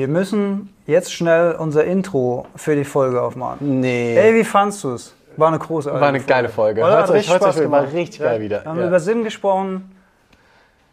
Wir 0.00 0.06
müssen 0.06 0.72
jetzt 0.86 1.12
schnell 1.12 1.56
unser 1.56 1.82
Intro 1.82 2.46
für 2.54 2.76
die 2.76 2.84
Folge 2.84 3.20
aufmachen. 3.20 3.80
Nee. 3.80 4.16
Ey, 4.16 4.32
wie 4.32 4.44
fandst 4.44 4.84
du's? 4.84 5.12
War 5.36 5.48
eine 5.48 5.58
großartige 5.58 6.00
War 6.00 6.08
eine 6.10 6.20
geile 6.20 6.48
Folge. 6.48 6.82
Oder? 6.82 6.98
Hört 6.98 7.10
euch, 7.10 7.28
hört 7.28 7.42
euch, 7.42 7.56
gemacht. 7.56 7.88
richtig 7.92 8.20
Ja. 8.20 8.26
geil 8.26 8.40
wieder. 8.40 8.62
Wir 8.62 8.70
haben 8.70 8.78
Ja. 8.78 8.86
über 8.86 9.00
Sinn 9.00 9.24
gesprochen. 9.24 9.90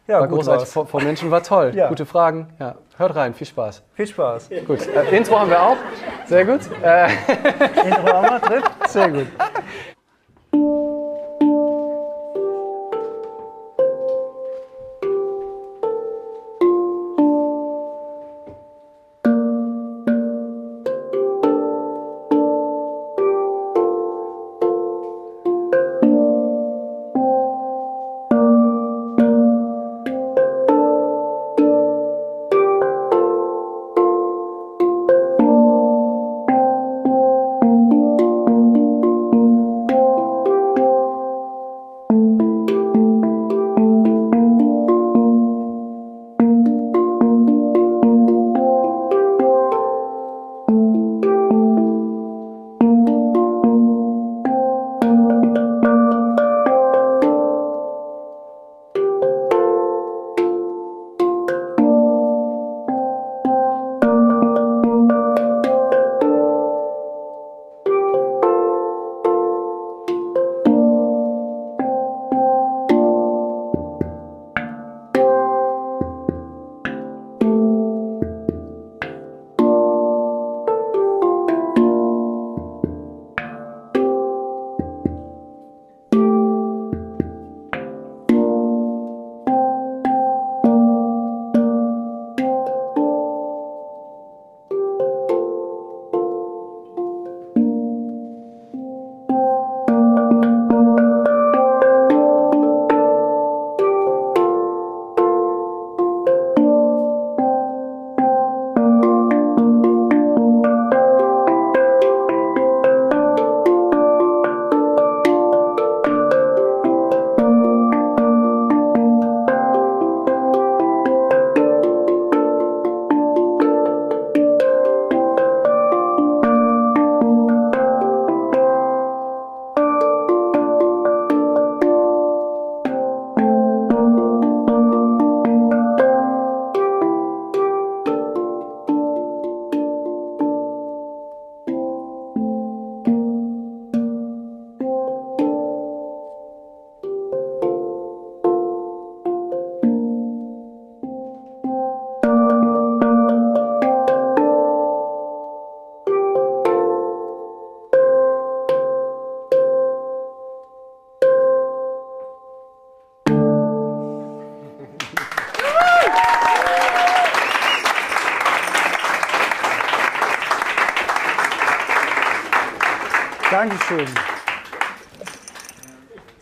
Ja, 0.08 0.22
War 0.22 0.28
gut 0.28 0.38
großartig. 0.40 0.68
Vor, 0.70 0.88
vor 0.88 1.04
Menschen 1.04 1.30
war 1.30 1.44
toll. 1.44 1.74
Ja. 1.76 1.88
Gute 1.90 2.08
Fragen. 2.08 2.48
Ja. 2.60 2.74
Hört 2.98 3.16
rein, 3.16 3.36
viel 3.36 3.46
Spaß. 3.46 3.84
Viel 3.94 4.08
Spaß. 4.08 4.50
Gut. 4.66 4.88
Äh, 4.88 5.16
Intro 5.16 5.40
haben 5.40 5.52
wir 5.52 5.62
auch. 5.62 5.78
Sehr 6.26 6.44
gut. 6.44 6.62
Äh, 6.82 7.06
Intro 7.86 8.08
haben 8.12 8.28
wir 8.28 8.40
drin? 8.40 8.64
Sehr 8.88 9.10
gut. 9.12 9.28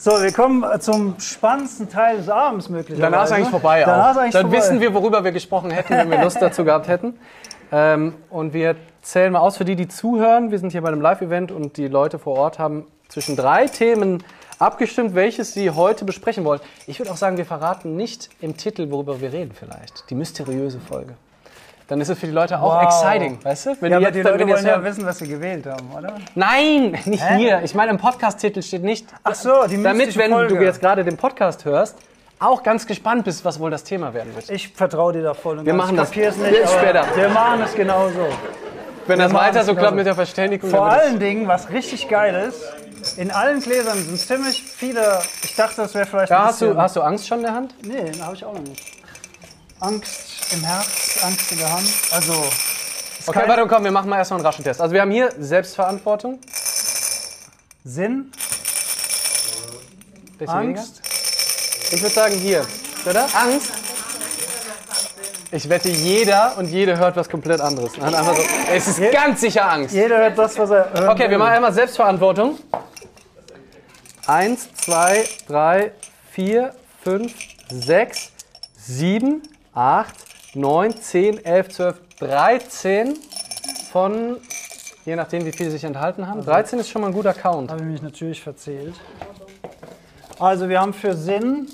So, 0.03 0.21
wir 0.21 0.33
kommen 0.33 0.69
äh, 0.69 0.81
zum 0.81 1.17
spannendsten 1.17 1.87
Teil 1.87 2.17
des 2.17 2.27
Abends 2.27 2.67
möglicherweise. 2.67 3.09
danach 3.09 3.23
ist 3.23 3.31
eigentlich 3.31 3.47
vorbei 3.47 3.83
Danach 3.85 4.11
ist 4.11 4.17
eigentlich 4.17 4.33
Dann 4.33 4.41
vorbei. 4.41 4.57
wissen 4.57 4.81
wir, 4.81 4.93
worüber 4.93 5.23
wir 5.23 5.31
gesprochen 5.31 5.71
hätten, 5.71 5.93
wenn 5.93 6.11
wir 6.11 6.21
Lust 6.21 6.41
dazu 6.41 6.65
gehabt 6.65 6.89
hätten. 6.89 7.17
Ähm, 7.71 8.13
und 8.29 8.51
wir 8.51 8.75
zählen 9.01 9.31
mal 9.31 9.39
aus 9.39 9.55
für 9.55 9.63
die, 9.63 9.77
die 9.77 9.87
zuhören. 9.87 10.51
Wir 10.51 10.59
sind 10.59 10.73
hier 10.73 10.81
bei 10.81 10.89
einem 10.89 10.99
Live-Event 10.99 11.53
und 11.53 11.77
die 11.77 11.87
Leute 11.87 12.19
vor 12.19 12.37
Ort 12.37 12.59
haben 12.59 12.85
zwischen 13.07 13.37
drei 13.37 13.67
Themen 13.67 14.21
abgestimmt, 14.59 15.15
welches 15.15 15.53
sie 15.53 15.71
heute 15.71 16.03
besprechen 16.03 16.43
wollen. 16.43 16.59
Ich 16.85 16.99
würde 16.99 17.09
auch 17.09 17.15
sagen, 17.15 17.37
wir 17.37 17.45
verraten 17.45 17.95
nicht 17.95 18.29
im 18.41 18.57
Titel, 18.57 18.91
worüber 18.91 19.21
wir 19.21 19.31
reden 19.31 19.53
vielleicht. 19.57 20.09
Die 20.09 20.15
mysteriöse 20.15 20.81
Folge. 20.81 21.13
Dann 21.87 21.99
ist 22.01 22.09
es 22.09 22.17
für 22.17 22.27
die 22.27 22.31
Leute 22.31 22.59
auch 22.59 22.75
Wow. 22.81 22.83
exciting, 22.83 23.39
weißt 23.43 23.65
du? 23.65 23.75
Wenn 23.81 23.91
Ja, 23.91 23.99
die 23.99 24.05
aber 24.05 24.11
die 24.11 24.23
dann- 24.23 24.31
Leute 24.33 24.45
die 24.45 24.51
wollen 24.53 24.63
das 24.65 24.75
ja 24.75 24.83
wissen, 24.83 25.05
was 25.05 25.17
sie 25.19 25.27
gewählt 25.27 25.65
haben, 25.65 25.91
oder? 25.97 26.15
Nein, 26.35 26.97
nicht 27.05 27.23
Hä? 27.23 27.35
hier. 27.37 27.61
Ich 27.63 27.75
meine, 27.75 27.91
im 27.91 27.97
Podcast-Titel 27.97 28.61
steht 28.61 28.83
nicht. 28.83 29.05
Ach 29.23 29.35
so, 29.35 29.65
die 29.67 29.81
Damit, 29.81 30.15
wenn 30.17 30.31
Folge. 30.31 30.55
du 30.55 30.63
jetzt 30.63 30.79
gerade 30.79 31.03
den 31.03 31.17
Podcast 31.17 31.65
hörst, 31.65 31.97
auch 32.39 32.63
ganz 32.63 32.87
gespannt 32.87 33.25
bist, 33.25 33.43
was 33.45 33.59
wohl 33.59 33.69
das 33.71 33.83
Thema 33.83 34.13
werden 34.13 34.33
wird. 34.35 34.49
Ich 34.49 34.69
vertraue 34.69 35.13
dir 35.13 35.23
da 35.23 35.33
voll 35.33 35.59
und 35.59 35.65
Wir 35.65 35.73
machen 35.73 35.95
das 35.97 36.09
nicht, 36.09 36.17
jetzt 36.25 36.73
später. 36.73 37.05
Wir 37.15 37.29
machen 37.29 37.61
es 37.63 37.73
genauso. 37.75 38.27
Wenn 39.05 39.19
das 39.19 39.31
machen 39.33 39.47
weiter 39.47 39.63
so 39.65 39.75
klappt 39.75 39.95
mit 39.95 40.05
der 40.05 40.15
Verständigung, 40.15 40.69
Vor 40.69 40.85
allen 40.85 41.19
Dingen, 41.19 41.47
was 41.47 41.69
richtig 41.69 42.07
geil 42.07 42.47
ist, 42.49 43.17
in 43.17 43.31
allen 43.31 43.59
Gläsern 43.61 43.97
sind 43.97 44.17
ziemlich 44.17 44.63
viele. 44.63 45.19
Ich 45.43 45.55
dachte, 45.55 45.81
das 45.81 45.93
wäre 45.93 46.05
vielleicht. 46.05 46.29
ja, 46.31 46.39
ein 46.39 46.45
hast, 46.45 46.61
du, 46.61 46.77
hast 46.77 46.95
du 46.95 47.01
Angst 47.01 47.27
schon 47.27 47.39
in 47.39 47.43
der 47.43 47.53
Hand? 47.53 47.75
Nee, 47.85 48.11
habe 48.21 48.35
ich 48.35 48.45
auch 48.45 48.53
noch 48.53 48.61
nicht. 48.61 48.81
Angst 49.81 50.32
im 50.53 50.63
Herz, 50.63 51.23
Angst 51.23 51.51
in 51.51 51.57
der 51.57 51.71
Hand. 51.71 51.87
Also. 52.11 52.33
Okay, 53.25 53.39
kein 53.39 53.49
warte, 53.49 53.67
komm, 53.67 53.83
wir 53.83 53.91
machen 53.91 54.09
mal 54.09 54.17
erstmal 54.17 54.39
einen 54.39 54.45
raschen 54.45 54.63
Test. 54.63 54.81
Also 54.81 54.93
wir 54.93 55.01
haben 55.01 55.11
hier 55.11 55.31
Selbstverantwortung. 55.39 56.39
Sinn, 57.85 58.31
Bisschen 60.37 60.61
weniger. 60.61 60.79
Angst. 60.79 61.01
Ich 61.91 62.01
würde 62.01 62.13
sagen 62.13 62.35
hier. 62.35 62.65
Oder? 63.05 63.27
Angst. 63.33 63.71
Ich 65.51 65.69
wette, 65.69 65.89
jeder 65.89 66.57
und 66.57 66.65
jede 66.65 66.97
hört 66.97 67.15
was 67.15 67.29
komplett 67.29 67.61
anderes. 67.61 67.93
So. 67.93 68.01
Es 68.71 68.87
ist 68.87 69.11
ganz 69.11 69.41
sicher 69.41 69.69
Angst. 69.69 69.93
Jeder 69.93 70.17
hört 70.17 70.37
das, 70.37 70.57
was 70.57 70.71
er 70.71 70.91
hören 70.91 71.09
Okay, 71.09 71.29
wir 71.29 71.37
machen 71.37 71.53
einmal 71.53 71.71
Selbstverantwortung. 71.71 72.57
Eins, 74.25 74.73
zwei, 74.73 75.25
drei, 75.47 75.91
vier, 76.31 76.73
fünf, 77.03 77.33
sechs, 77.69 78.31
sieben, 78.77 79.43
acht, 79.75 80.15
neun, 80.55 80.95
zehn, 80.95 81.43
elf, 81.43 81.69
zwölf, 81.69 81.99
dreizehn 82.19 83.17
von, 83.91 84.37
je 85.05 85.15
nachdem 85.15 85.45
wie 85.45 85.51
viele 85.51 85.71
sich 85.71 85.83
enthalten 85.83 86.27
haben. 86.27 86.43
13 86.43 86.79
ist 86.79 86.89
schon 86.89 87.01
mal 87.01 87.07
ein 87.07 87.13
guter 87.13 87.33
Count. 87.33 87.71
Habe 87.71 87.81
ich 87.81 87.87
mich 87.87 88.01
natürlich 88.01 88.41
verzählt. 88.41 88.95
Also 90.39 90.69
wir 90.69 90.79
haben 90.81 90.93
für 90.93 91.13
Sinn 91.15 91.67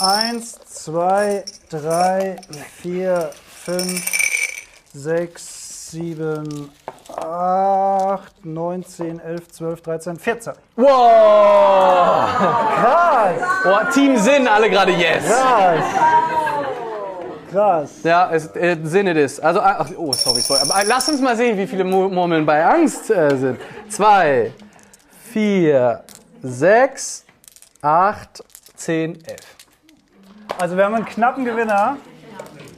1, 0.00 0.58
2, 0.84 1.44
3, 1.70 2.36
4, 2.82 3.30
5, 3.64 4.02
6, 4.94 5.90
7, 5.90 6.70
8, 7.16 8.44
9, 8.44 8.84
10, 8.84 9.20
11, 9.20 9.48
12, 9.48 9.82
13, 9.82 10.18
14. 10.18 10.52
Wow! 10.76 10.88
Krass! 12.76 13.40
Boah, 13.62 13.90
Team 13.92 14.16
Sinn, 14.16 14.48
alle 14.48 14.70
gerade 14.70 14.92
yes. 14.92 15.24
Krass! 15.26 16.09
Krass. 17.50 17.90
Ja, 18.04 18.30
es, 18.30 18.46
äh, 18.54 18.76
Sinn 18.84 19.06
it 19.08 19.16
is. 19.16 19.40
Also, 19.40 19.60
ach, 19.60 19.88
oh, 19.96 20.12
sorry, 20.12 20.40
sorry. 20.40 20.60
Aber 20.62 20.80
äh, 20.80 20.84
lass 20.86 21.08
uns 21.08 21.20
mal 21.20 21.36
sehen, 21.36 21.56
wie 21.58 21.66
viele 21.66 21.84
Mu- 21.84 22.08
Murmeln 22.08 22.46
bei 22.46 22.64
Angst 22.64 23.10
äh, 23.10 23.36
sind. 23.36 23.60
Zwei, 23.88 24.52
vier, 25.32 26.02
sechs, 26.42 27.24
acht, 27.82 28.44
zehn, 28.76 29.16
elf. 29.26 29.56
Also 30.58 30.76
wir 30.76 30.84
haben 30.84 30.94
einen 30.94 31.04
knappen 31.06 31.44
Gewinner. 31.44 31.96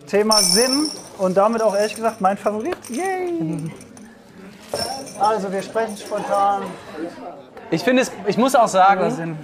Thema 0.06 0.38
Sinn 0.38 0.88
und 1.18 1.36
damit 1.36 1.62
auch 1.62 1.74
ehrlich 1.74 1.94
gesagt 1.94 2.20
mein 2.20 2.36
Favorit. 2.36 2.76
Yay! 2.90 3.70
Also 5.18 5.50
wir 5.52 5.62
sprechen 5.62 5.96
spontan 5.96 6.62
Ich 7.70 7.82
finde 7.82 8.02
es, 8.02 8.12
ich 8.26 8.36
muss 8.36 8.54
auch 8.54 8.68
sagen, 8.68 9.10
Sinn. 9.10 9.38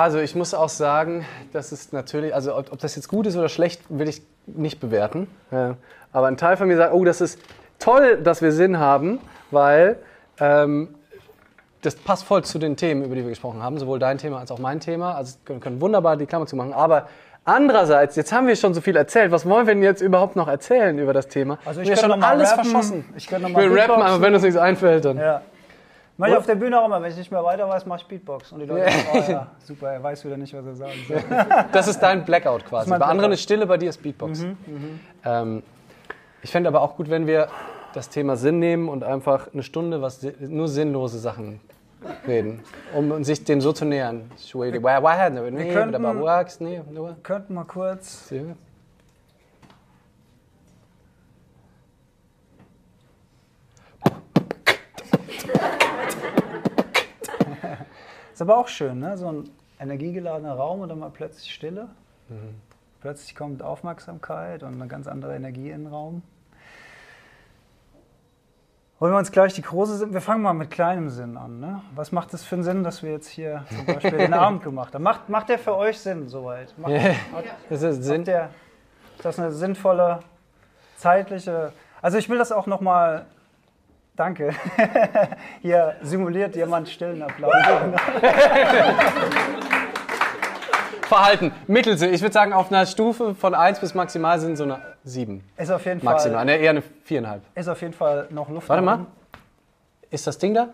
Also 0.00 0.20
ich 0.20 0.34
muss 0.34 0.54
auch 0.54 0.70
sagen, 0.70 1.26
das 1.52 1.70
ist 1.70 1.92
natürlich, 1.92 2.34
also 2.34 2.56
ob, 2.56 2.72
ob 2.72 2.78
das 2.78 2.96
jetzt 2.96 3.08
gut 3.08 3.26
ist 3.26 3.36
oder 3.36 3.50
schlecht, 3.50 3.82
will 3.90 4.08
ich 4.08 4.22
nicht 4.46 4.80
bewerten. 4.80 5.28
Ja. 5.50 5.76
Aber 6.12 6.28
ein 6.28 6.38
Teil 6.38 6.56
von 6.56 6.66
mir 6.66 6.78
sagt, 6.78 6.94
oh, 6.94 7.04
das 7.04 7.20
ist 7.20 7.38
toll, 7.78 8.16
dass 8.22 8.40
wir 8.40 8.52
Sinn 8.52 8.78
haben, 8.78 9.18
weil 9.50 9.96
ähm, 10.40 10.94
das 11.82 11.94
passt 11.96 12.24
voll 12.24 12.42
zu 12.42 12.58
den 12.58 12.76
Themen, 12.76 13.04
über 13.04 13.14
die 13.14 13.22
wir 13.22 13.28
gesprochen 13.28 13.62
haben, 13.62 13.78
sowohl 13.78 13.98
dein 13.98 14.16
Thema 14.16 14.38
als 14.38 14.50
auch 14.50 14.58
mein 14.58 14.80
Thema. 14.80 15.14
Also 15.14 15.36
wir 15.44 15.58
können 15.58 15.80
wunderbar 15.82 16.16
die 16.16 16.24
Klammer 16.24 16.46
zu 16.46 16.56
machen. 16.56 16.72
Aber 16.72 17.08
andererseits, 17.44 18.16
jetzt 18.16 18.32
haben 18.32 18.46
wir 18.46 18.56
schon 18.56 18.72
so 18.72 18.80
viel 18.80 18.96
erzählt. 18.96 19.30
Was 19.30 19.46
wollen 19.46 19.66
wir 19.66 19.74
denn 19.74 19.82
jetzt 19.82 20.00
überhaupt 20.00 20.36
noch 20.36 20.48
erzählen 20.48 20.98
über 20.98 21.12
das 21.12 21.28
Thema? 21.28 21.58
Also 21.66 21.82
ich 21.82 21.88
wir 21.88 21.98
schon 21.98 22.22
alles 22.22 22.52
rappen. 22.52 22.64
verschossen. 22.64 23.04
Ich 23.16 23.30
noch 23.30 23.40
Ich 23.40 23.54
mal 23.54 23.70
will 23.70 23.78
rappen, 23.78 24.02
aber 24.02 24.22
wenn 24.22 24.32
uns 24.32 24.42
nichts 24.42 24.58
einfällt, 24.58 25.04
dann. 25.04 25.18
Ja. 25.18 25.42
Mach 26.22 26.28
ich 26.28 26.36
auf 26.36 26.46
der 26.46 26.54
Bühne 26.54 26.80
auch 26.80 26.86
immer, 26.86 27.02
wenn 27.02 27.10
ich 27.10 27.16
nicht 27.16 27.32
mehr 27.32 27.42
weiter 27.42 27.68
weiß, 27.68 27.84
mache 27.84 28.02
ich 28.02 28.06
Beatbox. 28.06 28.52
Und 28.52 28.60
die 28.60 28.66
Leute 28.66 28.90
sagen, 28.92 29.08
oh 29.12 29.30
ja, 29.32 29.46
super, 29.64 29.90
er 29.90 30.02
weiß 30.04 30.24
wieder 30.24 30.36
nicht, 30.36 30.54
was 30.54 30.64
er 30.64 30.76
sagen 30.76 30.92
soll. 31.08 31.20
Das 31.72 31.88
ist 31.88 31.98
dein 31.98 32.24
Blackout 32.24 32.64
quasi. 32.64 32.90
bei 32.90 32.96
anderen 32.96 33.16
Blackout. 33.18 33.32
ist 33.34 33.42
Stille, 33.42 33.66
bei 33.66 33.76
dir 33.76 33.88
ist 33.88 34.00
Beatbox. 34.00 34.46
Ähm, 35.24 35.62
ich 36.42 36.50
fände 36.52 36.68
aber 36.68 36.80
auch 36.80 36.94
gut, 36.96 37.10
wenn 37.10 37.26
wir 37.26 37.48
das 37.92 38.08
Thema 38.08 38.36
Sinn 38.36 38.60
nehmen 38.60 38.88
und 38.88 39.02
einfach 39.02 39.52
eine 39.52 39.64
Stunde 39.64 40.00
was 40.00 40.24
nur 40.38 40.68
sinnlose 40.68 41.18
Sachen 41.18 41.60
reden, 42.28 42.62
um 42.94 43.24
sich 43.24 43.42
dem 43.42 43.60
so 43.60 43.72
zu 43.72 43.84
nähern. 43.84 44.30
Wir 45.58 45.72
könnten- 45.74 45.94
Könnten 47.24 47.54
mal 47.54 47.64
kurz. 47.64 48.28
Ist 58.42 58.50
aber 58.50 58.58
auch 58.58 58.66
schön, 58.66 58.98
ne? 58.98 59.16
So 59.16 59.28
ein 59.28 59.50
energiegeladener 59.78 60.54
Raum 60.54 60.80
und 60.80 60.88
dann 60.88 60.98
mal 60.98 61.10
plötzlich 61.10 61.54
Stille. 61.54 61.86
Plötzlich 63.00 63.36
kommt 63.36 63.62
Aufmerksamkeit 63.62 64.64
und 64.64 64.74
eine 64.74 64.88
ganz 64.88 65.06
andere 65.06 65.36
Energie 65.36 65.70
in 65.70 65.84
den 65.84 65.92
Raum. 65.92 66.22
Wollen 68.98 69.12
wir 69.12 69.18
uns 69.18 69.30
gleich 69.30 69.54
die 69.54 69.62
große 69.62 69.96
Sinn? 69.96 70.12
Wir 70.12 70.20
fangen 70.20 70.42
mal 70.42 70.54
mit 70.54 70.72
kleinem 70.72 71.08
Sinn 71.08 71.36
an. 71.36 71.60
Ne? 71.60 71.82
Was 71.94 72.10
macht 72.10 72.34
es 72.34 72.42
für 72.42 72.56
einen 72.56 72.64
Sinn, 72.64 72.82
dass 72.82 73.04
wir 73.04 73.12
jetzt 73.12 73.28
hier 73.28 73.64
zum 73.68 73.86
Beispiel 73.86 74.18
den 74.18 74.34
Abend 74.34 74.64
gemacht 74.64 74.92
haben? 74.92 75.04
Macht, 75.04 75.28
macht 75.28 75.48
der 75.48 75.60
für 75.60 75.76
euch 75.76 76.00
Sinn 76.00 76.28
soweit? 76.28 76.76
Macht, 76.76 76.94
Das 77.70 77.80
ist 77.82 78.02
Sinn. 78.02 78.24
Der, 78.24 78.50
ist 79.18 79.24
das 79.24 79.38
eine 79.38 79.52
sinnvolle, 79.52 80.18
zeitliche. 80.96 81.72
Also 82.00 82.18
ich 82.18 82.28
will 82.28 82.38
das 82.38 82.50
auch 82.50 82.66
nochmal. 82.66 83.24
Danke. 84.16 84.50
Hier 85.62 85.96
simuliert 86.02 86.54
jemand 86.54 86.88
stillen 86.88 87.22
Applaus. 87.22 87.52
Verhalten, 91.08 91.52
Mittelsinn. 91.66 92.12
Ich 92.14 92.22
würde 92.22 92.32
sagen, 92.32 92.52
auf 92.52 92.70
einer 92.70 92.86
Stufe 92.86 93.34
von 93.34 93.54
1 93.54 93.80
bis 93.80 93.94
maximal 93.94 94.38
sind 94.40 94.56
so 94.56 94.64
eine 94.64 94.80
7. 95.04 95.42
Ist 95.58 95.70
auf 95.70 95.84
jeden 95.84 96.02
Maximal. 96.04 96.36
Fall, 96.38 96.44
Ne, 96.46 96.56
eher 96.56 96.70
eine 96.70 96.80
4,5. 96.80 97.40
ist 97.54 97.68
auf 97.68 97.80
jeden 97.82 97.92
Fall 97.92 98.28
noch 98.30 98.48
Luft. 98.48 98.68
Warte 98.68 98.82
mal. 98.82 99.06
Ist 100.10 100.26
das 100.26 100.38
Ding 100.38 100.54
da? 100.54 100.68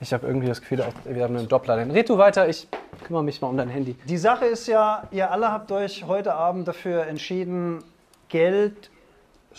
Ich 0.00 0.12
habe 0.12 0.26
irgendwie 0.26 0.46
das 0.46 0.60
Gefühl, 0.60 0.84
wir 1.04 1.22
haben 1.24 1.36
einen 1.36 1.48
Doppler. 1.48 1.76
Dann 1.76 1.90
red 1.90 2.08
du 2.08 2.18
weiter, 2.18 2.48
ich 2.48 2.68
kümmere 3.04 3.24
mich 3.24 3.40
mal 3.40 3.48
um 3.48 3.56
dein 3.56 3.68
Handy. 3.70 3.96
Die 4.06 4.18
Sache 4.18 4.44
ist 4.44 4.66
ja, 4.66 5.04
ihr 5.10 5.30
alle 5.30 5.50
habt 5.50 5.72
euch 5.72 6.04
heute 6.06 6.34
Abend 6.34 6.68
dafür 6.68 7.06
entschieden, 7.06 7.82
Geld, 8.28 8.90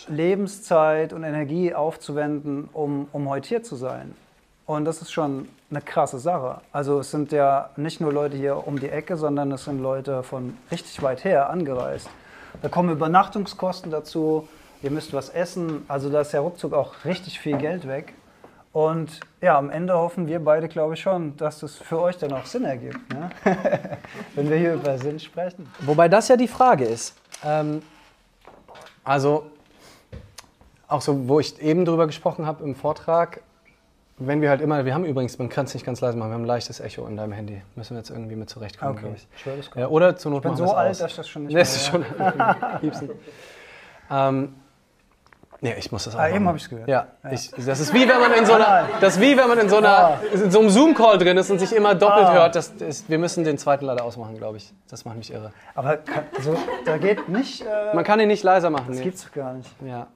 Lebenszeit 0.06 1.12
und 1.12 1.24
Energie 1.24 1.74
aufzuwenden, 1.74 2.68
um, 2.72 3.08
um 3.12 3.28
heute 3.28 3.48
hier 3.48 3.62
zu 3.62 3.76
sein. 3.76 4.14
Und 4.66 4.84
das 4.84 5.00
ist 5.00 5.10
schon 5.10 5.48
eine 5.70 5.80
krasse 5.80 6.18
Sache. 6.18 6.60
Also 6.72 7.00
es 7.00 7.10
sind 7.10 7.32
ja 7.32 7.70
nicht 7.76 8.00
nur 8.00 8.12
Leute 8.12 8.36
hier 8.36 8.66
um 8.66 8.78
die 8.78 8.90
Ecke, 8.90 9.16
sondern 9.16 9.50
es 9.52 9.64
sind 9.64 9.80
Leute 9.80 10.22
von 10.22 10.56
richtig 10.70 11.02
weit 11.02 11.24
her 11.24 11.50
angereist. 11.50 12.08
Da 12.62 12.68
kommen 12.68 12.90
Übernachtungskosten 12.90 13.90
dazu, 13.90 14.48
ihr 14.82 14.90
müsst 14.90 15.12
was 15.12 15.30
essen, 15.30 15.84
also 15.88 16.10
da 16.10 16.20
ist 16.20 16.32
ja 16.32 16.40
ruckzuck 16.40 16.72
auch 16.72 17.04
richtig 17.04 17.40
viel 17.40 17.56
Geld 17.56 17.88
weg. 17.88 18.14
Und 18.72 19.20
ja, 19.40 19.56
am 19.56 19.70
Ende 19.70 19.94
hoffen 19.94 20.26
wir 20.26 20.44
beide, 20.44 20.68
glaube 20.68 20.94
ich 20.94 21.00
schon, 21.00 21.36
dass 21.36 21.60
das 21.60 21.76
für 21.76 22.00
euch 22.00 22.18
dann 22.18 22.32
auch 22.32 22.44
Sinn 22.44 22.64
ergibt, 22.64 23.12
ne? 23.12 23.30
wenn 24.34 24.50
wir 24.50 24.56
hier 24.56 24.74
über 24.74 24.98
Sinn 24.98 25.18
sprechen. 25.18 25.68
Wobei 25.80 26.08
das 26.08 26.28
ja 26.28 26.36
die 26.36 26.48
Frage 26.48 26.84
ist. 26.84 27.16
Ähm, 27.44 27.82
also, 29.02 29.46
auch 30.88 31.02
so, 31.02 31.28
wo 31.28 31.40
ich 31.40 31.60
eben 31.60 31.84
drüber 31.84 32.06
gesprochen 32.06 32.46
habe 32.46 32.64
im 32.64 32.74
Vortrag, 32.74 33.42
wenn 34.20 34.40
wir 34.40 34.50
halt 34.50 34.60
immer, 34.60 34.84
wir 34.84 34.94
haben 34.94 35.04
übrigens, 35.04 35.38
man 35.38 35.48
kann 35.48 35.66
es 35.66 35.74
nicht 35.74 35.86
ganz 35.86 36.00
leise 36.00 36.16
machen, 36.18 36.30
wir 36.30 36.34
haben 36.34 36.42
ein 36.42 36.46
leichtes 36.46 36.80
Echo 36.80 37.06
in 37.06 37.16
deinem 37.16 37.32
Handy. 37.32 37.62
Müssen 37.76 37.94
wir 37.94 37.98
jetzt 37.98 38.10
irgendwie 38.10 38.34
mit 38.34 38.50
zurechtkommen, 38.50 38.92
Okay, 38.92 39.00
glaube 39.02 39.16
ich. 39.16 39.28
ich 39.36 39.46
höre 39.46 39.56
das 39.58 39.70
Ja, 39.76 39.86
oder 39.88 40.16
zur 40.16 40.32
Not 40.32 40.38
Ich 40.38 40.42
bin 40.42 40.52
machen 40.52 40.66
so 40.66 40.74
alt, 40.74 40.90
aus. 40.90 40.98
dass 40.98 41.10
ich 41.12 41.16
das 41.18 41.28
schon 41.28 41.44
nicht 41.44 41.56
Das 41.56 41.76
ist 41.76 41.86
schon 41.86 42.04
ähm, 44.10 44.54
nee, 45.60 45.74
ich 45.78 45.92
muss 45.92 46.04
das 46.04 46.14
auch 46.16 46.18
Ah, 46.18 46.28
eben 46.28 46.38
machen. 46.38 46.48
hab 46.48 46.56
ich's 46.56 46.68
gehört. 46.68 46.88
Ja, 46.88 47.06
Ich, 47.30 47.50
das 47.50 47.80
ist 47.80 47.94
wie 47.94 48.08
wenn 48.08 48.20
man 48.20 48.32
in 48.32 48.44
so 48.46 48.54
einer, 48.54 48.88
das 49.00 49.14
ist 49.16 49.20
wie 49.20 49.36
wenn 49.36 49.48
man 49.48 49.58
in 49.58 49.68
so 49.68 49.76
einer, 49.76 50.18
in 50.32 50.50
so 50.50 50.60
einem 50.60 50.70
Zoom-Call 50.70 51.18
drin 51.18 51.36
ist 51.36 51.50
und 51.50 51.58
sich 51.60 51.72
immer 51.74 51.94
doppelt 51.94 52.26
Ah. 52.26 52.32
hört. 52.34 52.56
Das 52.56 52.68
ist, 52.70 53.08
wir 53.08 53.18
müssen 53.18 53.44
den 53.44 53.56
zweiten 53.58 53.84
leider 53.84 54.04
ausmachen, 54.04 54.36
glaube 54.36 54.56
ich. 54.56 54.72
Das 54.90 55.04
macht 55.04 55.16
mich 55.16 55.32
irre. 55.32 55.52
Aber 55.76 55.96
kann, 55.98 56.24
also, 56.36 56.56
da 56.84 56.96
geht 56.98 57.28
nicht. 57.28 57.62
Äh, 57.62 57.94
Man 57.94 58.02
kann 58.04 58.18
ihn 58.20 58.28
nicht 58.28 58.42
leiser 58.42 58.70
machen. 58.70 58.86
das 58.88 58.98
Nee. 58.98 59.04
gibt's 59.04 59.24
doch 59.24 59.32
gar 59.32 59.52
nicht. 59.52 59.70
Ja. 59.86 60.06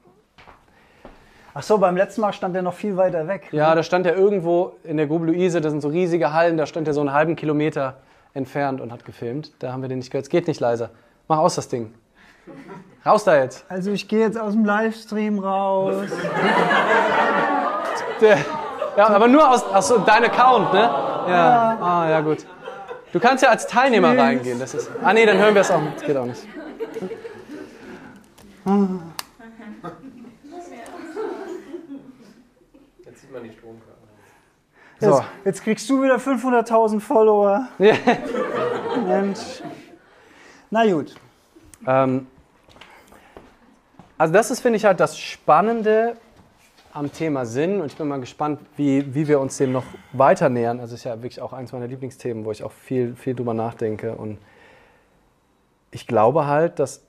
Ach 1.55 1.63
so, 1.63 1.77
beim 1.79 1.97
letzten 1.97 2.23
Mal 2.23 2.33
stand 2.33 2.55
der 2.55 2.63
noch 2.63 2.73
viel 2.75 2.97
weiter 2.97 3.29
weg. 3.29 3.49
ja, 3.53 3.75
da 3.75 3.83
stand 3.83 4.07
er 4.07 4.17
irgendwo 4.17 4.77
in 4.85 4.97
der 4.97 5.07
Grube 5.07 5.27
Luise, 5.27 5.61
das 5.61 5.71
sind 5.73 5.83
so 5.83 5.89
riesige 5.89 6.33
Hallen, 6.33 6.57
da 6.57 6.65
stand 6.67 6.89
er 6.89 6.95
so 6.95 7.01
einen 7.01 7.13
halben 7.13 7.37
Kilometer 7.37 7.97
entfernt 8.35 8.81
und 8.81 8.91
hat 8.93 9.05
gefilmt. 9.05 9.53
Da 9.59 9.73
haben 9.73 9.83
wir 9.83 9.89
den 9.89 9.99
nicht 9.99 10.11
gehört. 10.11 10.25
Es 10.25 10.31
geht 10.31 10.49
nicht 10.49 10.61
leiser. 10.61 10.91
Mach 11.29 11.39
aus 11.39 11.57
das 11.57 11.69
Ding. 11.69 11.93
Raus 13.05 13.25
da 13.25 13.37
jetzt. 13.37 13.65
Also 13.69 13.91
ich 13.91 14.09
gehe 14.09 14.21
jetzt 14.21 14.39
aus 14.39 14.53
dem 14.53 14.65
Livestream 14.65 15.39
raus. 15.39 15.95
Der, 18.21 18.39
ja, 18.97 19.09
aber 19.09 19.29
nur 19.29 19.49
aus, 19.51 19.65
aus 19.65 19.89
so 19.89 19.99
dein 19.99 20.25
Account, 20.25 20.73
ne? 20.73 20.81
Ja. 20.81 21.79
Ah, 21.81 22.09
ja, 22.09 22.21
gut. 22.21 22.47
Du 23.13 23.21
kannst 23.21 23.43
ja 23.43 23.51
als 23.51 23.67
Teilnehmer 23.67 24.13
Tschüss. 24.13 24.21
reingehen. 24.21 24.59
Das 24.59 24.75
ist, 24.75 24.91
ah, 25.03 25.13
nee, 25.13 25.27
dann 25.27 25.37
hören 25.39 25.55
wir 25.55 25.61
es 25.61 25.71
auch. 25.71 25.83
Das 25.95 26.05
geht 26.05 26.17
auch 26.17 26.25
nicht. 26.25 26.43
Jetzt 28.65 29.12
man 33.33 33.43
die 33.45 33.53
Stromkarte. 33.53 34.03
So. 35.01 35.09
Jetzt, 35.09 35.23
jetzt 35.45 35.65
kriegst 35.65 35.91
du 35.91 36.03
wieder 36.03 36.17
500.000 36.17 37.01
Follower. 37.01 37.69
Ja. 37.79 37.95
Mensch. 39.07 39.63
Na 40.71 40.91
gut. 40.91 41.15
Ähm, 41.87 42.27
also 44.17 44.33
das 44.33 44.51
ist, 44.51 44.61
finde 44.61 44.77
ich, 44.77 44.85
halt 44.85 45.01
das 45.01 45.19
Spannende 45.19 46.17
am 46.93 47.11
Thema 47.11 47.47
Sinn 47.47 47.81
und 47.81 47.87
ich 47.87 47.97
bin 47.97 48.07
mal 48.07 48.21
gespannt, 48.21 48.61
wie, 48.77 49.15
wie 49.15 49.27
wir 49.27 49.41
uns 49.41 49.57
dem 49.57 49.73
noch 49.73 49.85
weiter 50.13 50.49
nähern. 50.49 50.79
Also 50.79 50.95
es 50.95 51.01
ist 51.01 51.05
ja 51.05 51.17
wirklich 51.17 51.41
auch 51.41 51.53
eins 51.53 51.73
meiner 51.73 51.89
Lieblingsthemen, 51.89 52.45
wo 52.45 52.53
ich 52.53 52.63
auch 52.63 52.73
viel, 52.73 53.17
viel 53.17 53.35
drüber 53.35 53.55
nachdenke 53.55 54.15
und 54.15 54.39
ich 55.91 56.07
glaube 56.07 56.47
halt, 56.47 56.79
dass 56.79 57.03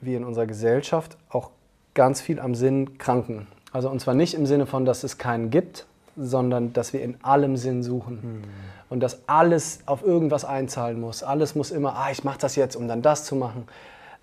wir 0.00 0.16
in 0.16 0.24
unserer 0.24 0.46
Gesellschaft 0.46 1.16
auch 1.28 1.50
ganz 1.94 2.20
viel 2.20 2.40
am 2.40 2.54
Sinn 2.54 2.98
kranken. 2.98 3.46
Also 3.72 3.90
und 3.90 4.00
zwar 4.00 4.14
nicht 4.14 4.34
im 4.34 4.46
Sinne 4.46 4.66
von, 4.66 4.84
dass 4.84 5.04
es 5.04 5.18
keinen 5.18 5.50
gibt, 5.50 5.86
sondern 6.16 6.72
dass 6.72 6.92
wir 6.92 7.02
in 7.02 7.16
allem 7.22 7.56
Sinn 7.56 7.82
suchen. 7.82 8.42
Und 8.90 9.00
dass 9.00 9.28
alles 9.28 9.80
auf 9.86 10.02
irgendwas 10.02 10.44
einzahlen 10.44 10.98
muss. 11.00 11.22
Alles 11.22 11.54
muss 11.54 11.70
immer, 11.70 11.94
ah, 11.96 12.10
ich 12.10 12.24
mache 12.24 12.38
das 12.38 12.56
jetzt, 12.56 12.74
um 12.74 12.88
dann 12.88 13.02
das 13.02 13.24
zu 13.24 13.36
machen. 13.36 13.68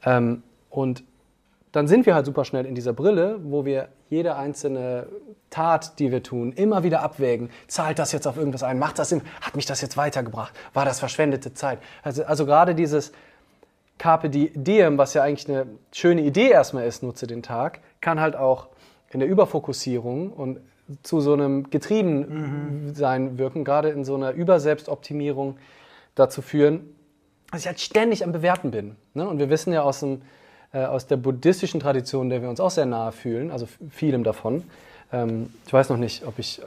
Ähm, 0.03 0.41
und 0.69 1.03
dann 1.71 1.87
sind 1.87 2.05
wir 2.05 2.15
halt 2.15 2.25
super 2.25 2.45
schnell 2.45 2.65
in 2.65 2.73
dieser 2.73 2.93
Brille, 2.93 3.39
wo 3.43 3.63
wir 3.65 3.89
jede 4.09 4.35
einzelne 4.35 5.07
Tat, 5.49 5.99
die 5.99 6.11
wir 6.11 6.23
tun, 6.23 6.51
immer 6.53 6.83
wieder 6.83 7.01
abwägen. 7.01 7.49
Zahlt 7.67 7.99
das 7.99 8.11
jetzt 8.11 8.27
auf 8.27 8.37
irgendwas 8.37 8.63
ein? 8.63 8.79
Macht 8.79 8.97
das 8.97 9.09
Sinn? 9.09 9.21
Hat 9.41 9.55
mich 9.55 9.65
das 9.65 9.81
jetzt 9.81 9.97
weitergebracht? 9.97 10.53
War 10.73 10.85
das 10.85 10.99
verschwendete 10.99 11.53
Zeit? 11.53 11.79
Also, 12.01 12.23
also 12.25 12.45
gerade 12.45 12.75
dieses 12.75 13.11
Carpe 13.97 14.29
di- 14.29 14.51
Diem, 14.55 14.97
was 14.97 15.13
ja 15.13 15.23
eigentlich 15.23 15.49
eine 15.49 15.67
schöne 15.91 16.21
Idee 16.21 16.49
erstmal 16.49 16.85
ist, 16.85 17.03
nutze 17.03 17.27
den 17.27 17.43
Tag, 17.43 17.79
kann 18.01 18.19
halt 18.19 18.35
auch 18.35 18.67
in 19.15 19.21
der 19.21 19.29
Überfokussierung 19.29 20.31
und 20.31 20.59
zu 21.01 21.21
so 21.21 21.31
einem 21.33 21.69
Getriebensein 21.69 23.37
wirken, 23.37 23.63
gerade 23.63 23.89
in 23.89 24.03
so 24.03 24.15
einer 24.15 24.31
Überselbstoptimierung 24.31 25.55
dazu 26.15 26.41
führen, 26.41 26.81
dass 27.49 27.61
ich 27.61 27.67
halt 27.67 27.79
ständig 27.79 28.25
am 28.25 28.33
Bewerten 28.33 28.71
bin. 28.71 28.97
Ne? 29.13 29.25
Und 29.27 29.39
wir 29.39 29.49
wissen 29.49 29.71
ja 29.71 29.83
aus, 29.83 30.01
dem, 30.01 30.21
äh, 30.73 30.83
aus 30.83 31.07
der 31.07 31.15
buddhistischen 31.15 31.79
Tradition, 31.79 32.29
der 32.29 32.41
wir 32.41 32.49
uns 32.49 32.59
auch 32.59 32.69
sehr 32.71 32.85
nahe 32.85 33.13
fühlen, 33.13 33.51
also 33.51 33.67
vielem 33.89 34.25
davon. 34.25 34.63
Ähm, 35.13 35.49
ich 35.65 35.71
weiß 35.71 35.87
noch 35.87 35.97
nicht, 35.97 36.27
ob 36.27 36.37
ich 36.37 36.61
äh, 36.61 36.65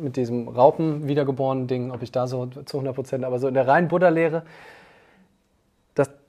mit 0.00 0.16
diesem 0.16 0.46
Raupen 0.46 1.08
wiedergeborenen 1.08 1.66
Ding, 1.66 1.90
ob 1.90 2.02
ich 2.02 2.12
da 2.12 2.28
so 2.28 2.46
zu 2.46 2.76
100 2.76 2.94
Prozent, 2.94 3.24
aber 3.24 3.40
so 3.40 3.48
in 3.48 3.54
der 3.54 3.66
reinen 3.66 3.88
Buddha-Lehre, 3.88 4.44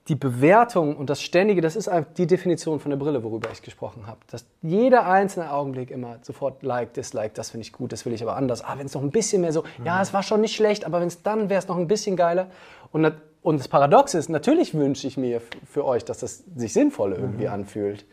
die 0.07 0.15
Bewertung 0.15 0.95
und 0.97 1.09
das 1.09 1.21
Ständige, 1.21 1.61
das 1.61 1.75
ist 1.75 1.89
die 2.17 2.25
Definition 2.25 2.79
von 2.79 2.89
der 2.89 2.97
Brille, 2.97 3.23
worüber 3.23 3.49
ich 3.53 3.61
gesprochen 3.61 4.07
habe. 4.07 4.19
Dass 4.31 4.45
jeder 4.61 5.07
einzelne 5.07 5.51
Augenblick 5.51 5.91
immer 5.91 6.17
sofort 6.23 6.63
like, 6.63 6.93
dislike, 6.93 7.33
das 7.35 7.51
finde 7.51 7.65
ich 7.65 7.71
gut, 7.71 7.91
das 7.91 8.05
will 8.05 8.13
ich 8.13 8.23
aber 8.23 8.35
anders. 8.35 8.63
Ah, 8.63 8.75
wenn 8.77 8.87
es 8.87 8.95
noch 8.95 9.03
ein 9.03 9.11
bisschen 9.11 9.41
mehr 9.41 9.53
so, 9.53 9.61
mhm. 9.61 9.85
ja, 9.85 10.01
es 10.01 10.11
war 10.13 10.23
schon 10.23 10.41
nicht 10.41 10.55
schlecht, 10.55 10.85
aber 10.85 11.01
wenn 11.01 11.07
es 11.07 11.21
dann 11.21 11.49
wäre 11.49 11.59
es 11.59 11.67
noch 11.67 11.77
ein 11.77 11.87
bisschen 11.87 12.15
geiler. 12.15 12.47
Und, 12.91 13.11
und 13.43 13.59
das 13.59 13.67
Paradox 13.67 14.15
ist, 14.15 14.29
natürlich 14.29 14.73
wünsche 14.73 15.05
ich 15.05 15.17
mir 15.17 15.39
für 15.69 15.85
euch, 15.85 16.03
dass 16.03 16.19
das 16.19 16.43
sich 16.55 16.73
sinnvoll 16.73 17.13
irgendwie 17.13 17.45
mhm. 17.45 17.53
anfühlt. 17.53 18.05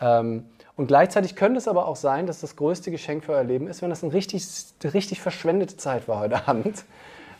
Ähm, 0.00 0.46
und 0.76 0.88
gleichzeitig 0.88 1.36
könnte 1.36 1.58
es 1.58 1.68
aber 1.68 1.86
auch 1.86 1.96
sein, 1.96 2.26
dass 2.26 2.40
das 2.40 2.56
größte 2.56 2.90
Geschenk 2.90 3.24
für 3.24 3.32
euer 3.32 3.44
Leben 3.44 3.66
ist, 3.66 3.82
wenn 3.82 3.90
das 3.90 4.02
eine 4.02 4.12
richtig, 4.12 4.46
richtig 4.84 5.20
verschwendete 5.20 5.76
Zeit 5.76 6.08
war 6.08 6.20
heute 6.20 6.48
Abend. 6.48 6.84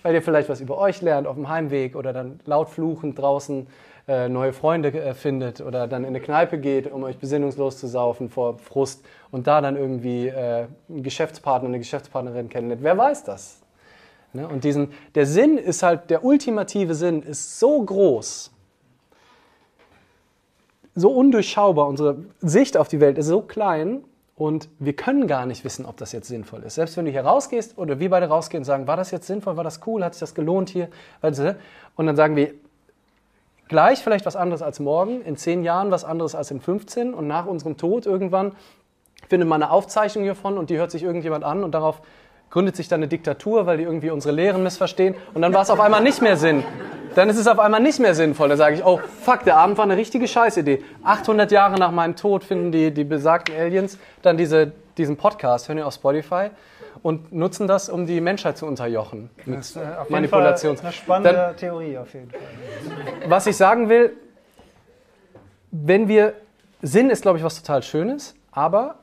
Weil 0.06 0.14
ihr 0.14 0.22
vielleicht 0.22 0.48
was 0.48 0.60
über 0.60 0.78
euch 0.78 1.02
lernt 1.02 1.26
auf 1.26 1.34
dem 1.34 1.48
Heimweg 1.48 1.96
oder 1.96 2.12
dann 2.12 2.38
laut 2.44 2.68
fluchend 2.68 3.18
draußen 3.18 3.66
äh, 4.06 4.28
neue 4.28 4.52
Freunde 4.52 4.92
äh, 4.92 5.14
findet 5.14 5.60
oder 5.60 5.88
dann 5.88 6.04
in 6.04 6.10
eine 6.10 6.20
Kneipe 6.20 6.58
geht, 6.58 6.92
um 6.92 7.02
euch 7.02 7.18
besinnungslos 7.18 7.78
zu 7.78 7.88
saufen 7.88 8.28
vor 8.28 8.56
Frust 8.58 9.04
und 9.32 9.48
da 9.48 9.60
dann 9.60 9.74
irgendwie 9.74 10.28
äh, 10.28 10.66
einen 10.88 11.02
Geschäftspartner, 11.02 11.68
eine 11.68 11.78
Geschäftspartnerin 11.78 12.48
kennenlernt. 12.48 12.84
Wer 12.84 12.96
weiß 12.96 13.24
das? 13.24 13.58
Ne? 14.32 14.46
Und 14.46 14.62
diesen, 14.62 14.92
der 15.16 15.26
Sinn 15.26 15.58
ist 15.58 15.82
halt, 15.82 16.08
der 16.08 16.24
ultimative 16.24 16.94
Sinn 16.94 17.24
ist 17.24 17.58
so 17.58 17.82
groß, 17.82 18.52
so 20.94 21.10
undurchschaubar, 21.10 21.88
unsere 21.88 22.18
Sicht 22.40 22.76
auf 22.76 22.86
die 22.86 23.00
Welt 23.00 23.18
ist 23.18 23.26
so 23.26 23.40
klein 23.40 24.04
und 24.36 24.68
wir 24.78 24.94
können 24.94 25.26
gar 25.26 25.46
nicht 25.46 25.64
wissen, 25.64 25.86
ob 25.86 25.96
das 25.96 26.12
jetzt 26.12 26.28
sinnvoll 26.28 26.62
ist. 26.62 26.74
Selbst 26.74 26.96
wenn 26.98 27.06
du 27.06 27.10
hier 27.10 27.24
rausgehst 27.24 27.78
oder 27.78 27.98
wir 27.98 28.10
beide 28.10 28.26
rausgehen 28.28 28.60
und 28.60 28.64
sagen, 28.66 28.86
war 28.86 28.96
das 28.96 29.10
jetzt 29.10 29.26
sinnvoll, 29.26 29.56
war 29.56 29.64
das 29.64 29.80
cool, 29.86 30.04
hat 30.04 30.12
sich 30.12 30.20
das 30.20 30.34
gelohnt 30.34 30.68
hier? 30.68 30.88
Und 31.22 32.06
dann 32.06 32.16
sagen 32.16 32.36
wir, 32.36 32.52
gleich 33.68 34.00
vielleicht 34.00 34.26
was 34.26 34.36
anderes 34.36 34.60
als 34.60 34.78
morgen, 34.78 35.22
in 35.22 35.38
zehn 35.38 35.64
Jahren 35.64 35.90
was 35.90 36.04
anderes 36.04 36.34
als 36.34 36.50
in 36.50 36.60
15 36.60 37.14
und 37.14 37.26
nach 37.26 37.46
unserem 37.46 37.78
Tod 37.78 38.04
irgendwann 38.04 38.52
findet 39.26 39.48
man 39.48 39.62
eine 39.62 39.72
Aufzeichnung 39.72 40.24
hiervon 40.24 40.58
und 40.58 40.68
die 40.68 40.76
hört 40.76 40.90
sich 40.90 41.02
irgendjemand 41.02 41.42
an 41.42 41.64
und 41.64 41.72
darauf 41.72 42.02
gründet 42.50 42.76
sich 42.76 42.88
dann 42.88 43.00
eine 43.00 43.08
Diktatur, 43.08 43.64
weil 43.64 43.78
die 43.78 43.84
irgendwie 43.84 44.10
unsere 44.10 44.34
Lehren 44.34 44.62
missverstehen 44.62 45.14
und 45.32 45.40
dann 45.40 45.54
war 45.54 45.62
es 45.62 45.70
auf 45.70 45.80
einmal 45.80 46.02
nicht 46.02 46.20
mehr 46.20 46.36
Sinn. 46.36 46.62
Dann 47.16 47.30
ist 47.30 47.38
es 47.38 47.46
auf 47.46 47.58
einmal 47.58 47.80
nicht 47.80 47.98
mehr 47.98 48.14
sinnvoll. 48.14 48.50
Dann 48.50 48.58
sage 48.58 48.76
ich, 48.76 48.84
oh 48.84 49.00
fuck, 49.22 49.42
der 49.44 49.56
Abend 49.56 49.78
war 49.78 49.84
eine 49.84 49.96
richtige 49.96 50.28
Scheißidee. 50.28 50.82
800 51.02 51.50
Jahre 51.50 51.78
nach 51.78 51.90
meinem 51.90 52.14
Tod 52.14 52.44
finden 52.44 52.72
die, 52.72 52.90
die 52.90 53.04
besagten 53.04 53.56
Aliens 53.56 53.98
dann 54.20 54.36
diese, 54.36 54.72
diesen 54.98 55.16
Podcast, 55.16 55.68
hören 55.68 55.78
wir 55.78 55.86
auf 55.86 55.94
Spotify 55.94 56.50
und 57.02 57.32
nutzen 57.32 57.66
das, 57.66 57.88
um 57.88 58.04
die 58.06 58.20
Menschheit 58.20 58.58
zu 58.58 58.66
unterjochen. 58.66 59.30
Mit 59.46 59.58
das 59.58 59.70
ist 59.70 59.76
äh, 59.76 59.80
auf 59.98 60.10
Manipulations 60.10 60.82
eine 60.82 60.92
spannende 60.92 61.32
dann, 61.32 61.56
Theorie 61.56 61.96
auf 61.96 62.12
jeden 62.12 62.30
Fall. 62.30 62.40
Was 63.28 63.46
ich 63.46 63.56
sagen 63.56 63.88
will, 63.88 64.12
wenn 65.70 66.08
wir 66.08 66.34
Sinn 66.82 67.08
ist, 67.08 67.22
glaube 67.22 67.38
ich, 67.38 67.44
was 67.44 67.62
total 67.62 67.82
Schönes, 67.82 68.34
aber 68.52 68.96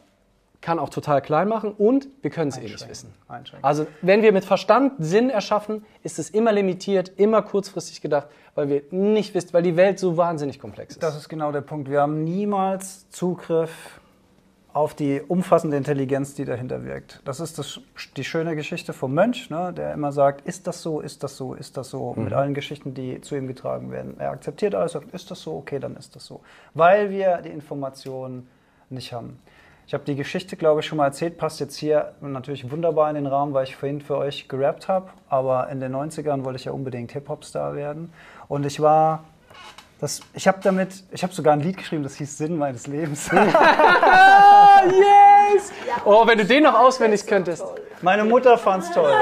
kann 0.63 0.79
auch 0.79 0.89
total 0.89 1.21
klein 1.21 1.47
machen 1.47 1.73
und 1.73 2.07
wir 2.21 2.31
können 2.31 2.49
es 2.49 2.57
eh 2.57 2.61
nicht 2.61 2.89
wissen. 2.89 3.13
Also 3.61 3.85
wenn 4.01 4.23
wir 4.23 4.31
mit 4.31 4.45
Verstand 4.45 4.93
Sinn 4.97 5.29
erschaffen, 5.29 5.85
ist 6.01 6.17
es 6.17 6.29
immer 6.29 6.51
limitiert, 6.51 7.11
immer 7.17 7.41
kurzfristig 7.41 8.01
gedacht, 8.01 8.27
weil 8.55 8.69
wir 8.69 8.81
nicht 8.91 9.35
wissen, 9.35 9.53
weil 9.53 9.61
die 9.61 9.75
Welt 9.75 9.99
so 9.99 10.17
wahnsinnig 10.17 10.59
komplex 10.59 10.95
ist. 10.95 11.03
Das 11.03 11.15
ist 11.15 11.29
genau 11.29 11.51
der 11.51 11.61
Punkt. 11.61 11.89
Wir 11.89 12.01
haben 12.01 12.23
niemals 12.23 13.09
Zugriff 13.09 13.99
auf 14.71 14.95
die 14.95 15.21
umfassende 15.21 15.77
Intelligenz, 15.77 16.33
die 16.33 16.45
dahinter 16.45 16.83
wirkt. 16.83 17.21
Das 17.25 17.39
ist 17.39 17.59
das, 17.59 17.79
die 18.17 18.23
schöne 18.23 18.55
Geschichte 18.55 18.91
vom 18.91 19.13
Mönch, 19.13 19.49
ne, 19.51 19.71
der 19.71 19.93
immer 19.93 20.11
sagt, 20.11 20.47
ist 20.47 20.65
das 20.65 20.81
so, 20.81 20.99
ist 20.99 21.23
das 21.23 21.37
so, 21.37 21.53
ist 21.53 21.77
das 21.77 21.89
so, 21.89 22.13
mhm. 22.15 22.23
mit 22.23 22.33
allen 22.33 22.53
Geschichten, 22.55 22.95
die 22.95 23.21
zu 23.21 23.35
ihm 23.35 23.47
getragen 23.47 23.91
werden. 23.91 24.15
Er 24.17 24.31
akzeptiert 24.31 24.73
alles, 24.73 24.93
sagt, 24.93 25.13
ist 25.13 25.29
das 25.29 25.41
so, 25.41 25.57
okay, 25.57 25.77
dann 25.77 25.95
ist 25.95 26.15
das 26.15 26.25
so. 26.25 26.41
Weil 26.73 27.11
wir 27.11 27.41
die 27.43 27.49
Informationen 27.49 28.47
nicht 28.89 29.13
haben. 29.13 29.39
Ich 29.85 29.93
habe 29.93 30.05
die 30.05 30.15
Geschichte, 30.15 30.55
glaube 30.55 30.79
ich, 30.79 30.85
schon 30.85 30.97
mal 30.97 31.05
erzählt, 31.05 31.37
passt 31.37 31.59
jetzt 31.59 31.75
hier 31.75 32.13
natürlich 32.21 32.71
wunderbar 32.71 33.09
in 33.09 33.15
den 33.15 33.27
Rahmen, 33.27 33.53
weil 33.53 33.65
ich 33.65 33.75
vorhin 33.75 33.99
für 34.01 34.17
euch 34.17 34.47
gerappt 34.47 34.87
habe. 34.87 35.09
Aber 35.29 35.69
in 35.69 35.81
den 35.81 35.93
90ern 35.93 36.45
wollte 36.45 36.57
ich 36.57 36.65
ja 36.65 36.71
unbedingt 36.71 37.11
Hip-Hop-Star 37.11 37.75
werden. 37.75 38.13
Und 38.47 38.65
ich 38.65 38.79
war, 38.79 39.25
das, 39.99 40.21
ich 40.33 40.47
habe 40.47 40.59
damit, 40.63 41.03
ich 41.11 41.21
habe 41.21 41.33
sogar 41.33 41.53
ein 41.53 41.59
Lied 41.59 41.77
geschrieben, 41.77 42.03
das 42.03 42.15
hieß 42.15 42.37
Sinn 42.37 42.57
meines 42.57 42.87
Lebens. 42.87 43.29
yes! 43.31 43.43
Oh, 46.05 46.25
wenn 46.25 46.37
du 46.37 46.45
den 46.45 46.63
noch 46.63 46.79
auswendig 46.79 47.27
könntest. 47.27 47.65
Meine 48.01 48.23
Mutter 48.23 48.57
fand 48.57 48.83
es 48.83 48.91
toll. 48.91 49.13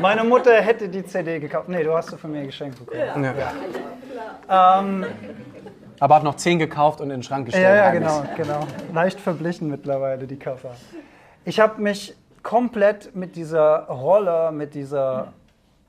Meine 0.00 0.24
Mutter 0.24 0.60
hätte 0.60 0.88
die 0.88 1.04
CD 1.04 1.38
gekauft. 1.40 1.68
Nee, 1.68 1.82
du 1.82 1.92
hast 1.92 2.10
sie 2.10 2.18
von 2.18 2.30
mir 2.30 2.44
geschenkt 2.44 2.78
bekommen. 2.78 3.24
Ja. 3.24 3.34
Ja. 4.48 4.80
Ähm, 4.80 5.06
aber 6.00 6.16
hat 6.16 6.24
noch 6.24 6.36
zehn 6.36 6.58
gekauft 6.58 7.00
und 7.00 7.06
in 7.06 7.18
den 7.18 7.22
Schrank 7.22 7.46
gestellt. 7.46 7.64
Ja, 7.64 7.76
ja, 7.76 7.90
genau, 7.90 8.22
genau. 8.36 8.60
Leicht 8.92 9.20
verblichen 9.20 9.68
mittlerweile, 9.68 10.26
die 10.26 10.36
Cover. 10.36 10.74
Ich 11.44 11.60
habe 11.60 11.80
mich 11.80 12.14
komplett 12.42 13.14
mit 13.14 13.36
dieser 13.36 13.86
Rolle, 13.86 14.52
mit 14.52 14.74
dieser 14.74 15.32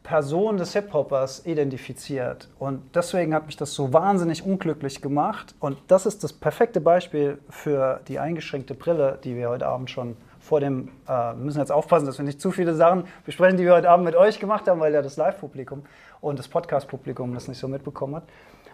Person 0.03 0.57
des 0.57 0.73
Hip-Hoppers 0.73 1.45
identifiziert. 1.45 2.49
Und 2.57 2.81
deswegen 2.95 3.33
hat 3.33 3.45
mich 3.45 3.57
das 3.57 3.73
so 3.73 3.93
wahnsinnig 3.93 4.43
unglücklich 4.43 5.01
gemacht. 5.01 5.53
Und 5.59 5.77
das 5.87 6.05
ist 6.05 6.23
das 6.23 6.33
perfekte 6.33 6.81
Beispiel 6.81 7.37
für 7.49 8.01
die 8.07 8.17
eingeschränkte 8.17 8.73
Brille, 8.73 9.19
die 9.23 9.35
wir 9.35 9.49
heute 9.49 9.67
Abend 9.67 9.91
schon 9.91 10.17
vor 10.39 10.59
dem, 10.59 10.87
äh, 11.05 11.11
wir 11.11 11.35
müssen 11.35 11.59
jetzt 11.59 11.71
aufpassen, 11.71 12.07
dass 12.07 12.17
wir 12.17 12.25
nicht 12.25 12.41
zu 12.41 12.51
viele 12.51 12.73
Sachen 12.73 13.03
besprechen, 13.25 13.57
die 13.57 13.65
wir 13.65 13.73
heute 13.73 13.89
Abend 13.89 14.05
mit 14.05 14.15
euch 14.15 14.39
gemacht 14.39 14.67
haben, 14.67 14.79
weil 14.79 14.93
ja 14.93 15.01
das 15.01 15.15
Live-Publikum 15.17 15.83
und 16.21 16.39
das 16.39 16.47
Podcast-Publikum 16.47 17.33
das 17.33 17.47
nicht 17.47 17.59
so 17.59 17.67
mitbekommen 17.67 18.15
hat. 18.15 18.23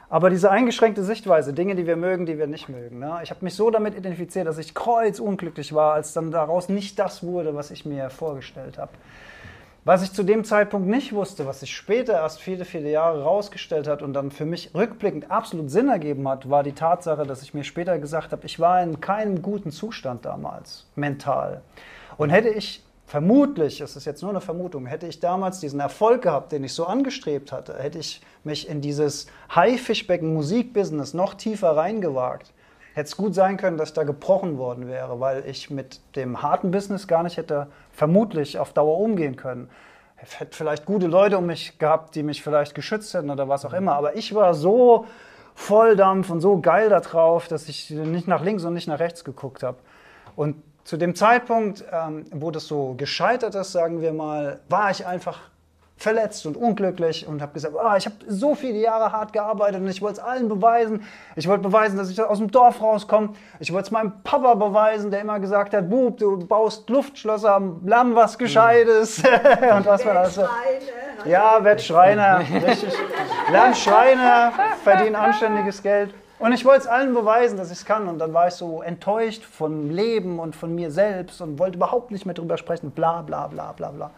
Aber 0.10 0.30
diese 0.30 0.52
eingeschränkte 0.52 1.04
Sichtweise, 1.04 1.54
Dinge, 1.54 1.76
die 1.76 1.88
wir 1.88 1.96
mögen, 1.96 2.26
die 2.26 2.38
wir 2.38 2.48
nicht 2.48 2.70
mögen. 2.70 3.00
Ne? 3.00 3.20
Ich 3.24 3.32
habe 3.32 3.44
mich 3.44 3.56
so 3.56 3.72
damit 3.72 3.98
identifiziert, 3.98 4.48
dass 4.48 4.58
ich 4.58 4.76
kreuzunglücklich 4.76 5.74
war, 5.74 5.94
als 5.94 6.14
dann 6.14 6.32
daraus 6.32 6.70
nicht 6.70 7.00
das 7.00 7.24
wurde, 7.24 7.56
was 7.56 7.72
ich 7.72 7.86
mir 7.86 8.10
vorgestellt 8.10 8.78
habe. 8.78 8.92
Was 9.84 10.02
ich 10.02 10.14
zu 10.14 10.24
dem 10.24 10.44
Zeitpunkt 10.44 10.88
nicht 10.88 11.14
wusste, 11.14 11.46
was 11.46 11.60
sich 11.60 11.76
später 11.76 12.14
erst 12.14 12.42
viele, 12.42 12.66
viele 12.66 12.90
Jahre 12.90 13.22
rausgestellt 13.22 13.88
hat 13.88 14.02
und 14.02 14.14
dann 14.14 14.32
für 14.32 14.46
mich 14.46 14.72
rückblickend 14.74 15.30
absolut 15.30 15.70
Sinn 15.70 15.90
ergeben 15.90 16.28
hat, 16.28 16.50
war 16.50 16.64
die 16.64 16.72
Tatsache, 16.72 17.24
dass 17.28 17.44
ich 17.44 17.54
mir 17.54 17.64
später 17.64 18.00
gesagt 18.00 18.32
habe, 18.32 18.48
ich 18.48 18.60
war 18.60 18.82
in 18.82 19.00
keinem 19.00 19.44
guten 19.44 19.70
Zustand 19.72 20.26
damals, 20.26 20.88
mental. 20.96 21.62
Und 22.18 22.32
hätte 22.32 22.50
ich 22.50 22.84
Vermutlich, 23.08 23.82
es 23.82 23.96
ist 23.96 24.06
jetzt 24.06 24.24
nur 24.24 24.32
eine 24.32 24.42
Vermutung, 24.42 24.88
hätte 24.88 25.06
ich 25.06 25.20
damals 25.20 25.60
diesen 25.60 25.80
Erfolg 25.80 26.24
gehabt, 26.24 26.52
den 26.52 26.64
ich 26.64 26.74
so 26.74 26.86
angestrebt 26.86 27.52
hatte, 27.52 27.78
hätte 27.78 28.00
ich 28.00 28.20
mich 28.44 28.68
in 28.68 28.82
dieses 28.82 29.28
Haifischbecken-Musikbusiness 29.54 31.14
noch 31.14 31.36
tiefer 31.36 31.78
reingewagt, 31.78 32.52
hätte 32.96 33.08
es 33.08 33.16
gut 33.16 33.36
sein 33.36 33.58
können, 33.58 33.78
dass 33.78 33.90
ich 33.90 33.94
da 33.94 34.04
gebrochen 34.04 34.58
worden 34.58 34.88
wäre, 34.88 35.20
weil 35.20 35.44
ich 35.46 35.70
mit 35.70 36.02
dem 36.16 36.42
harten 36.42 36.72
Business 36.72 37.08
gar 37.08 37.22
nicht 37.22 37.38
hätte 37.38 37.68
vermutlich 37.92 38.58
auf 38.58 38.74
Dauer 38.74 38.98
umgehen 38.98 39.36
können. 39.36 39.70
Ich 40.24 40.40
hätte 40.40 40.58
vielleicht 40.58 40.86
gute 40.86 41.06
Leute 41.06 41.38
um 41.38 41.46
mich 41.46 41.78
gehabt, 41.78 42.16
die 42.16 42.24
mich 42.24 42.42
vielleicht 42.42 42.74
geschützt 42.74 43.14
hätten 43.14 43.30
oder 43.30 43.48
was 43.48 43.66
auch 43.66 43.74
immer, 43.74 43.94
aber 43.94 44.16
ich 44.16 44.34
war 44.34 44.56
so 44.56 45.06
Volldampf 45.54 46.32
und 46.32 46.42
so 46.42 46.60
geil 46.60 46.90
da 46.90 47.02
drauf, 47.02 47.48
dass 47.48 47.70
ich 47.70 47.92
nicht 47.92 48.28
nach 48.28 48.44
links 48.44 48.64
und 48.64 48.74
nicht 48.74 48.88
nach 48.88 49.00
rechts 49.00 49.24
geguckt 49.24 49.62
habe. 49.62 49.78
Und 50.36 50.56
zu 50.86 50.98
dem 50.98 51.16
Zeitpunkt, 51.16 51.84
ähm, 51.92 52.26
wo 52.32 52.52
das 52.52 52.68
so 52.68 52.94
gescheitert 52.96 53.56
ist, 53.56 53.72
sagen 53.72 54.02
wir 54.02 54.14
mal, 54.14 54.60
war 54.70 54.92
ich 54.92 55.06
einfach 55.06 55.40
verletzt 55.98 56.46
und 56.46 56.58
unglücklich 56.58 57.26
und 57.26 57.42
habe 57.42 57.54
gesagt, 57.54 57.74
oh, 57.76 57.96
ich 57.98 58.06
habe 58.06 58.18
so 58.28 58.54
viele 58.54 58.80
Jahre 58.80 59.12
hart 59.12 59.34
gearbeitet 59.34 59.82
und 59.82 59.88
ich 59.88 60.02
wollte 60.02 60.20
es 60.20 60.20
allen 60.20 60.48
beweisen. 60.48 61.04
Ich 61.36 61.48
wollte 61.48 61.64
beweisen, 61.64 61.98
dass 61.98 62.10
ich 62.10 62.22
aus 62.22 62.38
dem 62.38 62.52
Dorf 62.52 62.82
rauskomme. 62.82 63.30
Ich 63.60 63.72
wollte 63.74 63.88
es 63.88 63.92
meinem 63.92 64.22
Papa 64.24 64.54
beweisen, 64.54 65.10
der 65.10 65.22
immer 65.22 65.40
gesagt 65.40 65.74
hat, 65.74 65.90
Bub, 65.90 66.18
du 66.18 66.46
baust 66.46 66.88
Luftschlösser, 66.90 67.62
lern 67.84 68.14
was 68.14 68.38
Gescheites. 68.38 69.24
Mhm. 69.24 69.70
und 69.78 69.86
was 69.86 70.06
war 70.06 70.14
das? 70.14 70.40
Ja, 71.26 71.64
werd 71.64 71.82
Schreiner, 71.82 72.40
richtig. 72.40 72.94
Lern 73.52 73.74
Schreiner, 73.74 74.52
verdien 74.84 75.16
anständiges 75.16 75.82
Geld. 75.82 76.14
Und 76.38 76.52
ich 76.52 76.66
wollte 76.66 76.82
es 76.82 76.88
allen 76.88 77.14
beweisen, 77.14 77.58
dass 77.58 77.72
ich 77.72 77.80
es 77.80 77.86
kann. 77.86 78.08
Und 78.08 78.20
dann 78.20 78.34
war 78.34 78.48
ich 78.48 78.56
so 78.56 78.82
enttäuscht 78.82 79.44
vom 79.44 79.90
Leben 79.90 80.40
und 80.40 80.56
von 80.56 80.76
mir 80.76 80.92
selbst 80.92 81.42
und 81.42 81.60
wollte 81.60 81.78
überhaupt 81.78 82.12
nicht 82.12 82.26
mehr 82.26 82.36
drüber 82.36 82.58
sprechen. 82.58 82.92
Bla, 82.92 83.22
bla, 83.22 83.48
bla, 83.48 83.72
bla, 83.72 83.92
bla. 83.92 84.12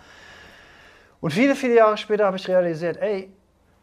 Und 1.22 1.32
viele, 1.32 1.56
viele 1.56 1.76
Jahre 1.76 1.98
später 1.98 2.26
habe 2.26 2.38
ich 2.38 2.48
realisiert, 2.48 2.98
ey, 2.98 3.32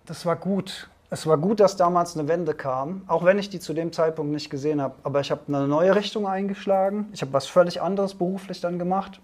das 0.06 0.26
war 0.26 0.36
gut. 0.36 0.88
Es 1.10 1.26
war 1.26 1.38
gut, 1.38 1.60
dass 1.60 1.76
damals 1.76 2.16
eine 2.16 2.26
Wende 2.26 2.54
kam, 2.54 3.02
auch 3.06 3.24
wenn 3.24 3.38
ich 3.38 3.48
die 3.48 3.60
zu 3.60 3.72
dem 3.72 3.92
Zeitpunkt 3.92 4.32
nicht 4.32 4.50
gesehen 4.50 4.82
habe. 4.82 4.94
Aber 5.04 5.20
ich 5.20 5.30
habe 5.30 5.42
eine 5.46 5.68
neue 5.68 5.94
Richtung 5.94 6.26
eingeschlagen. 6.26 7.08
Ich 7.12 7.22
habe 7.22 7.32
was 7.32 7.46
völlig 7.46 7.80
anderes 7.80 8.14
beruflich 8.14 8.60
dann 8.60 8.80
gemacht. 8.80 9.20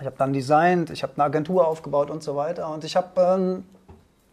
Ich 0.00 0.06
habe 0.06 0.16
dann 0.18 0.32
designt, 0.32 0.90
ich 0.90 1.04
habe 1.04 1.12
eine 1.14 1.24
Agentur 1.24 1.68
aufgebaut 1.68 2.10
und 2.10 2.24
so 2.24 2.34
weiter. 2.34 2.68
Und 2.72 2.82
ich 2.82 2.96
habe 2.96 3.20
ähm, 3.20 3.64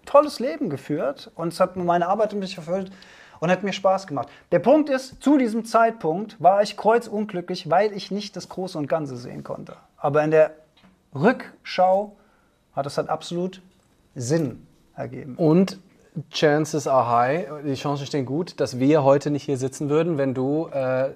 tolles 0.05 0.39
Leben 0.39 0.72
geführt 0.72 1.29
und 1.36 1.53
es 1.53 1.60
hat 1.60 1.75
meine 1.75 2.08
Arbeit 2.08 2.34
mich 2.34 2.58
erfüllt 2.58 2.91
und 3.42 3.52
hat 3.52 3.64
mir 3.64 3.74
Spaß 3.74 4.08
gemacht. 4.08 4.30
Der 4.52 4.60
Punkt 4.60 4.90
ist, 4.90 5.22
zu 5.22 5.38
diesem 5.38 5.66
Zeitpunkt 5.66 6.42
war 6.42 6.62
ich 6.62 6.78
kreuzunglücklich, 6.78 7.70
weil 7.70 7.92
ich 7.92 8.12
nicht 8.12 8.36
das 8.36 8.48
Große 8.48 8.78
und 8.78 8.88
Ganze 8.88 9.18
sehen 9.18 9.44
konnte. 9.44 9.76
Aber 9.98 10.24
in 10.24 10.32
der 10.32 10.52
Rückschau 11.14 12.16
hat 12.74 12.86
es 12.86 12.98
halt 12.98 13.10
absolut 13.10 13.62
Sinn 14.16 14.66
ergeben. 14.96 15.36
Und 15.36 15.80
Chances 16.30 16.88
are 16.88 17.10
high, 17.10 17.48
die 17.66 17.74
Chancen 17.74 18.06
stehen 18.06 18.26
gut, 18.26 18.60
dass 18.60 18.80
wir 18.80 19.04
heute 19.04 19.32
nicht 19.32 19.44
hier 19.44 19.58
sitzen 19.58 19.90
würden, 19.90 20.18
wenn 20.18 20.34
du 20.34 20.68
äh, 20.68 21.10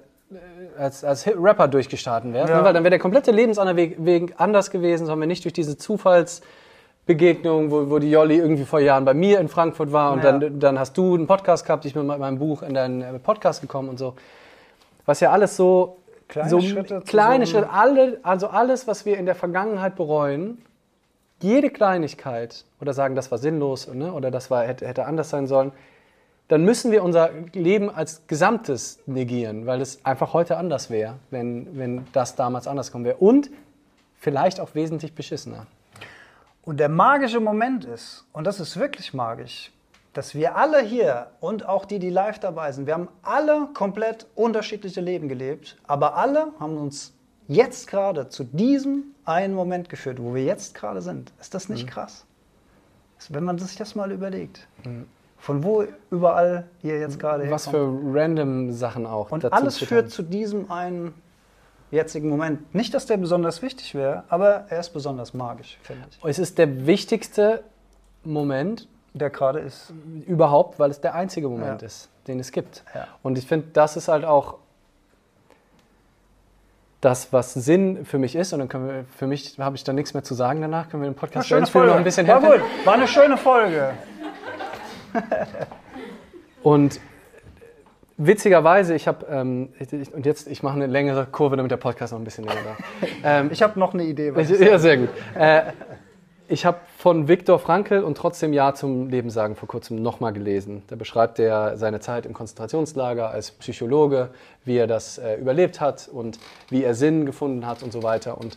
als, 0.76 1.04
als 1.04 1.28
Rapper 1.28 1.68
durchgestartet 1.68 2.32
wärst. 2.32 2.50
Ja. 2.50 2.58
Ne? 2.58 2.64
Weil 2.64 2.72
dann 2.72 2.82
wäre 2.82 2.90
der 2.90 2.98
komplette 2.98 3.30
Lebensweg 3.30 4.04
Weg 4.04 4.34
anders 4.38 4.70
gewesen, 4.70 5.06
sondern 5.06 5.20
wir 5.20 5.26
nicht 5.28 5.44
durch 5.44 5.52
diese 5.52 5.76
Zufallsbegegnung, 7.06 7.70
wo, 7.70 7.88
wo 7.90 7.98
die 7.98 8.10
Jolli 8.10 8.36
irgendwie 8.36 8.64
vor 8.64 8.80
Jahren 8.80 9.04
bei 9.04 9.14
mir 9.14 9.38
in 9.38 9.48
Frankfurt 9.48 9.92
war 9.92 10.12
und 10.12 10.24
Ja. 10.24 10.38
dann, 10.38 10.58
dann 10.60 10.78
hast 10.78 10.96
du 10.96 11.14
einen 11.14 11.26
Podcast 11.26 11.64
gehabt, 11.64 11.84
ich 11.84 11.94
bin 11.94 12.06
mit 12.06 12.18
meinem 12.18 12.38
Buch 12.38 12.62
in 12.62 12.74
deinen 12.74 13.00
äh, 13.02 13.18
Podcast 13.18 13.60
gekommen 13.60 13.88
und 13.88 13.98
so. 13.98 14.14
Was 15.06 15.20
ja 15.20 15.30
alles 15.30 15.56
so 15.56 15.98
Kleine 16.28 16.50
so 16.50 16.60
Schritte 16.60 17.02
kleine 17.06 17.46
Schritte, 17.46 17.70
alle, 17.70 18.18
also 18.24 18.48
alles, 18.48 18.88
was 18.88 19.06
wir 19.06 19.16
in 19.16 19.26
der 19.26 19.36
Vergangenheit 19.36 19.94
bereuen, 19.94 20.58
jede 21.40 21.70
Kleinigkeit 21.70 22.64
oder 22.80 22.92
sagen, 22.92 23.14
das 23.14 23.30
war 23.30 23.38
sinnlos 23.38 23.86
ne, 23.92 24.12
oder 24.12 24.32
das 24.32 24.50
war, 24.50 24.64
hätte, 24.64 24.88
hätte 24.88 25.06
anders 25.06 25.30
sein 25.30 25.46
sollen, 25.46 25.70
dann 26.48 26.64
müssen 26.64 26.90
wir 26.90 27.04
unser 27.04 27.30
Leben 27.52 27.88
als 27.90 28.26
Gesamtes 28.26 28.98
negieren, 29.06 29.66
weil 29.66 29.80
es 29.80 30.04
einfach 30.04 30.32
heute 30.32 30.56
anders 30.56 30.90
wäre, 30.90 31.14
wenn, 31.30 31.78
wenn 31.78 32.06
das 32.12 32.34
damals 32.34 32.66
anders 32.66 32.90
kommen 32.90 33.04
wäre. 33.04 33.16
Und 33.18 33.50
vielleicht 34.18 34.58
auch 34.58 34.74
wesentlich 34.74 35.14
beschissener. 35.14 35.66
Und 36.66 36.80
der 36.80 36.88
magische 36.88 37.38
Moment 37.38 37.84
ist, 37.84 38.26
und 38.32 38.44
das 38.44 38.58
ist 38.58 38.76
wirklich 38.76 39.14
magisch, 39.14 39.72
dass 40.12 40.34
wir 40.34 40.56
alle 40.56 40.80
hier 40.82 41.28
und 41.38 41.68
auch 41.68 41.84
die, 41.84 42.00
die 42.00 42.10
live 42.10 42.40
dabei 42.40 42.72
sind, 42.72 42.86
wir 42.86 42.94
haben 42.94 43.08
alle 43.22 43.68
komplett 43.72 44.26
unterschiedliche 44.34 45.00
Leben 45.00 45.28
gelebt, 45.28 45.76
aber 45.86 46.16
alle 46.16 46.48
haben 46.58 46.76
uns 46.76 47.14
jetzt 47.46 47.86
gerade 47.86 48.28
zu 48.30 48.42
diesem 48.42 49.04
einen 49.24 49.54
Moment 49.54 49.88
geführt, 49.88 50.20
wo 50.20 50.34
wir 50.34 50.42
jetzt 50.42 50.74
gerade 50.74 51.00
sind. 51.02 51.32
Ist 51.40 51.54
das 51.54 51.68
nicht 51.68 51.86
krass? 51.86 52.26
Also 53.18 53.32
Wenn 53.34 53.44
man 53.44 53.58
sich 53.58 53.76
das 53.76 53.94
mal 53.94 54.10
überlegt. 54.10 54.66
Von 55.38 55.62
wo 55.62 55.84
überall 56.10 56.66
hier 56.82 56.98
jetzt 56.98 57.20
gerade 57.20 57.48
Was 57.48 57.68
herkommt. 57.68 58.02
für 58.02 58.18
random 58.18 58.72
Sachen 58.72 59.06
auch. 59.06 59.30
Und 59.30 59.52
alles 59.52 59.78
führt 59.78 60.10
zu 60.10 60.22
diesem 60.22 60.68
einen 60.68 61.14
jetzigen 61.96 62.28
Moment. 62.28 62.74
Nicht, 62.74 62.94
dass 62.94 63.06
der 63.06 63.16
besonders 63.16 63.60
wichtig 63.62 63.94
wäre, 63.94 64.24
aber 64.28 64.66
er 64.68 64.78
ist 64.80 64.90
besonders 64.90 65.34
magisch, 65.34 65.78
finde 65.82 66.04
ich. 66.10 66.24
Es 66.24 66.38
ist 66.38 66.58
der 66.58 66.86
wichtigste 66.86 67.62
Moment 68.24 68.86
Der 69.14 69.30
gerade 69.30 69.58
ist. 69.60 69.92
überhaupt, 70.26 70.78
weil 70.78 70.90
es 70.90 71.00
der 71.00 71.14
einzige 71.14 71.48
Moment 71.48 71.82
Ja. 71.82 71.86
ist, 71.86 72.08
den 72.28 72.38
es 72.40 72.52
gibt. 72.52 72.84
Ja. 72.94 73.08
Und 73.22 73.38
ich 73.38 73.46
finde, 73.46 73.66
das 73.72 73.96
ist 73.96 74.08
halt 74.08 74.24
auch 74.24 74.58
das, 77.00 77.32
was 77.32 77.54
Sinn 77.54 78.04
für 78.04 78.18
mich 78.18 78.34
ist. 78.34 78.52
Und 78.52 78.58
dann 78.60 78.68
können 78.68 78.88
wir, 78.88 79.04
für 79.16 79.26
mich 79.26 79.58
habe 79.58 79.76
ich 79.76 79.84
da 79.84 79.92
nichts 79.92 80.14
mehr 80.14 80.24
zu 80.24 80.34
sagen 80.34 80.60
danach. 80.60 80.88
Können 80.88 81.02
wir 81.02 81.10
den 81.10 81.14
Podcast 81.16 81.46
schöne 81.48 81.66
Folge. 81.66 81.88
noch 81.90 81.96
ein 81.96 82.04
bisschen 82.04 82.26
War 82.26 82.40
gut. 82.40 82.60
War 82.84 82.94
eine 82.94 83.06
schöne 83.06 83.36
Folge. 83.36 83.92
Und 86.62 87.00
witzigerweise, 88.16 88.94
ich 88.94 89.06
habe, 89.08 89.26
ähm, 89.30 89.68
und 90.12 90.26
jetzt, 90.26 90.48
ich 90.48 90.62
mache 90.62 90.76
eine 90.76 90.86
längere 90.86 91.26
Kurve, 91.26 91.56
damit 91.56 91.70
der 91.70 91.76
Podcast 91.76 92.12
noch 92.12 92.20
ein 92.20 92.24
bisschen 92.24 92.44
länger 92.44 92.62
dauert. 92.62 92.78
ähm, 93.24 93.50
Ich 93.52 93.62
habe 93.62 93.78
noch 93.78 93.94
eine 93.94 94.04
Idee. 94.04 94.34
Was 94.34 94.50
Ich, 94.50 94.60
ja, 94.60 94.78
sehr 94.78 94.96
gut. 94.98 95.08
Äh, 95.34 95.72
ich 96.48 96.64
habe 96.64 96.78
von 96.96 97.26
Viktor 97.26 97.58
Frankl 97.58 98.04
und 98.04 98.16
trotzdem 98.16 98.52
Ja 98.52 98.72
zum 98.72 99.08
Leben 99.08 99.30
sagen 99.30 99.56
vor 99.56 99.68
kurzem 99.68 100.00
nochmal 100.00 100.32
gelesen. 100.32 100.84
Da 100.86 100.94
beschreibt 100.94 101.40
er 101.40 101.76
seine 101.76 101.98
Zeit 101.98 102.24
im 102.24 102.34
Konzentrationslager 102.34 103.30
als 103.30 103.50
Psychologe, 103.50 104.30
wie 104.64 104.76
er 104.76 104.86
das 104.86 105.18
äh, 105.18 105.34
überlebt 105.34 105.80
hat 105.80 106.08
und 106.08 106.38
wie 106.68 106.84
er 106.84 106.94
Sinn 106.94 107.26
gefunden 107.26 107.66
hat 107.66 107.82
und 107.82 107.92
so 107.92 108.04
weiter. 108.04 108.38
Und 108.38 108.56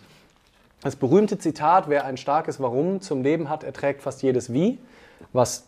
das 0.83 0.95
berühmte 0.95 1.39
Zitat, 1.39 1.89
wer 1.89 2.05
ein 2.05 2.17
starkes 2.17 2.59
Warum 2.61 3.01
zum 3.01 3.23
Leben 3.23 3.49
hat, 3.49 3.63
erträgt 3.63 4.03
fast 4.03 4.21
jedes 4.21 4.53
Wie, 4.53 4.77
was 5.33 5.65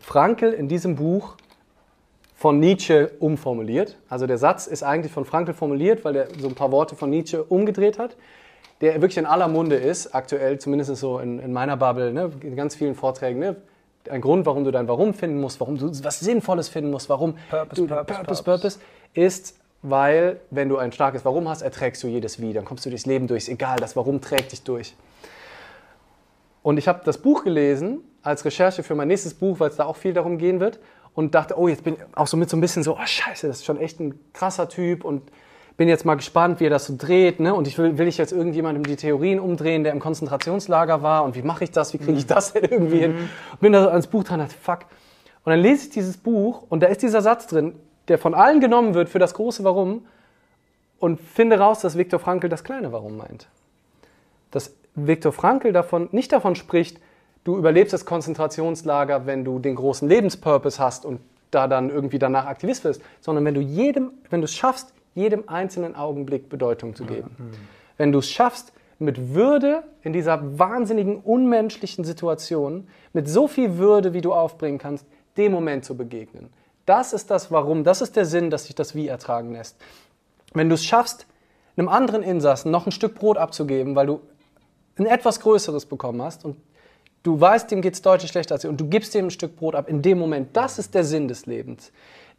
Frankl 0.00 0.46
in 0.46 0.66
diesem 0.68 0.96
Buch 0.96 1.36
von 2.44 2.60
Nietzsche 2.60 3.10
umformuliert. 3.20 3.96
Also 4.10 4.26
der 4.26 4.36
Satz 4.36 4.66
ist 4.66 4.82
eigentlich 4.82 5.10
von 5.10 5.24
Frankl 5.24 5.54
formuliert, 5.54 6.04
weil 6.04 6.14
er 6.14 6.28
so 6.38 6.46
ein 6.46 6.54
paar 6.54 6.70
Worte 6.72 6.94
von 6.94 7.08
Nietzsche 7.08 7.42
umgedreht 7.42 7.98
hat, 7.98 8.18
der 8.82 8.96
wirklich 8.96 9.16
in 9.16 9.24
aller 9.24 9.48
Munde 9.48 9.76
ist, 9.76 10.14
aktuell 10.14 10.58
zumindest 10.58 10.94
so 10.96 11.20
in, 11.20 11.38
in 11.38 11.54
meiner 11.54 11.78
Bubble, 11.78 12.12
ne, 12.12 12.30
in 12.42 12.54
ganz 12.54 12.74
vielen 12.74 12.96
Vorträgen. 12.96 13.40
Ne, 13.40 13.56
ein 14.10 14.20
Grund, 14.20 14.44
warum 14.44 14.62
du 14.62 14.72
dein 14.72 14.86
Warum 14.88 15.14
finden 15.14 15.40
musst, 15.40 15.58
warum 15.58 15.78
du 15.78 15.90
was 16.04 16.20
Sinnvolles 16.20 16.68
finden 16.68 16.90
musst, 16.90 17.08
warum 17.08 17.32
Purpose, 17.48 17.80
du, 17.80 17.88
Purpose, 17.88 18.18
Purpose, 18.18 18.42
Purpose. 18.42 18.78
Ist, 19.14 19.58
weil 19.80 20.38
wenn 20.50 20.68
du 20.68 20.76
ein 20.76 20.92
starkes 20.92 21.24
Warum 21.24 21.48
hast, 21.48 21.62
erträgst 21.62 22.02
du 22.02 22.08
jedes 22.08 22.42
Wie, 22.42 22.52
dann 22.52 22.66
kommst 22.66 22.84
du 22.84 22.90
durchs 22.90 23.06
Leben 23.06 23.26
durch, 23.26 23.48
egal, 23.48 23.78
das 23.78 23.96
Warum 23.96 24.20
trägt 24.20 24.52
dich 24.52 24.64
durch. 24.64 24.94
Und 26.62 26.76
ich 26.76 26.88
habe 26.88 27.00
das 27.06 27.16
Buch 27.16 27.42
gelesen 27.42 28.00
als 28.22 28.44
Recherche 28.44 28.82
für 28.82 28.94
mein 28.94 29.08
nächstes 29.08 29.32
Buch, 29.32 29.60
weil 29.60 29.70
es 29.70 29.76
da 29.76 29.86
auch 29.86 29.96
viel 29.96 30.12
darum 30.12 30.36
gehen 30.36 30.60
wird. 30.60 30.78
Und 31.14 31.34
dachte, 31.34 31.58
oh, 31.58 31.68
jetzt 31.68 31.84
bin 31.84 31.94
ich 31.94 32.00
auch 32.14 32.26
so 32.26 32.36
mit 32.36 32.50
so 32.50 32.56
ein 32.56 32.60
bisschen 32.60 32.82
so, 32.82 32.96
oh 32.96 33.06
scheiße, 33.06 33.46
das 33.46 33.58
ist 33.58 33.64
schon 33.64 33.78
echt 33.78 34.00
ein 34.00 34.18
krasser 34.32 34.68
Typ. 34.68 35.04
Und 35.04 35.22
bin 35.76 35.88
jetzt 35.88 36.04
mal 36.04 36.14
gespannt, 36.14 36.60
wie 36.60 36.66
er 36.66 36.70
das 36.70 36.86
so 36.86 36.94
dreht. 36.96 37.40
Ne? 37.40 37.54
Und 37.54 37.66
ich 37.66 37.78
will, 37.78 37.98
will 37.98 38.08
ich 38.08 38.18
jetzt 38.18 38.32
irgendjemandem 38.32 38.84
die 38.84 38.96
Theorien 38.96 39.40
umdrehen, 39.40 39.84
der 39.84 39.92
im 39.92 40.00
Konzentrationslager 40.00 41.02
war. 41.02 41.24
Und 41.24 41.36
wie 41.36 41.42
mache 41.42 41.64
ich 41.64 41.70
das? 41.70 41.92
Wie 41.92 41.98
kriege 41.98 42.18
ich 42.18 42.26
das 42.26 42.52
denn 42.52 42.64
irgendwie 42.64 42.98
hin? 42.98 43.28
Und 43.52 43.60
bin 43.60 43.72
da 43.72 43.82
so 43.82 43.88
ans 43.88 44.06
Buch 44.06 44.24
dran 44.24 44.40
und 44.40 44.48
dachte, 44.48 44.60
fuck. 44.60 44.80
Und 45.44 45.50
dann 45.50 45.60
lese 45.60 45.86
ich 45.86 45.90
dieses 45.90 46.16
Buch 46.16 46.62
und 46.68 46.82
da 46.82 46.86
ist 46.86 47.02
dieser 47.02 47.20
Satz 47.20 47.46
drin, 47.46 47.74
der 48.08 48.18
von 48.18 48.34
allen 48.34 48.60
genommen 48.60 48.94
wird 48.94 49.08
für 49.08 49.18
das 49.18 49.34
große 49.34 49.62
Warum. 49.62 50.06
Und 50.98 51.20
finde 51.20 51.58
raus, 51.58 51.80
dass 51.80 51.98
Viktor 51.98 52.18
Frankl 52.18 52.48
das 52.48 52.64
kleine 52.64 52.92
Warum 52.92 53.16
meint 53.16 53.46
dass 54.54 54.74
Viktor 54.94 55.32
Frankl 55.32 55.72
davon, 55.72 56.08
nicht 56.12 56.32
davon 56.32 56.54
spricht, 56.54 57.00
du 57.44 57.56
überlebst 57.56 57.92
das 57.92 58.04
Konzentrationslager, 58.04 59.26
wenn 59.26 59.44
du 59.44 59.58
den 59.58 59.76
großen 59.76 60.08
Lebenspurpose 60.08 60.82
hast 60.82 61.04
und 61.04 61.20
da 61.50 61.68
dann 61.68 61.90
irgendwie 61.90 62.18
danach 62.18 62.46
Aktivist 62.46 62.84
wirst, 62.84 63.00
sondern 63.20 63.44
wenn 63.44 63.54
du 63.54 63.60
jedem, 63.60 64.10
wenn 64.30 64.40
du 64.40 64.46
es 64.46 64.54
schaffst, 64.54 64.92
jedem 65.14 65.48
einzelnen 65.48 65.94
Augenblick 65.94 66.48
Bedeutung 66.48 66.96
zu 66.96 67.04
geben. 67.04 67.30
Wenn 67.96 68.10
du 68.10 68.18
es 68.18 68.30
schaffst, 68.30 68.72
mit 68.98 69.34
Würde 69.34 69.84
in 70.02 70.12
dieser 70.12 70.58
wahnsinnigen, 70.58 71.18
unmenschlichen 71.18 72.04
Situation, 72.04 72.88
mit 73.12 73.28
so 73.28 73.46
viel 73.46 73.76
Würde, 73.76 74.12
wie 74.12 74.20
du 74.20 74.32
aufbringen 74.32 74.78
kannst, 74.78 75.06
dem 75.36 75.52
Moment 75.52 75.84
zu 75.84 75.96
begegnen. 75.96 76.50
Das 76.86 77.12
ist 77.12 77.30
das 77.30 77.50
Warum, 77.50 77.84
das 77.84 78.02
ist 78.02 78.16
der 78.16 78.24
Sinn, 78.24 78.50
dass 78.50 78.64
sich 78.64 78.74
das 78.74 78.94
Wie 78.94 79.08
ertragen 79.08 79.52
lässt. 79.52 79.76
Wenn 80.52 80.68
du 80.68 80.74
es 80.74 80.84
schaffst, 80.84 81.26
einem 81.76 81.88
anderen 81.88 82.22
Insassen 82.22 82.70
noch 82.70 82.86
ein 82.86 82.92
Stück 82.92 83.14
Brot 83.14 83.36
abzugeben, 83.36 83.96
weil 83.96 84.06
du 84.06 84.20
ein 84.96 85.06
etwas 85.06 85.40
Größeres 85.40 85.86
bekommen 85.86 86.22
hast 86.22 86.44
und 86.44 86.56
du 87.24 87.40
weißt, 87.40 87.68
dem 87.72 87.82
geht 87.82 87.94
es 87.94 88.02
deutlich 88.02 88.30
schlechter 88.30 88.54
als 88.54 88.62
dir 88.62 88.68
und 88.68 88.80
du 88.80 88.86
gibst 88.86 89.12
dem 89.14 89.26
ein 89.26 89.30
Stück 89.30 89.56
Brot 89.56 89.74
ab 89.74 89.88
in 89.88 90.00
dem 90.00 90.18
Moment. 90.18 90.56
Das 90.56 90.78
ist 90.78 90.94
der 90.94 91.02
Sinn 91.02 91.26
des 91.26 91.46
Lebens. 91.46 91.90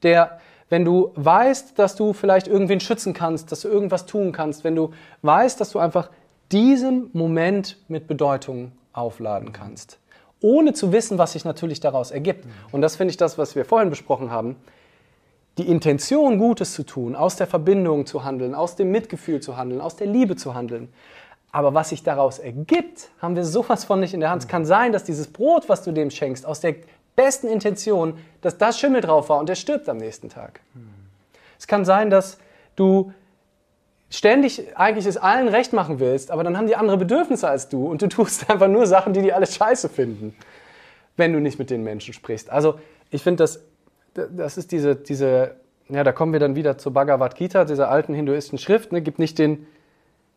Der, 0.04 0.40
wenn 0.70 0.86
du 0.86 1.12
weißt, 1.16 1.78
dass 1.78 1.98
du 1.98 2.14
vielleicht 2.14 2.48
irgendwen 2.48 2.80
schützen 2.80 3.14
kannst, 3.14 3.52
dass 3.52 3.62
du 3.62 3.68
irgendwas 3.68 4.06
tun 4.06 4.32
kannst, 4.32 4.64
wenn 4.64 4.76
du 4.76 4.94
weißt, 5.24 5.60
dass 5.60 5.72
du 5.72 5.80
einfach 5.80 6.10
diesen 6.52 7.10
Moment 7.12 7.78
mit 7.90 8.08
Bedeutung 8.08 8.72
aufladen 8.94 9.52
kannst, 9.52 10.00
ohne 10.40 10.72
zu 10.72 10.94
wissen, 10.94 11.18
was 11.18 11.34
sich 11.34 11.44
natürlich 11.44 11.82
daraus 11.82 12.12
ergibt. 12.12 12.46
Und 12.72 12.82
das 12.82 12.96
finde 12.96 13.12
ich 13.12 13.18
das, 13.18 13.38
was 13.38 13.56
wir 13.56 13.66
vorhin 13.66 13.90
besprochen 13.90 14.32
haben 14.32 14.56
die 15.58 15.68
Intention, 15.68 16.38
Gutes 16.38 16.74
zu 16.74 16.84
tun, 16.84 17.16
aus 17.16 17.38
der 17.38 17.48
Verbindung 17.48 18.06
zu 18.06 18.24
handeln, 18.24 18.54
aus 18.54 18.76
dem 18.76 18.92
Mitgefühl 18.92 19.40
zu 19.40 19.56
handeln, 19.56 19.82
aus 19.82 19.96
der 19.96 20.08
Liebe 20.08 20.36
zu 20.36 20.54
handeln. 20.54 20.90
Aber 21.56 21.74
was 21.74 21.88
sich 21.88 22.04
daraus 22.04 22.38
ergibt, 22.38 23.12
haben 23.22 23.38
wir 23.38 23.46
sowas 23.46 23.86
von 23.86 24.02
nicht 24.02 24.14
in 24.14 24.20
der 24.20 24.30
Hand. 24.30 24.42
Es 24.42 24.48
kann 24.50 24.66
sein, 24.66 24.92
dass 24.92 25.06
dieses 25.06 25.28
Brot, 25.28 25.70
was 25.70 25.84
du 25.84 25.94
dem 25.94 26.12
schenkst, 26.12 26.46
aus 26.46 26.60
der 26.60 26.76
besten 27.16 27.48
Intention, 27.48 28.18
dass 28.42 28.58
da 28.58 28.74
Schimmel 28.74 29.00
drauf 29.00 29.30
war 29.30 29.40
und 29.40 29.48
der 29.48 29.56
stirbt 29.56 29.88
am 29.88 29.96
nächsten 29.96 30.28
Tag. 30.28 30.60
Es 31.58 31.66
kann 31.66 31.86
sein, 31.86 32.10
dass 32.10 32.40
du 32.76 33.14
ständig 34.10 34.78
eigentlich 34.78 35.06
es 35.06 35.16
allen 35.16 35.48
recht 35.48 35.72
machen 35.72 36.02
willst, 36.02 36.30
aber 36.30 36.44
dann 36.44 36.58
haben 36.58 36.68
die 36.68 36.76
andere 36.76 36.98
Bedürfnisse 36.98 37.48
als 37.48 37.70
du 37.70 37.88
und 37.88 38.02
du 38.02 38.08
tust 38.10 38.50
einfach 38.50 38.68
nur 38.68 38.86
Sachen, 38.86 39.14
die 39.14 39.22
die 39.22 39.32
alle 39.32 39.48
scheiße 39.48 39.88
finden, 39.88 40.36
wenn 41.16 41.32
du 41.32 41.40
nicht 41.40 41.58
mit 41.58 41.70
den 41.70 41.84
Menschen 41.84 42.14
sprichst. 42.14 42.50
Also 42.50 42.82
ich 43.12 43.24
finde, 43.24 43.46
das, 43.46 43.62
das 44.14 44.58
ist 44.58 44.74
diese, 44.74 44.98
diese, 44.98 45.56
ja, 45.88 46.04
da 46.04 46.12
kommen 46.12 46.34
wir 46.34 46.42
dann 46.42 46.58
wieder 46.58 46.78
zur 46.78 46.92
Bhagavad 46.92 47.38
Gita, 47.38 47.64
dieser 47.64 47.90
alten 47.90 48.14
hinduistischen 48.14 48.58
Schrift, 48.58 48.92
ne, 48.92 49.02
gib 49.02 49.20
nicht 49.20 49.40
den 49.40 49.68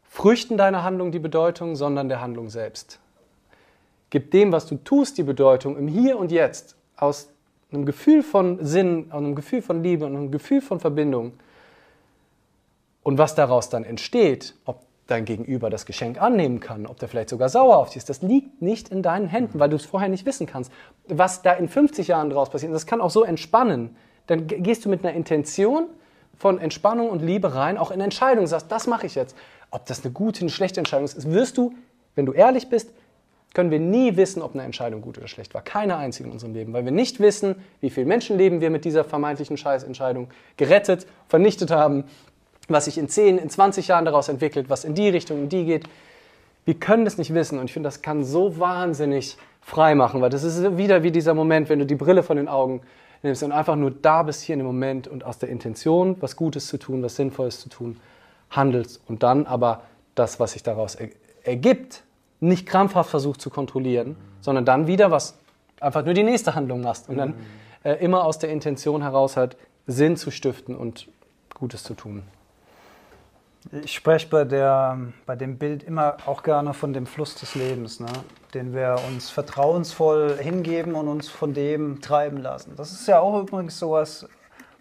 Früchten 0.09 0.57
deiner 0.57 0.83
Handlung 0.83 1.13
die 1.13 1.19
Bedeutung, 1.19 1.77
sondern 1.77 2.09
der 2.09 2.21
Handlung 2.21 2.49
selbst. 2.51 2.99
Gib 4.11 4.31
dem, 4.31 4.53
was 4.53 4.67
du 4.67 4.77
tust, 4.77 5.19
die 5.19 5.23
Bedeutung 5.23 5.77
im 5.77 5.87
Hier 5.87 6.19
und 6.19 6.33
Jetzt, 6.33 6.77
aus 6.97 7.31
einem 7.71 7.85
Gefühl 7.85 8.23
von 8.23 8.65
Sinn, 8.65 9.07
aus 9.11 9.19
einem 9.19 9.35
Gefühl 9.35 9.61
von 9.61 9.83
Liebe 9.83 10.07
und 10.07 10.17
einem 10.17 10.31
Gefühl 10.31 10.63
von 10.63 10.81
Verbindung. 10.81 11.35
Und 13.03 13.19
was 13.19 13.35
daraus 13.35 13.69
dann 13.69 13.85
entsteht, 13.85 14.55
ob 14.65 14.81
dein 15.07 15.25
Gegenüber 15.25 15.71
das 15.71 15.87
Geschenk 15.87 16.21
annehmen 16.21 16.61
kann, 16.61 16.87
ob 16.87 16.99
der 16.99 17.09
vielleicht 17.09 17.29
sogar 17.31 17.49
sauer 17.49 17.77
auf 17.79 17.89
dich 17.89 17.99
ist, 17.99 18.11
das 18.11 18.23
liegt 18.23 18.61
nicht 18.61 18.89
in 18.91 19.03
deinen 19.03 19.27
Händen, 19.27 19.59
weil 19.61 19.69
du 19.71 19.77
es 19.77 19.85
vorher 19.87 20.09
nicht 20.09 20.27
wissen 20.27 20.47
kannst. 20.47 20.73
Was 21.07 21.43
da 21.43 21.53
in 21.53 21.69
50 21.69 22.09
Jahren 22.09 22.31
draus 22.31 22.51
passiert, 22.51 22.73
das 22.73 22.87
kann 22.87 23.01
auch 23.01 23.11
so 23.11 23.25
entspannen. 23.25 23.97
Dann 24.27 24.47
ge- 24.47 24.61
gehst 24.61 24.85
du 24.85 24.89
mit 24.89 25.05
einer 25.05 25.15
Intention 25.15 25.87
von 26.37 26.59
Entspannung 26.59 27.09
und 27.11 27.21
Liebe 27.23 27.55
rein, 27.55 27.79
auch 27.79 27.91
in 27.91 28.01
Entscheidungen, 28.01 28.47
sagst, 28.47 28.71
das 28.71 28.87
mache 28.87 29.07
ich 29.07 29.15
jetzt. 29.15 29.37
Ob 29.71 29.87
das 29.87 30.05
eine 30.05 30.13
gute, 30.13 30.41
eine 30.41 30.51
schlechte 30.51 30.81
Entscheidung 30.81 31.05
ist, 31.05 31.31
wirst 31.31 31.59
du, 31.59 31.75
wenn 32.15 32.27
du 32.27 32.33
ehrlich 32.33 32.69
bist, 32.69 32.91
können 33.55 33.71
wir 33.71 33.81
nie 33.81 34.17
wissen, 34.17 34.43
ob 34.43 34.55
eine 34.55 34.63
Entscheidung 34.63 35.01
gut 35.01 35.19
oder 35.19 35.29
schlecht 35.29 35.55
war. 35.55 35.63
Keine 35.63 35.97
einzige 35.97 36.29
in 36.29 36.33
unserem 36.33 36.55
Leben, 36.55 36.73
weil 36.73 36.85
wir 36.85 36.93
nicht 36.93 37.19
wissen, 37.19 37.57
wie 37.81 37.91
viele 37.91 38.07
Menschenleben 38.07 38.61
wir 38.61 38.71
mit 38.71 38.85
dieser 38.85 39.05
vermeintlichen 39.05 39.57
Scheißentscheidung 39.57 40.29
gerettet, 40.57 41.07
vernichtet 41.29 41.71
haben, 41.71 42.05
was 42.69 42.85
sich 42.85 42.99
in 42.99 43.09
10, 43.09 43.39
in 43.39 43.49
20 43.49 43.89
Jahren 43.89 44.05
daraus 44.05 44.29
entwickelt, 44.29 44.69
was 44.69 44.85
in 44.85 44.95
die 44.95 45.09
Richtung, 45.09 45.39
in 45.45 45.49
die 45.49 45.65
geht. 45.65 45.85
Wir 46.67 46.75
können 46.75 47.05
das 47.07 47.17
nicht 47.17 47.33
wissen 47.33 47.59
und 47.59 47.65
ich 47.65 47.73
finde, 47.73 47.87
das 47.87 48.03
kann 48.03 48.25
so 48.25 48.59
wahnsinnig 48.59 49.39
frei 49.63 49.95
machen, 49.95 50.21
weil 50.21 50.31
das 50.31 50.45
ist 50.45 50.77
wieder 50.77 51.03
wie 51.03 51.11
dieser 51.11 51.33
Moment, 51.33 51.71
wenn 51.71 51.79
du 51.79 51.87
die 51.87 51.95
Brille 51.95 52.23
von 52.23 52.37
den 52.37 52.49
Augen 52.49 52.83
nimmst 53.23 53.43
und 53.43 53.53
einfach 53.53 53.77
nur 53.77 53.91
da 53.91 54.23
bist 54.23 54.43
hier 54.43 54.53
in 54.53 54.61
dem 54.61 54.67
Moment 54.67 55.09
und 55.09 55.25
aus 55.25 55.39
der 55.39 55.49
Intention, 55.49 56.17
was 56.21 56.37
Gutes 56.37 56.67
zu 56.67 56.77
tun, 56.79 57.03
was 57.03 57.17
Sinnvolles 57.17 57.61
zu 57.61 57.71
tun, 57.71 57.99
handelst 58.51 59.01
und 59.07 59.23
dann 59.23 59.47
aber 59.47 59.83
das, 60.15 60.41
was 60.41 60.53
sich 60.53 60.63
daraus 60.63 60.95
er 60.95 61.09
ergibt, 61.43 62.03
nicht 62.41 62.67
krampfhaft 62.67 63.11
versucht 63.11 63.41
zu 63.41 63.51
kontrollieren, 63.51 64.17
sondern 64.41 64.65
dann 64.65 64.87
wieder 64.87 65.11
was 65.11 65.39
einfach 65.81 66.05
nur 66.05 66.15
die 66.15 66.23
nächste 66.23 66.55
Handlung 66.55 66.83
machst 66.83 67.09
und 67.09 67.17
dann 67.17 67.35
äh, 67.85 67.95
immer 67.95 68.25
aus 68.25 68.39
der 68.39 68.51
Intention 68.51 69.03
heraus 69.03 69.37
halt 69.37 69.57
Sinn 69.87 70.17
zu 70.17 70.31
stiften 70.31 70.77
und 70.77 71.09
Gutes 71.55 71.83
zu 71.83 71.95
tun. 71.95 72.23
Ich 73.83 73.95
spreche 73.95 74.29
bei, 74.29 74.45
bei 75.27 75.37
dem 75.37 75.59
Bild 75.59 75.83
immer 75.83 76.17
auch 76.27 76.43
gerne 76.43 76.75
von 76.75 76.93
dem 76.93 77.07
Fluss 77.07 77.35
des 77.35 77.55
Lebens, 77.55 78.01
ne? 78.01 78.07
den 78.55 78.73
wir 78.73 78.97
uns 79.09 79.31
vertrauensvoll 79.31 80.39
hingeben 80.41 80.95
und 80.95 81.09
uns 81.09 81.29
von 81.29 81.55
dem 81.55 82.01
treiben 82.01 82.39
lassen. 82.39 82.75
Das 82.77 82.93
ist 82.93 83.07
ja 83.09 83.21
auch 83.21 83.41
übrigens 83.43 83.79
sowas, 83.79 84.27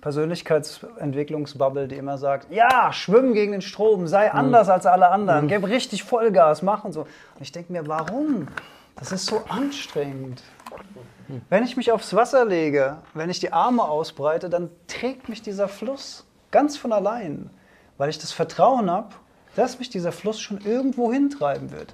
Persönlichkeitsentwicklungsbubble, 0.07 1.89
die 1.89 1.97
immer 1.97 2.17
sagt, 2.17 2.49
ja, 2.49 2.93
schwimm 2.93 3.33
gegen 3.33 3.51
den 3.51 3.61
Strom, 3.61 4.07
sei 4.07 4.31
anders 4.31 4.69
als 4.69 4.85
alle 4.85 5.09
anderen, 5.09 5.49
gib 5.49 5.67
richtig 5.67 6.03
Vollgas, 6.03 6.61
mach 6.61 6.85
und 6.85 6.93
so. 6.93 7.01
Und 7.01 7.41
ich 7.41 7.51
denke 7.51 7.73
mir, 7.73 7.85
warum? 7.87 8.47
Das 8.95 9.11
ist 9.11 9.25
so 9.25 9.43
anstrengend. 9.49 10.43
Wenn 11.49 11.65
ich 11.65 11.75
mich 11.75 11.91
aufs 11.91 12.15
Wasser 12.15 12.45
lege, 12.45 12.99
wenn 13.15 13.29
ich 13.29 13.41
die 13.41 13.51
Arme 13.51 13.83
ausbreite, 13.83 14.49
dann 14.49 14.69
trägt 14.87 15.27
mich 15.27 15.41
dieser 15.41 15.67
Fluss 15.67 16.25
ganz 16.51 16.77
von 16.77 16.93
allein, 16.93 17.49
weil 17.97 18.09
ich 18.09 18.17
das 18.17 18.31
Vertrauen 18.31 18.89
habe, 18.89 19.09
dass 19.57 19.77
mich 19.77 19.89
dieser 19.89 20.13
Fluss 20.13 20.39
schon 20.39 20.61
irgendwo 20.61 21.11
hintreiben 21.11 21.73
wird. 21.73 21.93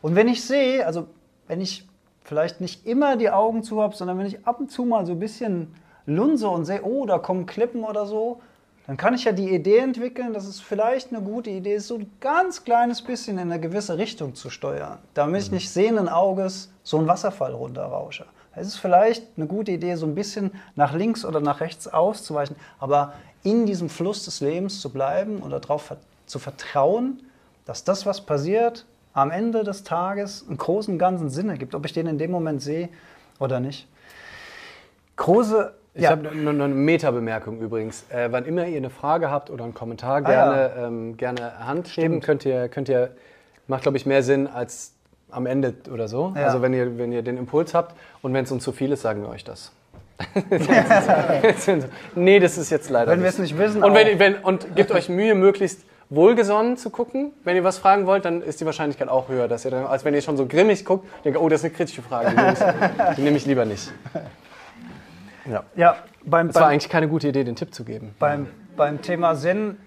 Und 0.00 0.14
wenn 0.14 0.28
ich 0.28 0.44
sehe, 0.44 0.86
also 0.86 1.08
wenn 1.48 1.60
ich 1.60 1.88
vielleicht 2.22 2.60
nicht 2.60 2.86
immer 2.86 3.16
die 3.16 3.30
Augen 3.30 3.64
zu 3.64 3.82
habe, 3.82 3.96
sondern 3.96 4.16
wenn 4.16 4.26
ich 4.26 4.46
ab 4.46 4.60
und 4.60 4.70
zu 4.70 4.84
mal 4.84 5.06
so 5.06 5.14
ein 5.14 5.18
bisschen 5.18 5.74
lunse 6.08 6.48
und 6.48 6.64
sehe, 6.64 6.82
oh, 6.82 7.06
da 7.06 7.18
kommen 7.18 7.46
Klippen 7.46 7.84
oder 7.84 8.06
so, 8.06 8.40
dann 8.86 8.96
kann 8.96 9.14
ich 9.14 9.24
ja 9.24 9.32
die 9.32 9.54
Idee 9.54 9.78
entwickeln, 9.78 10.32
dass 10.32 10.46
es 10.46 10.60
vielleicht 10.60 11.12
eine 11.12 11.22
gute 11.22 11.50
Idee 11.50 11.74
ist, 11.74 11.88
so 11.88 11.96
ein 11.96 12.10
ganz 12.20 12.64
kleines 12.64 13.02
bisschen 13.02 13.38
in 13.38 13.50
eine 13.50 13.60
gewisse 13.60 13.98
Richtung 13.98 14.34
zu 14.34 14.48
steuern, 14.48 14.98
damit 15.12 15.42
ich 15.42 15.50
nicht 15.52 15.70
sehenden 15.70 16.08
Auges 16.08 16.72
so 16.82 16.96
einen 16.96 17.06
Wasserfall 17.06 17.52
runterrausche. 17.52 18.24
Es 18.56 18.66
ist 18.66 18.76
vielleicht 18.76 19.24
eine 19.36 19.46
gute 19.46 19.72
Idee, 19.72 19.94
so 19.94 20.06
ein 20.06 20.14
bisschen 20.14 20.52
nach 20.74 20.94
links 20.94 21.24
oder 21.24 21.40
nach 21.40 21.60
rechts 21.60 21.86
auszuweichen, 21.86 22.56
aber 22.78 23.12
in 23.42 23.66
diesem 23.66 23.88
Fluss 23.88 24.24
des 24.24 24.40
Lebens 24.40 24.80
zu 24.80 24.90
bleiben 24.90 25.38
und 25.38 25.50
darauf 25.50 25.94
zu 26.26 26.38
vertrauen, 26.38 27.22
dass 27.66 27.84
das, 27.84 28.06
was 28.06 28.22
passiert, 28.22 28.86
am 29.12 29.30
Ende 29.30 29.64
des 29.64 29.84
Tages 29.84 30.46
einen 30.48 30.56
großen 30.56 30.98
ganzen 30.98 31.28
Sinn 31.28 31.48
ergibt, 31.48 31.74
ob 31.74 31.84
ich 31.84 31.92
den 31.92 32.06
in 32.06 32.18
dem 32.18 32.30
Moment 32.30 32.62
sehe 32.62 32.88
oder 33.38 33.60
nicht. 33.60 33.86
Große. 35.16 35.74
Ich 35.98 36.06
habe 36.06 36.22
noch 36.36 36.52
noch 36.52 36.64
eine 36.64 36.74
Meta-Bemerkung 36.74 37.60
übrigens. 37.60 38.04
Äh, 38.10 38.28
wann 38.30 38.44
immer 38.44 38.66
ihr 38.66 38.76
eine 38.76 38.90
Frage 38.90 39.30
habt 39.30 39.50
oder 39.50 39.64
einen 39.64 39.74
Kommentar, 39.74 40.22
Ah, 40.24 40.32
ja. 40.32 40.44
gerne, 40.52 40.70
ähm, 40.86 41.16
gerne 41.16 41.66
Hand 41.66 41.88
heben. 41.88 42.20
Könnt 42.20 42.44
ihr, 42.44 42.68
könnt 42.68 42.88
ihr, 42.88 43.10
macht 43.66 43.82
glaube 43.82 43.96
ich 43.98 44.06
mehr 44.06 44.22
Sinn 44.22 44.46
als 44.46 44.92
am 45.30 45.46
Ende 45.46 45.74
oder 45.92 46.08
so. 46.08 46.32
Ja. 46.36 46.46
Also 46.46 46.62
wenn 46.62 46.72
ihr, 46.72 46.98
wenn 46.98 47.12
ihr 47.12 47.22
den 47.22 47.36
Impuls 47.36 47.74
habt 47.74 47.94
und 48.22 48.32
wenn 48.32 48.44
es 48.44 48.52
uns 48.52 48.64
zu 48.64 48.72
viel 48.72 48.92
ist, 48.92 49.02
sagen 49.02 49.22
wir 49.22 49.28
euch 49.28 49.44
das. 49.44 49.72
nee, 52.16 52.40
das 52.40 52.58
ist 52.58 52.70
jetzt 52.70 52.90
leider 52.90 53.12
Wenn 53.12 53.22
wir 53.22 53.28
es 53.28 53.38
nicht 53.38 53.56
wissen, 53.56 53.84
Und, 53.84 53.94
wenn, 53.94 54.18
wenn, 54.18 54.34
und 54.36 54.74
gebt 54.74 54.90
euch 54.90 55.08
Mühe, 55.08 55.34
möglichst 55.36 55.82
wohlgesonnen 56.10 56.76
zu 56.76 56.90
gucken. 56.90 57.32
Wenn 57.44 57.54
ihr 57.56 57.64
was 57.64 57.78
fragen 57.78 58.06
wollt, 58.06 58.24
dann 58.24 58.42
ist 58.42 58.60
die 58.60 58.66
Wahrscheinlichkeit 58.66 59.08
auch 59.08 59.28
höher, 59.28 59.46
dass 59.46 59.64
ihr 59.64 59.70
dann, 59.70 59.86
als 59.86 60.04
wenn 60.04 60.14
ihr 60.14 60.22
schon 60.22 60.36
so 60.36 60.46
grimmig 60.46 60.84
guckt, 60.84 61.06
denkt, 61.24 61.38
oh, 61.38 61.48
das 61.48 61.60
ist 61.60 61.66
eine 61.66 61.74
kritische 61.74 62.02
Frage. 62.02 62.32
Die 63.16 63.22
nehme 63.22 63.36
ich 63.36 63.46
lieber 63.46 63.64
nicht. 63.64 63.92
Ja. 65.48 65.64
Ja, 65.76 65.96
beim, 66.24 66.48
Es 66.48 66.54
war 66.54 66.62
beim, 66.62 66.72
eigentlich 66.72 66.88
keine 66.88 67.08
gute 67.08 67.28
Idee, 67.28 67.44
den 67.44 67.56
Tipp 67.56 67.74
zu 67.74 67.84
geben. 67.84 68.14
beim, 68.18 68.48
beim 68.76 69.02
Thema 69.02 69.34
Sinn 69.34 69.78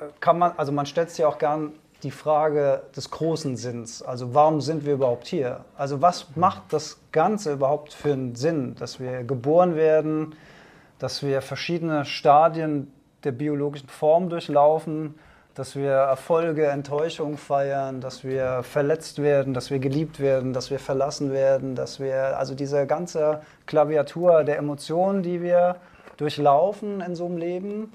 äh, 0.00 0.04
kann 0.20 0.38
man, 0.38 0.52
also 0.56 0.72
man 0.72 0.86
stellt 0.86 1.10
sich 1.10 1.20
ja 1.20 1.28
auch 1.28 1.38
gern 1.38 1.72
die 2.02 2.10
Frage 2.10 2.82
des 2.94 3.10
großen 3.10 3.56
Sinns. 3.56 4.02
Also 4.02 4.34
warum 4.34 4.60
sind 4.60 4.86
wir 4.86 4.94
überhaupt 4.94 5.26
hier? 5.26 5.64
Also 5.76 6.00
was 6.00 6.28
macht 6.36 6.72
das 6.72 7.00
Ganze 7.10 7.52
überhaupt 7.52 7.92
für 7.92 8.12
einen 8.12 8.36
Sinn, 8.36 8.76
dass 8.78 9.00
wir 9.00 9.24
geboren 9.24 9.74
werden, 9.74 10.36
dass 10.98 11.22
wir 11.22 11.42
verschiedene 11.42 12.04
Stadien 12.04 12.92
der 13.24 13.32
biologischen 13.32 13.88
Form 13.88 14.28
durchlaufen, 14.28 15.16
dass 15.58 15.74
wir 15.74 15.90
Erfolge, 15.90 16.68
Enttäuschungen 16.68 17.36
feiern, 17.36 18.00
dass 18.00 18.22
wir 18.22 18.62
verletzt 18.62 19.20
werden, 19.20 19.54
dass 19.54 19.72
wir 19.72 19.80
geliebt 19.80 20.20
werden, 20.20 20.52
dass 20.52 20.70
wir 20.70 20.78
verlassen 20.78 21.32
werden, 21.32 21.74
dass 21.74 21.98
wir, 21.98 22.38
also 22.38 22.54
diese 22.54 22.86
ganze 22.86 23.40
Klaviatur 23.66 24.44
der 24.44 24.58
Emotionen, 24.58 25.24
die 25.24 25.42
wir 25.42 25.74
durchlaufen 26.16 27.00
in 27.00 27.16
so 27.16 27.26
einem 27.26 27.38
Leben, 27.38 27.92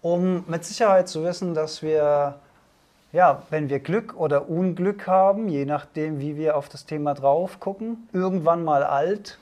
um 0.00 0.44
mit 0.48 0.64
Sicherheit 0.64 1.06
zu 1.06 1.22
wissen, 1.22 1.52
dass 1.52 1.82
wir, 1.82 2.36
ja, 3.12 3.42
wenn 3.50 3.68
wir 3.68 3.80
Glück 3.80 4.16
oder 4.16 4.48
Unglück 4.48 5.06
haben, 5.06 5.50
je 5.50 5.66
nachdem, 5.66 6.18
wie 6.18 6.38
wir 6.38 6.56
auf 6.56 6.70
das 6.70 6.86
Thema 6.86 7.12
drauf 7.12 7.60
gucken, 7.60 8.08
irgendwann 8.14 8.64
mal 8.64 8.84
alt 8.84 9.38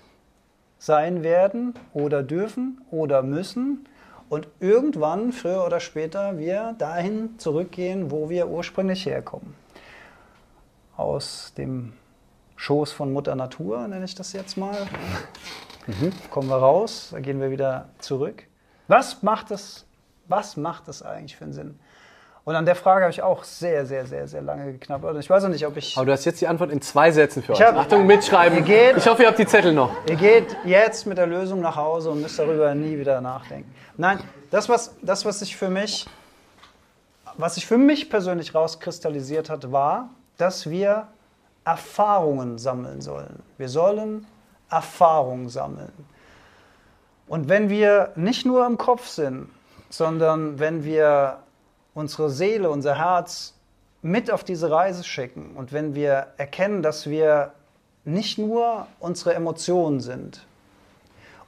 sein 0.80 1.22
werden 1.22 1.74
oder 1.94 2.24
dürfen 2.24 2.80
oder 2.90 3.22
müssen 3.22 3.86
und 4.30 4.46
irgendwann, 4.60 5.32
früher 5.32 5.66
oder 5.66 5.80
später, 5.80 6.38
wir 6.38 6.74
dahin 6.78 7.38
zurückgehen, 7.38 8.10
wo 8.10 8.30
wir 8.30 8.48
ursprünglich 8.48 9.04
herkommen. 9.04 9.54
Aus 10.96 11.52
dem 11.58 11.92
Schoß 12.56 12.92
von 12.92 13.12
Mutter 13.12 13.34
Natur, 13.34 13.86
nenne 13.88 14.04
ich 14.04 14.14
das 14.14 14.32
jetzt 14.32 14.56
mal. 14.56 14.86
Kommen 16.30 16.48
wir 16.48 16.56
raus, 16.56 17.08
da 17.10 17.18
gehen 17.18 17.40
wir 17.40 17.50
wieder 17.50 17.88
zurück. 17.98 18.44
Was 18.86 19.22
macht 19.22 19.50
es, 19.50 19.84
was 20.28 20.56
macht 20.56 20.86
es 20.86 21.02
eigentlich 21.02 21.36
für 21.36 21.44
einen 21.44 21.52
Sinn? 21.52 21.80
Und 22.44 22.56
an 22.56 22.64
der 22.64 22.74
Frage 22.74 23.02
habe 23.04 23.12
ich 23.12 23.22
auch 23.22 23.44
sehr, 23.44 23.84
sehr, 23.86 24.06
sehr, 24.06 24.26
sehr 24.26 24.40
lange 24.42 24.72
geknabbert. 24.72 25.14
Und 25.14 25.20
ich 25.20 25.28
weiß 25.28 25.44
auch 25.44 25.48
nicht, 25.50 25.66
ob 25.66 25.76
ich. 25.76 25.96
Aber 25.96 26.06
du 26.06 26.12
hast 26.12 26.24
jetzt 26.24 26.40
die 26.40 26.48
Antwort 26.48 26.70
in 26.72 26.80
zwei 26.80 27.10
Sätzen 27.10 27.42
für 27.42 27.52
Ich 27.52 27.60
euch. 27.60 27.66
hab- 27.66 27.76
Achtung, 27.76 28.06
mitschreiben. 28.06 28.64
Geht- 28.64 28.96
Ich 28.96 29.06
hoffe, 29.06 29.22
ihr 29.22 29.28
habt 29.28 29.38
die 29.38 29.46
Zettel 29.46 29.72
noch. 29.74 29.90
Ihr 30.08 30.16
geht 30.16 30.56
jetzt 30.64 31.06
mit 31.06 31.18
der 31.18 31.26
Lösung 31.26 31.60
nach 31.60 31.76
Hause 31.76 32.10
und 32.10 32.22
müsst 32.22 32.38
darüber 32.38 32.74
nie 32.74 32.98
wieder 32.98 33.20
nachdenken. 33.20 33.72
Nein, 33.96 34.18
das, 34.50 34.68
was, 34.68 34.94
das, 35.02 35.24
was 35.26 35.40
sich 35.40 35.54
für 35.56 35.68
mich, 35.68 36.06
was 37.36 37.54
sich 37.56 37.66
für 37.66 37.78
mich 37.78 38.08
persönlich 38.10 38.54
rauskristallisiert 38.54 39.50
hat, 39.50 39.70
war, 39.70 40.08
dass 40.38 40.68
wir 40.70 41.06
Erfahrungen 41.64 42.58
sammeln 42.58 43.02
sollen. 43.02 43.42
Wir 43.58 43.68
sollen 43.68 44.26
Erfahrungen 44.70 45.48
sammeln. 45.50 45.92
Und 47.28 47.48
wenn 47.48 47.68
wir 47.68 48.12
nicht 48.16 48.46
nur 48.46 48.66
im 48.66 48.78
Kopf 48.78 49.06
sind, 49.08 49.48
sondern 49.90 50.58
wenn 50.58 50.84
wir 50.84 51.36
unsere 51.94 52.30
Seele, 52.30 52.70
unser 52.70 52.96
Herz 52.96 53.54
mit 54.02 54.30
auf 54.30 54.44
diese 54.44 54.70
Reise 54.70 55.04
schicken 55.04 55.56
und 55.56 55.72
wenn 55.72 55.94
wir 55.94 56.28
erkennen, 56.36 56.82
dass 56.82 57.08
wir 57.08 57.52
nicht 58.04 58.38
nur 58.38 58.86
unsere 58.98 59.34
Emotionen 59.34 60.00
sind 60.00 60.46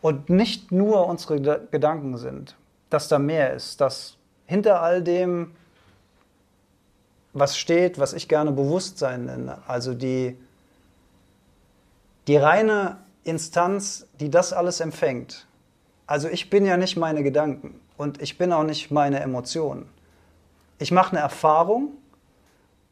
und 0.03 0.29
nicht 0.29 0.71
nur 0.71 1.07
unsere 1.07 1.37
Geda- 1.37 1.61
Gedanken 1.71 2.19
sind, 2.19 2.57
dass 2.91 3.09
da 3.09 3.19
mehr 3.19 3.55
ist, 3.55 3.81
dass 3.81 4.17
hinter 4.47 4.83
all 4.83 5.03
dem, 5.03 5.53
was 7.33 7.57
steht, 7.57 7.99
was 7.99 8.13
ich 8.13 8.29
gerne 8.29 8.53
Bewusstsein 8.53 9.25
nenne, 9.25 9.59
also 9.67 9.95
die, 9.95 10.37
die 12.27 12.37
reine 12.37 12.99
Instanz, 13.25 14.07
die 14.21 14.29
das 14.31 14.53
alles 14.53 14.81
empfängt. 14.81 15.47
Also 16.07 16.29
ich 16.29 16.51
bin 16.51 16.67
ja 16.67 16.77
nicht 16.77 16.97
meine 16.97 17.23
Gedanken 17.23 17.81
und 17.97 18.21
ich 18.21 18.37
bin 18.37 18.53
auch 18.53 18.65
nicht 18.65 18.91
meine 18.91 19.21
Emotionen. 19.21 19.89
Ich 20.83 20.91
mache 20.91 21.13
eine 21.13 21.21
Erfahrung, 21.21 21.93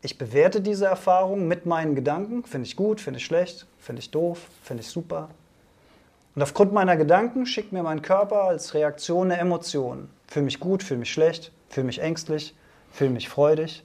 ich 0.01 0.17
bewerte 0.17 0.61
diese 0.61 0.87
Erfahrung 0.87 1.49
mit 1.49 1.67
meinen 1.67 1.97
Gedanken, 1.97 2.45
finde 2.45 2.69
ich 2.69 2.77
gut, 2.77 3.01
finde 3.01 3.19
ich 3.19 3.25
schlecht, 3.25 3.67
finde 3.81 3.99
ich 3.99 4.13
doof, 4.13 4.47
finde 4.63 4.83
ich 4.83 4.89
super. 4.89 5.29
Und 6.37 6.43
aufgrund 6.43 6.73
meiner 6.73 6.97
Gedanken 6.97 7.47
schickt 7.47 7.73
mir 7.73 7.83
mein 7.83 8.01
Körper 8.01 8.45
als 8.45 8.75
Reaktion 8.75 9.33
eine 9.33 9.41
Emotion. 9.41 10.09
Fühle 10.29 10.45
mich 10.45 10.61
gut, 10.61 10.85
fühle 10.85 11.01
mich 11.01 11.13
schlecht, 11.13 11.51
fühle 11.69 11.87
mich 11.87 12.01
ängstlich, 12.01 12.55
fühle 12.93 13.11
mich 13.11 13.29
freudig. 13.29 13.83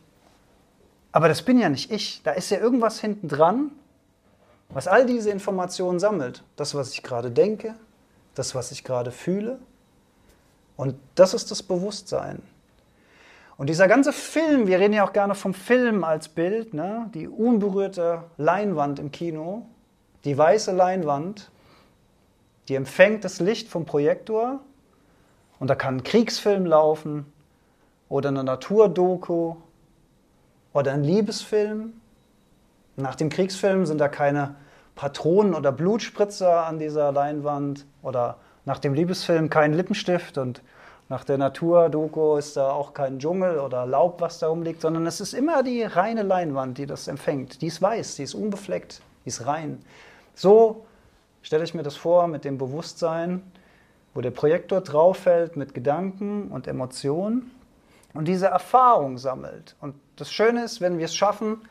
Aber 1.12 1.28
das 1.28 1.42
bin 1.42 1.58
ja 1.58 1.70
nicht 1.70 1.90
ich. 1.90 2.22
Da 2.24 2.34
ist 2.34 2.52
ja 2.52 2.60
irgendwas 2.60 3.00
hinten 3.00 3.28
dran, 3.28 3.72
was 4.70 4.88
all 4.88 5.08
diese 5.08 5.32
Informationen 5.32 6.00
sammelt. 6.00 6.44
Das, 6.58 6.76
was 6.76 6.92
ich 6.92 7.02
gerade 7.02 7.32
denke, 7.32 7.74
das, 8.36 8.54
was 8.54 8.72
ich 8.72 8.84
gerade 8.84 9.10
fühle. 9.10 9.58
Und 10.78 10.94
das 11.16 11.34
ist 11.34 11.50
das 11.50 11.64
Bewusstsein. 11.64 12.44
Und 13.58 13.70
dieser 13.70 13.88
ganze 13.88 14.12
Film, 14.12 14.68
wir 14.68 14.80
reden 14.80 14.94
ja 14.94 15.06
auch 15.06 15.14
gerne 15.14 15.34
vom 15.34 15.54
Film 15.54 16.04
als 16.04 16.28
Bild, 16.28 16.74
ne? 16.74 17.10
die 17.14 17.28
unberührte 17.28 18.24
Leinwand 18.38 19.00
im 19.00 19.12
Kino, 19.12 19.66
die 20.26 20.38
weiße 20.38 20.74
Leinwand, 20.74 21.52
die 22.68 22.76
empfängt 22.76 23.24
das 23.24 23.40
Licht 23.40 23.70
vom 23.70 23.86
Projektor 23.86 24.60
und 25.60 25.70
da 25.70 25.76
kann 25.76 25.98
ein 25.98 26.04
Kriegsfilm 26.04 26.66
laufen 26.66 27.32
oder 28.10 28.30
eine 28.30 28.44
Naturdoku 28.44 29.56
oder 30.74 30.92
ein 30.92 31.04
Liebesfilm. 31.04 31.94
Nach 32.98 33.16
dem 33.16 33.30
Kriegsfilm 33.30 33.86
sind 33.86 34.00
da 34.00 34.10
keine 34.10 34.56
Patronen 34.96 35.54
oder 35.54 35.72
Blutspritzer 35.72 36.66
an 36.66 36.80
dieser 36.80 37.12
Leinwand 37.12 37.86
oder 38.02 38.38
nach 38.66 38.80
dem 38.80 38.94
Liebesfilm 38.94 39.50
kein 39.50 39.74
Lippenstift 39.74 40.38
und 40.38 40.62
nach 41.08 41.24
der 41.24 41.38
Naturdoku 41.38 42.38
ist 42.38 42.58
da 42.58 42.72
auch 42.72 42.94
kein 42.94 43.20
Dschungel 43.20 43.60
oder 43.60 43.86
Laub, 43.86 44.22
was 44.22 44.40
da 44.40 44.48
rumliegt, 44.48 44.82
sondern 44.82 45.06
es 45.06 45.22
ist 45.22 45.34
immer 45.34 45.62
die 45.62 45.84
reine 45.84 46.24
Leinwand, 46.24 46.78
die 46.80 46.88
das 46.88 47.08
empfängt. 47.08 47.62
Die 47.62 47.68
ist 47.68 47.82
weiß, 47.82 48.16
die 48.16 48.24
ist 48.24 48.34
unbefleckt, 48.34 49.02
die 49.24 49.30
ist 49.30 49.46
rein. 49.46 49.80
So 50.34 50.86
stelle 51.44 51.64
ich 51.64 51.76
mir 51.76 51.84
das 51.84 51.96
vor 51.96 52.28
mit 52.28 52.44
dem 52.44 52.58
Bewusstsein, 52.58 53.44
wo 54.16 54.22
der 54.22 54.32
Projektor 54.32 54.82
drauf 54.82 55.18
fällt 55.18 55.56
mit 55.58 55.76
Gedanken 55.76 56.50
und 56.50 56.68
Emotionen 56.68 57.52
und 58.16 58.28
diese 58.28 58.48
Erfahrung 58.48 59.20
sammelt. 59.20 59.76
Und 59.82 59.96
das 60.16 60.32
Schöne 60.32 60.64
ist, 60.64 60.82
wenn 60.82 60.98
wir 60.98 61.06
es 61.06 61.16
schaffen, 61.16 61.62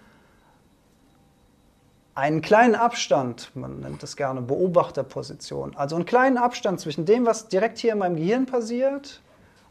einen 2.15 2.43
kleinen 2.43 2.75
Abstand, 2.75 3.51
man 3.55 3.81
nennt 3.81 4.03
das 4.03 4.17
gerne 4.17 4.41
Beobachterposition, 4.41 5.77
also 5.77 5.97
einen 5.97 6.07
kleinen 6.07 6.39
Abstand 6.39 6.81
zwischen 6.81 7.05
dem, 7.05 7.27
was 7.27 7.49
direkt 7.49 7.79
hier 7.79 7.93
in 7.93 7.99
meinem 7.99 8.17
Gehirn 8.17 8.47
passiert 8.47 9.21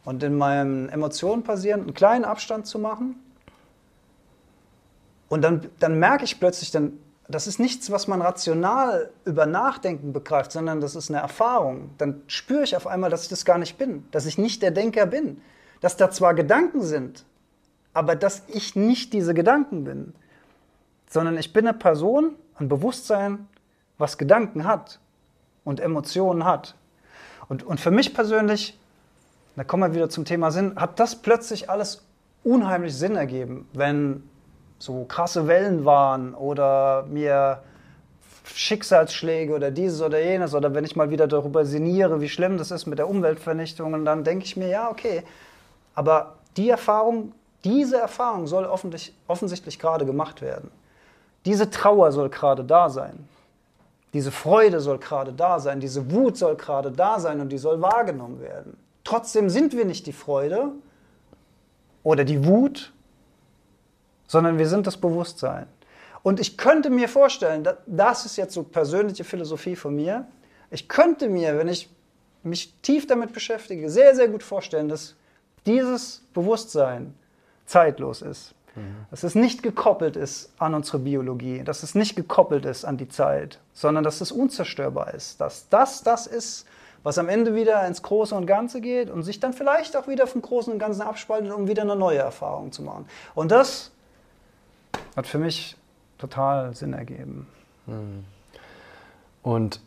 und 0.03 0.21
in 0.23 0.37
meinen 0.37 0.89
Emotionen 0.89 1.43
passiert, 1.43 1.79
einen 1.79 1.93
kleinen 1.93 2.25
Abstand 2.25 2.67
zu 2.67 2.79
machen. 2.79 3.15
Und 5.29 5.41
dann, 5.41 5.69
dann 5.79 5.97
merke 5.97 6.25
ich 6.25 6.39
plötzlich, 6.39 6.71
dann, 6.71 6.99
das 7.29 7.47
ist 7.47 7.59
nichts, 7.59 7.89
was 7.91 8.07
man 8.07 8.21
rational 8.21 9.09
über 9.23 9.45
Nachdenken 9.45 10.11
begreift, 10.11 10.51
sondern 10.51 10.81
das 10.81 10.95
ist 10.95 11.09
eine 11.09 11.21
Erfahrung. 11.21 11.91
Dann 11.97 12.21
spüre 12.27 12.63
ich 12.63 12.75
auf 12.75 12.87
einmal, 12.87 13.09
dass 13.09 13.23
ich 13.23 13.29
das 13.29 13.45
gar 13.45 13.57
nicht 13.57 13.77
bin, 13.77 14.05
dass 14.11 14.25
ich 14.25 14.37
nicht 14.37 14.61
der 14.61 14.71
Denker 14.71 15.05
bin, 15.05 15.41
dass 15.79 15.95
da 15.95 16.11
zwar 16.11 16.33
Gedanken 16.33 16.81
sind, 16.81 17.25
aber 17.93 18.15
dass 18.15 18.43
ich 18.47 18.75
nicht 18.75 19.13
diese 19.13 19.33
Gedanken 19.33 19.85
bin 19.85 20.13
sondern 21.13 21.37
ich 21.37 21.53
bin 21.53 21.67
eine 21.67 21.77
Person, 21.77 22.35
ein 22.55 22.67
Bewusstsein, 22.67 23.47
was 23.99 24.17
Gedanken 24.17 24.65
hat 24.65 24.99
und 25.63 25.79
Emotionen 25.79 26.43
hat. 26.43 26.73
Und, 27.47 27.61
und 27.61 27.79
für 27.79 27.91
mich 27.91 28.15
persönlich, 28.15 28.79
da 29.55 29.63
kommen 29.63 29.83
wir 29.83 29.95
wieder 29.95 30.09
zum 30.09 30.25
Thema 30.25 30.49
Sinn, 30.49 30.73
hat 30.75 30.99
das 30.99 31.15
plötzlich 31.15 31.69
alles 31.69 32.03
unheimlich 32.43 32.95
Sinn 32.95 33.15
ergeben, 33.15 33.69
wenn 33.73 34.23
so 34.79 35.05
krasse 35.05 35.47
Wellen 35.47 35.85
waren 35.85 36.33
oder 36.33 37.05
mir 37.07 37.61
Schicksalsschläge 38.45 39.53
oder 39.53 39.69
dieses 39.69 40.01
oder 40.01 40.19
jenes 40.19 40.55
oder 40.55 40.73
wenn 40.73 40.83
ich 40.83 40.95
mal 40.95 41.11
wieder 41.11 41.27
darüber 41.27 41.63
sinniere, 41.63 42.21
wie 42.21 42.27
schlimm 42.27 42.57
das 42.57 42.71
ist 42.71 42.87
mit 42.87 42.97
der 42.97 43.07
Umweltvernichtung 43.07 43.93
und 43.93 44.03
dann 44.03 44.23
denke 44.23 44.45
ich 44.45 44.57
mir, 44.57 44.67
ja, 44.67 44.89
okay, 44.89 45.23
aber 45.93 46.37
die 46.57 46.69
Erfahrung, 46.69 47.33
diese 47.63 47.99
Erfahrung 47.99 48.47
soll 48.47 48.65
offensichtlich, 48.65 49.15
offensichtlich 49.27 49.77
gerade 49.77 50.07
gemacht 50.07 50.41
werden. 50.41 50.71
Diese 51.45 51.69
Trauer 51.69 52.11
soll 52.11 52.29
gerade 52.29 52.63
da 52.63 52.89
sein. 52.89 53.27
Diese 54.13 54.31
Freude 54.31 54.79
soll 54.79 54.99
gerade 54.99 55.33
da 55.33 55.59
sein. 55.59 55.79
Diese 55.79 56.11
Wut 56.11 56.37
soll 56.37 56.55
gerade 56.55 56.91
da 56.91 57.19
sein 57.19 57.41
und 57.41 57.49
die 57.49 57.57
soll 57.57 57.81
wahrgenommen 57.81 58.39
werden. 58.39 58.77
Trotzdem 59.03 59.49
sind 59.49 59.73
wir 59.73 59.85
nicht 59.85 60.05
die 60.05 60.13
Freude 60.13 60.71
oder 62.03 62.23
die 62.23 62.45
Wut, 62.45 62.93
sondern 64.27 64.57
wir 64.57 64.67
sind 64.67 64.87
das 64.87 64.97
Bewusstsein. 64.97 65.67
Und 66.21 66.39
ich 66.39 66.57
könnte 66.57 66.89
mir 66.89 67.09
vorstellen, 67.09 67.67
das 67.85 68.25
ist 68.25 68.37
jetzt 68.37 68.53
so 68.53 68.63
persönliche 68.63 69.23
Philosophie 69.23 69.75
von 69.75 69.95
mir, 69.95 70.25
ich 70.71 70.87
könnte 70.87 71.29
mir, 71.29 71.57
wenn 71.57 71.67
ich 71.67 71.89
mich 72.41 72.73
tief 72.81 73.05
damit 73.05 73.31
beschäftige, 73.31 73.89
sehr, 73.89 74.15
sehr 74.15 74.27
gut 74.27 74.41
vorstellen, 74.41 74.89
dass 74.89 75.15
dieses 75.65 76.23
Bewusstsein 76.33 77.13
zeitlos 77.65 78.21
ist. 78.21 78.55
Dass 79.11 79.23
es 79.23 79.35
nicht 79.35 79.61
gekoppelt 79.61 80.15
ist 80.15 80.51
an 80.57 80.73
unsere 80.73 80.97
Biologie, 80.99 81.63
dass 81.63 81.83
es 81.83 81.93
nicht 81.93 82.15
gekoppelt 82.15 82.65
ist 82.65 82.85
an 82.85 82.97
die 82.97 83.07
Zeit, 83.07 83.59
sondern 83.73 84.03
dass 84.03 84.19
es 84.19 84.31
unzerstörbar 84.31 85.13
ist. 85.13 85.39
Dass 85.39 85.69
das 85.69 86.01
das 86.01 86.25
ist, 86.25 86.65
was 87.03 87.17
am 87.17 87.29
Ende 87.29 87.53
wieder 87.53 87.85
ins 87.85 88.01
Große 88.01 88.33
und 88.33 88.47
Ganze 88.47 88.81
geht 88.81 89.11
und 89.11 89.23
sich 89.23 89.39
dann 89.39 89.53
vielleicht 89.53 89.95
auch 89.95 90.07
wieder 90.07 90.25
vom 90.25 90.41
Großen 90.41 90.73
und 90.73 90.79
Ganzen 90.79 91.01
abspaltet, 91.01 91.51
um 91.51 91.67
wieder 91.67 91.83
eine 91.83 91.95
neue 91.95 92.17
Erfahrung 92.17 92.71
zu 92.71 92.81
machen. 92.81 93.05
Und 93.35 93.51
das 93.51 93.91
hat 95.15 95.27
für 95.27 95.37
mich 95.37 95.75
total 96.17 96.73
Sinn 96.73 96.93
ergeben. 96.93 97.47
Hm. 97.85 98.25
Und 99.43 99.81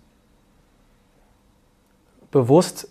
bewusst 2.30 2.88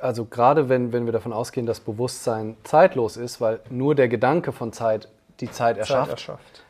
also 0.00 0.24
gerade 0.24 0.68
wenn, 0.68 0.92
wenn 0.92 1.06
wir 1.06 1.12
davon 1.12 1.32
ausgehen, 1.32 1.66
dass 1.66 1.80
Bewusstsein 1.80 2.56
zeitlos 2.64 3.16
ist, 3.16 3.40
weil 3.40 3.60
nur 3.70 3.94
der 3.94 4.08
Gedanke 4.08 4.52
von 4.52 4.72
Zeit 4.72 5.08
die 5.40 5.50
Zeit 5.50 5.78
erschafft, 5.78 6.10
Zeit 6.10 6.18
erschafft. 6.18 6.64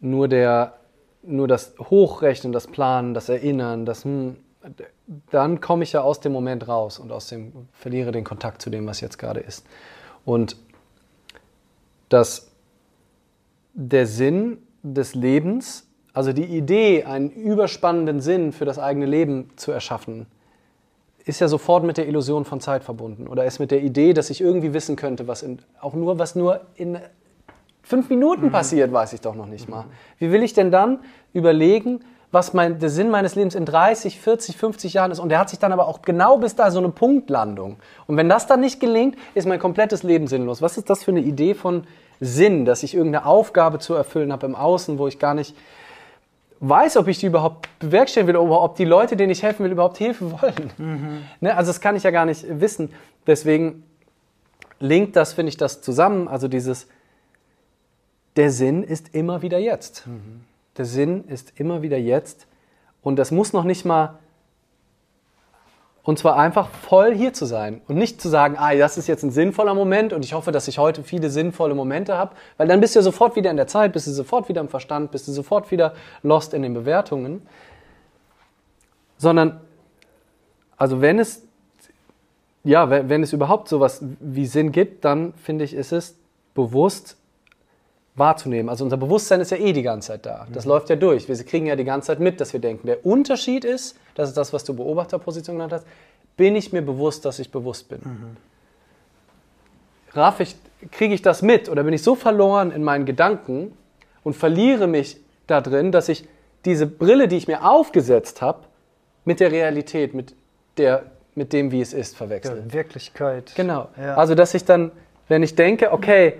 Nur, 0.00 0.28
der, 0.28 0.74
nur 1.22 1.48
das 1.48 1.74
Hochrechnen, 1.78 2.52
das 2.52 2.66
Planen, 2.66 3.14
das 3.14 3.28
Erinnern, 3.28 3.86
das 3.86 4.04
hm, 4.04 4.36
dann 5.30 5.60
komme 5.60 5.84
ich 5.84 5.92
ja 5.92 6.02
aus 6.02 6.20
dem 6.20 6.32
Moment 6.32 6.66
raus 6.66 6.98
und 6.98 7.12
aus 7.12 7.28
dem 7.28 7.68
verliere 7.72 8.12
den 8.12 8.24
Kontakt 8.24 8.60
zu 8.60 8.70
dem, 8.70 8.86
was 8.86 9.00
jetzt 9.00 9.18
gerade 9.18 9.40
ist. 9.40 9.64
Und 10.24 10.56
dass 12.08 12.50
der 13.74 14.06
Sinn 14.06 14.58
des 14.82 15.14
Lebens, 15.14 15.86
also 16.12 16.32
die 16.32 16.44
Idee, 16.44 17.04
einen 17.04 17.30
überspannenden 17.30 18.20
Sinn 18.20 18.52
für 18.52 18.64
das 18.64 18.78
eigene 18.78 19.06
Leben 19.06 19.50
zu 19.56 19.70
erschaffen, 19.70 20.26
ist 21.26 21.40
ja 21.40 21.48
sofort 21.48 21.84
mit 21.84 21.98
der 21.98 22.06
Illusion 22.08 22.44
von 22.44 22.60
Zeit 22.60 22.84
verbunden 22.84 23.26
oder 23.26 23.44
ist 23.44 23.58
mit 23.58 23.70
der 23.70 23.82
Idee, 23.82 24.14
dass 24.14 24.30
ich 24.30 24.40
irgendwie 24.40 24.72
wissen 24.72 24.96
könnte, 24.96 25.26
was 25.26 25.42
in, 25.42 25.58
auch 25.80 25.92
nur 25.92 26.18
was 26.18 26.36
nur 26.36 26.60
in 26.76 26.98
fünf 27.82 28.08
Minuten 28.08 28.46
mhm. 28.46 28.52
passiert, 28.52 28.92
weiß 28.92 29.12
ich 29.12 29.20
doch 29.20 29.34
noch 29.34 29.46
nicht 29.46 29.68
mal. 29.68 29.84
Wie 30.18 30.30
will 30.30 30.42
ich 30.42 30.54
denn 30.54 30.70
dann 30.70 31.00
überlegen, 31.32 32.00
was 32.30 32.52
mein, 32.52 32.78
der 32.78 32.90
Sinn 32.90 33.10
meines 33.10 33.34
Lebens 33.34 33.54
in 33.54 33.64
30, 33.64 34.20
40, 34.20 34.56
50 34.56 34.94
Jahren 34.94 35.10
ist. 35.10 35.20
Und 35.20 35.28
der 35.28 35.38
hat 35.38 35.48
sich 35.48 35.58
dann 35.58 35.72
aber 35.72 35.86
auch 35.86 36.02
genau 36.02 36.38
bis 36.38 36.54
da 36.54 36.70
so 36.70 36.78
eine 36.78 36.90
Punktlandung. 36.90 37.76
Und 38.06 38.16
wenn 38.16 38.28
das 38.28 38.46
dann 38.46 38.60
nicht 38.60 38.80
gelingt, 38.80 39.16
ist 39.34 39.46
mein 39.46 39.58
komplettes 39.60 40.02
Leben 40.02 40.26
sinnlos. 40.26 40.60
Was 40.60 40.76
ist 40.76 40.90
das 40.90 41.04
für 41.04 41.12
eine 41.12 41.20
Idee 41.20 41.54
von 41.54 41.84
Sinn, 42.20 42.64
dass 42.64 42.82
ich 42.82 42.94
irgendeine 42.94 43.26
Aufgabe 43.26 43.78
zu 43.78 43.94
erfüllen 43.94 44.32
habe 44.32 44.46
im 44.46 44.54
Außen, 44.54 44.98
wo 44.98 45.06
ich 45.06 45.18
gar 45.18 45.34
nicht 45.34 45.56
weiß, 46.60 46.96
ob 46.96 47.08
ich 47.08 47.18
die 47.18 47.26
überhaupt 47.26 47.68
bewerkstelligen 47.78 48.34
will 48.34 48.40
oder 48.40 48.62
ob 48.62 48.76
die 48.76 48.84
Leute, 48.84 49.16
denen 49.16 49.30
ich 49.30 49.42
helfen 49.42 49.64
will, 49.64 49.72
überhaupt 49.72 50.00
helfen 50.00 50.32
wollen. 50.40 50.72
Mhm. 50.78 51.22
Ne? 51.40 51.56
Also 51.56 51.70
das 51.70 51.80
kann 51.80 51.96
ich 51.96 52.02
ja 52.02 52.10
gar 52.10 52.26
nicht 52.26 52.44
wissen. 52.48 52.92
Deswegen 53.26 53.84
linkt 54.78 55.16
das, 55.16 55.32
finde 55.32 55.50
ich, 55.50 55.56
das 55.56 55.82
zusammen. 55.82 56.28
Also 56.28 56.48
dieses, 56.48 56.88
der 58.36 58.50
Sinn 58.50 58.82
ist 58.82 59.14
immer 59.14 59.42
wieder 59.42 59.58
jetzt. 59.58 60.06
Mhm. 60.06 60.44
Der 60.76 60.84
Sinn 60.84 61.24
ist 61.24 61.52
immer 61.56 61.82
wieder 61.82 61.98
jetzt. 61.98 62.46
Und 63.02 63.16
das 63.16 63.30
muss 63.30 63.52
noch 63.52 63.64
nicht 63.64 63.84
mal 63.84 64.18
und 66.06 66.20
zwar 66.20 66.36
einfach 66.36 66.68
voll 66.68 67.12
hier 67.12 67.32
zu 67.32 67.46
sein 67.46 67.82
und 67.88 67.96
nicht 67.96 68.20
zu 68.20 68.28
sagen, 68.28 68.54
ah, 68.58 68.72
das 68.76 68.96
ist 68.96 69.08
jetzt 69.08 69.24
ein 69.24 69.32
sinnvoller 69.32 69.74
Moment 69.74 70.12
und 70.12 70.24
ich 70.24 70.34
hoffe, 70.34 70.52
dass 70.52 70.68
ich 70.68 70.78
heute 70.78 71.02
viele 71.02 71.30
sinnvolle 71.30 71.74
Momente 71.74 72.16
habe, 72.16 72.36
weil 72.56 72.68
dann 72.68 72.80
bist 72.80 72.94
du 72.94 73.00
ja 73.00 73.02
sofort 73.02 73.34
wieder 73.34 73.50
in 73.50 73.56
der 73.56 73.66
Zeit, 73.66 73.92
bist 73.92 74.06
du 74.06 74.12
sofort 74.12 74.48
wieder 74.48 74.60
im 74.60 74.68
Verstand, 74.68 75.10
bist 75.10 75.26
du 75.26 75.32
sofort 75.32 75.72
wieder 75.72 75.94
lost 76.22 76.54
in 76.54 76.62
den 76.62 76.74
Bewertungen. 76.74 77.42
Sondern, 79.18 79.60
also 80.76 81.00
wenn 81.00 81.18
es, 81.18 81.42
ja, 82.62 82.88
wenn 82.88 83.24
es 83.24 83.32
überhaupt 83.32 83.68
sowas 83.68 84.04
wie 84.20 84.46
Sinn 84.46 84.70
gibt, 84.70 85.04
dann 85.04 85.34
finde 85.34 85.64
ich, 85.64 85.74
ist 85.74 85.90
es 85.90 86.16
bewusst 86.54 87.16
wahrzunehmen. 88.14 88.68
Also 88.68 88.84
unser 88.84 88.96
Bewusstsein 88.96 89.40
ist 89.40 89.50
ja 89.50 89.56
eh 89.56 89.72
die 89.72 89.82
ganze 89.82 90.08
Zeit 90.08 90.24
da. 90.24 90.46
Das 90.52 90.66
mhm. 90.66 90.70
läuft 90.70 90.88
ja 90.88 90.94
durch. 90.94 91.28
Wir 91.28 91.36
kriegen 91.44 91.66
ja 91.66 91.74
die 91.74 91.84
ganze 91.84 92.06
Zeit 92.06 92.20
mit, 92.20 92.40
dass 92.40 92.52
wir 92.52 92.60
denken. 92.60 92.86
Der 92.86 93.04
Unterschied 93.04 93.64
ist, 93.64 93.98
das 94.16 94.30
ist 94.30 94.36
das, 94.36 94.52
was 94.52 94.64
du 94.64 94.74
Beobachterposition 94.74 95.56
genannt 95.56 95.72
hast, 95.72 95.86
bin 96.36 96.56
ich 96.56 96.72
mir 96.72 96.82
bewusst, 96.82 97.24
dass 97.24 97.38
ich 97.38 97.50
bewusst 97.50 97.88
bin. 97.88 98.00
Mhm. 98.02 98.36
Raff 100.12 100.40
ich, 100.40 100.56
kriege 100.90 101.14
ich 101.14 101.22
das 101.22 101.42
mit 101.42 101.68
oder 101.68 101.84
bin 101.84 101.92
ich 101.92 102.02
so 102.02 102.14
verloren 102.14 102.72
in 102.72 102.82
meinen 102.82 103.04
Gedanken 103.04 103.76
und 104.24 104.34
verliere 104.34 104.86
mich 104.86 105.18
da 105.46 105.60
drin, 105.60 105.92
dass 105.92 106.08
ich 106.08 106.26
diese 106.64 106.86
Brille, 106.86 107.28
die 107.28 107.36
ich 107.36 107.46
mir 107.46 107.64
aufgesetzt 107.64 108.42
habe, 108.42 108.60
mit 109.24 109.40
der 109.40 109.52
Realität, 109.52 110.14
mit, 110.14 110.34
der, 110.78 111.04
mit 111.34 111.52
dem, 111.52 111.70
wie 111.70 111.80
es 111.80 111.92
ist, 111.92 112.16
verwechsel. 112.16 112.64
Ja, 112.66 112.72
Wirklichkeit. 112.72 113.52
Genau. 113.54 113.88
Ja. 113.96 114.16
Also, 114.16 114.34
dass 114.34 114.54
ich 114.54 114.64
dann, 114.64 114.90
wenn 115.28 115.42
ich 115.42 115.54
denke, 115.54 115.92
okay, 115.92 116.34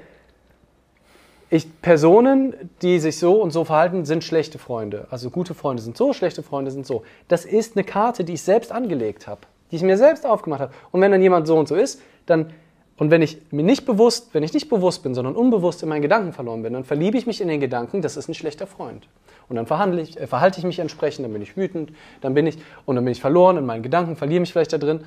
ich, 1.49 1.81
Personen, 1.81 2.55
die 2.83 2.99
sich 2.99 3.19
so 3.19 3.41
und 3.41 3.53
so 3.53 3.65
verhalten, 3.65 4.05
sind 4.05 4.25
schlechte 4.25 4.59
Freunde. 4.59 5.07
Also 5.11 5.31
gute 5.31 5.55
Freunde 5.55 5.83
sind 5.83 5.97
so, 5.97 6.13
schlechte 6.13 6.43
Freunde 6.43 6.71
sind 6.71 6.87
so. 6.87 7.05
Das 7.29 7.45
ist 7.45 7.77
eine 7.77 7.85
Karte, 7.85 8.25
die 8.25 8.35
ich 8.35 8.43
selbst 8.43 8.73
angelegt 8.73 9.27
habe, 9.27 9.43
die 9.71 9.77
ich 9.77 9.83
mir 9.83 9.97
selbst 9.97 10.27
aufgemacht 10.27 10.61
habe. 10.61 10.73
Und 10.91 11.01
wenn 11.01 11.13
dann 11.13 11.23
jemand 11.23 11.47
so 11.47 11.57
und 11.57 11.69
so 11.69 11.77
ist, 11.77 12.01
dann 12.27 12.53
und 12.99 13.11
wenn 13.11 13.21
ich 13.21 13.39
mir 13.51 13.63
nicht 13.63 13.85
bewusst, 13.85 14.31
wenn 14.33 14.43
ich 14.43 14.55
nicht 14.55 14.71
bewusst 14.71 15.03
bin, 15.03 15.15
sondern 15.15 15.37
unbewusst 15.37 15.83
in 15.83 15.89
meinen 15.89 16.03
Gedanken 16.03 16.33
verloren 16.33 16.63
bin, 16.63 16.73
dann 16.73 16.85
verliebe 16.85 17.19
ich 17.19 17.27
mich 17.27 17.41
in 17.41 17.49
den 17.49 17.61
Gedanken, 17.61 18.01
das 18.01 18.17
ist 18.17 18.29
ein 18.29 18.35
schlechter 18.35 18.67
Freund. 18.67 19.07
Und 19.49 19.57
dann 19.57 19.67
verhandle 19.67 20.01
ich, 20.01 20.19
äh, 20.19 20.27
verhalte 20.27 20.59
ich 20.59 20.65
mich 20.65 20.79
entsprechend, 20.79 21.25
dann 21.25 21.33
bin 21.33 21.43
ich 21.43 21.57
wütend, 21.57 21.93
dann 22.23 22.35
bin 22.35 22.47
ich 22.47 22.57
und 22.87 22.97
dann 22.97 23.05
bin 23.05 23.13
ich 23.13 23.21
verloren 23.21 23.59
in 23.59 23.67
meinen 23.67 23.83
Gedanken, 23.83 24.17
verliere 24.17 24.41
mich 24.41 24.53
vielleicht 24.53 24.73
da 24.73 24.79
drin. 24.79 25.05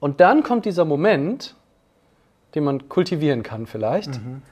Und 0.00 0.20
dann 0.20 0.42
kommt 0.42 0.64
dieser 0.64 0.84
Moment, 0.84 1.56
den 2.54 2.64
man 2.64 2.88
kultivieren 2.88 3.42
kann 3.42 3.66
vielleicht, 3.66 4.14
mhm. 4.14 4.42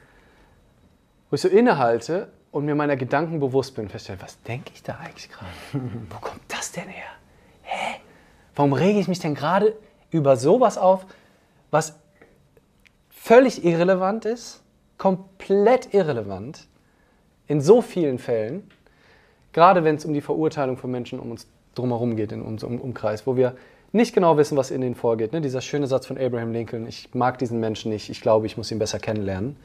Wo 1.29 1.35
ich 1.35 1.41
so 1.41 1.47
innehalte 1.47 2.29
und 2.51 2.65
mir 2.65 2.75
meiner 2.75 2.95
Gedanken 2.95 3.39
bewusst 3.39 3.75
bin 3.75 3.89
feststelle, 3.89 4.21
was 4.21 4.41
denke 4.43 4.71
ich 4.73 4.83
da 4.83 4.97
eigentlich 4.97 5.29
gerade? 5.29 5.51
Wo 6.09 6.19
kommt 6.19 6.41
das 6.47 6.71
denn 6.71 6.87
her? 6.87 7.09
Hä? 7.63 7.99
Warum 8.55 8.73
rege 8.73 8.99
ich 8.99 9.07
mich 9.07 9.19
denn 9.19 9.35
gerade 9.35 9.75
über 10.09 10.37
sowas 10.37 10.77
auf, 10.77 11.05
was 11.69 11.99
völlig 13.09 13.63
irrelevant 13.65 14.25
ist, 14.25 14.63
komplett 14.97 15.93
irrelevant 15.93 16.67
in 17.47 17.61
so 17.61 17.81
vielen 17.81 18.17
Fällen, 18.17 18.69
gerade 19.53 19.83
wenn 19.83 19.95
es 19.95 20.05
um 20.05 20.13
die 20.13 20.21
Verurteilung 20.21 20.77
von 20.77 20.89
Menschen 20.89 21.19
um 21.19 21.31
uns 21.31 21.47
drumherum 21.75 22.15
geht, 22.15 22.31
in 22.31 22.41
unserem 22.41 22.79
Umkreis, 22.79 23.27
wo 23.27 23.35
wir 23.35 23.55
nicht 23.91 24.13
genau 24.13 24.37
wissen, 24.37 24.57
was 24.57 24.71
in 24.71 24.81
ihnen 24.81 24.95
vorgeht. 24.95 25.33
Ne? 25.33 25.41
Dieser 25.41 25.61
schöne 25.61 25.87
Satz 25.87 26.07
von 26.07 26.17
Abraham 26.17 26.51
Lincoln, 26.51 26.87
ich 26.87 27.13
mag 27.13 27.37
diesen 27.37 27.59
Menschen 27.59 27.91
nicht, 27.91 28.09
ich 28.09 28.21
glaube, 28.21 28.45
ich 28.45 28.57
muss 28.57 28.71
ihn 28.71 28.79
besser 28.79 28.99
kennenlernen. 28.99 29.57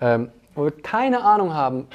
Ähm, 0.00 0.30
wo 0.54 0.64
wir 0.64 0.70
keine 0.70 1.22
Ahnung 1.22 1.54
haben, 1.54 1.86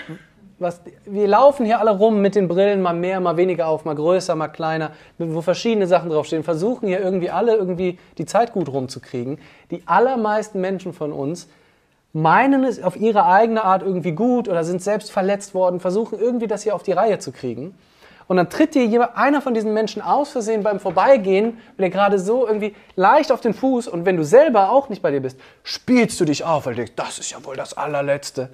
was, 0.57 0.81
wir 1.05 1.27
laufen 1.27 1.65
hier 1.65 1.79
alle 1.79 1.91
rum 1.91 2.21
mit 2.21 2.35
den 2.35 2.47
Brillen, 2.47 2.81
mal 2.81 2.93
mehr, 2.93 3.19
mal 3.19 3.35
weniger 3.35 3.67
auf, 3.67 3.83
mal 3.83 3.95
größer, 3.95 4.35
mal 4.35 4.47
kleiner, 4.47 4.91
wo 5.17 5.41
verschiedene 5.41 5.85
Sachen 5.85 6.09
draufstehen, 6.09 6.43
versuchen 6.43 6.87
hier 6.87 7.01
irgendwie 7.01 7.29
alle 7.29 7.55
irgendwie 7.55 7.99
die 8.17 8.25
Zeit 8.25 8.53
gut 8.53 8.69
rumzukriegen. 8.69 9.37
Die 9.71 9.83
allermeisten 9.85 10.61
Menschen 10.61 10.93
von 10.93 11.11
uns 11.11 11.49
meinen 12.13 12.63
es 12.63 12.81
auf 12.81 12.95
ihre 12.95 13.25
eigene 13.25 13.65
Art 13.65 13.83
irgendwie 13.83 14.13
gut 14.13 14.47
oder 14.47 14.63
sind 14.63 14.81
selbst 14.81 15.11
verletzt 15.11 15.53
worden, 15.53 15.81
versuchen 15.81 16.17
irgendwie 16.17 16.47
das 16.47 16.63
hier 16.63 16.73
auf 16.73 16.83
die 16.83 16.93
Reihe 16.93 17.19
zu 17.19 17.33
kriegen. 17.33 17.75
Und 18.27 18.37
dann 18.37 18.49
tritt 18.49 18.73
dir 18.73 18.85
jemand, 18.85 19.15
einer 19.15 19.41
von 19.41 19.53
diesen 19.53 19.73
Menschen 19.73 20.01
aus 20.01 20.31
Versehen 20.31 20.63
beim 20.63 20.79
Vorbeigehen, 20.79 21.59
wenn 21.77 21.83
er 21.83 21.89
gerade 21.91 22.17
so 22.17 22.47
irgendwie 22.47 22.75
leicht 22.95 23.31
auf 23.31 23.41
den 23.41 23.53
Fuß 23.53 23.87
und 23.87 24.05
wenn 24.05 24.17
du 24.17 24.23
selber 24.23 24.71
auch 24.71 24.89
nicht 24.89 25.01
bei 25.01 25.11
dir 25.11 25.21
bist, 25.21 25.39
spielst 25.63 26.19
du 26.19 26.25
dich 26.25 26.43
auf, 26.43 26.65
weil 26.65 26.73
du 26.73 26.77
denkst, 26.77 26.93
das 26.95 27.19
ist 27.19 27.31
ja 27.31 27.43
wohl 27.45 27.55
das 27.55 27.75
allerletzte. 27.77 28.49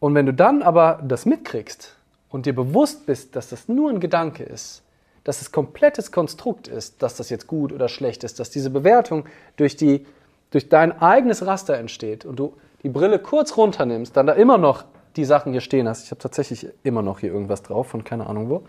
Und 0.00 0.16
wenn 0.16 0.26
du 0.26 0.34
dann 0.34 0.62
aber 0.62 1.00
das 1.04 1.26
mitkriegst 1.26 1.94
und 2.28 2.46
dir 2.46 2.54
bewusst 2.54 3.06
bist, 3.06 3.36
dass 3.36 3.50
das 3.50 3.68
nur 3.68 3.88
ein 3.88 4.00
Gedanke 4.00 4.42
ist, 4.42 4.82
dass 5.22 5.40
es 5.40 5.52
komplettes 5.52 6.10
Konstrukt 6.10 6.66
ist, 6.66 7.02
dass 7.04 7.14
das 7.14 7.30
jetzt 7.30 7.46
gut 7.46 7.72
oder 7.72 7.88
schlecht 7.88 8.24
ist, 8.24 8.40
dass 8.40 8.50
diese 8.50 8.70
Bewertung 8.70 9.26
durch, 9.56 9.76
die, 9.76 10.04
durch 10.50 10.68
dein 10.68 11.00
eigenes 11.00 11.46
Raster 11.46 11.78
entsteht 11.78 12.24
und 12.24 12.36
du 12.36 12.54
die 12.82 12.88
Brille 12.88 13.20
kurz 13.20 13.56
runternimmst, 13.56 14.16
dann 14.16 14.26
da 14.26 14.32
immer 14.32 14.58
noch 14.58 14.84
die 15.16 15.24
Sachen 15.24 15.52
hier 15.52 15.60
stehen 15.60 15.88
hast. 15.88 16.04
Ich 16.04 16.10
habe 16.10 16.20
tatsächlich 16.20 16.66
immer 16.82 17.02
noch 17.02 17.20
hier 17.20 17.32
irgendwas 17.32 17.62
drauf 17.62 17.88
von 17.88 18.04
keine 18.04 18.26
Ahnung 18.26 18.48
wo. 18.48 18.62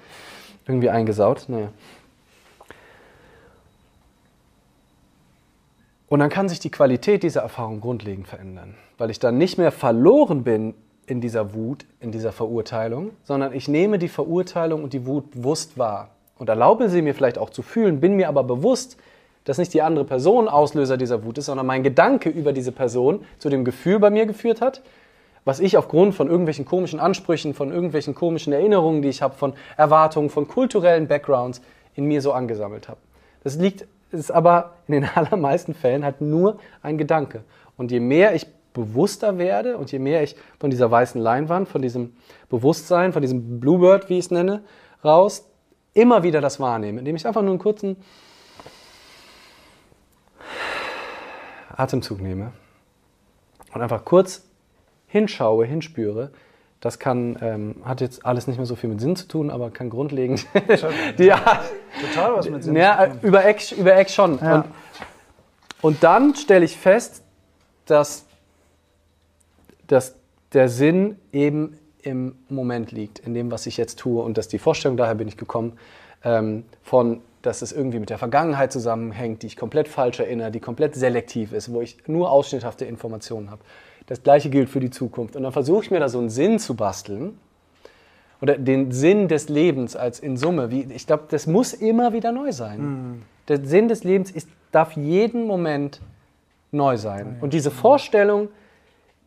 Irgendwie 0.65 0.89
eingesaut. 0.89 1.45
Naja. 1.47 1.69
Und 6.08 6.19
dann 6.19 6.29
kann 6.29 6.47
sich 6.47 6.60
die 6.60 6.69
Qualität 6.69 7.23
dieser 7.23 7.41
Erfahrung 7.41 7.82
grundlegend 7.82 8.27
verändern, 8.27 8.75
weil 8.99 9.10
ich 9.10 9.17
dann 9.17 9.38
nicht 9.38 9.58
mehr 9.58 9.71
verloren 9.71 10.43
bin 10.43 10.75
in 11.08 11.21
dieser 11.21 11.53
Wut, 11.53 11.86
in 11.99 12.12
dieser 12.12 12.32
Verurteilung, 12.32 13.12
sondern 13.23 13.53
ich 13.53 13.67
nehme 13.67 13.97
die 13.97 14.08
Verurteilung 14.08 14.84
und 14.84 14.93
die 14.93 15.08
Wut 15.08 15.32
bewusst 15.32 15.77
wahr 15.77 16.12
und 16.38 16.49
erlaube 16.49 16.89
sie 16.89 17.01
mir 17.01 17.15
vielleicht 17.15 17.38
auch 17.38 17.49
zu 17.49 17.62
fühlen, 17.62 17.99
bin 17.99 18.15
mir 18.15 18.29
aber 18.29 18.43
bewusst, 18.43 18.97
dass 19.43 19.58
nicht 19.58 19.73
die 19.73 19.82
andere 19.82 20.06
Person 20.06 20.47
Auslöser 20.47 20.97
dieser 20.97 21.23
Wut 21.23 21.38
ist, 21.38 21.47
sondern 21.47 21.65
mein 21.65 21.84
Gedanke 21.84 22.29
über 22.29 22.53
diese 22.53 22.71
Person 22.71 23.25
zu 23.39 23.49
dem 23.49 23.65
Gefühl 23.65 23.99
bei 23.99 24.10
mir 24.10 24.25
geführt 24.25 24.62
hat, 24.62 24.82
was 25.45 25.60
ich 25.60 25.77
aufgrund 25.77 26.15
von 26.15 26.27
irgendwelchen 26.27 26.65
komischen 26.65 26.99
Ansprüchen, 26.99 27.53
von 27.53 27.71
irgendwelchen 27.71 28.15
komischen 28.15 28.53
Erinnerungen, 28.53 29.01
die 29.01 29.10
ich 29.10 29.21
habe, 29.21 29.36
von 29.36 29.53
Erwartungen, 29.77 30.29
von 30.29 30.47
kulturellen 30.47 31.08
Backgrounds 31.08 31.62
in 31.95 32.06
mir 32.06 32.21
so 32.21 32.32
angesammelt 32.34 32.88
habe. 32.88 32.99
Das 33.43 33.58
liegt, 33.58 33.86
ist 34.12 34.32
aber 34.32 34.75
in 34.88 34.93
den 34.93 35.06
allermeisten 35.15 35.73
Fällen 35.73 36.03
halt 36.03 36.21
nur 36.21 36.60
ein 36.82 36.97
Gedanke. 36.97 37.43
Und 37.77 37.91
je 37.91 37.99
mehr 37.99 38.36
ich 38.36 38.47
bewusster 38.73 39.38
werde 39.38 39.77
und 39.77 39.91
je 39.91 39.99
mehr 39.99 40.23
ich 40.23 40.36
von 40.60 40.69
dieser 40.69 40.89
weißen 40.89 41.21
Leinwand, 41.21 41.67
von 41.67 41.82
diesem 41.82 42.15
Bewusstsein, 42.49 43.13
von 43.13 43.21
diesem 43.21 43.60
Bluebird, 43.60 44.10
wie 44.10 44.17
ich 44.17 44.25
es 44.25 44.32
nenne, 44.32 44.63
raus, 45.03 45.45
immer 45.93 46.23
wieder 46.23 46.41
das 46.41 46.60
wahrnehme, 46.60 46.99
indem 46.99 47.15
ich 47.15 47.27
einfach 47.27 47.41
nur 47.41 47.51
einen 47.51 47.60
kurzen 47.60 47.97
Atemzug 51.75 52.21
nehme 52.21 52.51
und 53.73 53.82
einfach 53.82 54.06
kurz 54.06 54.43
hinschaue, 55.13 55.65
hinspüre. 55.65 56.32
Das 56.82 56.99
kann, 56.99 57.38
ähm, 57.41 57.76
hat 57.86 58.02
jetzt 58.02 58.26
alles 58.26 58.47
nicht 58.47 58.58
mehr 58.58 58.65
so 58.65 58.76
viel 58.76 58.89
mit 58.89 58.99
Sinn 58.99 59.15
zu 59.15 59.26
tun, 59.30 59.49
aber 59.49 59.71
kann 59.71 59.89
grundlegend. 59.89 60.45
die, 61.17 61.23
ja, 61.23 61.63
total 62.02 62.36
was 62.36 62.49
mit 62.49 62.62
Sinn 62.62 62.76
ja. 62.76 63.13
Über 63.21 63.45
Eck, 63.45 63.71
über 63.71 63.95
Eck 63.95 64.10
schon. 64.10 64.38
Ja. 64.39 64.56
Und, 64.56 64.65
und 65.82 66.04
dann 66.04 66.36
stelle 66.36 66.65
ich 66.65 66.78
fest, 66.78 67.23
dass 67.86 68.26
dass 69.88 70.15
der 70.54 70.69
Sinn 70.69 71.17
eben 71.32 71.78
im 72.02 72.36
Moment 72.49 72.91
liegt, 72.91 73.19
in 73.19 73.34
dem, 73.34 73.52
was 73.52 73.65
ich 73.65 73.78
jetzt 73.78 73.99
tue. 73.99 74.21
Und 74.21 74.38
dass 74.38 74.47
die 74.47 74.60
Vorstellung, 74.60 74.97
daher 74.97 75.15
bin 75.15 75.28
ich 75.28 75.38
gekommen, 75.38 75.78
ähm, 76.23 76.65
von, 76.82 77.21
dass 77.41 77.62
es 77.62 77.71
irgendwie 77.71 77.99
mit 77.99 78.10
der 78.10 78.17
Vergangenheit 78.17 78.71
zusammenhängt, 78.71 79.43
die 79.43 79.47
ich 79.47 79.58
komplett 79.58 79.88
falsch 79.88 80.19
erinnere, 80.19 80.52
die 80.52 80.60
komplett 80.60 80.95
selektiv 80.95 81.54
ist, 81.54 81.71
wo 81.71 81.82
ich 81.82 81.97
nur 82.08 82.32
ausschnitthafte 82.32 82.86
Informationen 82.86 83.52
habe. 83.52 83.62
Das 84.08 84.24
gleiche 84.24 84.50
gilt 84.50 84.70
für 84.70 84.80
die 84.80 84.89
Zukunft. 84.89 85.36
Und 85.36 85.44
dann 85.44 85.52
versuche 85.52 85.86
ich 85.86 85.92
mir 85.92 86.00
da 86.00 86.10
so 86.10 86.20
einen 86.20 86.30
Sinn 86.30 86.60
zu 86.60 86.76
basteln. 86.76 87.38
Oder 88.42 88.58
den 88.58 88.92
Sinn 88.92 89.30
des 89.30 89.48
Lebens 89.48 89.96
als 89.96 90.20
in 90.20 90.36
Summe. 90.36 90.70
Wie, 90.70 90.82
ich 90.94 91.08
glaube, 91.08 91.24
das 91.30 91.48
muss 91.48 91.74
immer 91.74 92.12
wieder 92.12 92.32
neu 92.32 92.52
sein. 92.52 92.82
Mhm. 92.82 93.22
Der 93.48 93.63
Sinn 93.66 93.88
des 93.88 94.04
Lebens 94.04 94.32
ist, 94.32 94.50
darf 94.72 94.98
jeden 94.98 95.48
Moment 95.48 96.02
neu 96.72 96.98
sein. 96.98 97.38
Und 97.39 97.54
diese 97.54 97.72
Vorstellung, 97.72 98.50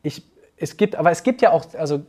ich 0.03 0.23
es 0.59 0.77
gibt, 0.77 0.97
aber 0.97 1.11
es 1.11 1.23
gibt 1.23 1.43
ja 1.43 1.51
auch, 1.51 1.67
also 1.75 2.03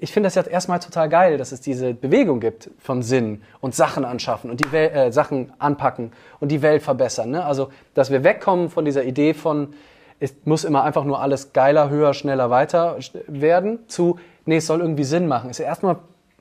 ich 0.00 0.12
finde 0.12 0.26
das 0.26 0.34
jetzt 0.34 0.48
erstmal 0.48 0.80
total 0.80 1.08
geil, 1.08 1.38
dass 1.38 1.52
es 1.52 1.60
diese 1.60 1.94
Bewegung 1.94 2.40
gibt 2.40 2.70
von 2.80 3.02
Sinn 3.02 3.42
und 3.60 3.74
Sachen 3.74 4.04
anschaffen 4.04 4.50
und 4.50 4.64
die 4.64 4.72
Wel 4.72 4.90
äh, 4.90 5.12
Sachen 5.12 5.52
anpacken 5.58 6.12
und 6.40 6.50
die 6.50 6.60
Welt 6.60 6.82
verbessern. 6.82 7.30
Ne? 7.30 7.44
Also, 7.44 7.70
dass 7.94 8.10
wir 8.10 8.24
wegkommen 8.24 8.68
von 8.68 8.84
dieser 8.84 9.04
Idee 9.04 9.32
von, 9.32 9.74
es 10.20 10.34
muss 10.44 10.64
immer 10.64 10.84
einfach 10.84 11.04
nur 11.04 11.20
alles 11.20 11.52
geiler, 11.52 11.90
höher, 11.90 12.14
schneller, 12.14 12.50
weiter 12.50 12.98
werden, 13.26 13.80
zu, 13.88 14.18
nee, 14.46 14.56
es 14.56 14.66
soll 14.66 14.80
irgendwie 14.80 15.04
Sinn 15.04 15.26
machen. 15.26 15.50
Ist 15.50 15.58
ja 15.58 15.66
erstmal 15.66 15.96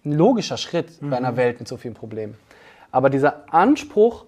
ein 0.05 0.11
logischer 0.11 0.57
Schritt 0.57 1.01
mhm. 1.01 1.09
bei 1.09 1.17
einer 1.17 1.33
mhm. 1.33 1.37
Welt 1.37 1.59
mit 1.59 1.67
so 1.67 1.77
vielen 1.77 1.93
Problemen. 1.93 2.37
Aber 2.91 3.09
dieser 3.09 3.53
Anspruch 3.53 4.25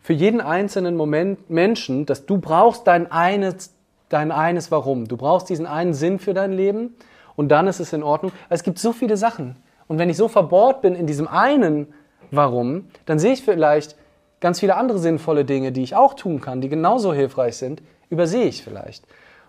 für 0.00 0.12
jeden 0.12 0.40
einzelnen 0.40 0.96
Moment 0.96 1.48
Menschen, 1.48 2.06
dass 2.06 2.26
du 2.26 2.38
brauchst 2.38 2.86
dein 2.86 3.10
eines 3.10 3.72
dein 4.12 4.30
eines 4.30 4.70
Warum. 4.70 5.08
Du 5.08 5.16
brauchst 5.16 5.48
diesen 5.48 5.66
einen 5.66 5.94
Sinn 5.94 6.18
für 6.18 6.34
dein 6.34 6.52
Leben 6.52 6.94
und 7.34 7.48
dann 7.48 7.66
ist 7.66 7.80
es 7.80 7.92
in 7.92 8.02
Ordnung. 8.02 8.32
Es 8.48 8.62
gibt 8.62 8.78
so 8.78 8.92
viele 8.92 9.16
Sachen. 9.16 9.56
Und 9.88 9.98
wenn 9.98 10.10
ich 10.10 10.16
so 10.16 10.28
verbohrt 10.28 10.82
bin 10.82 10.94
in 10.94 11.06
diesem 11.06 11.26
einen 11.26 11.92
Warum, 12.30 12.86
dann 13.06 13.18
sehe 13.18 13.32
ich 13.32 13.42
vielleicht 13.42 13.96
ganz 14.40 14.60
viele 14.60 14.76
andere 14.76 14.98
sinnvolle 14.98 15.44
Dinge, 15.44 15.72
die 15.72 15.82
ich 15.82 15.96
auch 15.96 16.14
tun 16.14 16.40
kann, 16.40 16.60
die 16.60 16.68
genauso 16.68 17.12
hilfreich 17.12 17.56
sind, 17.56 17.82
übersehe 18.12 18.44
ich 18.44 18.62
vielleicht. 18.62 19.04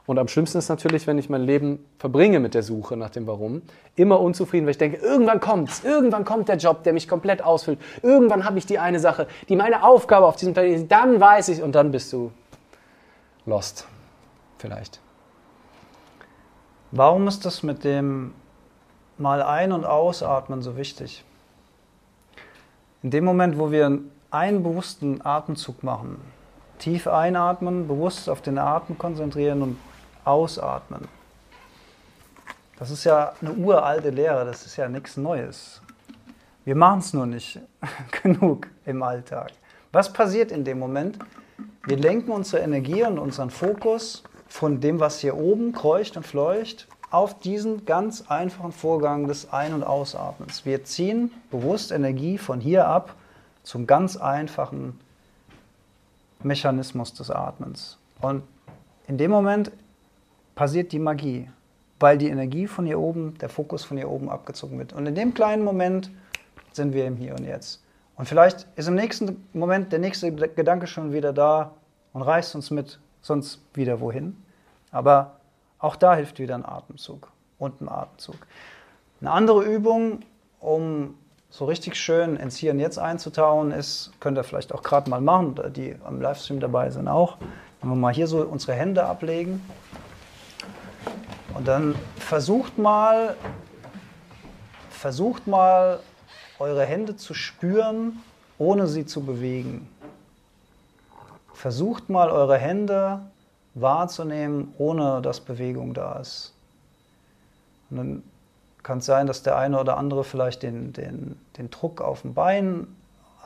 Und 0.05 0.19
am 0.19 0.27
schlimmsten 0.27 0.57
ist 0.57 0.69
natürlich, 0.69 1.05
wenn 1.05 1.17
ich 1.17 1.29
mein 1.29 1.43
Leben 1.43 1.85
verbringe 1.97 2.39
mit 2.39 2.53
der 2.53 2.63
Suche 2.63 2.97
nach 2.97 3.09
dem 3.09 3.27
Warum, 3.27 3.61
immer 3.95 4.19
unzufrieden, 4.19 4.65
weil 4.65 4.71
ich 4.71 4.77
denke, 4.77 4.97
irgendwann 4.97 5.39
kommt's, 5.39 5.83
irgendwann 5.83 6.25
kommt 6.25 6.49
der 6.49 6.57
Job, 6.57 6.83
der 6.83 6.93
mich 6.93 7.07
komplett 7.07 7.41
ausfüllt, 7.41 7.79
irgendwann 8.01 8.45
habe 8.45 8.57
ich 8.57 8.65
die 8.65 8.79
eine 8.79 8.99
Sache, 8.99 9.27
die 9.47 9.55
meine 9.55 9.83
Aufgabe 9.83 10.25
auf 10.25 10.35
diesem 10.35 10.53
Planeten 10.53 10.83
ist, 10.83 10.91
dann 10.91 11.19
weiß 11.21 11.49
ich 11.49 11.61
und 11.61 11.73
dann 11.73 11.91
bist 11.91 12.11
du 12.11 12.31
lost 13.45 13.87
vielleicht. 14.57 14.99
Warum 16.91 17.27
ist 17.27 17.45
das 17.45 17.63
mit 17.63 17.83
dem 17.83 18.33
mal 19.17 19.41
ein- 19.41 19.71
und 19.71 19.85
ausatmen 19.85 20.61
so 20.61 20.75
wichtig? 20.77 21.23
In 23.03 23.09
dem 23.09 23.25
Moment, 23.25 23.57
wo 23.57 23.71
wir 23.71 23.99
einen 24.31 24.63
bewussten 24.63 25.25
Atemzug 25.25 25.83
machen, 25.83 26.19
tief 26.83 27.07
einatmen, 27.07 27.87
bewusst 27.87 28.29
auf 28.29 28.41
den 28.41 28.57
Atem 28.57 28.97
konzentrieren 28.97 29.61
und 29.61 29.77
ausatmen. 30.25 31.07
Das 32.77 32.91
ist 32.91 33.05
ja 33.05 33.31
eine 33.39 33.53
uralte 33.53 34.09
Lehre, 34.09 34.43
das 34.43 34.65
ist 34.65 34.75
ja 34.75 34.89
nichts 34.89 35.15
Neues. 35.15 35.81
Wir 36.65 36.75
machen 36.75 36.99
es 36.99 37.13
nur 37.13 37.25
nicht 37.25 37.61
genug 38.21 38.67
im 38.85 39.01
Alltag. 39.01 39.51
Was 39.93 40.11
passiert 40.11 40.51
in 40.51 40.65
dem 40.65 40.77
Moment? 40.77 41.19
Wir 41.85 41.95
lenken 41.95 42.31
unsere 42.31 42.61
Energie 42.61 43.03
und 43.03 43.17
unseren 43.17 43.49
Fokus 43.49 44.23
von 44.47 44.81
dem, 44.81 44.99
was 44.99 45.19
hier 45.19 45.37
oben 45.37 45.71
kreucht 45.71 46.17
und 46.17 46.27
fleucht, 46.27 46.87
auf 47.11 47.39
diesen 47.39 47.85
ganz 47.85 48.25
einfachen 48.27 48.73
Vorgang 48.73 49.27
des 49.27 49.53
Ein- 49.53 49.73
und 49.73 49.83
Ausatmens. 49.83 50.65
Wir 50.65 50.83
ziehen 50.83 51.31
bewusst 51.49 51.93
Energie 51.93 52.37
von 52.37 52.59
hier 52.59 52.87
ab 52.87 53.15
zum 53.63 53.87
ganz 53.87 54.17
einfachen 54.17 54.99
Mechanismus 56.43 57.13
des 57.13 57.29
Atmens. 57.29 57.97
Und 58.21 58.43
in 59.07 59.17
dem 59.17 59.31
Moment 59.31 59.71
passiert 60.55 60.91
die 60.91 60.99
Magie, 60.99 61.49
weil 61.99 62.17
die 62.17 62.29
Energie 62.29 62.67
von 62.67 62.85
hier 62.85 62.99
oben, 62.99 63.37
der 63.39 63.49
Fokus 63.49 63.83
von 63.83 63.97
hier 63.97 64.09
oben 64.09 64.29
abgezogen 64.29 64.77
wird. 64.79 64.93
Und 64.93 65.05
in 65.05 65.15
dem 65.15 65.33
kleinen 65.33 65.63
Moment 65.63 66.11
sind 66.71 66.93
wir 66.93 67.05
im 67.05 67.15
Hier 67.17 67.33
und 67.35 67.43
Jetzt. 67.43 67.83
Und 68.15 68.27
vielleicht 68.27 68.67
ist 68.75 68.87
im 68.87 68.95
nächsten 68.95 69.45
Moment 69.53 69.91
der 69.91 69.99
nächste 69.99 70.31
Gedanke 70.31 70.87
schon 70.87 71.13
wieder 71.13 71.33
da 71.33 71.71
und 72.13 72.21
reißt 72.21 72.55
uns 72.55 72.71
mit 72.71 72.99
sonst 73.21 73.59
wieder 73.73 73.99
wohin. 73.99 74.35
Aber 74.91 75.37
auch 75.79 75.95
da 75.95 76.15
hilft 76.15 76.39
wieder 76.39 76.55
ein 76.55 76.65
Atemzug 76.65 77.31
und 77.57 77.81
ein 77.81 77.89
Atemzug. 77.89 78.37
Eine 79.19 79.31
andere 79.31 79.63
Übung, 79.63 80.19
um 80.59 81.15
so 81.53 81.65
richtig 81.65 81.95
schön 81.97 82.35
ins 82.35 82.57
Hier 82.57 82.71
und 82.71 82.79
Jetzt 82.79 82.97
einzutauen, 82.97 83.69
ist, 83.69 84.11
könnt 84.19 84.39
ihr 84.39 84.43
vielleicht 84.43 84.73
auch 84.73 84.81
gerade 84.81 85.07
mal 85.07 85.21
machen, 85.21 85.55
die 85.75 85.95
am 86.03 86.19
Livestream 86.19 86.59
dabei 86.59 86.89
sind 86.89 87.07
auch, 87.07 87.37
wenn 87.79 87.91
wir 87.91 87.95
mal 87.95 88.11
hier 88.11 88.25
so 88.25 88.41
unsere 88.41 88.73
Hände 88.73 89.05
ablegen. 89.05 89.61
Und 91.53 91.67
dann 91.67 91.93
versucht 92.15 92.79
mal, 92.79 93.35
versucht 94.89 95.45
mal 95.45 95.99
eure 96.57 96.87
Hände 96.87 97.17
zu 97.17 97.35
spüren, 97.35 98.19
ohne 98.57 98.87
sie 98.87 99.05
zu 99.05 99.23
bewegen. 99.23 99.87
Versucht 101.53 102.09
mal 102.09 102.31
eure 102.31 102.57
Hände 102.57 103.21
wahrzunehmen, 103.75 104.73
ohne 104.79 105.21
dass 105.21 105.39
Bewegung 105.39 105.93
da 105.93 106.13
ist. 106.13 106.55
Und 107.91 107.97
dann 107.97 108.23
kann 108.83 108.99
es 108.99 109.05
sein, 109.05 109.27
dass 109.27 109.43
der 109.43 109.57
eine 109.57 109.79
oder 109.79 109.97
andere 109.97 110.23
vielleicht 110.23 110.61
den, 110.61 110.93
den, 110.93 111.39
den 111.57 111.69
Druck 111.69 112.01
auf 112.01 112.21
dem 112.21 112.33
Bein, 112.33 112.87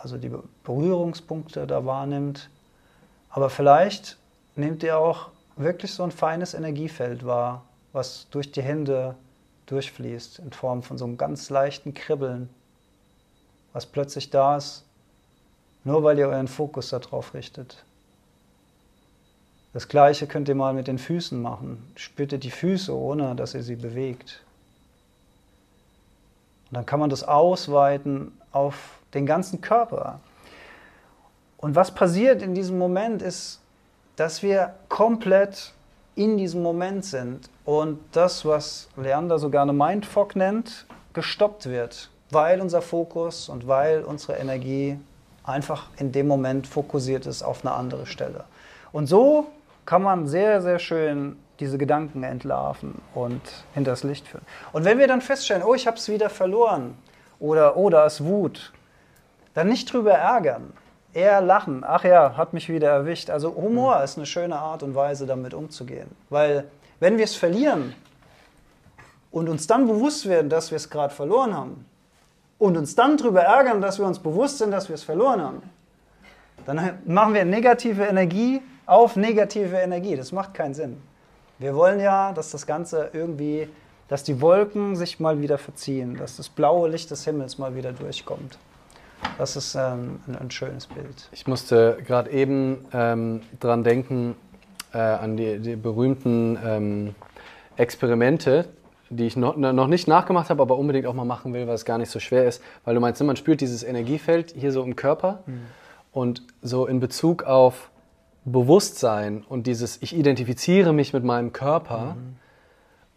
also 0.02 0.18
die 0.18 0.32
Berührungspunkte 0.64 1.68
da 1.68 1.86
wahrnimmt. 1.86 2.50
Aber 3.30 3.50
vielleicht 3.50 4.18
nehmt 4.56 4.84
ihr 4.84 4.98
auch 4.98 5.30
wirklich 5.56 5.94
so 5.94 6.04
ein 6.04 6.12
feines 6.12 6.54
Energiefeld 6.54 7.26
wahr, 7.26 7.64
was 7.94 8.28
durch 8.32 8.52
die 8.52 8.62
Hände 8.62 9.16
durchfließt, 9.68 10.40
in 10.40 10.52
Form 10.52 10.82
von 10.82 10.98
so 10.98 11.06
einem 11.06 11.18
ganz 11.18 11.50
leichten 11.50 11.94
Kribbeln, 11.94 12.50
was 13.74 13.86
plötzlich 13.86 14.30
da 14.30 14.58
ist, 14.58 14.86
nur 15.84 16.04
weil 16.04 16.18
ihr 16.18 16.28
euren 16.28 16.48
Fokus 16.48 16.90
darauf 16.90 17.34
richtet. 17.34 17.84
Das 19.74 19.88
gleiche 19.88 20.26
könnt 20.26 20.50
ihr 20.50 20.56
mal 20.56 20.74
mit 20.74 20.88
den 20.88 20.98
Füßen 20.98 21.40
machen. 21.40 21.92
Spürt 21.96 22.32
ihr 22.32 22.40
die 22.40 22.50
Füße, 22.50 22.96
ohne 22.96 23.36
dass 23.36 23.54
ihr 23.54 23.62
sie 23.62 23.76
bewegt. 23.76 24.44
Und 26.70 26.76
dann 26.76 26.86
kann 26.86 27.00
man 27.00 27.10
das 27.10 27.24
ausweiten 27.24 28.38
auf 28.52 29.00
den 29.14 29.26
ganzen 29.26 29.62
Körper. 29.62 30.20
Und 31.58 31.76
was 31.76 31.92
passiert 31.92 32.42
in 32.42 32.54
diesem 32.54 32.78
Moment 32.78 33.22
ist, 33.22 33.62
dass 34.16 34.44
wir 34.44 34.76
komplett 34.90 35.74
in 36.16 36.38
diesem 36.38 36.64
Moment 36.64 37.06
sind 37.06 37.50
und 37.64 38.00
das, 38.12 38.44
was 38.44 38.90
Leander 38.98 39.38
so 39.40 39.50
gerne 39.50 39.74
Mindfog 39.74 40.36
nennt, 40.36 40.86
gestoppt 41.14 41.68
wird, 41.68 42.10
weil 42.32 42.60
unser 42.60 42.82
Fokus 42.82 43.50
und 43.50 43.68
weil 43.68 44.04
unsere 44.04 44.38
Energie 44.38 45.00
einfach 45.44 45.88
in 45.98 46.12
dem 46.12 46.28
Moment 46.28 46.68
fokussiert 46.68 47.26
ist 47.26 47.44
auf 47.44 47.66
eine 47.66 47.74
andere 47.74 48.06
Stelle. 48.06 48.44
Und 48.92 49.08
so 49.08 49.48
kann 49.86 50.02
man 50.02 50.28
sehr, 50.28 50.62
sehr 50.62 50.80
schön 50.80 51.38
diese 51.60 51.78
Gedanken 51.78 52.24
entlarven 52.24 53.02
und 53.16 53.42
hinters 53.74 54.04
Licht 54.04 54.28
führen. 54.28 54.46
Und 54.74 54.86
wenn 54.86 55.00
wir 55.00 55.08
dann 55.08 55.22
feststellen, 55.22 55.64
oh, 55.64 55.74
ich 55.74 55.88
habe 55.88 55.98
es 55.98 56.10
wieder 56.10 56.30
verloren 56.30 56.98
oder 57.40 57.78
oh, 57.78 57.90
da 57.90 58.06
ist 58.06 58.24
Wut, 58.24 58.74
dann 59.54 59.68
nicht 59.68 59.92
drüber 59.92 60.14
ärgern, 60.14 60.74
eher 61.14 61.42
lachen. 61.42 61.84
Ach 61.86 62.04
ja, 62.04 62.38
hat 62.38 62.54
mich 62.54 62.70
wieder 62.70 62.90
erwischt. 62.90 63.30
Also 63.30 63.56
Humor 63.56 64.04
ist 64.04 64.18
eine 64.18 64.26
schöne 64.26 64.58
Art 64.58 64.84
und 64.84 64.96
Weise, 64.96 65.26
damit 65.26 65.54
umzugehen. 65.54 66.10
Weil 66.30 66.66
wenn 67.00 67.18
wir 67.18 67.24
es 67.24 67.36
verlieren 67.36 67.96
und 69.32 69.50
uns 69.50 69.68
dann 69.68 69.88
bewusst 69.88 70.28
werden, 70.28 70.50
dass 70.50 70.72
wir 70.72 70.76
es 70.76 70.90
gerade 70.90 71.14
verloren 71.14 71.56
haben 71.56 71.86
und 72.60 72.78
uns 72.78 72.96
dann 72.96 73.18
darüber 73.18 73.42
ärgern, 73.42 73.82
dass 73.82 74.00
wir 74.00 74.06
uns 74.06 74.20
bewusst 74.20 74.60
sind, 74.60 74.72
dass 74.72 74.90
wir 74.90 74.96
es 74.96 75.04
verloren 75.04 75.42
haben, 75.42 75.62
dann 76.66 77.00
machen 77.06 77.34
wir 77.34 77.46
negative 77.46 78.04
Energie 78.04 78.62
auf 78.86 79.16
negative 79.16 79.78
Energie. 79.78 80.16
Das 80.16 80.32
macht 80.32 80.54
keinen 80.54 80.74
Sinn. 80.74 81.02
Wir 81.60 81.76
wollen 81.76 82.00
ja, 82.00 82.34
dass 82.34 82.52
das 82.52 82.68
Ganze 82.68 83.10
irgendwie, 83.14 83.68
dass 84.08 84.24
die 84.24 84.42
Wolken 84.42 84.96
sich 84.96 85.20
mal 85.20 85.42
wieder 85.42 85.58
verziehen, 85.58 86.16
dass 86.16 86.38
das 86.38 86.50
blaue 86.50 86.90
Licht 86.90 87.10
des 87.10 87.26
Himmels 87.26 87.58
mal 87.58 87.76
wieder 87.76 87.94
durchkommt. 87.94 88.58
Das 89.38 89.56
ist 89.56 89.74
ähm, 89.76 90.20
ein, 90.28 90.36
ein, 90.36 90.52
schönes 90.52 90.86
Bild. 90.86 91.30
Ich 91.32 91.48
musste 91.48 91.98
gerade 92.06 92.30
eben 92.30 92.86
ähm, 92.94 93.42
dran 93.60 93.84
denken, 93.84 94.36
äh, 94.94 95.00
an 95.00 95.38
die, 95.38 95.60
die 95.60 95.76
berühmten 95.76 96.58
ähm, 96.64 97.16
Experimente, 97.76 98.66
die 99.10 99.26
ich 99.26 99.36
noch, 99.36 99.56
noch 99.56 99.88
nicht 99.88 100.08
nachgemacht 100.08 100.50
habe, 100.50 100.62
aber 100.62 100.78
unbedingt 100.78 101.08
auch 101.08 101.14
mal 101.14 101.26
machen 101.26 101.54
will, 101.54 101.66
weil 101.66 101.76
es 101.76 101.86
gar 101.86 101.98
nicht 101.98 102.12
so 102.12 102.20
schwer 102.20 102.48
ist. 102.48 102.62
Weil 102.86 102.94
du 102.94 103.02
meinst, 103.02 103.22
man 103.24 103.36
spürt 103.36 103.62
dieses 103.62 103.84
Energiefeld 103.84 104.54
hier 104.56 104.72
so 104.72 104.84
im 104.84 104.96
Körper 104.96 105.44
mhm. 105.46 105.62
und 106.12 106.44
so 106.62 106.86
in 106.86 107.00
Bezug 107.00 107.44
auf 107.44 107.90
Bewusstsein 108.52 109.44
und 109.48 109.68
dieses, 109.68 110.02
ich 110.02 110.16
identifiziere 110.16 110.94
mich 110.94 111.12
mit 111.12 111.24
meinem 111.24 111.52
Körper 111.52 112.16
mhm. 112.16 112.36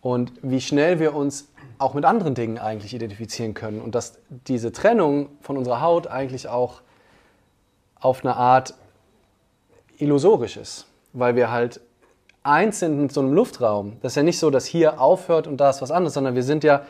und 0.01 0.33
wie 0.43 0.61
schnell 0.61 0.99
wir 0.99 1.15
uns 1.15 1.49
auch 1.79 1.95
mit 1.95 2.05
anderen 2.05 2.35
Dingen 2.35 2.59
eigentlich 2.59 2.95
identifizieren 2.95 3.55
können 3.55 3.81
und 3.81 3.95
dass 3.95 4.19
diese 4.29 4.73
Trennung 4.73 5.29
von 5.41 5.57
unserer 5.57 5.81
Haut 5.81 6.09
eigentlich 6.09 6.49
auch 6.49 6.83
auf 8.01 8.25
eine 8.25 8.37
Art 8.37 8.75
illusorisch 9.99 10.57
ist, 10.57 10.87
weil 11.13 11.37
wir 11.37 11.51
halt 11.51 11.81
eins 12.43 12.81
sind 12.81 12.99
in 12.99 13.09
so 13.09 13.21
einem 13.21 13.33
Luftraum. 13.33 13.99
Das 14.03 14.13
ist 14.13 14.17
ja 14.17 14.23
nicht 14.25 14.39
so, 14.39 14.51
dass 14.51 14.67
hier 14.67 15.01
aufhört 15.01 15.47
und 15.47 15.59
da 15.59 15.71
ist 15.71 15.81
was 15.81 15.93
anderes, 15.93 16.15
sondern 16.15 16.35
wir 16.35 16.43
sind 16.43 16.65
ja 16.65 16.85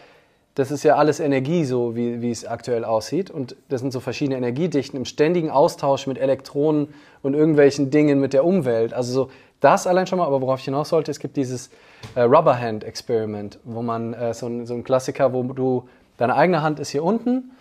das 0.55 0.71
ist 0.71 0.83
ja 0.83 0.97
alles 0.97 1.21
Energie, 1.21 1.65
so 1.65 1.95
wie, 1.95 2.21
wie 2.21 2.31
es 2.31 2.45
aktuell 2.45 2.85
aussieht. 2.85 3.31
Und 3.31 3.57
das 3.69 3.81
sind 3.81 3.93
so 3.93 4.01
verschiedene 4.01 4.37
Energiedichten 4.37 4.97
im 4.97 5.05
ständigen 5.05 5.51
Austausch 5.51 6.07
mit 6.07 6.19
Elektronen 6.19 6.89
und 7.23 7.35
irgendwelchen 7.35 7.91
Dingen 7.91 8.21
mit 8.21 8.33
der 8.33 8.45
Umwelt. 8.45 8.93
Also 8.93 9.13
so 9.13 9.31
das 9.61 9.87
allein 9.87 10.07
schon 10.07 10.19
mal, 10.19 10.27
aber 10.27 10.41
worauf 10.41 10.59
ich 10.59 10.65
hinaus 10.65 10.89
sollte, 10.89 11.11
es 11.11 11.19
gibt 11.19 11.37
dieses 11.37 11.71
äh, 12.15 12.23
Rubberhand 12.23 12.83
Experiment, 12.83 13.59
wo 13.65 13.83
man 13.83 14.15
äh, 14.15 14.35
so, 14.35 14.47
ein, 14.47 14.67
so 14.67 14.75
ein 14.75 14.85
Klassiker, 14.85 15.33
wo 15.33 15.43
du 15.43 15.89
deine 16.17 16.35
eigene 16.35 16.63
Hand 16.63 16.81
ist 16.81 16.91
hier 16.91 17.05
unten 17.05 17.53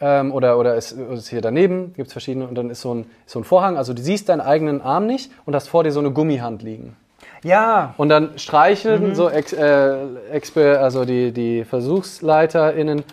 ähm, 0.00 0.32
oder, 0.32 0.58
oder 0.58 0.74
ist, 0.74 0.92
ist 0.92 1.28
hier 1.28 1.40
daneben, 1.40 1.92
gibt 1.94 2.08
es 2.08 2.12
verschiedene 2.12 2.48
und 2.48 2.54
dann 2.56 2.70
ist 2.70 2.80
so 2.80 2.94
ein, 2.94 3.06
so 3.26 3.38
ein 3.38 3.44
Vorhang, 3.44 3.76
also 3.76 3.92
du 3.92 4.02
siehst 4.02 4.28
deinen 4.28 4.40
eigenen 4.40 4.80
Arm 4.80 5.06
nicht 5.06 5.30
und 5.44 5.54
hast 5.54 5.68
vor 5.68 5.84
dir 5.84 5.92
so 5.92 6.00
eine 6.00 6.10
Gummihand 6.10 6.62
liegen. 6.62 6.96
Ja. 7.44 7.94
Und 7.98 8.08
dann 8.08 8.38
streicheln 8.38 9.10
mhm. 9.10 9.14
so 9.14 9.30
ex, 9.30 9.52
äh, 9.52 10.76
also 10.76 11.04
die, 11.04 11.30
die 11.30 11.64
VersuchsleiterInnen 11.64 13.04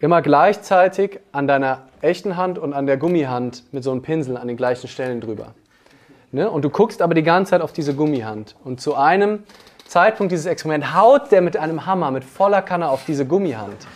immer 0.00 0.20
gleichzeitig 0.20 1.20
an 1.32 1.48
deiner 1.48 1.82
echten 2.02 2.36
Hand 2.36 2.58
und 2.58 2.72
an 2.72 2.86
der 2.86 2.96
Gummihand 2.96 3.64
mit 3.72 3.82
so 3.82 3.90
einem 3.90 4.02
Pinsel 4.02 4.36
an 4.36 4.48
den 4.48 4.56
gleichen 4.56 4.88
Stellen 4.88 5.20
drüber. 5.20 5.54
Ne? 6.30 6.50
Und 6.50 6.64
du 6.64 6.70
guckst 6.70 7.00
aber 7.02 7.14
die 7.14 7.22
ganze 7.22 7.50
Zeit 7.50 7.62
auf 7.62 7.72
diese 7.72 7.94
Gummihand. 7.94 8.54
Und 8.64 8.80
zu 8.80 8.94
einem 8.94 9.44
Zeitpunkt 9.86 10.32
dieses 10.32 10.46
Experiments 10.46 10.94
haut 10.94 11.32
der 11.32 11.40
mit 11.40 11.56
einem 11.56 11.86
Hammer, 11.86 12.10
mit 12.10 12.24
voller 12.24 12.62
Kanne 12.62 12.90
auf 12.90 13.04
diese 13.06 13.26
Gummihand. 13.26 13.86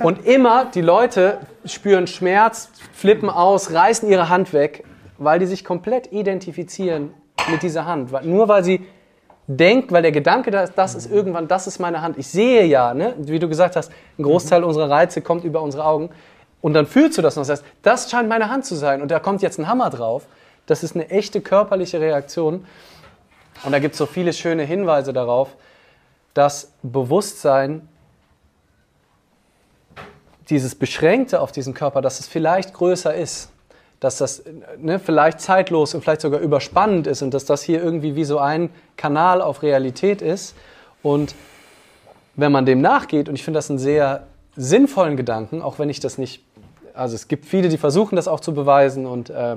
Und 0.00 0.26
immer 0.26 0.66
die 0.66 0.80
Leute 0.80 1.38
spüren 1.64 2.06
Schmerz, 2.06 2.70
flippen 2.92 3.30
aus, 3.30 3.72
reißen 3.72 4.08
ihre 4.08 4.28
Hand 4.28 4.52
weg, 4.52 4.84
weil 5.18 5.38
die 5.38 5.46
sich 5.46 5.64
komplett 5.64 6.12
identifizieren 6.12 7.14
mit 7.48 7.62
dieser 7.62 7.86
Hand. 7.86 8.10
Nur 8.24 8.48
weil 8.48 8.64
sie 8.64 8.86
denkt, 9.46 9.90
weil 9.92 10.02
der 10.02 10.12
Gedanke 10.12 10.50
da 10.50 10.62
ist, 10.62 10.74
das 10.74 10.94
ist 10.94 11.10
irgendwann, 11.10 11.48
das 11.48 11.66
ist 11.66 11.78
meine 11.78 12.02
Hand. 12.02 12.18
Ich 12.18 12.28
sehe 12.28 12.64
ja, 12.64 12.94
ne, 12.94 13.14
wie 13.18 13.38
du 13.38 13.48
gesagt 13.48 13.76
hast, 13.76 13.90
ein 14.18 14.22
Großteil 14.22 14.62
unserer 14.64 14.90
Reize 14.90 15.22
kommt 15.22 15.44
über 15.44 15.60
unsere 15.62 15.84
Augen. 15.84 16.10
Und 16.60 16.74
dann 16.74 16.86
fühlst 16.86 17.18
du 17.18 17.22
das 17.22 17.36
noch. 17.36 17.46
Das 17.46 17.64
das 17.82 18.10
scheint 18.10 18.28
meine 18.28 18.50
Hand 18.50 18.64
zu 18.64 18.74
sein. 18.74 19.02
Und 19.02 19.10
da 19.10 19.18
kommt 19.18 19.42
jetzt 19.42 19.58
ein 19.58 19.66
Hammer 19.66 19.90
drauf. 19.90 20.26
Das 20.66 20.82
ist 20.82 20.94
eine 20.94 21.10
echte 21.10 21.40
körperliche 21.40 22.00
Reaktion. 22.00 22.66
Und 23.64 23.72
da 23.72 23.78
gibt 23.78 23.92
es 23.92 23.98
so 23.98 24.06
viele 24.06 24.32
schöne 24.32 24.62
Hinweise 24.62 25.12
darauf, 25.12 25.56
dass 26.34 26.72
Bewusstsein, 26.82 27.88
dieses 30.48 30.74
Beschränkte 30.74 31.40
auf 31.40 31.52
diesen 31.52 31.74
Körper, 31.74 32.02
dass 32.02 32.20
es 32.20 32.28
vielleicht 32.28 32.74
größer 32.74 33.14
ist 33.14 33.50
dass 34.00 34.16
das 34.16 34.42
ne, 34.78 34.98
vielleicht 34.98 35.40
zeitlos 35.40 35.94
und 35.94 36.00
vielleicht 36.00 36.22
sogar 36.22 36.40
überspannend 36.40 37.06
ist 37.06 37.22
und 37.22 37.34
dass 37.34 37.44
das 37.44 37.62
hier 37.62 37.82
irgendwie 37.82 38.16
wie 38.16 38.24
so 38.24 38.38
ein 38.38 38.70
Kanal 38.96 39.42
auf 39.42 39.62
Realität 39.62 40.22
ist. 40.22 40.56
Und 41.02 41.34
wenn 42.34 42.50
man 42.50 42.64
dem 42.64 42.80
nachgeht, 42.80 43.28
und 43.28 43.34
ich 43.34 43.44
finde 43.44 43.58
das 43.58 43.68
einen 43.68 43.78
sehr 43.78 44.26
sinnvollen 44.56 45.16
Gedanken, 45.16 45.60
auch 45.62 45.78
wenn 45.78 45.90
ich 45.90 46.00
das 46.00 46.16
nicht, 46.16 46.42
also 46.94 47.14
es 47.14 47.28
gibt 47.28 47.44
viele, 47.44 47.68
die 47.68 47.78
versuchen 47.78 48.16
das 48.16 48.26
auch 48.26 48.40
zu 48.40 48.54
beweisen 48.54 49.06
und 49.06 49.30
äh, 49.30 49.56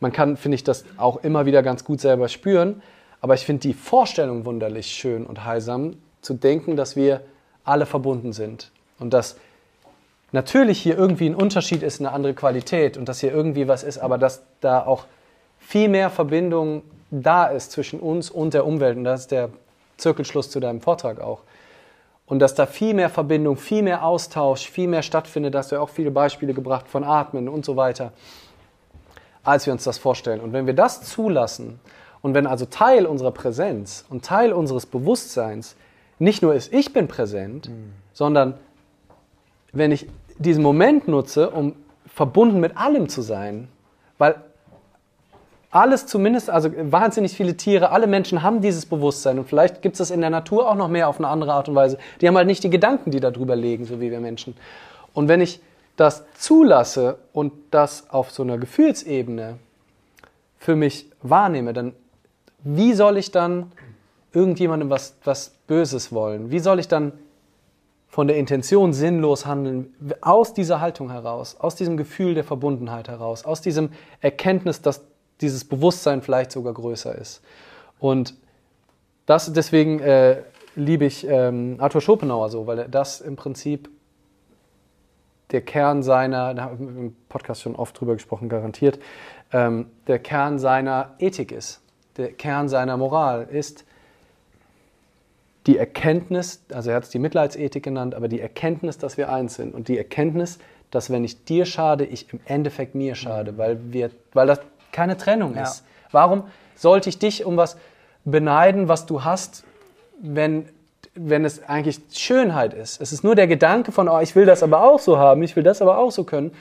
man 0.00 0.12
kann, 0.12 0.36
finde 0.36 0.54
ich, 0.54 0.64
das 0.64 0.84
auch 0.96 1.24
immer 1.24 1.46
wieder 1.46 1.62
ganz 1.62 1.84
gut 1.84 2.00
selber 2.00 2.28
spüren, 2.28 2.82
aber 3.20 3.34
ich 3.34 3.44
finde 3.44 3.62
die 3.62 3.74
Vorstellung 3.74 4.44
wunderlich 4.44 4.86
schön 4.88 5.26
und 5.26 5.44
heilsam, 5.44 5.96
zu 6.20 6.34
denken, 6.34 6.76
dass 6.76 6.94
wir 6.94 7.22
alle 7.64 7.86
verbunden 7.86 8.32
sind 8.32 8.70
und 8.98 9.12
dass 9.12 9.36
natürlich 10.32 10.80
hier 10.80 10.96
irgendwie 10.96 11.26
ein 11.26 11.34
Unterschied 11.34 11.82
ist, 11.82 12.00
eine 12.00 12.12
andere 12.12 12.34
Qualität 12.34 12.96
und 12.96 13.08
dass 13.08 13.20
hier 13.20 13.32
irgendwie 13.32 13.68
was 13.68 13.82
ist, 13.82 13.98
aber 13.98 14.18
dass 14.18 14.42
da 14.60 14.84
auch 14.84 15.06
viel 15.58 15.88
mehr 15.88 16.10
Verbindung 16.10 16.82
da 17.10 17.46
ist 17.46 17.72
zwischen 17.72 18.00
uns 18.00 18.30
und 18.30 18.54
der 18.54 18.66
Umwelt. 18.66 18.96
Und 18.96 19.04
das 19.04 19.20
ist 19.20 19.30
der 19.30 19.50
Zirkelschluss 19.96 20.50
zu 20.50 20.60
deinem 20.60 20.80
Vortrag 20.80 21.20
auch. 21.20 21.42
Und 22.26 22.40
dass 22.40 22.54
da 22.54 22.66
viel 22.66 22.92
mehr 22.92 23.08
Verbindung, 23.08 23.56
viel 23.56 23.82
mehr 23.82 24.04
Austausch, 24.04 24.70
viel 24.70 24.86
mehr 24.86 25.02
stattfindet. 25.02 25.54
Da 25.54 25.60
hast 25.60 25.72
du 25.72 25.76
ja 25.76 25.80
auch 25.80 25.88
viele 25.88 26.10
Beispiele 26.10 26.52
gebracht 26.52 26.86
von 26.86 27.02
Atmen 27.04 27.48
und 27.48 27.64
so 27.64 27.76
weiter, 27.76 28.12
als 29.42 29.64
wir 29.64 29.72
uns 29.72 29.84
das 29.84 29.96
vorstellen. 29.96 30.40
Und 30.40 30.52
wenn 30.52 30.66
wir 30.66 30.74
das 30.74 31.02
zulassen 31.02 31.80
und 32.20 32.34
wenn 32.34 32.46
also 32.46 32.66
Teil 32.66 33.06
unserer 33.06 33.30
Präsenz 33.30 34.04
und 34.10 34.26
Teil 34.26 34.52
unseres 34.52 34.84
Bewusstseins 34.84 35.74
nicht 36.18 36.42
nur 36.42 36.54
ist, 36.54 36.72
ich 36.72 36.92
bin 36.92 37.08
präsent, 37.08 37.70
mhm. 37.70 37.92
sondern 38.12 38.54
wenn 39.72 39.92
ich 39.92 40.06
diesen 40.38 40.62
Moment 40.62 41.08
nutze, 41.08 41.50
um 41.50 41.74
verbunden 42.06 42.60
mit 42.60 42.76
allem 42.76 43.08
zu 43.08 43.22
sein, 43.22 43.68
weil 44.18 44.36
alles 45.70 46.06
zumindest, 46.06 46.48
also 46.48 46.70
wahnsinnig 46.90 47.32
viele 47.32 47.56
Tiere, 47.56 47.90
alle 47.90 48.06
Menschen 48.06 48.42
haben 48.42 48.62
dieses 48.62 48.86
Bewusstsein 48.86 49.38
und 49.38 49.48
vielleicht 49.48 49.82
gibt 49.82 49.94
es 49.94 49.98
das 49.98 50.10
in 50.10 50.20
der 50.20 50.30
Natur 50.30 50.68
auch 50.68 50.74
noch 50.74 50.88
mehr 50.88 51.08
auf 51.08 51.18
eine 51.18 51.28
andere 51.28 51.52
Art 51.52 51.68
und 51.68 51.74
Weise. 51.74 51.98
Die 52.20 52.26
haben 52.26 52.36
halt 52.36 52.46
nicht 52.46 52.64
die 52.64 52.70
Gedanken, 52.70 53.10
die 53.10 53.20
darüber 53.20 53.54
legen, 53.54 53.84
so 53.84 54.00
wie 54.00 54.10
wir 54.10 54.20
Menschen. 54.20 54.56
Und 55.12 55.28
wenn 55.28 55.40
ich 55.40 55.60
das 55.96 56.24
zulasse 56.34 57.18
und 57.32 57.52
das 57.70 58.08
auf 58.10 58.30
so 58.30 58.42
einer 58.42 58.56
Gefühlsebene 58.56 59.58
für 60.58 60.74
mich 60.74 61.10
wahrnehme, 61.22 61.72
dann 61.72 61.92
wie 62.64 62.94
soll 62.94 63.18
ich 63.18 63.30
dann 63.30 63.72
irgendjemandem 64.32 64.90
was, 64.90 65.16
was 65.24 65.50
Böses 65.66 66.12
wollen? 66.12 66.50
Wie 66.50 66.58
soll 66.58 66.78
ich 66.80 66.88
dann 66.88 67.12
von 68.18 68.26
der 68.26 68.36
Intention 68.36 68.92
sinnlos 68.92 69.46
handeln, 69.46 69.94
aus 70.22 70.52
dieser 70.52 70.80
Haltung 70.80 71.08
heraus, 71.08 71.54
aus 71.60 71.76
diesem 71.76 71.96
Gefühl 71.96 72.34
der 72.34 72.42
Verbundenheit 72.42 73.06
heraus, 73.06 73.44
aus 73.44 73.60
diesem 73.60 73.90
Erkenntnis, 74.20 74.82
dass 74.82 75.04
dieses 75.40 75.64
Bewusstsein 75.64 76.20
vielleicht 76.20 76.50
sogar 76.50 76.74
größer 76.74 77.14
ist. 77.14 77.42
Und 78.00 78.34
das, 79.26 79.52
deswegen 79.52 80.00
äh, 80.00 80.42
liebe 80.74 81.04
ich 81.04 81.28
ähm, 81.28 81.76
Arthur 81.78 82.00
Schopenhauer 82.00 82.50
so, 82.50 82.66
weil 82.66 82.88
das 82.88 83.20
im 83.20 83.36
Prinzip 83.36 83.88
der 85.52 85.60
Kern 85.60 86.02
seiner, 86.02 86.54
da 86.54 86.62
haben 86.62 86.78
wir 86.80 86.88
im 86.88 87.16
Podcast 87.28 87.62
schon 87.62 87.76
oft 87.76 88.00
drüber 88.00 88.14
gesprochen, 88.14 88.48
garantiert, 88.48 88.98
ähm, 89.52 89.90
der 90.08 90.18
Kern 90.18 90.58
seiner 90.58 91.14
Ethik 91.20 91.52
ist, 91.52 91.82
der 92.16 92.32
Kern 92.32 92.68
seiner 92.68 92.96
Moral 92.96 93.46
ist 93.48 93.84
die 95.68 95.76
Erkenntnis, 95.76 96.64
also 96.72 96.90
er 96.90 96.96
hat 96.96 97.04
es 97.04 97.10
die 97.10 97.18
Mitleidsethik 97.18 97.82
genannt, 97.82 98.14
aber 98.14 98.26
die 98.26 98.40
Erkenntnis, 98.40 98.96
dass 98.96 99.18
wir 99.18 99.30
eins 99.30 99.54
sind 99.54 99.74
und 99.74 99.88
die 99.88 99.98
Erkenntnis, 99.98 100.58
dass 100.90 101.10
wenn 101.10 101.22
ich 101.24 101.44
dir 101.44 101.66
schade, 101.66 102.06
ich 102.06 102.32
im 102.32 102.40
Endeffekt 102.46 102.94
mir 102.94 103.14
schade, 103.14 103.58
weil, 103.58 103.78
wir, 103.92 104.10
weil 104.32 104.46
das 104.46 104.60
keine 104.92 105.18
Trennung 105.18 105.54
ja. 105.54 105.64
ist. 105.64 105.84
Warum 106.10 106.44
sollte 106.74 107.10
ich 107.10 107.18
dich 107.18 107.44
um 107.44 107.58
was 107.58 107.76
beneiden, 108.24 108.88
was 108.88 109.04
du 109.04 109.24
hast, 109.24 109.64
wenn, 110.18 110.66
wenn 111.14 111.44
es 111.44 111.62
eigentlich 111.68 112.00
Schönheit 112.12 112.72
ist? 112.72 113.02
Es 113.02 113.12
ist 113.12 113.22
nur 113.22 113.34
der 113.34 113.46
Gedanke 113.46 113.92
von, 113.92 114.08
oh, 114.08 114.20
ich 114.20 114.34
will 114.34 114.46
das 114.46 114.62
aber 114.62 114.82
auch 114.82 114.98
so 114.98 115.18
haben, 115.18 115.42
ich 115.42 115.54
will 115.54 115.64
das 115.64 115.82
aber 115.82 115.98
auch 115.98 116.10
so 116.10 116.24
können, 116.24 116.52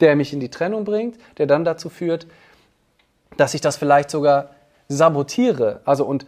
der 0.00 0.16
mich 0.16 0.34
in 0.34 0.40
die 0.40 0.50
Trennung 0.50 0.84
bringt, 0.84 1.16
der 1.38 1.46
dann 1.46 1.64
dazu 1.64 1.88
führt, 1.88 2.26
dass 3.38 3.54
ich 3.54 3.62
das 3.62 3.78
vielleicht 3.78 4.10
sogar 4.10 4.50
sabotiere. 4.88 5.80
Also 5.86 6.04
und 6.04 6.26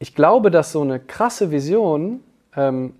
ich 0.00 0.14
glaube, 0.14 0.50
dass 0.50 0.72
so 0.72 0.80
eine 0.80 0.98
krasse 0.98 1.52
Vision, 1.52 2.24
ähm, 2.56 2.94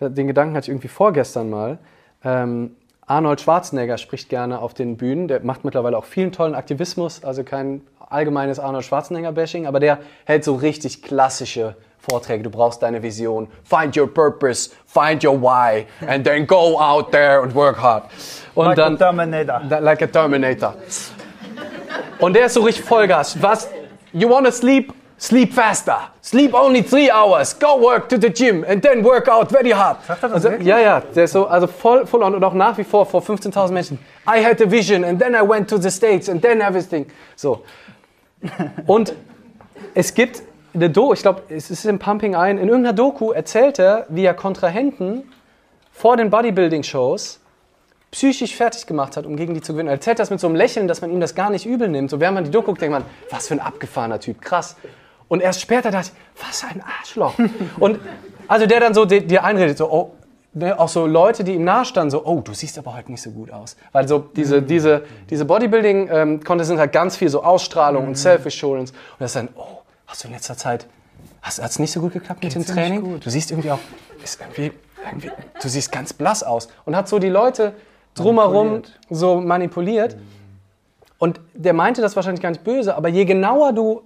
den 0.00 0.26
Gedanken 0.26 0.54
hatte 0.56 0.64
ich 0.64 0.68
irgendwie 0.70 0.88
vorgestern 0.88 1.48
mal, 1.48 1.78
ähm, 2.24 2.76
Arnold 3.06 3.40
Schwarzenegger 3.40 3.98
spricht 3.98 4.28
gerne 4.28 4.60
auf 4.60 4.74
den 4.74 4.96
Bühnen, 4.96 5.28
der 5.28 5.40
macht 5.40 5.64
mittlerweile 5.64 5.96
auch 5.96 6.04
vielen 6.04 6.32
tollen 6.32 6.54
Aktivismus, 6.54 7.24
also 7.24 7.44
kein 7.44 7.82
allgemeines 7.98 8.58
Arnold 8.58 8.84
Schwarzenegger-Bashing, 8.84 9.66
aber 9.66 9.78
der 9.78 10.00
hält 10.24 10.42
so 10.42 10.56
richtig 10.56 11.02
klassische 11.02 11.76
Vorträge. 11.98 12.42
Du 12.42 12.50
brauchst 12.50 12.82
deine 12.82 13.02
Vision. 13.02 13.46
Find 13.62 13.96
your 13.96 14.12
purpose, 14.12 14.70
find 14.86 15.24
your 15.24 15.40
why, 15.40 15.86
and 16.06 16.24
then 16.24 16.46
go 16.46 16.80
out 16.80 17.12
there 17.12 17.42
and 17.42 17.54
work 17.54 17.80
hard. 17.80 18.04
Und 18.54 18.66
like 18.66 18.76
dann, 18.76 18.94
a 18.94 18.98
Terminator. 18.98 19.60
Da, 19.68 19.78
like 19.78 20.02
a 20.02 20.06
Terminator. 20.06 20.74
Und 22.18 22.34
der 22.34 22.46
ist 22.46 22.54
so 22.54 22.62
richtig 22.62 22.84
Vollgas. 22.84 23.40
Was? 23.40 23.68
You 24.12 24.28
wanna 24.28 24.50
sleep? 24.50 24.92
Sleep 25.20 25.52
faster. 25.52 25.98
Sleep 26.22 26.54
only 26.54 26.82
three 26.82 27.10
hours. 27.10 27.52
Go 27.52 27.76
work 27.76 28.08
to 28.08 28.16
the 28.16 28.30
gym 28.30 28.64
and 28.66 28.82
then 28.82 29.04
work 29.04 29.28
out 29.28 29.50
very 29.50 29.70
hard. 29.70 29.98
Sagt 30.06 30.22
er 30.22 30.28
das 30.30 30.32
also, 30.32 30.50
wirklich? 30.50 30.66
ja, 30.66 30.78
ja, 30.78 31.00
der 31.00 31.24
ist 31.24 31.32
so, 31.32 31.46
also 31.46 31.66
voll, 31.66 32.06
voll 32.06 32.22
on 32.22 32.34
und 32.34 32.42
auch 32.42 32.54
nach 32.54 32.78
wie 32.78 32.84
vor 32.84 33.04
vor 33.04 33.20
15.000 33.20 33.70
Menschen. 33.70 33.98
I 34.26 34.42
had 34.42 34.62
a 34.62 34.70
vision 34.70 35.04
and 35.04 35.20
then 35.20 35.34
I 35.34 35.46
went 35.46 35.68
to 35.68 35.76
the 35.76 35.90
States 35.90 36.30
and 36.30 36.40
then 36.40 36.62
everything. 36.62 37.06
So. 37.36 37.64
Und 38.86 39.12
es 39.92 40.14
gibt 40.14 40.42
eine 40.72 40.88
Doku, 40.88 41.12
ich 41.12 41.20
glaube, 41.20 41.42
es 41.50 41.70
ist 41.70 41.84
im 41.84 41.98
Pumping 41.98 42.34
ein, 42.34 42.56
in 42.56 42.68
irgendeiner 42.68 42.94
Doku 42.94 43.32
erzählt 43.32 43.78
er, 43.78 44.06
wie 44.08 44.24
er 44.24 44.32
Kontrahenten 44.32 45.30
vor 45.92 46.16
den 46.16 46.30
Bodybuilding-Shows 46.30 47.40
psychisch 48.12 48.56
fertig 48.56 48.86
gemacht 48.86 49.18
hat, 49.18 49.26
um 49.26 49.36
gegen 49.36 49.52
die 49.52 49.60
zu 49.60 49.72
gewinnen. 49.72 49.88
Er 49.88 49.94
erzählt 49.94 50.18
das 50.18 50.30
mit 50.30 50.40
so 50.40 50.46
einem 50.46 50.56
Lächeln, 50.56 50.88
dass 50.88 51.02
man 51.02 51.10
ihm 51.10 51.20
das 51.20 51.34
gar 51.34 51.50
nicht 51.50 51.66
übel 51.66 51.88
nimmt. 51.88 52.10
So 52.10 52.20
während 52.20 52.36
man 52.36 52.44
die 52.44 52.50
Doku 52.50 52.68
guckt, 52.68 52.80
denkt 52.80 52.92
man, 52.92 53.04
was 53.30 53.48
für 53.48 53.54
ein 53.54 53.60
abgefahrener 53.60 54.18
Typ, 54.18 54.40
krass. 54.40 54.76
Und 55.30 55.40
erst 55.40 55.60
später 55.60 55.92
dachte 55.92 56.10
ich, 56.12 56.44
was 56.44 56.64
ein 56.64 56.82
Arschloch. 56.82 57.34
Und 57.78 58.00
also 58.48 58.66
der 58.66 58.80
dann 58.80 58.94
so 58.94 59.04
dir 59.04 59.44
einredet, 59.44 59.78
so, 59.78 59.88
oh, 59.88 60.10
ne, 60.54 60.76
auch 60.76 60.88
so 60.88 61.06
Leute, 61.06 61.44
die 61.44 61.54
ihm 61.54 61.62
nahestanden, 61.62 62.10
so, 62.10 62.26
oh, 62.26 62.40
du 62.40 62.52
siehst 62.52 62.76
aber 62.78 62.96
heute 62.96 63.12
nicht 63.12 63.22
so 63.22 63.30
gut 63.30 63.52
aus. 63.52 63.76
Weil 63.92 64.08
so 64.08 64.18
diese, 64.18 64.60
diese, 64.60 65.04
diese 65.30 65.44
Bodybuilding-Contests 65.44 66.68
sind 66.68 66.80
halt 66.80 66.90
ganz 66.90 67.16
viel 67.16 67.28
so 67.28 67.44
Ausstrahlung 67.44 68.08
und 68.08 68.16
Self-Assurance. 68.16 68.92
Und 68.92 69.20
das 69.20 69.30
ist 69.30 69.36
dann, 69.36 69.50
oh, 69.54 69.82
hast 70.08 70.24
du 70.24 70.26
in 70.26 70.34
letzter 70.34 70.56
Zeit, 70.56 70.88
hat 71.42 71.58
es 71.58 71.78
nicht 71.78 71.92
so 71.92 72.00
gut 72.00 72.12
geklappt 72.12 72.42
mit 72.42 72.52
dem 72.52 72.62
Geht's 72.62 72.74
dir 72.74 72.82
nicht 72.82 73.00
Training? 73.00 73.20
Du 73.20 73.30
siehst 73.30 73.52
irgendwie 73.52 73.70
auch, 73.70 73.78
ist 74.24 74.40
irgendwie, 74.40 74.72
irgendwie, 75.08 75.30
du 75.62 75.68
siehst 75.68 75.92
ganz 75.92 76.12
blass 76.12 76.42
aus. 76.42 76.66
Und 76.84 76.96
hat 76.96 77.08
so 77.08 77.20
die 77.20 77.28
Leute 77.28 77.74
drumherum 78.14 78.82
so 79.08 79.40
manipuliert. 79.40 80.16
Und 81.18 81.38
der 81.54 81.72
meinte 81.72 82.02
das 82.02 82.16
wahrscheinlich 82.16 82.42
gar 82.42 82.50
nicht 82.50 82.64
böse, 82.64 82.96
aber 82.96 83.08
je 83.08 83.24
genauer 83.24 83.72
du 83.72 84.02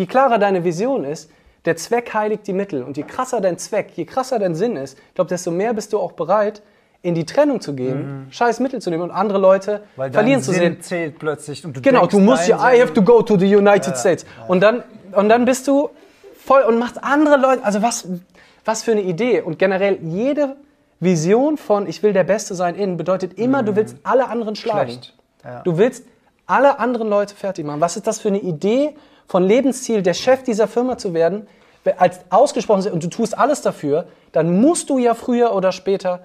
Je 0.00 0.06
klarer 0.06 0.38
deine 0.38 0.64
Vision 0.64 1.04
ist, 1.04 1.30
der 1.66 1.76
Zweck 1.76 2.14
heiligt 2.14 2.46
die 2.46 2.54
Mittel. 2.54 2.82
Und 2.82 2.96
je 2.96 3.02
krasser 3.02 3.42
dein 3.42 3.58
Zweck, 3.58 3.90
je 3.96 4.06
krasser 4.06 4.38
dein 4.38 4.54
Sinn 4.54 4.76
ist, 4.76 4.96
ich 4.96 5.14
glaube, 5.14 5.28
desto 5.28 5.50
mehr 5.50 5.74
bist 5.74 5.92
du 5.92 5.98
auch 5.98 6.12
bereit, 6.12 6.62
in 7.02 7.14
die 7.14 7.26
Trennung 7.26 7.60
zu 7.60 7.74
gehen, 7.74 8.26
scheiß 8.30 8.60
Mittel 8.60 8.80
zu 8.80 8.88
nehmen 8.88 9.02
und 9.02 9.10
andere 9.10 9.36
Leute 9.38 9.82
Weil 9.96 10.10
verlieren 10.10 10.42
zu 10.42 10.52
Sinn 10.52 10.60
sehen. 10.60 10.80
zählt 10.80 11.18
plötzlich. 11.18 11.66
Und 11.66 11.76
du 11.76 11.82
Genau, 11.82 12.06
du 12.06 12.18
musst 12.18 12.48
ja, 12.48 12.56
I 12.56 12.80
have 12.80 12.94
to 12.94 13.02
go 13.02 13.20
to 13.20 13.38
the 13.38 13.54
United 13.54 13.94
States. 13.98 14.24
Und 14.48 14.62
dann, 14.62 14.82
und 15.12 15.28
dann 15.28 15.44
bist 15.44 15.68
du 15.68 15.90
voll 16.34 16.62
und 16.62 16.78
machst 16.78 17.04
andere 17.04 17.36
Leute, 17.36 17.62
also 17.62 17.82
was, 17.82 18.08
was 18.64 18.82
für 18.82 18.92
eine 18.92 19.02
Idee. 19.02 19.42
Und 19.42 19.58
generell 19.58 19.98
jede 20.00 20.56
Vision 20.98 21.58
von 21.58 21.86
ich 21.86 22.02
will 22.02 22.14
der 22.14 22.24
Beste 22.24 22.54
sein 22.54 22.74
in 22.74 22.96
bedeutet 22.96 23.34
immer, 23.34 23.62
du 23.62 23.76
willst 23.76 23.96
alle 24.02 24.28
anderen 24.28 24.56
schlagen. 24.56 24.98
Ja. 25.44 25.60
Du 25.60 25.76
willst 25.76 26.04
alle 26.46 26.78
anderen 26.78 27.10
Leute 27.10 27.34
fertig 27.34 27.66
machen. 27.66 27.82
Was 27.82 27.96
ist 27.96 28.06
das 28.06 28.18
für 28.18 28.28
eine 28.28 28.40
Idee 28.40 28.94
von 29.30 29.44
Lebensziel, 29.44 30.02
der 30.02 30.14
Chef 30.14 30.42
dieser 30.42 30.66
Firma 30.66 30.98
zu 30.98 31.14
werden, 31.14 31.46
als 31.98 32.18
ausgesprochen 32.30 32.90
und 32.90 33.04
du 33.04 33.08
tust 33.08 33.38
alles 33.38 33.62
dafür, 33.62 34.06
dann 34.32 34.60
musst 34.60 34.90
du 34.90 34.98
ja 34.98 35.14
früher 35.14 35.54
oder 35.54 35.70
später 35.70 36.24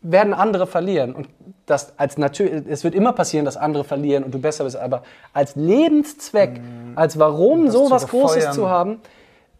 werden 0.00 0.32
andere 0.32 0.68
verlieren. 0.68 1.12
Und 1.12 1.28
das 1.66 1.98
als 1.98 2.16
natürlich, 2.16 2.62
es 2.68 2.84
wird 2.84 2.94
immer 2.94 3.12
passieren, 3.12 3.44
dass 3.44 3.56
andere 3.56 3.82
verlieren 3.82 4.22
und 4.22 4.32
du 4.32 4.38
besser 4.38 4.62
bist, 4.62 4.76
aber 4.76 5.02
als 5.32 5.56
Lebenszweck, 5.56 6.60
als 6.94 7.18
warum 7.18 7.68
so 7.68 7.90
was 7.90 8.06
Großes 8.06 8.52
zu 8.52 8.68
haben, 8.68 9.00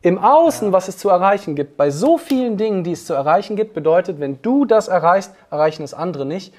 im 0.03 0.19
Außen, 0.19 0.71
was 0.71 0.87
es 0.87 0.97
zu 0.97 1.09
erreichen 1.09 1.57
gibt, 1.57 1.77
bei 1.77 1.91
so 1.91 2.19
vielen 2.19 2.57
Dingen, 2.57 2.85
die 2.85 2.93
es 2.93 3.05
zu 3.05 3.15
erreichen 3.15 3.57
gibt, 3.57 3.75
bedeutet, 3.75 4.21
wenn 4.21 4.41
du 4.43 4.65
das 4.65 4.87
erreichst, 4.87 5.33
erreichen 5.51 5.83
es 5.83 5.93
andere 5.93 6.25
nicht. 6.25 6.55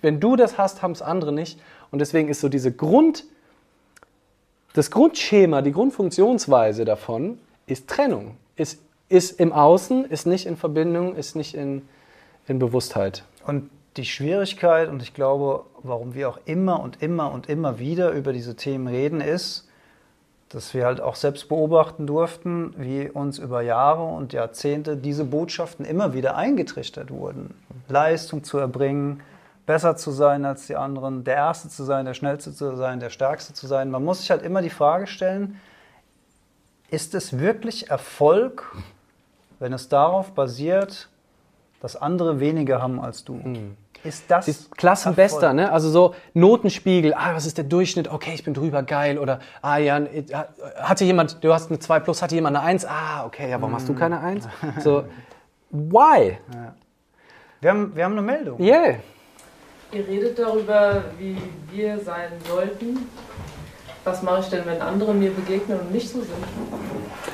Wenn 0.00 0.20
du 0.20 0.36
das 0.36 0.58
hast, 0.58 0.80
haben 0.80 0.92
es 0.92 1.02
andere 1.02 1.32
nicht. 1.32 1.58
Und 1.90 1.98
deswegen 1.98 2.28
ist 2.28 2.40
so 2.40 2.48
diese 2.48 2.70
Grund, 2.70 3.24
das 4.74 4.90
Grundschema, 4.90 5.62
die 5.62 5.72
Grundfunktionsweise 5.72 6.84
davon 6.84 7.38
ist 7.66 7.88
Trennung. 7.88 8.36
Ist, 8.56 8.80
ist 9.08 9.40
im 9.40 9.52
Außen, 9.52 10.04
ist 10.04 10.26
nicht 10.26 10.46
in 10.46 10.56
Verbindung, 10.56 11.14
ist 11.14 11.36
nicht 11.36 11.54
in, 11.54 11.82
in 12.46 12.58
Bewusstheit. 12.58 13.24
Und 13.46 13.70
die 13.96 14.04
Schwierigkeit, 14.04 14.88
und 14.88 15.00
ich 15.00 15.14
glaube, 15.14 15.64
warum 15.82 16.14
wir 16.14 16.28
auch 16.28 16.40
immer 16.44 16.80
und 16.80 17.00
immer 17.02 17.30
und 17.32 17.48
immer 17.48 17.78
wieder 17.78 18.10
über 18.10 18.32
diese 18.32 18.56
Themen 18.56 18.88
reden, 18.88 19.20
ist, 19.20 19.68
dass 20.48 20.74
wir 20.74 20.86
halt 20.86 21.00
auch 21.00 21.14
selbst 21.14 21.48
beobachten 21.48 22.06
durften, 22.06 22.74
wie 22.76 23.08
uns 23.08 23.38
über 23.38 23.62
Jahre 23.62 24.02
und 24.02 24.32
Jahrzehnte 24.32 24.96
diese 24.96 25.24
Botschaften 25.24 25.84
immer 25.84 26.14
wieder 26.14 26.36
eingetrichtert 26.36 27.10
wurden. 27.10 27.54
Leistung 27.88 28.42
zu 28.42 28.58
erbringen, 28.58 29.20
besser 29.66 29.96
zu 29.96 30.10
sein 30.10 30.44
als 30.44 30.66
die 30.66 30.76
anderen, 30.76 31.24
der 31.24 31.36
Erste 31.36 31.68
zu 31.68 31.84
sein, 31.84 32.04
der 32.04 32.14
Schnellste 32.14 32.52
zu 32.54 32.76
sein, 32.76 33.00
der 33.00 33.10
Stärkste 33.10 33.54
zu 33.54 33.66
sein. 33.66 33.90
Man 33.90 34.04
muss 34.04 34.20
sich 34.20 34.30
halt 34.30 34.42
immer 34.42 34.62
die 34.62 34.70
Frage 34.70 35.06
stellen, 35.06 35.58
ist 36.90 37.14
es 37.14 37.38
wirklich 37.38 37.90
Erfolg, 37.90 38.74
wenn 39.58 39.72
es 39.72 39.88
darauf 39.88 40.32
basiert, 40.32 41.08
dass 41.80 41.96
andere 41.96 42.40
weniger 42.40 42.80
haben 42.82 43.00
als 43.00 43.24
du. 43.24 43.40
Ist 44.04 44.30
das 44.30 44.46
Das 44.46 44.70
Klassenbester, 44.70 45.46
Erfolg? 45.46 45.56
ne? 45.56 45.72
Also 45.72 45.90
so 45.90 46.14
Notenspiegel, 46.34 47.14
ah, 47.14 47.34
was 47.34 47.46
ist 47.46 47.56
der 47.56 47.64
Durchschnitt? 47.64 48.08
Okay, 48.08 48.32
ich 48.34 48.44
bin 48.44 48.52
drüber, 48.52 48.82
geil. 48.82 49.18
Oder, 49.18 49.40
ah, 49.62 49.78
ja, 49.78 49.98
hatte 50.76 51.04
jemand, 51.04 51.42
du 51.42 51.54
hast 51.54 51.70
eine 51.70 51.78
2 51.78 52.00
plus, 52.00 52.20
hatte 52.20 52.34
jemand 52.34 52.56
eine 52.56 52.66
1? 52.66 52.84
Ah, 52.84 53.24
okay, 53.24 53.50
ja, 53.50 53.60
warum 53.60 53.74
hast 53.74 53.88
du 53.88 53.94
keine 53.94 54.20
1? 54.20 54.46
So, 54.80 55.04
why? 55.70 56.38
Wir 57.62 57.70
haben, 57.70 57.96
wir 57.96 58.04
haben 58.04 58.12
eine 58.12 58.22
Meldung. 58.22 58.60
Yeah. 58.60 58.96
Ihr 59.94 60.08
redet 60.08 60.36
darüber, 60.36 61.04
wie 61.18 61.36
wir 61.70 62.00
sein 62.00 62.32
sollten. 62.48 63.08
Was 64.02 64.22
mache 64.22 64.40
ich 64.40 64.46
denn, 64.46 64.66
wenn 64.66 64.82
andere 64.82 65.14
mir 65.14 65.30
begegnen 65.30 65.78
und 65.78 65.92
nicht 65.92 66.08
so 66.08 66.20
sind? 66.20 66.44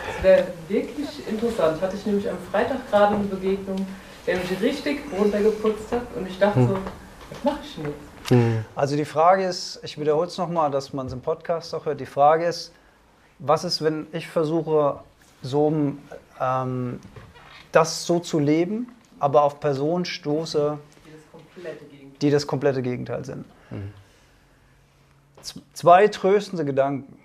Das 0.07 0.23
wäre 0.23 0.47
wirklich 0.69 1.27
interessant. 1.27 1.81
Hatte 1.81 1.97
ich 1.97 2.05
nämlich 2.05 2.29
am 2.29 2.37
Freitag 2.51 2.89
gerade 2.91 3.15
eine 3.15 3.25
Begegnung, 3.25 3.87
der 4.27 4.37
mich 4.37 4.61
richtig 4.61 5.01
runtergeputzt 5.19 5.91
hat 5.91 6.03
und 6.15 6.29
ich 6.29 6.39
dachte 6.39 6.67
so, 6.67 6.75
was 7.31 7.45
mache 7.45 7.61
ich 7.65 7.77
denn 7.77 7.85
jetzt? 7.87 8.67
Also 8.77 8.95
die 8.95 9.07
Frage 9.07 9.45
ist, 9.45 9.81
ich 9.83 9.99
wiederhole 9.99 10.27
es 10.27 10.37
nochmal, 10.37 10.71
dass 10.71 10.93
man 10.93 11.07
es 11.07 11.15
im 11.15 11.23
Podcast 11.23 11.75
auch 11.75 11.87
hört. 11.87 11.99
Die 11.99 12.07
Frage 12.07 12.45
ist, 12.45 12.73
was 13.39 13.65
ist, 13.65 13.83
wenn 13.83 14.07
ich 14.13 14.29
versuche, 14.29 15.01
so 15.43 15.73
ähm, 16.39 17.01
das 17.73 18.05
so 18.05 18.19
zu 18.19 18.39
leben, 18.39 18.95
aber 19.19 19.45
auf 19.45 19.59
Personen 19.61 20.05
stoße, 20.05 20.79
Die 21.07 21.11
das 21.11 21.23
komplette 21.33 21.85
Gegenteil. 21.87 22.00
Die 22.23 22.31
das 22.31 22.47
komplette 22.47 22.83
Gegenteil 22.83 23.25
sind. 23.25 23.45
Z- 25.41 25.63
Zwei 25.73 26.09
tröstende 26.09 26.65
Gedanken. 26.65 27.19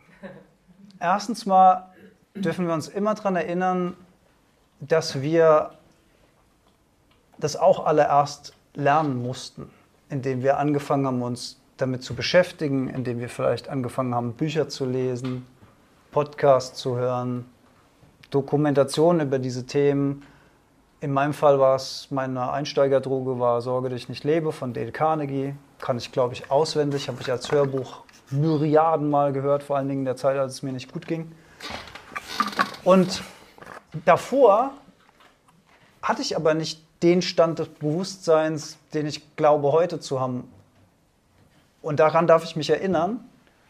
Erstens 0.99 1.45
mal 1.45 1.89
dürfen 2.33 2.67
wir 2.67 2.73
uns 2.73 2.87
immer 2.87 3.13
daran 3.15 3.35
erinnern, 3.35 3.95
dass 4.79 5.21
wir 5.21 5.71
das 7.37 7.55
auch 7.55 7.85
alle 7.85 8.03
erst 8.03 8.53
lernen 8.73 9.21
mussten, 9.21 9.69
indem 10.09 10.41
wir 10.43 10.57
angefangen 10.57 11.05
haben, 11.07 11.21
uns 11.21 11.59
damit 11.77 12.03
zu 12.03 12.15
beschäftigen, 12.15 12.87
indem 12.89 13.19
wir 13.19 13.27
vielleicht 13.29 13.67
angefangen 13.67 14.15
haben, 14.15 14.33
Bücher 14.33 14.69
zu 14.69 14.85
lesen, 14.85 15.45
Podcasts 16.11 16.79
zu 16.79 16.95
hören, 16.95 17.45
Dokumentationen 18.31 19.27
über 19.27 19.39
diese 19.39 19.65
Themen. 19.65 20.23
In 21.05 21.13
meinem 21.13 21.35
Fall 21.35 21.59
war 21.59 21.75
es, 21.75 22.07
meine 22.09 22.51
Einsteigerdroge 22.51 23.39
war 23.39 23.61
Sorge, 23.61 23.89
dass 23.89 23.99
ich 23.99 24.09
nicht 24.09 24.23
lebe 24.23 24.51
von 24.51 24.73
Dale 24.73 24.91
Carnegie. 24.91 25.53
Kann 25.77 25.99
ich, 25.99 26.11
glaube 26.11 26.33
ich, 26.33 26.49
auswendig, 26.49 27.09
habe 27.09 27.21
ich 27.21 27.31
als 27.31 27.51
Hörbuch 27.51 28.01
Myriaden 28.31 29.11
Mal 29.11 29.31
gehört, 29.31 29.61
vor 29.61 29.77
allen 29.77 29.87
Dingen 29.87 29.99
in 29.99 30.05
der 30.05 30.15
Zeit, 30.15 30.35
als 30.35 30.53
es 30.53 30.63
mir 30.63 30.73
nicht 30.73 30.91
gut 30.91 31.05
ging. 31.05 31.31
Und 32.83 33.21
davor 34.03 34.71
hatte 36.01 36.23
ich 36.23 36.35
aber 36.35 36.55
nicht 36.55 36.83
den 37.03 37.21
Stand 37.21 37.59
des 37.59 37.69
Bewusstseins, 37.69 38.79
den 38.95 39.05
ich 39.05 39.35
glaube 39.35 39.73
heute 39.73 39.99
zu 39.99 40.19
haben. 40.19 40.51
Und 41.83 41.99
daran 41.99 42.25
darf 42.25 42.43
ich 42.43 42.55
mich 42.55 42.71
erinnern. 42.71 43.19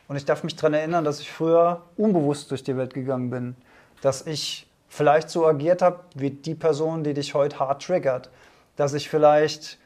Und 0.08 0.16
ich 0.16 0.24
darf 0.24 0.46
mich 0.46 0.56
daran 0.56 0.74
erinnern, 0.74 1.04
dass 1.04 1.20
ich 1.20 1.30
früher 1.30 1.82
unbewusst 1.98 2.50
durch 2.52 2.64
die 2.64 2.78
Welt 2.78 2.94
gegangen 2.94 3.30
bin. 3.30 3.58
Dass 4.00 4.26
ich 4.26 4.68
vielleicht 4.96 5.30
so 5.30 5.46
agiert 5.46 5.82
habe 5.82 6.00
wie 6.16 6.32
die 6.32 6.56
Person, 6.56 7.04
die 7.04 7.14
dich 7.14 7.34
heute 7.34 7.60
hart 7.60 7.84
triggert. 7.84 8.30
Dass 8.76 8.94
ich 8.94 9.10
vielleicht 9.10 9.78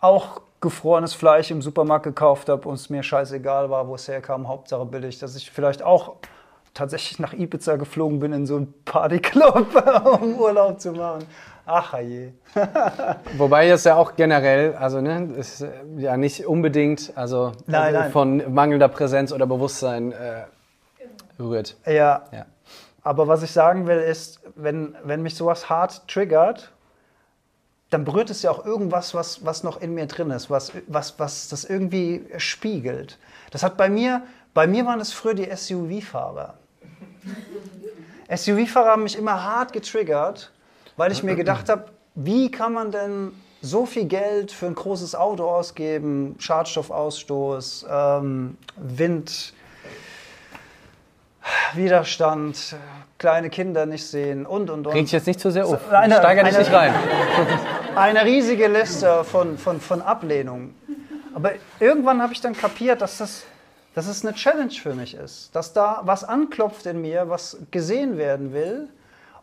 auch 0.00 0.40
gefrorenes 0.60 1.14
Fleisch 1.14 1.50
im 1.50 1.62
Supermarkt 1.62 2.04
gekauft 2.04 2.48
habe 2.48 2.68
und 2.68 2.74
es 2.74 2.90
mir 2.90 3.02
scheißegal 3.02 3.70
war, 3.70 3.86
wo 3.86 3.94
es 3.94 4.08
herkam, 4.08 4.48
Hauptsache 4.48 4.86
billig. 4.86 5.18
Dass 5.18 5.36
ich 5.36 5.50
vielleicht 5.50 5.82
auch 5.82 6.16
tatsächlich 6.72 7.18
nach 7.18 7.32
Ibiza 7.32 7.76
geflogen 7.76 8.18
bin 8.18 8.32
in 8.32 8.46
so 8.46 8.56
einen 8.56 8.74
Partyclub, 8.84 9.68
um 10.20 10.38
Urlaub 10.38 10.80
zu 10.80 10.92
machen. 10.92 11.24
Ach 11.66 11.98
je. 11.98 12.32
Wobei 13.38 13.68
es 13.68 13.84
ja 13.84 13.96
auch 13.96 14.16
generell, 14.16 14.74
also 14.74 15.00
ne, 15.00 15.30
ist 15.36 15.64
ja 15.96 16.16
nicht 16.16 16.46
unbedingt, 16.46 17.12
also 17.14 17.52
Nein, 17.66 17.94
nein. 17.94 18.12
von 18.12 18.52
mangelnder 18.52 18.88
Präsenz 18.88 19.32
oder 19.32 19.46
Bewusstsein 19.46 20.12
äh, 20.12 20.44
rührt. 21.38 21.76
Ja, 21.86 22.24
Ja. 22.32 22.46
Aber 23.04 23.28
was 23.28 23.42
ich 23.42 23.52
sagen 23.52 23.86
will 23.86 23.98
ist, 23.98 24.40
wenn, 24.56 24.96
wenn 25.04 25.22
mich 25.22 25.36
sowas 25.36 25.68
hart 25.68 26.08
triggert, 26.08 26.72
dann 27.90 28.04
berührt 28.04 28.30
es 28.30 28.42
ja 28.42 28.50
auch 28.50 28.64
irgendwas, 28.64 29.14
was, 29.14 29.44
was 29.44 29.62
noch 29.62 29.80
in 29.80 29.94
mir 29.94 30.06
drin 30.06 30.30
ist, 30.30 30.50
was, 30.50 30.72
was, 30.88 31.18
was 31.18 31.48
das 31.48 31.64
irgendwie 31.64 32.26
spiegelt. 32.38 33.18
Das 33.50 33.62
hat 33.62 33.76
bei 33.76 33.88
mir, 33.88 34.22
bei 34.54 34.66
mir 34.66 34.86
waren 34.86 35.00
es 35.00 35.12
früher 35.12 35.34
die 35.34 35.48
SUV-Fahrer. 35.54 36.54
SUV-Fahrer 38.34 38.90
haben 38.92 39.02
mich 39.04 39.16
immer 39.16 39.44
hart 39.44 39.72
getriggert, 39.72 40.50
weil 40.96 41.12
ich 41.12 41.22
mir 41.22 41.36
gedacht 41.36 41.68
habe, 41.68 41.84
wie 42.14 42.50
kann 42.50 42.72
man 42.72 42.90
denn 42.90 43.32
so 43.60 43.86
viel 43.86 44.06
Geld 44.06 44.50
für 44.50 44.66
ein 44.66 44.74
großes 44.74 45.14
Auto 45.14 45.48
ausgeben, 45.48 46.36
Schadstoffausstoß, 46.38 47.86
ähm, 47.88 48.56
Wind, 48.76 49.54
Widerstand, 51.74 52.76
kleine 53.18 53.50
Kinder 53.50 53.86
nicht 53.86 54.06
sehen 54.06 54.46
und 54.46 54.70
und 54.70 54.86
Reg 54.86 54.94
dich 54.94 55.02
und. 55.02 55.12
jetzt 55.12 55.26
nicht 55.26 55.40
zu 55.40 55.50
sehr 55.50 55.66
auf. 55.66 55.90
Eine- 55.92 56.16
Steiger 56.16 56.44
dich 56.44 56.58
nicht 56.58 56.72
rein. 56.72 56.94
Eine 57.96 58.24
riesige 58.24 58.66
Liste 58.68 59.22
von, 59.24 59.56
von, 59.58 59.80
von 59.80 60.02
Ablehnungen. 60.02 60.74
Aber 61.34 61.52
irgendwann 61.80 62.20
habe 62.22 62.32
ich 62.32 62.40
dann 62.40 62.56
kapiert, 62.56 63.00
dass 63.02 63.18
das, 63.18 63.44
dass 63.94 64.06
es 64.08 64.24
eine 64.24 64.34
Challenge 64.34 64.70
für 64.72 64.94
mich 64.94 65.14
ist. 65.14 65.54
Dass 65.54 65.72
da 65.72 66.00
was 66.04 66.24
anklopft 66.24 66.86
in 66.86 67.00
mir, 67.00 67.28
was 67.28 67.56
gesehen 67.70 68.16
werden 68.18 68.52
will. 68.52 68.88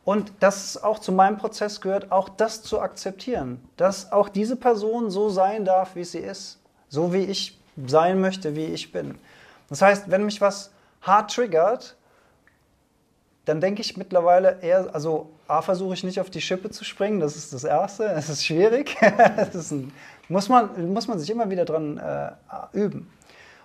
Und 0.03 0.33
dass 0.39 0.65
es 0.75 0.83
auch 0.83 0.99
zu 0.99 1.11
meinem 1.11 1.37
Prozess 1.37 1.79
gehört, 1.79 2.11
auch 2.11 2.27
das 2.27 2.61
zu 2.63 2.81
akzeptieren. 2.81 3.61
Dass 3.77 4.11
auch 4.11 4.27
diese 4.29 4.55
Person 4.55 5.11
so 5.11 5.29
sein 5.29 5.63
darf, 5.63 5.95
wie 5.95 6.03
sie 6.03 6.19
ist. 6.19 6.59
So 6.89 7.13
wie 7.13 7.23
ich 7.23 7.57
sein 7.87 8.19
möchte, 8.19 8.55
wie 8.55 8.65
ich 8.65 8.91
bin. 8.91 9.15
Das 9.69 9.81
heißt, 9.81 10.09
wenn 10.11 10.25
mich 10.25 10.41
was 10.41 10.71
hart 11.01 11.33
triggert, 11.33 11.95
dann 13.45 13.59
denke 13.59 13.81
ich 13.81 13.97
mittlerweile 13.97 14.59
eher, 14.61 14.89
also 14.93 15.31
A, 15.47 15.61
versuche 15.61 15.93
ich 15.93 16.03
nicht 16.03 16.19
auf 16.19 16.29
die 16.29 16.41
Schippe 16.41 16.69
zu 16.69 16.83
springen, 16.83 17.19
das 17.19 17.35
ist 17.35 17.53
das 17.53 17.63
Erste, 17.63 18.05
es 18.15 18.29
ist 18.29 18.45
schwierig, 18.45 18.95
das 19.37 19.55
ist 19.55 19.71
ein, 19.71 19.91
muss, 20.29 20.49
man, 20.49 20.93
muss 20.93 21.07
man 21.07 21.19
sich 21.19 21.29
immer 21.29 21.49
wieder 21.49 21.65
dran 21.65 21.97
äh, 21.97 22.31
üben. 22.77 23.11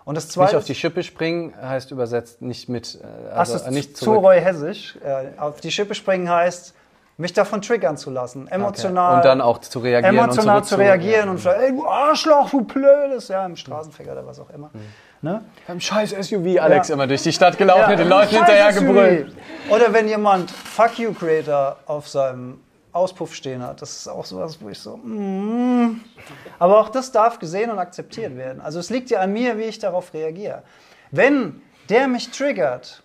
Und 0.04 0.14
das 0.14 0.28
Zweite, 0.28 0.52
Nicht 0.52 0.58
auf 0.58 0.64
die 0.64 0.74
Schippe 0.76 1.02
springen 1.02 1.52
heißt 1.60 1.90
übersetzt 1.90 2.40
nicht 2.40 2.68
mit, 2.68 3.00
äh, 3.02 3.32
also 3.32 3.56
ist 3.56 3.70
nicht 3.70 3.96
zu 3.96 4.04
zurück. 4.04 4.22
Roy 4.22 4.40
Hessisch, 4.40 4.96
äh, 5.04 5.38
auf 5.38 5.60
die 5.60 5.72
Schippe 5.72 5.96
springen 5.96 6.30
heißt, 6.30 6.74
mich 7.18 7.32
davon 7.32 7.62
triggern 7.62 7.96
zu 7.96 8.10
lassen, 8.10 8.46
emotional, 8.48 9.16
Und 9.16 9.24
dann 9.24 9.40
auch 9.40 9.58
zu 9.58 9.78
reagieren 9.78 10.16
emotional 10.16 10.58
und 10.58 10.66
zu 10.66 10.76
reagieren 10.76 11.26
ja. 11.26 11.30
und 11.30 11.38
vielleicht, 11.38 11.60
ey, 11.60 11.72
du 11.72 11.86
Arschloch, 11.86 12.50
du 12.50 12.62
Blödes, 12.62 13.28
ja, 13.28 13.44
im 13.46 13.56
Straßenverkehr 13.56 14.12
oder 14.12 14.26
was 14.26 14.38
auch 14.38 14.50
immer. 14.50 14.70
Ne? 15.26 15.42
Beim 15.66 15.80
scheiß 15.80 16.10
SUV 16.10 16.60
Alex 16.60 16.86
Ja. 16.86 16.94
immer 16.94 17.08
durch 17.08 17.22
die 17.22 17.32
Stadt 17.32 17.58
gelaufen, 17.58 17.90
Ja, 17.90 17.96
den 17.96 18.08
Leuten 18.08 18.36
hinterher 18.36 18.72
gebrüllt. 18.72 19.34
Oder 19.68 19.92
wenn 19.92 20.06
jemand 20.06 20.52
Fuck 20.52 21.00
You 21.00 21.12
Creator 21.12 21.78
auf 21.86 22.08
seinem 22.08 22.60
Auspuff 22.92 23.34
stehen 23.34 23.60
hat. 23.60 23.82
Das 23.82 23.90
ist 23.90 24.08
auch 24.08 24.24
sowas, 24.24 24.58
wo 24.60 24.68
ich 24.68 24.78
so. 24.78 24.98
Mm. 24.98 26.00
Aber 26.60 26.78
auch 26.78 26.90
das 26.90 27.10
darf 27.10 27.40
gesehen 27.40 27.70
und 27.70 27.80
akzeptiert 27.80 28.36
werden. 28.36 28.60
Also 28.60 28.78
es 28.78 28.88
liegt 28.88 29.10
ja 29.10 29.18
an 29.18 29.32
mir, 29.32 29.58
wie 29.58 29.64
ich 29.64 29.80
darauf 29.80 30.14
reagiere. 30.14 30.62
Wenn 31.10 31.60
der 31.88 32.06
mich 32.06 32.30
triggert, 32.30 33.02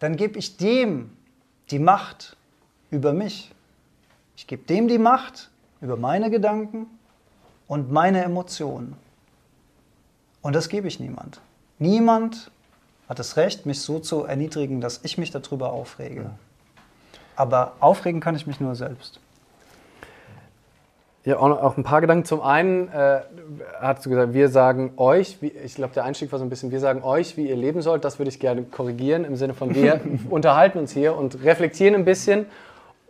dann 0.00 0.16
gebe 0.16 0.36
ich 0.36 0.56
dem 0.56 1.16
die 1.70 1.78
Macht 1.78 2.36
über 2.90 3.12
mich. 3.12 3.52
Ich 4.36 4.48
gebe 4.48 4.64
dem 4.64 4.88
die 4.88 4.98
Macht 4.98 5.50
über 5.80 5.96
meine 5.96 6.30
Gedanken 6.30 6.86
und 7.68 7.92
meine 7.92 8.24
Emotionen. 8.24 8.96
Und 10.44 10.54
das 10.54 10.68
gebe 10.68 10.86
ich 10.86 11.00
niemand. 11.00 11.40
Niemand 11.78 12.50
hat 13.08 13.18
das 13.18 13.36
Recht, 13.38 13.64
mich 13.66 13.80
so 13.80 13.98
zu 13.98 14.24
erniedrigen, 14.24 14.80
dass 14.82 15.00
ich 15.02 15.16
mich 15.18 15.30
darüber 15.30 15.72
aufrege. 15.72 16.30
Aber 17.34 17.72
aufregen 17.80 18.20
kann 18.20 18.36
ich 18.36 18.46
mich 18.46 18.60
nur 18.60 18.74
selbst. 18.74 19.20
Ja, 21.24 21.38
auch, 21.38 21.48
noch- 21.48 21.62
auch 21.62 21.76
ein 21.78 21.82
paar 21.82 22.02
Gedanken. 22.02 22.26
Zum 22.26 22.42
einen 22.42 22.88
äh, 22.88 23.22
hast 23.80 24.04
du 24.04 24.10
gesagt, 24.10 24.34
wir 24.34 24.50
sagen 24.50 24.92
euch, 24.98 25.38
wie, 25.40 25.48
ich 25.48 25.74
glaube, 25.74 25.94
der 25.94 26.04
Einstieg 26.04 26.30
war 26.30 26.38
so 26.38 26.44
ein 26.44 26.50
bisschen, 26.50 26.70
wir 26.70 26.80
sagen 26.80 27.02
euch, 27.02 27.38
wie 27.38 27.48
ihr 27.48 27.56
leben 27.56 27.80
sollt. 27.80 28.04
Das 28.04 28.18
würde 28.18 28.28
ich 28.28 28.38
gerne 28.38 28.64
korrigieren 28.64 29.24
im 29.24 29.36
Sinne 29.36 29.54
von, 29.54 29.74
wir 29.74 30.02
unterhalten 30.30 30.78
uns 30.78 30.92
hier 30.92 31.16
und 31.16 31.42
reflektieren 31.42 31.94
ein 31.94 32.04
bisschen. 32.04 32.44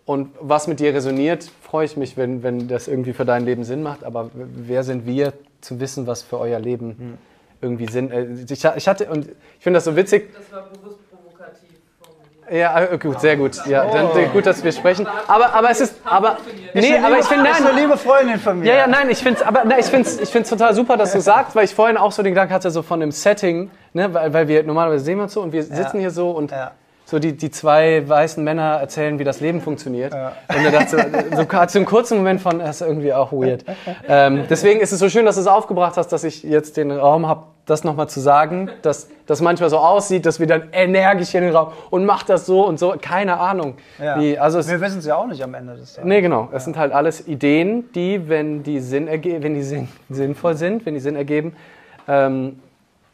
Und 0.06 0.30
was 0.40 0.66
mit 0.66 0.80
dir 0.80 0.92
resoniert, 0.92 1.50
freue 1.62 1.86
ich 1.86 1.96
mich, 1.96 2.16
wenn, 2.16 2.42
wenn 2.42 2.68
das 2.68 2.88
irgendwie 2.88 3.14
für 3.14 3.24
dein 3.24 3.44
Leben 3.44 3.64
Sinn 3.64 3.82
macht. 3.82 4.04
Aber 4.04 4.30
wer 4.34 4.82
sind 4.84 5.06
wir, 5.06 5.32
zu 5.60 5.80
wissen, 5.80 6.06
was 6.06 6.22
für 6.22 6.38
euer 6.38 6.60
Leben 6.60 7.18
irgendwie 7.60 7.86
Sinn. 7.90 8.10
Äh, 8.10 8.26
ich, 8.48 8.64
ich 8.64 8.88
hatte, 8.88 9.06
und 9.06 9.26
ich 9.28 9.62
finde 9.62 9.78
das 9.78 9.84
so 9.84 9.96
witzig, 9.96 10.30
Das 10.34 10.52
war 10.52 10.68
bewusst 10.68 10.98
provokativ 11.10 11.68
formuliert. 11.98 12.52
ja, 12.52 12.82
äh, 12.82 12.98
gut, 12.98 13.20
sehr 13.20 13.36
gut. 13.36 13.66
Ja, 13.66 13.86
dann 13.86 14.16
äh, 14.16 14.26
gut, 14.26 14.46
dass 14.46 14.62
wir 14.62 14.72
sprechen. 14.72 15.06
Aber, 15.26 15.52
aber 15.54 15.70
es 15.70 15.80
ist, 15.80 15.94
aber, 16.04 16.36
nee, 16.74 16.96
aber 16.98 17.18
ich 17.18 17.24
finde, 17.24 17.44
nein, 17.44 17.66
eine 17.66 17.80
liebe 17.80 17.96
Freundin 17.96 18.38
von 18.38 18.60
mir. 18.60 18.66
ja, 18.66 18.74
ja, 18.76 18.86
nein, 18.86 19.08
ich 19.10 19.18
finde 19.18 19.40
es 19.40 19.46
aber 19.46 19.64
nein, 19.64 19.80
ich 19.80 19.86
find's, 19.86 20.20
ich 20.20 20.28
find's 20.28 20.50
total 20.50 20.74
super, 20.74 20.96
dass 20.96 21.12
du 21.12 21.20
sagst, 21.20 21.56
weil 21.56 21.64
ich 21.64 21.74
vorhin 21.74 21.96
auch 21.96 22.12
so 22.12 22.22
den 22.22 22.34
Gedanken 22.34 22.52
hatte, 22.52 22.70
so 22.70 22.82
von 22.82 23.00
dem 23.00 23.10
Setting, 23.10 23.70
ne, 23.94 24.12
weil, 24.12 24.32
weil 24.32 24.48
wir 24.48 24.62
normalerweise 24.62 25.04
sehen 25.04 25.16
wir 25.16 25.24
uns 25.24 25.32
so 25.32 25.40
und 25.40 25.52
wir 25.52 25.62
sitzen 25.62 25.98
hier 25.98 26.10
so 26.10 26.30
und 26.30 26.50
Ja. 26.50 26.72
So 27.06 27.18
die, 27.18 27.36
die 27.36 27.50
zwei 27.50 28.08
weißen 28.08 28.42
Männer 28.42 28.78
erzählen, 28.80 29.18
wie 29.18 29.24
das 29.24 29.40
Leben 29.40 29.60
funktioniert. 29.60 30.14
Und 30.14 30.64
er 30.64 30.70
dachte, 30.70 30.96
so, 31.36 31.44
so 31.68 31.78
einen 31.78 31.86
kurzen 31.86 32.16
Moment 32.16 32.40
von, 32.40 32.58
das 32.60 32.80
ist 32.80 32.86
irgendwie 32.86 33.12
auch 33.12 33.32
weird. 33.32 33.64
Ähm, 34.08 34.44
deswegen 34.48 34.80
ist 34.80 34.92
es 34.92 34.98
so 34.98 35.08
schön, 35.08 35.26
dass 35.26 35.34
du 35.34 35.42
es 35.42 35.46
aufgebracht 35.46 35.96
hast, 35.96 36.08
dass 36.08 36.24
ich 36.24 36.42
jetzt 36.42 36.76
den 36.76 36.90
Raum 36.90 37.26
habe, 37.28 37.44
das 37.66 37.82
nochmal 37.82 38.08
zu 38.08 38.20
sagen, 38.20 38.70
dass 38.82 39.08
das 39.26 39.40
manchmal 39.40 39.70
so 39.70 39.78
aussieht, 39.78 40.26
dass 40.26 40.38
wir 40.38 40.46
dann 40.46 40.64
energisch 40.72 41.34
in 41.34 41.42
den 41.42 41.56
Raum 41.56 41.72
und 41.90 42.04
macht 42.04 42.28
das 42.28 42.44
so 42.44 42.66
und 42.66 42.78
so, 42.78 42.94
keine 43.00 43.38
Ahnung. 43.40 43.74
Ja. 43.98 44.20
Wie, 44.20 44.38
also 44.38 44.58
es, 44.58 44.68
Wir 44.68 44.80
wissen 44.80 44.98
es 44.98 45.06
ja 45.06 45.16
auch 45.16 45.26
nicht 45.26 45.42
am 45.42 45.54
Ende 45.54 45.76
des 45.76 45.94
Tages. 45.94 46.06
Nee, 46.06 46.20
genau. 46.20 46.48
Es 46.52 46.64
sind 46.64 46.76
halt 46.76 46.92
alles 46.92 47.26
Ideen, 47.26 47.90
die, 47.94 48.28
wenn 48.28 48.62
die, 48.62 48.80
Sinn 48.80 49.08
erge 49.08 49.42
wenn 49.42 49.54
die 49.54 49.62
Sinn 49.62 49.88
sinnvoll 50.10 50.56
sind, 50.56 50.84
wenn 50.84 50.92
die 50.94 51.00
Sinn 51.00 51.16
ergeben, 51.16 51.56
ähm, 52.06 52.60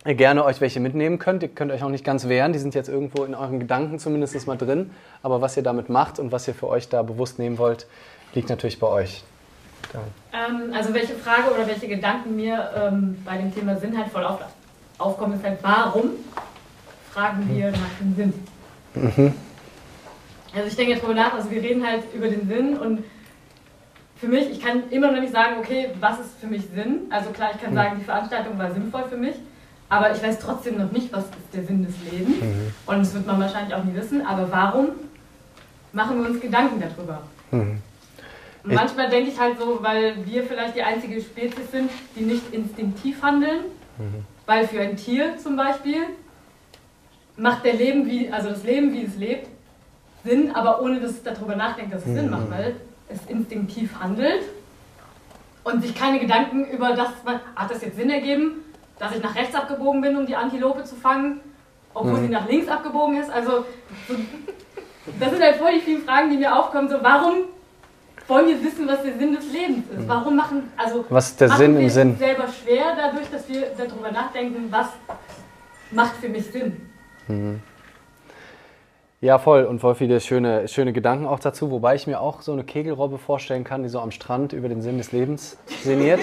ihr 0.06 0.14
gerne 0.14 0.44
euch 0.44 0.60
welche 0.60 0.80
mitnehmen 0.80 1.18
könnt. 1.18 1.42
Ihr 1.42 1.48
könnt 1.48 1.72
euch 1.72 1.82
auch 1.82 1.90
nicht 1.90 2.04
ganz 2.04 2.28
wehren. 2.28 2.52
Die 2.52 2.58
sind 2.58 2.74
jetzt 2.74 2.88
irgendwo 2.88 3.24
in 3.24 3.34
euren 3.34 3.60
Gedanken 3.60 3.98
zumindest 3.98 4.46
mal 4.46 4.56
drin. 4.56 4.90
Aber 5.22 5.40
was 5.40 5.56
ihr 5.56 5.62
damit 5.62 5.88
macht 5.88 6.18
und 6.18 6.32
was 6.32 6.48
ihr 6.48 6.54
für 6.54 6.68
euch 6.68 6.88
da 6.88 7.02
bewusst 7.02 7.38
nehmen 7.38 7.58
wollt, 7.58 7.86
liegt 8.34 8.48
natürlich 8.48 8.78
bei 8.78 8.86
euch. 8.86 9.24
Ähm, 10.32 10.72
also 10.72 10.94
welche 10.94 11.14
Frage 11.14 11.52
oder 11.52 11.66
welche 11.66 11.88
Gedanken 11.88 12.36
mir 12.36 12.70
ähm, 12.76 13.18
bei 13.24 13.36
dem 13.36 13.52
Thema 13.52 13.76
Sinn 13.76 13.96
halt 13.96 14.08
voll 14.08 14.24
auf, 14.24 14.40
aufkommen, 14.98 15.34
ist 15.34 15.44
halt, 15.44 15.58
warum 15.62 16.10
fragen 17.12 17.48
wir 17.52 17.72
nach 17.72 17.98
dem 18.00 18.14
Sinn? 18.14 18.32
Also 20.54 20.66
ich 20.66 20.76
denke 20.76 20.92
jetzt 20.92 21.02
drüber 21.02 21.14
nach, 21.14 21.34
also 21.34 21.50
wir 21.50 21.62
reden 21.62 21.86
halt 21.86 22.04
über 22.14 22.28
den 22.28 22.48
Sinn 22.48 22.76
und 22.76 23.04
für 24.16 24.28
mich, 24.28 24.50
ich 24.50 24.60
kann 24.60 24.90
immer 24.90 25.10
noch 25.10 25.20
nicht 25.20 25.32
sagen, 25.32 25.56
okay, 25.58 25.90
was 25.98 26.20
ist 26.20 26.38
für 26.40 26.46
mich 26.46 26.62
Sinn? 26.74 27.02
Also 27.10 27.30
klar, 27.30 27.50
ich 27.54 27.62
kann 27.62 27.72
sagen, 27.72 27.96
die 27.98 28.04
Veranstaltung 28.04 28.58
war 28.58 28.72
sinnvoll 28.72 29.04
für 29.08 29.16
mich, 29.16 29.34
aber 29.90 30.12
ich 30.14 30.22
weiß 30.22 30.38
trotzdem 30.38 30.78
noch 30.78 30.90
nicht, 30.92 31.12
was 31.12 31.24
ist 31.24 31.32
der 31.52 31.64
Sinn 31.64 31.84
des 31.84 31.94
Lebens. 32.10 32.36
Und 32.86 32.98
das 33.00 33.12
wird 33.12 33.26
man 33.26 33.38
wahrscheinlich 33.40 33.74
auch 33.74 33.84
nie 33.84 33.94
wissen, 33.94 34.24
aber 34.24 34.50
warum 34.50 34.88
machen 35.92 36.22
wir 36.22 36.30
uns 36.30 36.40
Gedanken 36.40 36.80
darüber? 36.80 37.20
Und 37.50 37.80
Ich- 38.64 38.74
manchmal 38.74 39.10
denke 39.10 39.30
ich 39.30 39.38
halt 39.40 39.58
so, 39.58 39.78
weil 39.82 40.14
wir 40.24 40.44
vielleicht 40.44 40.76
die 40.76 40.82
einzige 40.82 41.20
Spezies 41.20 41.70
sind, 41.70 41.90
die 42.16 42.22
nicht 42.22 42.52
instinktiv 42.54 43.20
handeln, 43.22 43.64
weil 44.46 44.66
für 44.66 44.80
ein 44.80 44.96
Tier 44.96 45.36
zum 45.38 45.56
Beispiel 45.56 46.02
macht 47.36 47.64
der 47.64 47.74
Leben 47.74 48.06
wie, 48.06 48.30
also 48.30 48.50
das 48.50 48.62
Leben, 48.64 48.92
wie 48.92 49.04
es 49.04 49.16
lebt, 49.16 49.48
Sinn, 50.24 50.54
aber 50.54 50.82
ohne 50.82 51.00
dass 51.00 51.12
es 51.12 51.22
darüber 51.22 51.56
nachdenkt, 51.56 51.94
dass 51.94 52.02
es 52.06 52.12
Sinn 52.14 52.30
macht, 52.30 52.50
weil 52.50 52.76
es 53.08 53.18
instinktiv 53.28 53.90
handelt 53.98 54.42
und 55.64 55.82
sich 55.82 55.94
keine 55.94 56.18
Gedanken 56.20 56.66
über 56.66 56.94
das, 56.94 57.08
hat 57.56 57.70
das 57.70 57.80
jetzt 57.82 57.96
Sinn 57.96 58.10
ergeben, 58.10 58.52
dass 59.00 59.16
ich 59.16 59.22
nach 59.22 59.34
rechts 59.34 59.54
abgebogen 59.54 60.00
bin, 60.02 60.16
um 60.16 60.26
die 60.26 60.36
Antilope 60.36 60.84
zu 60.84 60.94
fangen, 60.94 61.40
obwohl 61.94 62.20
sie 62.20 62.28
nach 62.28 62.46
links 62.48 62.68
abgebogen 62.68 63.18
ist. 63.20 63.30
Also 63.30 63.64
so, 64.06 64.14
das 65.18 65.30
sind 65.30 65.42
halt 65.42 65.56
voll 65.56 65.72
die 65.74 65.80
vielen 65.80 66.02
Fragen, 66.02 66.30
die 66.30 66.36
mir 66.36 66.54
aufkommen. 66.54 66.88
So, 66.88 66.98
warum 67.00 67.44
wollen 68.28 68.46
wir 68.46 68.62
wissen, 68.62 68.86
was 68.86 69.02
der 69.02 69.18
Sinn 69.18 69.34
des 69.34 69.50
Lebens 69.52 69.86
ist? 69.90 70.06
Warum 70.06 70.36
machen, 70.36 70.70
also 70.76 71.04
Was 71.08 71.30
ist 71.30 71.40
der 71.40 71.48
Sinn 71.48 71.74
wir 71.74 71.80
im 71.80 71.86
es 71.86 71.94
Sinn? 71.94 72.10
uns 72.10 72.18
selber 72.18 72.46
schwer 72.46 72.84
dadurch, 72.96 73.28
dass 73.30 73.48
wir 73.48 73.68
darüber 73.76 74.12
nachdenken, 74.12 74.66
was 74.70 74.88
macht 75.90 76.16
für 76.16 76.28
mich 76.28 76.46
Sinn? 76.46 76.88
Ja, 79.22 79.38
voll. 79.38 79.64
Und 79.64 79.80
voll 79.80 79.94
viele 79.94 80.20
schöne, 80.20 80.68
schöne 80.68 80.92
Gedanken 80.92 81.26
auch 81.26 81.40
dazu. 81.40 81.70
Wobei 81.70 81.94
ich 81.94 82.06
mir 82.06 82.20
auch 82.20 82.42
so 82.42 82.52
eine 82.52 82.64
Kegelrobbe 82.64 83.18
vorstellen 83.18 83.64
kann, 83.64 83.82
die 83.82 83.88
so 83.88 83.98
am 84.00 84.10
Strand 84.10 84.52
über 84.52 84.68
den 84.68 84.82
Sinn 84.82 84.98
des 84.98 85.12
Lebens 85.12 85.56
sinniert. 85.82 86.20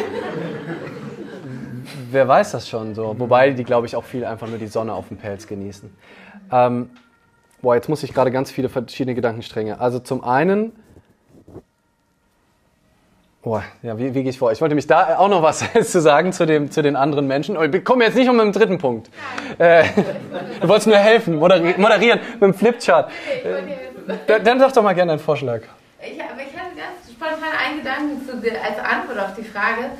Wer 2.12 2.28
weiß 2.28 2.52
das 2.52 2.70
schon 2.70 2.96
so. 2.96 3.16
Wobei 3.18 3.52
die, 3.52 3.64
glaube 3.64 3.88
ich, 3.88 3.96
auch 3.96 4.04
viel 4.04 4.26
einfach 4.26 4.48
nur 4.48 4.58
die 4.58 4.68
Sonne 4.68 4.94
auf 4.94 5.08
dem 5.10 5.18
Pelz 5.18 5.48
genießen. 5.48 5.94
Ähm, 6.52 6.90
boah, 7.62 7.76
jetzt 7.76 7.90
muss 7.90 8.04
ich 8.04 8.14
gerade 8.14 8.32
ganz 8.32 8.52
viele 8.52 8.70
verschiedene 8.70 9.16
Gedankenstränge. 9.16 9.80
Also 9.80 10.00
zum 10.00 10.24
einen. 10.24 10.74
Boah, 13.42 13.64
ja, 13.82 13.98
wie, 13.98 14.14
wie 14.14 14.24
gehe 14.24 14.30
ich 14.30 14.38
vor? 14.38 14.52
Ich 14.52 14.62
wollte 14.62 14.76
mich 14.76 14.88
da 14.88 15.18
auch 15.18 15.30
noch 15.30 15.42
was 15.42 15.64
zu 15.92 16.02
sagen 16.02 16.34
zu, 16.34 16.46
dem, 16.46 16.72
zu 16.72 16.82
den 16.82 16.96
anderen 16.96 17.28
Menschen. 17.28 17.58
Oh, 17.58 17.64
ich 17.64 17.86
komme 17.86 18.04
jetzt 18.04 18.16
nicht 18.16 18.30
um 18.30 18.38
mit 18.38 18.46
dem 18.46 18.52
dritten 18.52 18.78
Punkt. 18.78 19.10
Äh, 19.58 19.86
du 20.62 20.68
wolltest 20.68 20.88
mir 20.88 20.98
helfen, 20.98 21.36
moderi 21.36 21.76
moderieren 21.78 22.20
mit 22.34 22.42
dem 22.42 22.54
Flipchart. 22.54 23.10
Ich 23.38 23.46
wollte 23.46 23.64
dir 23.64 23.76
helfen. 23.76 24.44
Dann, 24.46 24.60
sag 24.60 24.74
doch 24.74 24.84
mal 24.84 24.94
gerne 24.94 25.14
einen 25.14 25.22
Vorschlag. 25.22 25.62
Ich, 26.00 26.22
aber 26.22 26.42
ich 26.42 26.58
hatte 26.58 26.76
ganz 26.76 27.12
spontan 27.12 27.52
einen 27.66 27.80
Gedanken 27.80 28.26
zu 28.26 28.34
als 28.34 28.80
Antwort 28.80 29.20
auf 29.20 29.36
die 29.36 29.44
Frage, 29.44 29.92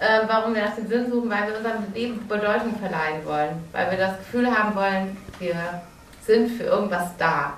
äh, 0.00 0.20
warum 0.26 0.54
wir 0.54 0.62
nach 0.64 0.74
dem 0.74 0.86
Sinn 0.88 1.10
suchen, 1.10 1.30
weil 1.30 1.48
wir 1.48 1.56
unserem 1.56 1.92
Leben 1.94 2.26
Bedeutung 2.28 2.74
verleihen 2.78 3.24
wollen. 3.24 3.64
Weil 3.72 3.90
wir 3.90 3.98
das 3.98 4.18
Gefühl 4.18 4.46
haben 4.50 4.74
wollen, 4.74 5.16
wir 5.38 5.54
sind 6.22 6.50
für 6.52 6.64
irgendwas 6.64 7.16
da. 7.18 7.54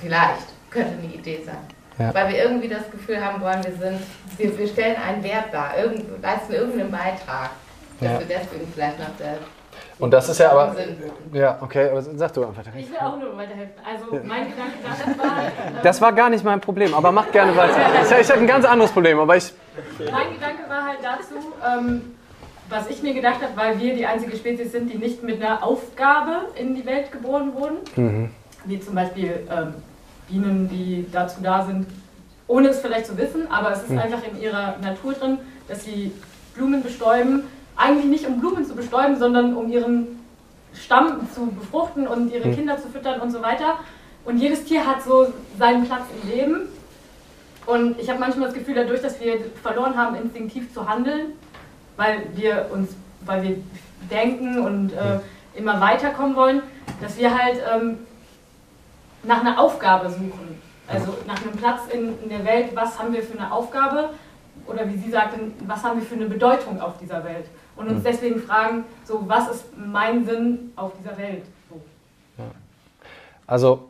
Vielleicht. 0.00 0.46
Könnte 0.70 0.92
eine 1.02 1.12
Idee 1.12 1.40
sein. 1.44 1.56
Ja. 1.98 2.12
Weil 2.14 2.28
wir 2.28 2.42
irgendwie 2.44 2.68
das 2.68 2.90
Gefühl 2.90 3.24
haben 3.24 3.40
wollen, 3.40 3.64
wir 3.64 3.72
sind, 3.72 4.00
wir, 4.36 4.58
wir 4.58 4.68
stellen 4.68 4.96
einen 4.96 5.24
Wert 5.24 5.46
dar, 5.52 5.70
irgend, 5.78 6.04
leisten 6.22 6.52
irgendeinen 6.52 6.90
Beitrag. 6.90 7.50
Dass 8.00 8.10
Ja. 8.12 8.18
wir 8.18 8.26
deswegen 8.26 8.70
vielleicht 8.74 8.98
nach 8.98 9.10
der 9.18 9.38
Und 9.98 10.10
das 10.10 10.28
ist 10.28 10.38
ja 10.38 10.50
aber. 10.52 10.74
Sinn. 10.74 10.96
Ja, 11.32 11.56
okay, 11.62 11.88
aber 11.90 12.02
sag 12.02 12.34
du 12.34 12.44
einfach. 12.46 12.62
Ich 12.76 12.90
will 12.90 12.98
auch 12.98 13.16
nur 13.18 13.34
weiterhelfen. 13.38 13.72
Also 13.82 14.20
mein 14.24 14.50
Gedanke 14.50 14.74
war, 14.84 15.82
Das 15.82 16.00
war 16.02 16.12
gar 16.12 16.28
nicht 16.28 16.44
mein 16.44 16.60
Problem, 16.60 16.92
aber 16.92 17.10
mach 17.10 17.32
gerne 17.32 17.56
weiter. 17.56 17.74
Ich, 18.04 18.10
ich 18.10 18.28
hatte 18.30 18.40
ein 18.40 18.46
ganz 18.46 18.66
anderes 18.66 18.92
Problem, 18.92 19.18
aber 19.18 19.36
ich. 19.36 19.52
Mein 20.10 20.32
Gedanke 20.34 20.68
war 20.68 20.84
halt 20.86 20.98
dazu, 21.02 21.34
ähm, 21.66 22.02
was 22.68 22.88
ich 22.88 23.02
mir 23.02 23.14
gedacht 23.14 23.42
habe, 23.42 23.56
weil 23.56 23.78
wir 23.80 23.94
die 23.94 24.06
einzige 24.06 24.36
Spezies 24.36 24.72
sind, 24.72 24.92
die 24.92 24.98
nicht 24.98 25.22
mit 25.22 25.42
einer 25.42 25.62
Aufgabe 25.62 26.46
in 26.56 26.74
die 26.74 26.84
Welt 26.84 27.12
geboren 27.12 27.54
wurden, 27.54 27.76
wie 28.64 28.80
zum 28.80 28.94
Beispiel 28.94 29.46
ähm, 29.50 29.74
Bienen, 30.28 30.68
die 30.68 31.06
dazu 31.12 31.40
da 31.42 31.64
sind, 31.64 31.86
ohne 32.48 32.68
es 32.68 32.80
vielleicht 32.80 33.06
zu 33.06 33.16
wissen, 33.16 33.50
aber 33.50 33.72
es 33.72 33.82
ist 33.82 33.90
einfach 33.98 34.22
in 34.30 34.40
ihrer 34.40 34.76
Natur 34.78 35.12
drin, 35.12 35.38
dass 35.68 35.84
sie 35.84 36.12
Blumen 36.54 36.82
bestäuben, 36.82 37.44
eigentlich 37.76 38.06
nicht 38.06 38.26
um 38.26 38.40
Blumen 38.40 38.64
zu 38.64 38.74
bestäuben, 38.74 39.16
sondern 39.18 39.54
um 39.56 39.70
ihren 39.70 40.18
Stamm 40.74 41.28
zu 41.34 41.46
befruchten 41.46 42.06
und 42.06 42.32
ihre 42.32 42.50
Kinder 42.50 42.78
zu 42.78 42.88
füttern 42.88 43.20
und 43.20 43.30
so 43.30 43.42
weiter. 43.42 43.78
Und 44.24 44.38
jedes 44.38 44.64
Tier 44.64 44.86
hat 44.86 45.02
so 45.02 45.32
seinen 45.58 45.84
Platz 45.84 46.02
im 46.22 46.30
Leben. 46.30 46.68
Und 47.66 47.98
ich 47.98 48.08
habe 48.08 48.20
manchmal 48.20 48.48
das 48.48 48.56
Gefühl, 48.56 48.76
dadurch, 48.76 49.02
dass 49.02 49.20
wir 49.20 49.38
verloren 49.62 49.96
haben, 49.96 50.14
instinktiv 50.16 50.72
zu 50.72 50.88
handeln, 50.88 51.32
weil 51.96 52.28
wir 52.34 52.70
uns, 52.72 52.90
weil 53.24 53.42
wir 53.42 53.56
denken 54.08 54.60
und 54.60 54.92
äh, 54.92 55.18
immer 55.54 55.80
weiterkommen 55.80 56.36
wollen, 56.36 56.62
dass 57.00 57.18
wir 57.18 57.36
halt 57.36 57.60
ähm, 57.74 57.98
nach 59.24 59.40
einer 59.40 59.60
Aufgabe 59.60 60.08
suchen. 60.08 60.62
Also 60.86 61.16
nach 61.26 61.42
einem 61.42 61.56
Platz 61.56 61.80
in, 61.92 62.14
in 62.22 62.28
der 62.28 62.44
Welt, 62.44 62.70
was 62.74 62.98
haben 62.98 63.12
wir 63.12 63.22
für 63.22 63.36
eine 63.36 63.50
Aufgabe? 63.50 64.10
Oder 64.66 64.88
wie 64.88 64.96
Sie 64.96 65.10
sagten, 65.10 65.52
was 65.66 65.82
haben 65.82 66.00
wir 66.00 66.06
für 66.06 66.14
eine 66.14 66.26
Bedeutung 66.26 66.80
auf 66.80 66.98
dieser 66.98 67.24
Welt? 67.24 67.46
Und 67.74 67.88
uns 67.88 68.04
deswegen 68.04 68.40
fragen, 68.40 68.84
so 69.04 69.24
was 69.26 69.48
ist 69.48 69.64
mein 69.76 70.24
Sinn 70.24 70.72
auf 70.76 70.92
dieser 70.98 71.18
Welt? 71.18 71.44
So. 71.68 71.80
Also, 73.46 73.88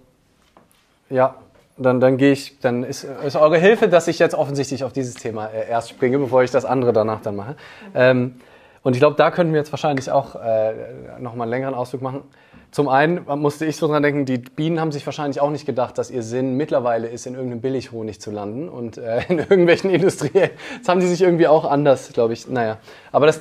ja, 1.10 1.34
dann, 1.78 2.00
dann 2.00 2.16
gehe 2.16 2.32
ich, 2.32 2.58
dann 2.60 2.84
ist, 2.84 3.04
ist 3.04 3.36
eure 3.36 3.58
Hilfe, 3.58 3.88
dass 3.88 4.08
ich 4.08 4.18
jetzt 4.18 4.34
offensichtlich 4.34 4.84
auf 4.84 4.92
dieses 4.92 5.14
Thema 5.14 5.46
äh, 5.46 5.68
erst 5.68 5.90
springe, 5.90 6.18
bevor 6.18 6.42
ich 6.42 6.50
das 6.50 6.64
andere 6.64 6.92
danach 6.92 7.20
dann 7.20 7.36
mache. 7.36 7.56
Ähm, 7.94 8.36
und 8.82 8.94
ich 8.94 9.00
glaube, 9.00 9.16
da 9.16 9.30
könnten 9.30 9.52
wir 9.52 9.58
jetzt 9.58 9.72
wahrscheinlich 9.72 10.10
auch 10.10 10.36
äh, 10.36 10.72
nochmal 11.18 11.46
einen 11.46 11.50
längeren 11.50 11.74
Ausflug 11.74 12.02
machen. 12.02 12.22
Zum 12.70 12.88
einen 12.88 13.24
musste 13.40 13.64
ich 13.64 13.76
so 13.76 13.88
dran 13.88 14.02
denken, 14.02 14.26
die 14.26 14.38
Bienen 14.38 14.80
haben 14.80 14.92
sich 14.92 15.04
wahrscheinlich 15.06 15.40
auch 15.40 15.50
nicht 15.50 15.66
gedacht, 15.66 15.98
dass 15.98 16.10
ihr 16.10 16.22
Sinn 16.22 16.56
mittlerweile 16.56 17.08
ist, 17.08 17.26
in 17.26 17.34
irgendeinem 17.34 17.60
Billighonig 17.60 18.20
zu 18.20 18.30
landen 18.30 18.68
und 18.68 18.98
äh, 18.98 19.22
in 19.28 19.38
irgendwelchen 19.38 19.90
Industrien. 19.94 20.50
Das 20.78 20.88
haben 20.88 21.00
die 21.00 21.06
sich 21.06 21.22
irgendwie 21.22 21.46
auch 21.46 21.64
anders, 21.64 22.12
glaube 22.12 22.32
ich. 22.32 22.48
Naja, 22.48 22.78
aber 23.12 23.26
das, 23.26 23.40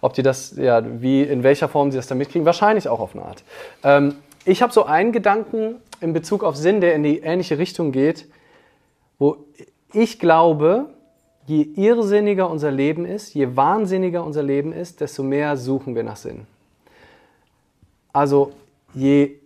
ob 0.00 0.14
die 0.14 0.22
das, 0.22 0.56
ja, 0.56 0.82
wie, 1.02 1.22
in 1.22 1.42
welcher 1.42 1.68
Form 1.68 1.90
sie 1.90 1.98
das 1.98 2.06
dann 2.06 2.18
mitkriegen, 2.18 2.46
wahrscheinlich 2.46 2.88
auch 2.88 3.00
auf 3.00 3.14
eine 3.14 3.24
Art. 3.24 3.44
Ähm, 3.82 4.14
ich 4.44 4.62
habe 4.62 4.72
so 4.72 4.84
einen 4.84 5.12
Gedanken 5.12 5.76
in 6.00 6.12
Bezug 6.12 6.44
auf 6.44 6.56
Sinn, 6.56 6.80
der 6.80 6.94
in 6.94 7.02
die 7.02 7.18
ähnliche 7.18 7.58
Richtung 7.58 7.92
geht, 7.92 8.26
wo 9.18 9.44
ich 9.92 10.18
glaube, 10.18 10.86
je 11.46 11.62
irrsinniger 11.62 12.48
unser 12.48 12.70
Leben 12.70 13.04
ist, 13.04 13.34
je 13.34 13.56
wahnsinniger 13.56 14.24
unser 14.24 14.42
Leben 14.42 14.72
ist, 14.72 15.00
desto 15.00 15.22
mehr 15.22 15.56
suchen 15.56 15.94
wir 15.94 16.04
nach 16.04 16.16
Sinn. 16.16 16.46
Also 18.12 18.52
je 18.94 19.39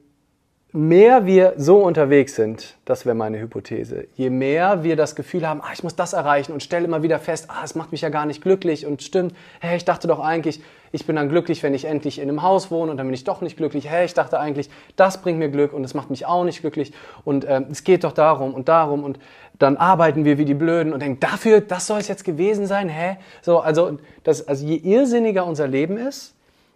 mehr 0.77 1.25
wir 1.25 1.55
so 1.57 1.77
unterwegs 1.77 2.35
sind, 2.35 2.75
das 2.85 3.07
wäre 3.07 3.15
meine 3.15 3.39
Hypothese, 3.39 4.09
je 4.17 4.29
mehr 4.29 4.83
wir 4.83 4.97
das 4.97 5.15
Gefühl 5.15 5.49
haben, 5.49 5.61
ah, 5.63 5.71
ich 5.73 5.85
muss 5.85 5.95
das 5.95 6.15
erreichen 6.15 6.53
und 6.53 6.65
stelle 6.65 6.85
immer 6.85 7.05
wieder 7.05 7.21
fest, 7.21 7.47
ah, 7.49 7.63
es 7.63 7.77
macht 7.77 7.93
mich 7.93 8.01
ja 8.01 8.09
gar 8.09 8.27
nicht 8.27 8.43
glücklich 8.43 8.85
und 8.85 9.01
stimmt, 9.01 9.37
hey, 9.61 9.77
ich 9.77 9.85
dachte 9.85 10.09
doch 10.09 10.19
eigentlich, 10.19 10.61
ich 10.91 11.07
bin 11.07 11.15
dann 11.15 11.29
glücklich, 11.29 11.63
wenn 11.63 11.75
ich 11.75 11.85
endlich 11.85 12.19
in 12.19 12.29
einem 12.29 12.43
Haus 12.43 12.73
wohne 12.73 12.91
und 12.91 12.97
dann 12.97 13.07
bin 13.07 13.15
ich 13.15 13.23
doch 13.23 13.41
nicht 13.41 13.57
glücklich, 13.57 13.89
hey, 13.89 14.05
ich 14.05 14.15
dachte 14.15 14.41
eigentlich, 14.41 14.69
das 14.97 15.23
bringt 15.23 15.39
mir 15.39 15.49
Glück 15.49 15.73
und 15.73 15.85
es 15.85 15.95
macht 15.95 16.11
mich 16.11 16.27
auch 16.27 16.43
nicht 16.43 16.61
glücklich. 16.61 16.93
Und 17.25 17.47
ähm, 17.49 17.67
es 17.71 17.85
geht 17.85 18.03
doch 18.03 18.13
darum 18.13 18.53
und 18.53 18.69
darum 18.69 19.05
und 19.05 19.21
dann 19.61 19.77
arbeiten 19.77 20.25
wir 20.25 20.39
wie 20.39 20.45
die 20.45 20.55
Blöden 20.55 20.93
und 20.93 21.01
denken, 21.01 21.21
dafür, 21.21 21.61
das 21.61 21.87
soll 21.87 22.01
es 22.01 22.09
jetzt 22.09 22.25
gewesen 22.25 22.67
sein, 22.67 22.89
hä? 22.89 23.17
So, 23.43 23.61
also, 23.61 23.99
das, 24.25 24.49
also 24.49 24.67
je 24.67 24.77
irrsinniger 24.77 25.47
unser 25.47 25.69
Leben 25.69 25.97
ist, 25.97 26.35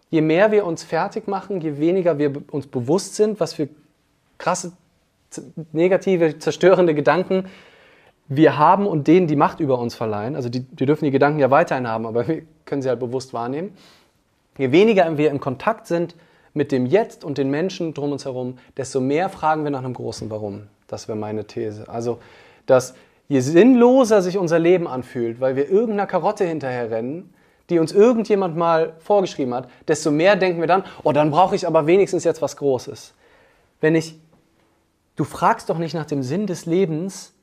je 0.09 0.21
mehr 0.21 0.53
wir 0.53 0.65
uns 0.65 0.83
fertig 0.83 1.27
machen, 1.27 1.59
je 1.59 1.77
weniger 1.79 2.17
wir 2.17 2.31
uns 2.51 2.67
bewusst 2.67 3.15
sind, 3.15 3.41
was 3.41 3.57
wir 3.57 3.67
krasse, 4.39 4.71
negative, 5.71 6.39
zerstörende 6.39 6.95
Gedanken 6.95 7.45
wir 8.27 8.57
haben 8.57 8.85
und 8.85 9.07
denen 9.07 9.27
die 9.27 9.35
Macht 9.35 9.59
über 9.59 9.79
uns 9.79 9.95
verleihen. 9.95 10.35
Also 10.35 10.49
die, 10.49 10.61
die 10.61 10.85
dürfen 10.85 11.05
die 11.05 11.11
Gedanken 11.11 11.39
ja 11.39 11.49
weiterhin 11.49 11.87
haben, 11.87 12.05
aber 12.05 12.27
wir 12.27 12.43
können 12.65 12.81
sie 12.81 12.89
halt 12.89 12.99
bewusst 12.99 13.33
wahrnehmen. 13.33 13.75
Je 14.57 14.71
weniger 14.71 15.17
wir 15.17 15.31
im 15.31 15.39
Kontakt 15.39 15.87
sind 15.87 16.15
mit 16.53 16.71
dem 16.71 16.85
Jetzt 16.85 17.23
und 17.23 17.37
den 17.37 17.49
Menschen 17.49 17.93
drum 17.93 18.11
uns 18.11 18.25
herum, 18.25 18.57
desto 18.77 19.01
mehr 19.01 19.29
fragen 19.29 19.63
wir 19.63 19.71
nach 19.71 19.79
einem 19.79 19.93
großen 19.93 20.29
Warum. 20.29 20.67
Das 20.87 21.07
wäre 21.07 21.17
meine 21.17 21.45
These. 21.45 21.89
Also, 21.89 22.19
dass 22.65 22.93
je 23.27 23.39
sinnloser 23.39 24.21
sich 24.21 24.37
unser 24.37 24.59
Leben 24.59 24.87
anfühlt, 24.87 25.39
weil 25.39 25.55
wir 25.55 25.69
irgendeiner 25.69 26.07
Karotte 26.07 26.45
hinterherrennen, 26.45 27.33
die 27.69 27.79
uns 27.79 27.91
irgendjemand 27.91 28.57
mal 28.57 28.93
vorgeschrieben 28.99 29.53
hat, 29.53 29.69
desto 29.87 30.11
mehr 30.11 30.35
denken 30.35 30.59
wir 30.59 30.67
dann, 30.67 30.83
oh, 31.03 31.11
dann 31.11 31.31
brauche 31.31 31.55
ich 31.55 31.67
aber 31.67 31.87
wenigstens 31.87 32.23
jetzt 32.23 32.41
was 32.41 32.57
Großes. 32.57 33.13
Wenn 33.81 33.95
ich, 33.95 34.19
du 35.19 35.25
fragst 35.25 35.69
doch 35.69 35.77
nicht 35.77 35.93
nach 35.93 36.05
dem 36.05 36.23
Sinn 36.23 36.47
des 36.47 36.65
Lebens, 36.65 37.33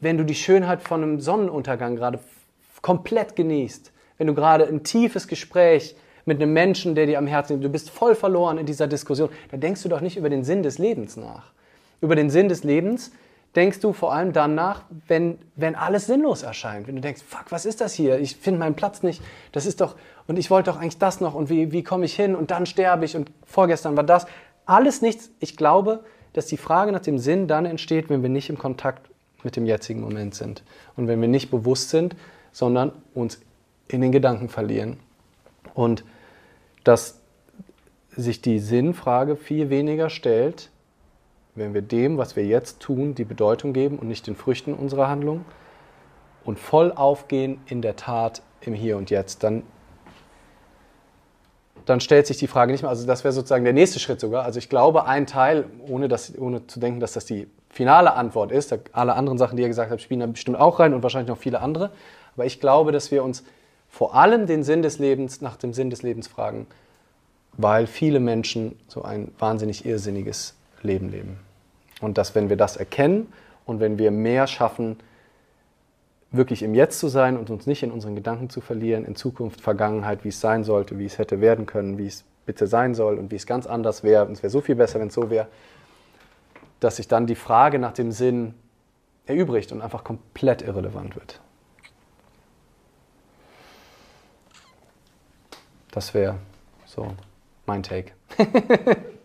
wenn 0.00 0.18
du 0.18 0.24
die 0.24 0.34
Schönheit 0.34 0.82
von 0.82 1.04
einem 1.04 1.20
Sonnenuntergang 1.20 1.94
gerade 1.94 2.18
komplett 2.82 3.36
genießt, 3.36 3.92
wenn 4.18 4.26
du 4.26 4.34
gerade 4.34 4.66
ein 4.66 4.82
tiefes 4.82 5.28
Gespräch 5.28 5.94
mit 6.24 6.42
einem 6.42 6.52
Menschen, 6.52 6.96
der 6.96 7.06
dir 7.06 7.18
am 7.18 7.28
Herzen 7.28 7.54
liegt, 7.54 7.64
du 7.64 7.68
bist 7.68 7.90
voll 7.90 8.16
verloren 8.16 8.58
in 8.58 8.66
dieser 8.66 8.88
Diskussion, 8.88 9.28
dann 9.52 9.60
denkst 9.60 9.84
du 9.84 9.88
doch 9.88 10.00
nicht 10.00 10.16
über 10.16 10.28
den 10.28 10.42
Sinn 10.42 10.64
des 10.64 10.78
Lebens 10.78 11.16
nach. 11.16 11.52
Über 12.00 12.16
den 12.16 12.28
Sinn 12.28 12.48
des 12.48 12.64
Lebens 12.64 13.12
denkst 13.54 13.78
du 13.78 13.92
vor 13.92 14.12
allem 14.12 14.32
dann 14.32 14.56
nach, 14.56 14.82
wenn, 15.06 15.38
wenn 15.54 15.76
alles 15.76 16.06
sinnlos 16.06 16.42
erscheint. 16.42 16.88
Wenn 16.88 16.96
du 16.96 17.02
denkst, 17.02 17.22
fuck, 17.24 17.44
was 17.50 17.66
ist 17.66 17.80
das 17.80 17.94
hier? 17.94 18.18
Ich 18.18 18.36
finde 18.36 18.58
meinen 18.58 18.74
Platz 18.74 19.04
nicht. 19.04 19.22
Das 19.52 19.64
ist 19.64 19.80
doch, 19.80 19.94
und 20.26 20.40
ich 20.40 20.50
wollte 20.50 20.72
doch 20.72 20.80
eigentlich 20.80 20.98
das 20.98 21.20
noch 21.20 21.34
und 21.34 21.50
wie, 21.50 21.70
wie 21.70 21.84
komme 21.84 22.04
ich 22.04 22.16
hin 22.16 22.34
und 22.34 22.50
dann 22.50 22.66
sterbe 22.66 23.04
ich 23.04 23.14
und 23.14 23.30
vorgestern 23.44 23.96
war 23.96 24.02
das. 24.02 24.26
Alles 24.66 25.02
nichts. 25.02 25.30
Ich 25.38 25.56
glaube, 25.56 26.02
dass 26.36 26.46
die 26.46 26.56
Frage 26.56 26.92
nach 26.92 27.00
dem 27.00 27.18
Sinn 27.18 27.48
dann 27.48 27.64
entsteht, 27.64 28.10
wenn 28.10 28.22
wir 28.22 28.28
nicht 28.28 28.50
im 28.50 28.58
Kontakt 28.58 29.08
mit 29.42 29.56
dem 29.56 29.64
jetzigen 29.64 30.02
Moment 30.02 30.34
sind. 30.34 30.62
Und 30.96 31.08
wenn 31.08 31.20
wir 31.20 31.28
nicht 31.28 31.50
bewusst 31.50 31.90
sind, 31.90 32.14
sondern 32.52 32.92
uns 33.14 33.40
in 33.88 34.00
den 34.00 34.12
Gedanken 34.12 34.48
verlieren. 34.48 34.98
Und 35.74 36.04
dass 36.84 37.20
sich 38.10 38.42
die 38.42 38.58
Sinnfrage 38.58 39.36
viel 39.36 39.70
weniger 39.70 40.10
stellt, 40.10 40.70
wenn 41.54 41.72
wir 41.72 41.82
dem, 41.82 42.18
was 42.18 42.36
wir 42.36 42.44
jetzt 42.44 42.80
tun, 42.80 43.14
die 43.14 43.24
Bedeutung 43.24 43.72
geben 43.72 43.98
und 43.98 44.08
nicht 44.08 44.26
den 44.26 44.36
Früchten 44.36 44.74
unserer 44.74 45.08
Handlung 45.08 45.44
und 46.44 46.58
voll 46.58 46.92
aufgehen 46.92 47.60
in 47.66 47.82
der 47.82 47.96
Tat 47.96 48.42
im 48.60 48.74
Hier 48.74 48.96
und 48.96 49.10
Jetzt, 49.10 49.42
dann, 49.42 49.62
dann 51.86 52.00
stellt 52.00 52.26
sich 52.26 52.36
die 52.36 52.48
Frage 52.48 52.72
nicht 52.72 52.82
mehr. 52.82 52.90
Also 52.90 53.06
das 53.06 53.24
wäre 53.24 53.32
sozusagen 53.32 53.64
der 53.64 53.72
nächste 53.72 54.00
Schritt 54.00 54.20
sogar. 54.20 54.44
Also 54.44 54.58
ich 54.58 54.68
glaube, 54.68 55.06
ein 55.06 55.26
Teil, 55.26 55.64
ohne, 55.88 56.08
das, 56.08 56.36
ohne 56.36 56.66
zu 56.66 56.80
denken, 56.80 57.00
dass 57.00 57.12
das 57.12 57.24
die 57.24 57.46
finale 57.70 58.14
Antwort 58.14 58.52
ist, 58.52 58.76
alle 58.92 59.14
anderen 59.14 59.38
Sachen, 59.38 59.56
die 59.56 59.62
ihr 59.62 59.68
gesagt 59.68 59.90
habt, 59.90 60.02
spielen 60.02 60.20
da 60.20 60.26
bestimmt 60.26 60.58
auch 60.58 60.80
rein 60.80 60.94
und 60.94 61.02
wahrscheinlich 61.02 61.28
noch 61.28 61.38
viele 61.38 61.60
andere. 61.60 61.90
Aber 62.34 62.44
ich 62.44 62.60
glaube, 62.60 62.92
dass 62.92 63.10
wir 63.10 63.22
uns 63.22 63.44
vor 63.88 64.14
allem 64.14 64.46
den 64.46 64.62
Sinn 64.62 64.82
des 64.82 64.98
Lebens, 64.98 65.40
nach 65.40 65.56
dem 65.56 65.72
Sinn 65.72 65.90
des 65.90 66.02
Lebens 66.02 66.26
fragen, 66.26 66.66
weil 67.52 67.86
viele 67.86 68.20
Menschen 68.20 68.76
so 68.88 69.02
ein 69.02 69.30
wahnsinnig 69.38 69.86
irrsinniges 69.86 70.54
Leben 70.82 71.10
leben. 71.10 71.38
Und 72.00 72.18
dass, 72.18 72.34
wenn 72.34 72.48
wir 72.48 72.56
das 72.56 72.76
erkennen 72.76 73.32
und 73.64 73.80
wenn 73.80 73.98
wir 73.98 74.10
mehr 74.10 74.46
schaffen, 74.46 74.98
wirklich 76.30 76.62
im 76.62 76.74
Jetzt 76.74 76.98
zu 76.98 77.08
sein 77.08 77.36
und 77.36 77.50
uns 77.50 77.66
nicht 77.66 77.82
in 77.82 77.90
unseren 77.90 78.14
Gedanken 78.14 78.50
zu 78.50 78.60
verlieren, 78.60 79.04
in 79.04 79.16
Zukunft, 79.16 79.60
Vergangenheit, 79.60 80.24
wie 80.24 80.28
es 80.28 80.40
sein 80.40 80.64
sollte, 80.64 80.98
wie 80.98 81.06
es 81.06 81.18
hätte 81.18 81.40
werden 81.40 81.66
können, 81.66 81.98
wie 81.98 82.06
es 82.06 82.24
bitte 82.44 82.66
sein 82.66 82.94
soll 82.94 83.18
und 83.18 83.30
wie 83.30 83.36
es 83.36 83.46
ganz 83.46 83.66
anders 83.66 84.02
wäre, 84.02 84.24
und 84.26 84.32
es 84.32 84.42
wäre 84.42 84.50
so 84.50 84.60
viel 84.60 84.74
besser, 84.74 85.00
wenn 85.00 85.08
es 85.08 85.14
so 85.14 85.30
wäre, 85.30 85.48
dass 86.80 86.96
sich 86.96 87.08
dann 87.08 87.26
die 87.26 87.34
Frage 87.34 87.78
nach 87.78 87.92
dem 87.92 88.12
Sinn 88.12 88.54
erübrigt 89.24 89.72
und 89.72 89.80
einfach 89.82 90.04
komplett 90.04 90.62
irrelevant 90.62 91.16
wird. 91.16 91.40
Das 95.90 96.12
wäre 96.12 96.36
so 96.84 97.08
mein 97.66 97.82
Take. 97.82 98.12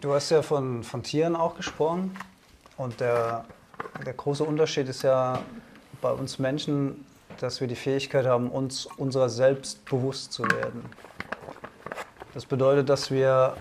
Du 0.00 0.14
hast 0.14 0.30
ja 0.30 0.42
von, 0.42 0.84
von 0.84 1.02
Tieren 1.02 1.34
auch 1.34 1.56
gesprochen. 1.56 2.16
Und 2.76 3.00
der, 3.00 3.44
der 4.06 4.12
große 4.12 4.44
Unterschied 4.44 4.88
ist 4.88 5.02
ja 5.02 5.40
bei 6.00 6.10
uns 6.10 6.38
Menschen, 6.38 7.04
dass 7.40 7.60
wir 7.60 7.68
die 7.68 7.76
Fähigkeit 7.76 8.26
haben, 8.26 8.50
uns 8.50 8.86
unserer 8.86 9.28
selbst 9.28 9.84
bewusst 9.84 10.32
zu 10.32 10.44
werden. 10.44 10.84
Das 12.34 12.46
bedeutet, 12.46 12.88
dass 12.88 13.10
wir 13.10 13.56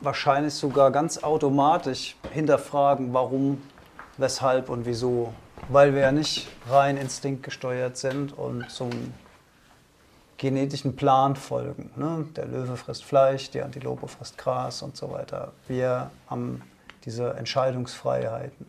wahrscheinlich 0.00 0.54
sogar 0.54 0.90
ganz 0.90 1.22
automatisch 1.22 2.16
hinterfragen, 2.32 3.12
warum, 3.12 3.62
weshalb 4.18 4.68
und 4.68 4.86
wieso. 4.86 5.32
Weil 5.68 5.94
wir 5.94 6.02
ja 6.02 6.12
nicht 6.12 6.48
rein 6.68 6.96
instinktgesteuert 6.96 7.96
sind 7.96 8.36
und 8.36 8.68
zum 8.70 8.90
genetischen 10.36 10.96
Plan 10.96 11.36
folgen. 11.36 11.90
Ne? 11.94 12.26
Der 12.34 12.46
Löwe 12.46 12.76
frisst 12.76 13.04
Fleisch, 13.04 13.50
die 13.50 13.62
Antilope 13.62 14.08
frisst 14.08 14.36
Gras 14.38 14.82
und 14.82 14.96
so 14.96 15.12
weiter. 15.12 15.52
Wir 15.68 16.10
haben 16.28 16.62
diese 17.04 17.34
Entscheidungsfreiheiten. 17.34 18.66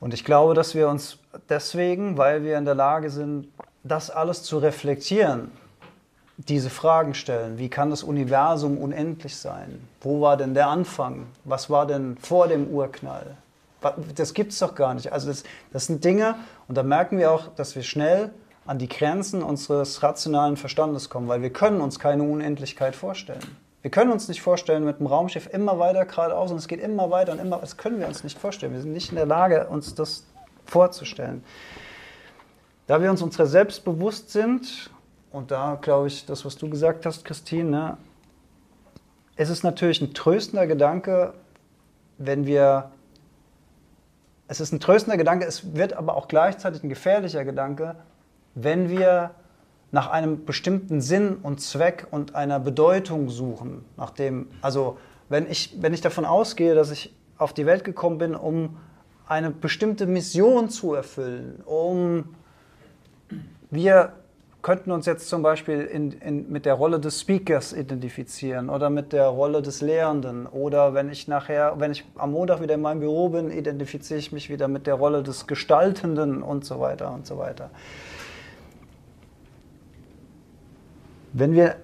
Und 0.00 0.14
ich 0.14 0.24
glaube, 0.24 0.54
dass 0.54 0.74
wir 0.74 0.88
uns 0.88 1.18
deswegen, 1.48 2.16
weil 2.16 2.42
wir 2.42 2.56
in 2.58 2.64
der 2.64 2.74
Lage 2.74 3.10
sind, 3.10 3.48
das 3.84 4.10
alles 4.10 4.42
zu 4.42 4.58
reflektieren, 4.58 5.52
diese 6.38 6.70
Fragen 6.70 7.12
stellen. 7.12 7.58
Wie 7.58 7.68
kann 7.68 7.90
das 7.90 8.02
Universum 8.02 8.78
unendlich 8.78 9.36
sein? 9.36 9.86
Wo 10.00 10.22
war 10.22 10.38
denn 10.38 10.54
der 10.54 10.68
Anfang? 10.68 11.26
Was 11.44 11.68
war 11.68 11.86
denn 11.86 12.16
vor 12.16 12.48
dem 12.48 12.68
Urknall? 12.68 13.36
Das 14.14 14.34
gibt 14.34 14.52
es 14.52 14.58
doch 14.58 14.74
gar 14.74 14.94
nicht. 14.94 15.12
Also 15.12 15.28
das, 15.28 15.44
das 15.72 15.86
sind 15.86 16.04
Dinge, 16.04 16.34
und 16.66 16.76
da 16.76 16.82
merken 16.82 17.18
wir 17.18 17.30
auch, 17.30 17.48
dass 17.56 17.76
wir 17.76 17.82
schnell 17.82 18.30
an 18.66 18.78
die 18.78 18.88
Grenzen 18.88 19.42
unseres 19.42 20.02
rationalen 20.02 20.56
Verstandes 20.56 21.10
kommen, 21.10 21.28
weil 21.28 21.42
wir 21.42 21.50
können 21.50 21.80
uns 21.80 21.98
keine 21.98 22.22
Unendlichkeit 22.22 22.94
vorstellen. 22.94 23.56
Wir 23.82 23.90
können 23.90 24.12
uns 24.12 24.28
nicht 24.28 24.42
vorstellen, 24.42 24.84
mit 24.84 24.98
dem 24.98 25.06
Raumschiff 25.06 25.48
immer 25.52 25.78
weiter 25.78 26.04
geradeaus 26.04 26.50
und 26.50 26.58
es 26.58 26.68
geht 26.68 26.80
immer 26.80 27.10
weiter 27.10 27.32
und 27.32 27.38
immer, 27.38 27.58
das 27.58 27.76
können 27.76 27.98
wir 27.98 28.06
uns 28.06 28.22
nicht 28.24 28.38
vorstellen. 28.38 28.72
Wir 28.74 28.80
sind 28.82 28.92
nicht 28.92 29.08
in 29.08 29.16
der 29.16 29.26
Lage, 29.26 29.68
uns 29.68 29.94
das 29.94 30.26
vorzustellen. 30.66 31.42
Da 32.86 33.00
wir 33.00 33.10
uns 33.10 33.22
unserer 33.22 33.46
selbst 33.46 33.84
bewusst 33.84 34.30
sind, 34.30 34.90
und 35.32 35.50
da 35.50 35.78
glaube 35.80 36.08
ich, 36.08 36.26
das, 36.26 36.44
was 36.44 36.56
du 36.56 36.68
gesagt 36.68 37.06
hast, 37.06 37.24
Christine, 37.24 37.70
ne, 37.70 37.96
es 39.36 39.48
ist 39.48 39.62
natürlich 39.62 40.02
ein 40.02 40.12
tröstender 40.12 40.66
Gedanke, 40.66 41.32
wenn 42.18 42.44
wir, 42.44 42.90
es 44.48 44.60
ist 44.60 44.72
ein 44.72 44.80
tröstender 44.80 45.16
Gedanke, 45.16 45.46
es 45.46 45.74
wird 45.74 45.94
aber 45.94 46.16
auch 46.16 46.28
gleichzeitig 46.28 46.82
ein 46.82 46.90
gefährlicher 46.90 47.44
Gedanke, 47.44 47.96
wenn 48.54 48.90
wir 48.90 49.30
nach 49.92 50.08
einem 50.10 50.44
bestimmten 50.44 51.00
Sinn 51.00 51.36
und 51.42 51.60
Zweck 51.60 52.06
und 52.10 52.34
einer 52.34 52.60
Bedeutung 52.60 53.28
suchen, 53.28 53.84
nach 53.96 54.10
dem, 54.10 54.48
also 54.62 54.98
wenn 55.28 55.50
ich, 55.50 55.76
wenn 55.80 55.94
ich 55.94 56.00
davon 56.00 56.24
ausgehe, 56.24 56.74
dass 56.74 56.90
ich 56.90 57.14
auf 57.38 57.52
die 57.52 57.66
Welt 57.66 57.84
gekommen 57.84 58.18
bin, 58.18 58.34
um 58.34 58.76
eine 59.26 59.50
bestimmte 59.50 60.06
Mission 60.06 60.68
zu 60.70 60.94
erfüllen, 60.94 61.62
um 61.64 62.24
wir 63.70 64.12
könnten 64.62 64.90
uns 64.90 65.06
jetzt 65.06 65.28
zum 65.28 65.42
Beispiel 65.42 65.80
in, 65.80 66.12
in, 66.12 66.50
mit 66.50 66.66
der 66.66 66.74
Rolle 66.74 67.00
des 67.00 67.20
Speakers 67.20 67.72
identifizieren 67.72 68.68
oder 68.68 68.90
mit 68.90 69.12
der 69.12 69.26
Rolle 69.26 69.62
des 69.62 69.80
Lehrenden 69.80 70.46
oder 70.46 70.92
wenn 70.92 71.10
ich 71.10 71.28
nachher, 71.28 71.76
wenn 71.78 71.92
ich 71.92 72.04
am 72.16 72.32
Montag 72.32 72.60
wieder 72.60 72.74
in 72.74 72.82
meinem 72.82 73.00
Büro 73.00 73.30
bin, 73.30 73.50
identifiziere 73.50 74.18
ich 74.18 74.32
mich 74.32 74.50
wieder 74.50 74.68
mit 74.68 74.86
der 74.86 74.94
Rolle 74.94 75.22
des 75.22 75.46
Gestaltenden 75.46 76.42
und 76.42 76.64
so 76.64 76.80
weiter 76.80 77.10
und 77.12 77.26
so 77.26 77.38
weiter. 77.38 77.70
Wenn 81.32 81.52
wir 81.52 81.76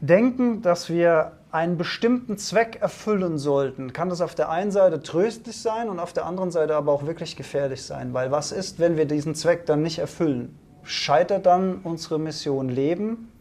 denken, 0.00 0.62
dass 0.62 0.88
wir 0.88 1.32
einen 1.50 1.78
bestimmten 1.78 2.38
Zweck 2.38 2.78
erfüllen 2.80 3.38
sollten, 3.38 3.92
kann 3.92 4.10
das 4.10 4.20
auf 4.20 4.34
der 4.34 4.50
einen 4.50 4.70
Seite 4.70 5.02
tröstlich 5.02 5.60
sein 5.60 5.88
und 5.88 5.98
auf 5.98 6.12
der 6.12 6.26
anderen 6.26 6.50
Seite 6.50 6.76
aber 6.76 6.92
auch 6.92 7.06
wirklich 7.06 7.34
gefährlich 7.34 7.82
sein. 7.82 8.12
Weil 8.14 8.30
was 8.30 8.52
ist, 8.52 8.78
wenn 8.78 8.96
wir 8.96 9.06
diesen 9.06 9.34
Zweck 9.34 9.66
dann 9.66 9.82
nicht 9.82 9.98
erfüllen? 9.98 10.56
Scheitert 10.84 11.46
dann 11.46 11.80
unsere 11.82 12.18
Mission 12.18 12.68
Leben? 12.68 13.32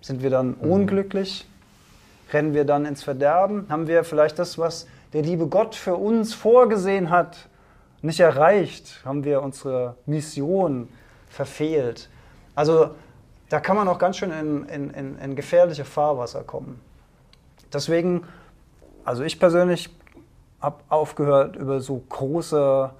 Sind 0.00 0.22
wir 0.22 0.30
dann 0.30 0.54
unglücklich? 0.54 1.46
Rennen 2.32 2.54
wir 2.54 2.64
dann 2.64 2.86
ins 2.86 3.02
Verderben? 3.02 3.66
Haben 3.68 3.86
wir 3.86 4.02
vielleicht 4.04 4.38
das, 4.38 4.58
was 4.58 4.86
der 5.12 5.22
liebe 5.22 5.46
Gott 5.46 5.74
für 5.74 5.96
uns 5.96 6.34
vorgesehen 6.34 7.10
hat, 7.10 7.48
nicht 8.02 8.20
erreicht? 8.20 9.00
Haben 9.04 9.24
wir 9.24 9.42
unsere 9.42 9.94
Mission 10.06 10.88
verfehlt? 11.28 12.08
Also 12.54 12.90
da 13.48 13.60
kann 13.60 13.76
man 13.76 13.88
auch 13.88 13.98
ganz 13.98 14.16
schön 14.16 14.30
in, 14.30 14.64
in, 14.66 14.90
in, 14.90 15.18
in 15.18 15.36
gefährliche 15.36 15.84
Fahrwasser 15.84 16.42
kommen. 16.42 16.80
Deswegen, 17.72 18.24
also 19.04 19.22
ich 19.22 19.38
persönlich 19.38 19.90
habe 20.60 20.82
aufgehört 20.88 21.56
über 21.56 21.80
so 21.80 22.02
große, 22.08 22.90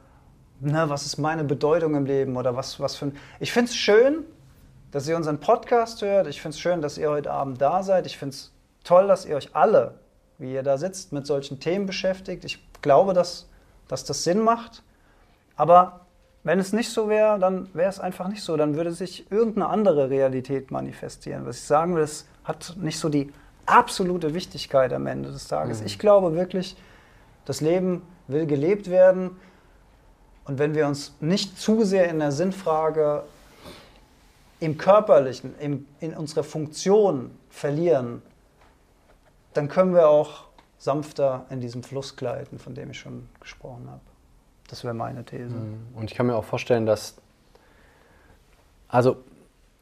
ne, 0.61 0.85
was 0.89 1.07
ist 1.07 1.19
meine 1.19 1.45
Bedeutung 1.45 1.95
im 1.95 2.07
Leben 2.07 2.37
oder 2.37 2.57
was, 2.57 2.81
was 2.81 2.97
für 2.97 3.07
ein. 3.07 3.17
Ich 3.41 3.53
finde 3.53 3.71
es 3.71 3.77
schön, 3.77 4.25
dass 4.91 5.09
ihr 5.09 5.17
unseren 5.17 5.39
Podcast 5.39 6.03
hört. 6.03 6.27
Ich 6.27 6.41
finde 6.41 6.55
es 6.55 6.61
schön, 6.61 6.81
dass 6.81 6.99
ihr 6.99 7.11
heute 7.11 7.31
Abend 7.31 7.61
da 7.61 7.83
seid. 7.83 8.07
Ich 8.07 8.17
finde 8.17 8.35
es 8.35 8.53
toll, 8.85 9.07
dass 9.09 9.27
ihr 9.27 9.37
euch 9.37 9.55
alle 9.55 9.95
wie 10.39 10.55
ihr 10.55 10.63
da 10.63 10.79
sitzt, 10.79 11.13
mit 11.13 11.27
solchen 11.27 11.61
Themen 11.61 11.87
beschäftigt. 11.87 12.45
Ich 12.45 12.65
glaube, 12.81 13.13
dass, 13.13 13.49
dass 13.89 14.05
das 14.05 14.25
Sinn 14.25 14.41
macht. 14.41 14.83
Aber 15.57 16.07
wenn 16.45 16.59
es 16.59 16.73
nicht 16.73 16.91
so 16.91 17.09
wäre, 17.09 17.39
dann 17.39 17.69
wäre 17.75 17.89
es 17.89 18.01
einfach 18.01 18.29
nicht 18.29 18.43
so. 18.43 18.57
Dann 18.57 18.77
würde 18.77 18.93
sich 18.93 19.31
irgendeine 19.31 19.69
andere 19.69 20.11
Realität 20.11 20.71
manifestieren. 20.71 21.47
Was 21.47 21.57
ich 21.57 21.65
sagen 21.65 21.95
will, 21.95 22.03
es 22.03 22.27
hat 22.45 22.77
nicht 22.79 22.99
so 22.99 23.09
die 23.09 23.33
absolute 23.67 24.35
Wichtigkeit 24.35 24.93
am 24.93 25.07
Ende 25.07 25.31
des 25.31 25.49
Tages. 25.49 25.81
Mhm. 25.81 25.87
Ich 25.87 25.99
glaube 25.99 26.35
wirklich, 26.35 26.77
das 27.45 27.61
Leben 27.61 28.03
will 28.29 28.47
gelebt 28.47 28.89
werden. 28.89 29.37
Und 30.45 30.59
wenn 30.59 30.75
wir 30.75 30.87
uns 30.87 31.15
nicht 31.21 31.59
zu 31.59 31.85
sehr 31.85 32.09
in 32.09 32.19
der 32.19 32.33
Sinnfrage 32.33 33.25
im 34.61 34.79
Körperlichen, 34.79 35.55
im, 35.59 35.87
in 36.01 36.15
unserer 36.15 36.45
Funktion 36.45 37.31
verlieren, 37.51 38.23
dann 39.53 39.69
können 39.69 39.95
wir 39.95 40.09
auch 40.09 40.45
sanfter 40.79 41.47
in 41.51 41.61
diesem 41.61 41.83
Fluss 41.83 42.17
gleiten, 42.17 42.59
von 42.59 42.75
dem 42.75 42.91
ich 42.91 42.99
schon 42.99 43.29
gesprochen 43.41 43.89
habe. 43.91 44.01
Das 44.69 44.85
wäre 44.85 44.95
meine 44.95 45.25
These. 45.25 45.55
Und 45.95 46.11
ich 46.11 46.17
kann 46.17 46.27
mir 46.27 46.37
auch 46.37 46.45
vorstellen, 46.45 46.87
dass, 46.87 47.17
also 48.87 49.17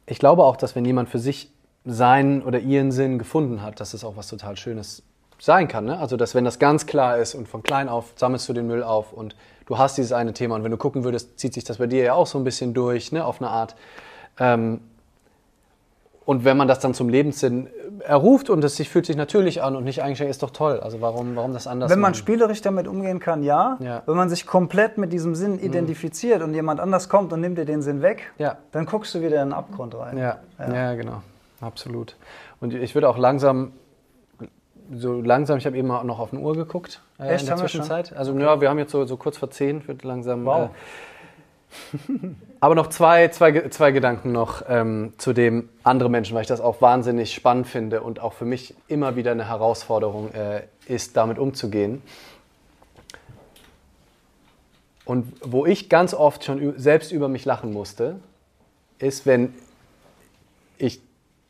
ich 0.07 0.18
glaube 0.18 0.45
auch, 0.45 0.57
dass 0.57 0.74
wenn 0.74 0.84
jemand 0.84 1.09
für 1.09 1.18
sich 1.18 1.51
seinen 1.84 2.43
oder 2.43 2.59
ihren 2.59 2.93
Sinn 2.93 3.18
gefunden 3.18 3.62
hat, 3.62 3.80
dass 3.80 3.95
es 3.95 4.05
auch 4.05 4.16
was 4.16 4.28
total 4.28 4.57
Schönes 4.57 5.03
sein 5.39 5.68
kann. 5.68 5.84
Ne? 5.84 5.99
Also, 5.99 6.16
dass 6.16 6.34
wenn 6.34 6.45
das 6.45 6.59
ganz 6.59 6.87
klar 6.87 7.18
ist 7.18 7.34
und 7.34 7.47
von 7.49 7.62
klein 7.62 7.89
auf 7.89 8.12
sammelst 8.16 8.49
du 8.49 8.53
den 8.53 8.66
Müll 8.66 8.82
auf 8.82 9.12
und 9.12 9.37
du 9.66 9.78
hast 9.78 9.99
dieses 9.99 10.12
eine 10.12 10.32
Thema 10.32 10.55
und 10.55 10.64
wenn 10.64 10.70
du 10.70 10.76
gucken 10.76 11.05
würdest, 11.05 11.39
zieht 11.39 11.55
sich 11.55 11.64
das 11.64 11.78
bei 11.78 11.87
dir 11.87 12.03
ja 12.03 12.14
auch 12.14 12.26
so 12.26 12.39
ein 12.39 12.45
bisschen 12.45 12.74
durch, 12.74 13.12
ne? 13.12 13.24
auf 13.24 13.41
eine 13.41 13.51
Art. 13.51 13.76
Ähm, 14.39 14.80
und 16.24 16.45
wenn 16.45 16.57
man 16.57 16.66
das 16.66 16.80
dann 16.80 16.95
zum 16.95 17.09
Lebenssinn 17.09 17.68
erruft 18.01 18.51
und 18.51 18.63
es 18.65 18.77
sich 18.77 18.89
fühlt 18.89 19.07
sich 19.07 19.17
natürlich 19.17 19.63
an 19.63 19.77
und 19.77 19.85
nicht 19.85 20.03
eigentlich 20.03 20.29
ist 20.29 20.43
doch 20.43 20.51
toll. 20.51 20.81
Also 20.81 21.01
warum, 21.01 21.37
warum 21.37 21.53
das 21.53 21.67
anders 21.67 21.91
Wenn 21.91 21.99
man 22.01 22.11
machen? 22.13 22.19
spielerisch 22.19 22.61
damit 22.61 22.87
umgehen 22.89 23.21
kann, 23.21 23.43
ja. 23.43 23.77
Ja. 23.81 24.03
Wenn 24.07 24.17
man 24.17 24.29
sich 24.29 24.47
komplett 24.47 24.99
mit 24.99 25.13
diesem 25.13 25.35
Sinn 25.35 25.59
identifiziert 25.59 26.43
und 26.43 26.55
jemand 26.55 26.81
anders 26.81 27.09
kommt 27.09 27.33
und 27.33 27.41
nimmt 27.41 27.59
dir 27.59 27.65
den 27.65 27.83
Sinn 27.83 28.03
weg, 28.03 28.33
Ja. 28.39 28.59
dann 28.73 28.87
guckst 28.87 29.15
du 29.15 29.21
wieder 29.21 29.43
in 29.43 29.49
den 29.51 29.53
Abgrund 29.53 29.95
rein. 29.95 30.19
Ja, 30.19 30.39
Ja. 30.59 30.75
ja. 30.75 30.95
genau. 30.95 31.23
Absolut. 31.61 32.17
Und 32.61 32.75
ich 32.75 32.95
würde 32.95 33.09
auch 33.09 33.19
langsam, 33.19 33.73
so 34.95 35.21
langsam, 35.21 35.59
ich 35.59 35.67
habe 35.67 35.77
eben 35.77 35.91
auch 35.91 36.05
noch 36.05 36.19
auf 36.21 36.33
eine 36.33 36.43
Uhr 36.43 36.55
geguckt 36.55 37.01
äh, 37.19 37.29
Echt? 37.29 37.41
in 37.43 37.47
der 37.47 37.57
Haben 37.57 37.63
wir 37.63 37.69
schon? 37.69 37.83
Zwischenzeit. 37.83 38.17
Also 38.17 38.39
ja, 38.39 38.61
wir 38.61 38.69
haben 38.69 38.79
jetzt 38.79 38.93
so, 38.93 39.05
so 39.05 39.17
kurz 39.17 39.37
vor 39.39 39.51
zehn, 39.51 39.87
wird 39.89 40.05
langsam. 40.05 40.45
Wow. 40.45 40.65
Äh, 40.67 40.69
aber 42.61 42.74
noch 42.74 42.89
zwei, 42.89 43.29
zwei, 43.29 43.68
zwei 43.68 43.93
Gedanken 43.93 44.33
noch 44.33 44.62
ähm, 44.68 45.12
zu 45.18 45.33
dem 45.33 45.68
andere 45.83 46.11
Menschen, 46.11 46.35
weil 46.35 46.43
ich 46.43 46.49
das 46.49 46.61
auch 46.61 46.81
wahnsinnig 46.81 47.35
spannend 47.35 47.66
finde 47.66 48.03
und 48.03 48.20
auch 48.20 48.33
für 48.33 48.45
mich 48.45 48.74
immer 48.89 49.16
wieder 49.16 49.33
eine 49.33 49.49
Herausforderung 49.49 50.33
äh, 50.33 50.62
ist, 50.87 51.16
damit 51.16 51.39
umzugehen. 51.39 52.03
Und 55.05 55.33
wo 55.41 55.66
ich 55.66 55.89
ganz 55.89 56.14
oft 56.14 56.45
schon 56.45 56.74
selbst 56.79 57.12
über 57.12 57.29
mich 57.29 57.45
lachen 57.45 57.72
musste, 57.72 58.16
ist, 58.99 59.24
wenn 59.24 59.55
ich 60.79 61.01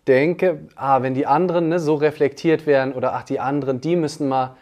denke, 0.07 0.61
ah, 0.77 1.03
wenn 1.03 1.15
die 1.15 1.27
anderen 1.27 1.69
ne, 1.69 1.81
so 1.81 1.95
reflektiert 1.95 2.67
werden 2.67 2.93
oder 2.93 3.15
ach, 3.15 3.25
die 3.25 3.41
anderen, 3.41 3.81
die 3.81 3.97
müssen 3.97 4.29
mal, 4.29 4.57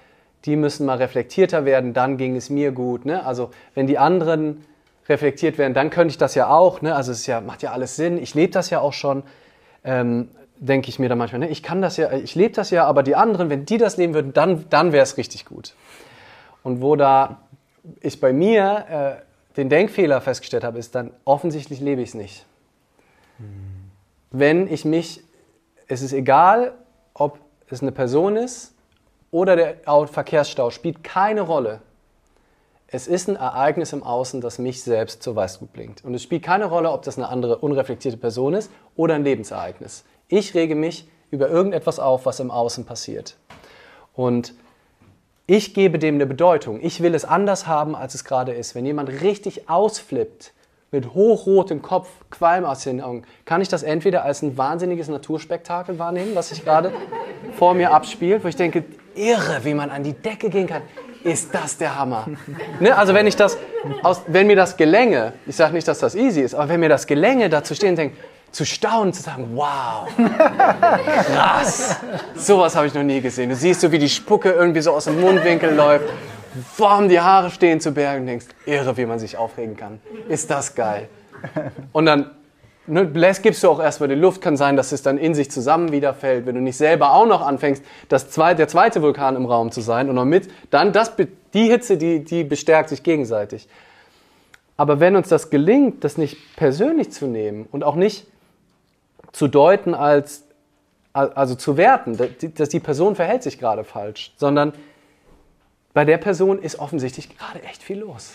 die 0.44 0.56
müssen 0.56 0.86
mal 0.86 0.98
reflektierter 0.98 1.64
werden, 1.64 1.92
dann 1.92 2.16
ging 2.16 2.36
es 2.36 2.50
mir 2.50 2.72
gut. 2.72 3.04
Ne? 3.04 3.24
Also 3.26 3.50
wenn 3.74 3.86
die 3.86 3.98
anderen 3.98 4.64
reflektiert 5.09 5.59
werden, 5.59 5.74
dann 5.74 5.90
könnte 5.90 6.12
ich 6.12 6.18
das 6.18 6.34
ja 6.34 6.48
auch. 6.48 6.80
Ne? 6.80 6.94
Also 6.94 7.12
es 7.12 7.26
ja, 7.26 7.40
macht 7.40 7.62
ja 7.62 7.72
alles 7.72 7.96
Sinn. 7.96 8.18
Ich 8.18 8.34
lebe 8.34 8.52
das 8.52 8.70
ja 8.70 8.80
auch 8.80 8.92
schon. 8.92 9.22
Ähm, 9.84 10.28
denke 10.57 10.88
ich 10.88 10.98
mir 10.98 11.09
dann 11.09 11.18
manchmal, 11.18 11.40
ne? 11.40 11.48
ich 11.48 11.62
kann 11.62 11.82
das 11.82 11.96
ja, 11.96 12.12
ich 12.12 12.36
lebe 12.36 12.55
das 12.55 12.70
ja, 12.70 12.86
aber 12.86 13.02
die 13.02 13.16
anderen, 13.16 13.50
wenn 13.50 13.66
die 13.66 13.76
das 13.76 13.96
leben 13.96 14.14
würden, 14.14 14.32
dann, 14.32 14.64
dann 14.70 14.92
wäre 14.92 15.02
es 15.02 15.16
richtig 15.16 15.44
gut. 15.44 15.74
Und 16.62 16.80
wo 16.80 16.96
da 16.96 17.40
ich 18.00 18.20
bei 18.20 18.32
mir 18.32 19.20
äh, 19.20 19.57
den 19.57 19.68
Denkfehler 19.68 20.20
festgestellt 20.20 20.64
habe, 20.64 20.78
ist 20.78 20.94
dann 20.94 21.11
offensichtlich 21.24 21.80
lebe 21.80 22.00
ich 22.00 22.11
es 22.11 22.14
nicht. 22.14 22.46
Wenn 24.30 24.72
ich 24.72 24.84
mich, 24.84 25.22
es 25.88 26.02
ist 26.02 26.12
egal, 26.12 26.72
ob 27.14 27.38
es 27.68 27.82
eine 27.82 27.92
Person 27.92 28.36
ist 28.36 28.74
oder 29.30 29.57
der 29.57 29.74
Au- 29.86 30.07
Verkehrsstau, 30.07 30.70
spielt 30.70 31.05
keine 31.05 31.42
Rolle. 31.42 31.80
Es 32.95 33.09
ist 33.09 33.28
ein 33.28 33.34
Ereignis 33.34 33.92
im 33.92 34.05
Außen, 34.05 34.40
das 34.40 34.61
mich 34.61 34.84
selbst 34.84 35.20
zur 35.20 35.34
Weißglut 35.34 35.72
bringt. 35.72 36.05
Und 36.05 36.14
es 36.14 36.22
spielt 36.22 36.45
keine 36.45 36.66
Rolle, 36.66 36.92
ob 36.92 37.03
das 37.03 37.18
eine 37.18 37.28
andere 37.28 37.59
unreflektierte 37.59 38.16
Person 38.16 38.55
ist 38.55 38.70
oder 38.95 39.16
ein 39.16 39.24
Lebensereignis. 39.24 40.05
Ich 40.28 40.55
rege 40.55 40.76
mich 40.76 41.09
über 41.32 41.49
irgendetwas 41.49 41.99
auf, 41.99 42.24
was 42.24 42.38
im 42.38 42.53
Außen 42.53 42.84
passiert. 42.84 43.36
Und 44.14 44.55
ich 45.49 45.74
gebe 45.74 45.99
dem 45.99 46.14
eine 46.14 46.26
Bedeutung. 46.26 46.78
Ich 46.80 47.03
will 47.03 47.16
es 47.16 47.24
anders 47.24 47.66
haben, 47.66 47.97
als 47.97 48.14
es 48.14 48.24
gerade 48.24 48.53
ist. 48.53 48.76
Wenn 48.76 48.86
jemand 48.86 49.09
richtig 49.22 49.68
ausflippt, 49.68 50.53
mit 50.92 51.14
hochrotem 51.14 51.82
Kopf, 51.82 52.09
Qualm 52.30 52.64
aus 52.64 52.84
den 52.84 53.01
Augen, 53.01 53.24
kann 53.45 53.61
ich 53.61 53.66
das 53.66 53.82
entweder 53.82 54.24
als 54.24 54.42
ein 54.42 54.57
wahnsinniges 54.57 55.09
Naturspektakel 55.09 55.99
wahrnehmen, 55.99 56.36
was 56.36 56.51
sich 56.51 56.62
gerade 56.62 56.92
vor 57.59 57.74
mir 57.74 57.92
abspielt, 57.92 58.45
wo 58.45 58.49
ich 58.49 58.55
denke, 58.55 58.84
irre, 59.16 59.64
wie 59.64 59.74
man 59.74 59.90
an 59.90 60.05
die 60.05 60.12
Decke 60.12 60.49
gehen 60.49 60.68
kann. 60.68 60.82
Ist 61.24 61.54
das 61.54 61.78
der 61.78 61.98
Hammer? 61.98 62.26
Ne? 62.80 62.96
Also 62.96 63.14
wenn 63.14 63.26
ich 63.26 63.34
das, 63.34 63.56
aus, 64.02 64.22
wenn 64.26 64.46
mir 64.46 64.56
das 64.56 64.76
gelänge, 64.76 65.32
ich 65.46 65.56
sage 65.56 65.72
nicht, 65.72 65.88
dass 65.88 65.98
das 65.98 66.14
easy 66.14 66.42
ist, 66.42 66.54
aber 66.54 66.68
wenn 66.68 66.80
mir 66.80 66.90
das 66.90 67.06
gelänge, 67.06 67.48
da 67.48 67.64
zu 67.64 67.74
stehen 67.74 67.90
und 67.90 67.96
denken, 67.96 68.16
zu 68.52 68.64
staunen, 68.64 69.12
zu 69.12 69.22
sagen, 69.22 69.48
wow, 69.54 70.06
krass, 71.26 71.96
sowas 72.36 72.76
habe 72.76 72.86
ich 72.86 72.94
noch 72.94 73.02
nie 73.02 73.20
gesehen. 73.20 73.48
Du 73.48 73.56
siehst 73.56 73.80
so, 73.80 73.90
wie 73.90 73.98
die 73.98 74.08
Spucke 74.08 74.50
irgendwie 74.50 74.80
so 74.80 74.92
aus 74.92 75.06
dem 75.06 75.20
Mundwinkel 75.20 75.74
läuft, 75.74 76.04
warm 76.76 77.08
die 77.08 77.18
Haare 77.18 77.50
stehen 77.50 77.80
zu 77.80 77.90
Bergen 77.90 78.20
und 78.20 78.26
denkst, 78.26 78.46
irre, 78.66 78.96
wie 78.96 79.06
man 79.06 79.18
sich 79.18 79.36
aufregen 79.36 79.76
kann. 79.76 80.00
Ist 80.28 80.50
das 80.50 80.74
geil. 80.74 81.08
Und 81.92 82.06
dann 82.06 82.30
ne, 82.87 83.03
lässt- 83.03 83.43
gibst 83.43 83.62
du 83.62 83.70
auch 83.70 83.80
erstmal 83.80 84.09
die 84.09 84.14
Luft, 84.14 84.41
kann 84.41 84.57
sein, 84.57 84.76
dass 84.76 84.93
es 84.93 85.03
dann 85.03 85.18
in 85.18 85.35
sich 85.35 85.51
zusammen 85.51 85.93
wiederfällt, 85.93 86.47
wenn 86.47 86.55
du 86.55 86.61
nicht 86.61 86.76
selber 86.76 87.12
auch 87.12 87.26
noch 87.26 87.43
anfängst, 87.43 87.82
das 88.09 88.30
zwei, 88.30 88.55
der 88.55 88.68
zweite 88.68 89.03
Vulkan 89.03 89.37
im 89.37 89.47
Raum 89.47 89.70
zu 89.72 89.80
sein 89.80 90.09
und 90.09 90.14
noch 90.14 90.24
mit, 90.24 90.51
dann 90.70 90.93
das, 90.93 91.12
die 91.55 91.68
Hitze, 91.68 91.97
die, 91.97 92.24
die 92.24 92.45
bestärkt 92.45 92.89
sich 92.89 93.03
gegenseitig. 93.03 93.68
Aber 94.76 94.99
wenn 95.01 95.14
uns 95.16 95.28
das 95.28 95.51
gelingt, 95.51 96.03
das 96.03 96.18
nicht 96.18 96.57
persönlich 96.57 97.12
zu 97.12 97.26
nehmen 97.26 97.68
und 97.70 97.85
auch 97.85 97.95
nicht 97.95 98.26
zu 99.32 99.47
deuten 99.49 99.95
als, 99.95 100.45
also 101.12 101.55
zu 101.55 101.76
werten, 101.76 102.18
dass 102.57 102.68
die 102.68 102.80
Person 102.80 103.14
verhält 103.14 103.45
sich 103.45 103.59
gerade 103.59 103.85
falsch, 103.85 104.32
sondern 104.37 104.72
bei 105.93 106.05
der 106.05 106.18
Person 106.18 106.61
ist 106.61 106.80
offensichtlich 106.80 107.37
gerade 107.39 107.62
echt 107.62 107.85
viel 107.85 108.01
los. 108.01 108.32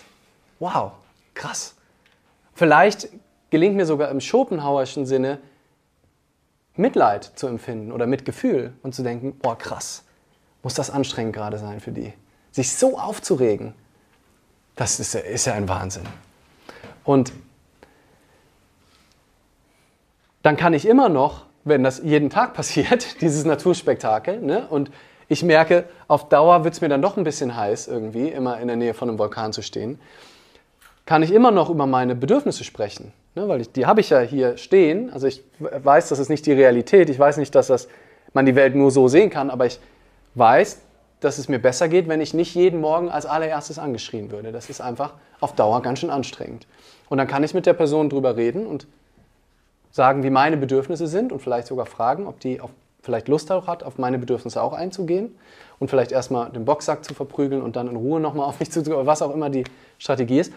Wow, 0.59 0.93
krass. 1.33 1.75
Vielleicht 2.53 3.09
gelingt 3.49 3.75
mir 3.75 3.85
sogar 3.85 4.09
im 4.09 4.21
Schopenhauerischen 4.21 5.05
Sinne, 5.05 5.39
Mitleid 6.75 7.23
zu 7.35 7.47
empfinden 7.47 7.91
oder 7.91 8.07
Mitgefühl 8.07 8.73
und 8.83 8.95
zu 8.95 9.03
denken, 9.03 9.37
boah, 9.39 9.57
krass, 9.57 10.03
muss 10.63 10.73
das 10.73 10.89
anstrengend 10.89 11.33
gerade 11.35 11.57
sein 11.57 11.79
für 11.79 11.91
die. 11.91 12.13
Sich 12.51 12.75
so 12.75 12.97
aufzuregen, 12.97 13.73
das 14.75 14.99
ist, 14.99 15.13
ja- 15.13 15.19
ist 15.21 15.45
ja 15.45 15.53
ein 15.53 15.67
Wahnsinn. 15.67 16.03
Und 17.03 17.33
dann 20.41 20.55
kann 20.55 20.73
ich 20.73 20.87
immer 20.87 21.09
noch, 21.09 21.45
wenn 21.65 21.83
das 21.83 21.99
jeden 22.03 22.29
Tag 22.29 22.53
passiert, 22.55 23.21
dieses 23.21 23.45
Naturspektakel, 23.45 24.39
ne, 24.39 24.67
und 24.67 24.89
ich 25.27 25.43
merke, 25.43 25.87
auf 26.07 26.27
Dauer 26.29 26.63
wird 26.63 26.73
es 26.73 26.81
mir 26.81 26.89
dann 26.89 27.01
doch 27.03 27.15
ein 27.17 27.23
bisschen 27.23 27.55
heiß 27.55 27.87
irgendwie, 27.87 28.29
immer 28.29 28.59
in 28.59 28.67
der 28.67 28.77
Nähe 28.77 28.93
von 28.95 29.09
einem 29.09 29.19
Vulkan 29.19 29.53
zu 29.53 29.61
stehen, 29.61 29.99
kann 31.05 31.21
ich 31.23 31.31
immer 31.31 31.51
noch 31.51 31.69
über 31.69 31.85
meine 31.85 32.15
Bedürfnisse 32.15 32.63
sprechen. 32.63 33.11
Ne, 33.35 33.47
weil 33.47 33.61
ich, 33.61 33.71
die 33.71 33.85
habe 33.85 34.01
ich 34.01 34.09
ja 34.09 34.19
hier 34.21 34.57
stehen. 34.57 35.11
Also 35.11 35.27
ich 35.27 35.43
weiß, 35.59 36.09
das 36.09 36.19
ist 36.19 36.29
nicht 36.29 36.45
die 36.45 36.53
Realität. 36.53 37.09
Ich 37.09 37.19
weiß 37.19 37.37
nicht, 37.37 37.53
dass 37.53 37.67
das, 37.67 37.87
man 38.33 38.45
die 38.45 38.55
Welt 38.55 38.75
nur 38.75 38.91
so 38.91 39.07
sehen 39.07 39.29
kann, 39.29 39.49
aber 39.49 39.65
ich 39.65 39.79
weiß, 40.35 40.79
dass 41.19 41.37
es 41.37 41.49
mir 41.49 41.59
besser 41.59 41.89
geht, 41.89 42.07
wenn 42.07 42.21
ich 42.21 42.33
nicht 42.33 42.55
jeden 42.55 42.79
Morgen 42.79 43.09
als 43.09 43.25
allererstes 43.25 43.77
angeschrien 43.77 44.31
würde. 44.31 44.51
Das 44.51 44.69
ist 44.69 44.81
einfach 44.81 45.13
auf 45.39 45.53
Dauer 45.53 45.81
ganz 45.81 45.99
schön 45.99 46.09
anstrengend. 46.09 46.65
Und 47.09 47.17
dann 47.17 47.27
kann 47.27 47.43
ich 47.43 47.53
mit 47.53 47.65
der 47.65 47.73
Person 47.73 48.09
drüber 48.09 48.35
reden 48.35 48.65
und 48.65 48.87
sagen, 49.91 50.23
wie 50.23 50.29
meine 50.29 50.57
Bedürfnisse 50.57 51.07
sind 51.07 51.31
und 51.31 51.41
vielleicht 51.41 51.67
sogar 51.67 51.85
fragen, 51.85 52.27
ob 52.27 52.39
die 52.39 52.61
auf, 52.61 52.69
vielleicht 53.01 53.27
Lust 53.27 53.49
darauf 53.49 53.67
hat, 53.67 53.83
auf 53.83 53.97
meine 53.97 54.17
Bedürfnisse 54.17 54.61
auch 54.61 54.73
einzugehen 54.73 55.35
und 55.79 55.89
vielleicht 55.89 56.11
erstmal 56.11 56.49
den 56.51 56.65
Boxsack 56.65 57.03
zu 57.03 57.13
verprügeln 57.13 57.61
und 57.61 57.75
dann 57.75 57.87
in 57.87 57.95
Ruhe 57.95 58.19
nochmal 58.19 58.45
auf 58.45 58.59
mich 58.59 58.71
zu, 58.71 58.85
was 59.05 59.21
auch 59.21 59.33
immer 59.33 59.49
die 59.49 59.63
Strategie 59.97 60.39
ist. 60.39 60.53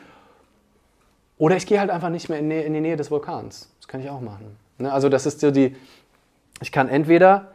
Oder 1.38 1.56
ich 1.56 1.66
gehe 1.66 1.80
halt 1.80 1.90
einfach 1.90 2.08
nicht 2.08 2.28
mehr 2.28 2.38
in, 2.38 2.50
in 2.50 2.72
die 2.72 2.80
Nähe 2.80 2.96
des 2.96 3.10
Vulkans. 3.10 3.70
Das 3.80 3.88
kann 3.88 4.00
ich 4.00 4.10
auch 4.10 4.20
machen. 4.20 4.56
Ne? 4.78 4.92
Also 4.92 5.08
das 5.08 5.26
ist 5.26 5.40
so 5.40 5.50
die, 5.50 5.76
ich 6.60 6.72
kann 6.72 6.88
entweder 6.88 7.52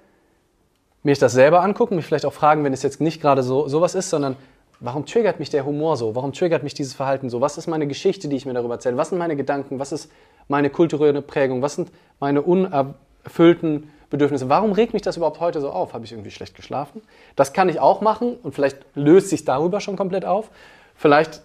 mir 1.03 1.15
das 1.15 1.31
selber 1.31 1.61
angucken, 1.61 1.95
mich 1.95 2.05
vielleicht 2.05 2.25
auch 2.25 2.33
fragen, 2.33 2.63
wenn 2.63 2.73
es 2.73 2.83
jetzt 2.83 2.99
nicht 2.99 3.21
gerade 3.21 3.43
so 3.43 3.67
sowas 3.67 3.95
ist, 3.95 4.09
sondern 4.09 4.35
warum 4.79 5.05
triggert 5.05 5.39
mich 5.39 5.49
der 5.49 5.65
Humor 5.65 5.95
so? 5.95 6.15
Warum 6.15 6.33
triggert 6.33 6.63
mich 6.63 6.73
dieses 6.73 6.93
Verhalten 6.93 7.29
so? 7.29 7.39
Was 7.39 7.57
ist 7.57 7.67
meine 7.67 7.87
Geschichte, 7.87 8.27
die 8.27 8.35
ich 8.35 8.45
mir 8.45 8.53
darüber 8.53 8.75
erzähle? 8.75 8.97
Was 8.97 9.09
sind 9.09 9.17
meine 9.17 9.35
Gedanken? 9.35 9.79
Was 9.79 9.91
ist 9.91 10.11
meine 10.47 10.69
kulturelle 10.69 11.21
Prägung? 11.21 11.61
Was 11.61 11.75
sind 11.75 11.91
meine 12.19 12.41
unerfüllten 12.41 13.89
Bedürfnisse. 14.09 14.49
Warum 14.49 14.71
regt 14.71 14.93
mich 14.93 15.01
das 15.01 15.17
überhaupt 15.17 15.39
heute 15.39 15.59
so 15.59 15.69
auf? 15.69 15.93
Habe 15.93 16.05
ich 16.05 16.11
irgendwie 16.11 16.31
schlecht 16.31 16.55
geschlafen? 16.55 17.01
Das 17.35 17.53
kann 17.53 17.69
ich 17.69 17.79
auch 17.79 18.01
machen 18.01 18.35
und 18.41 18.55
vielleicht 18.55 18.77
löst 18.95 19.29
sich 19.29 19.43
darüber 19.45 19.81
schon 19.81 19.97
komplett 19.97 20.25
auf. 20.25 20.49
Vielleicht 20.95 21.41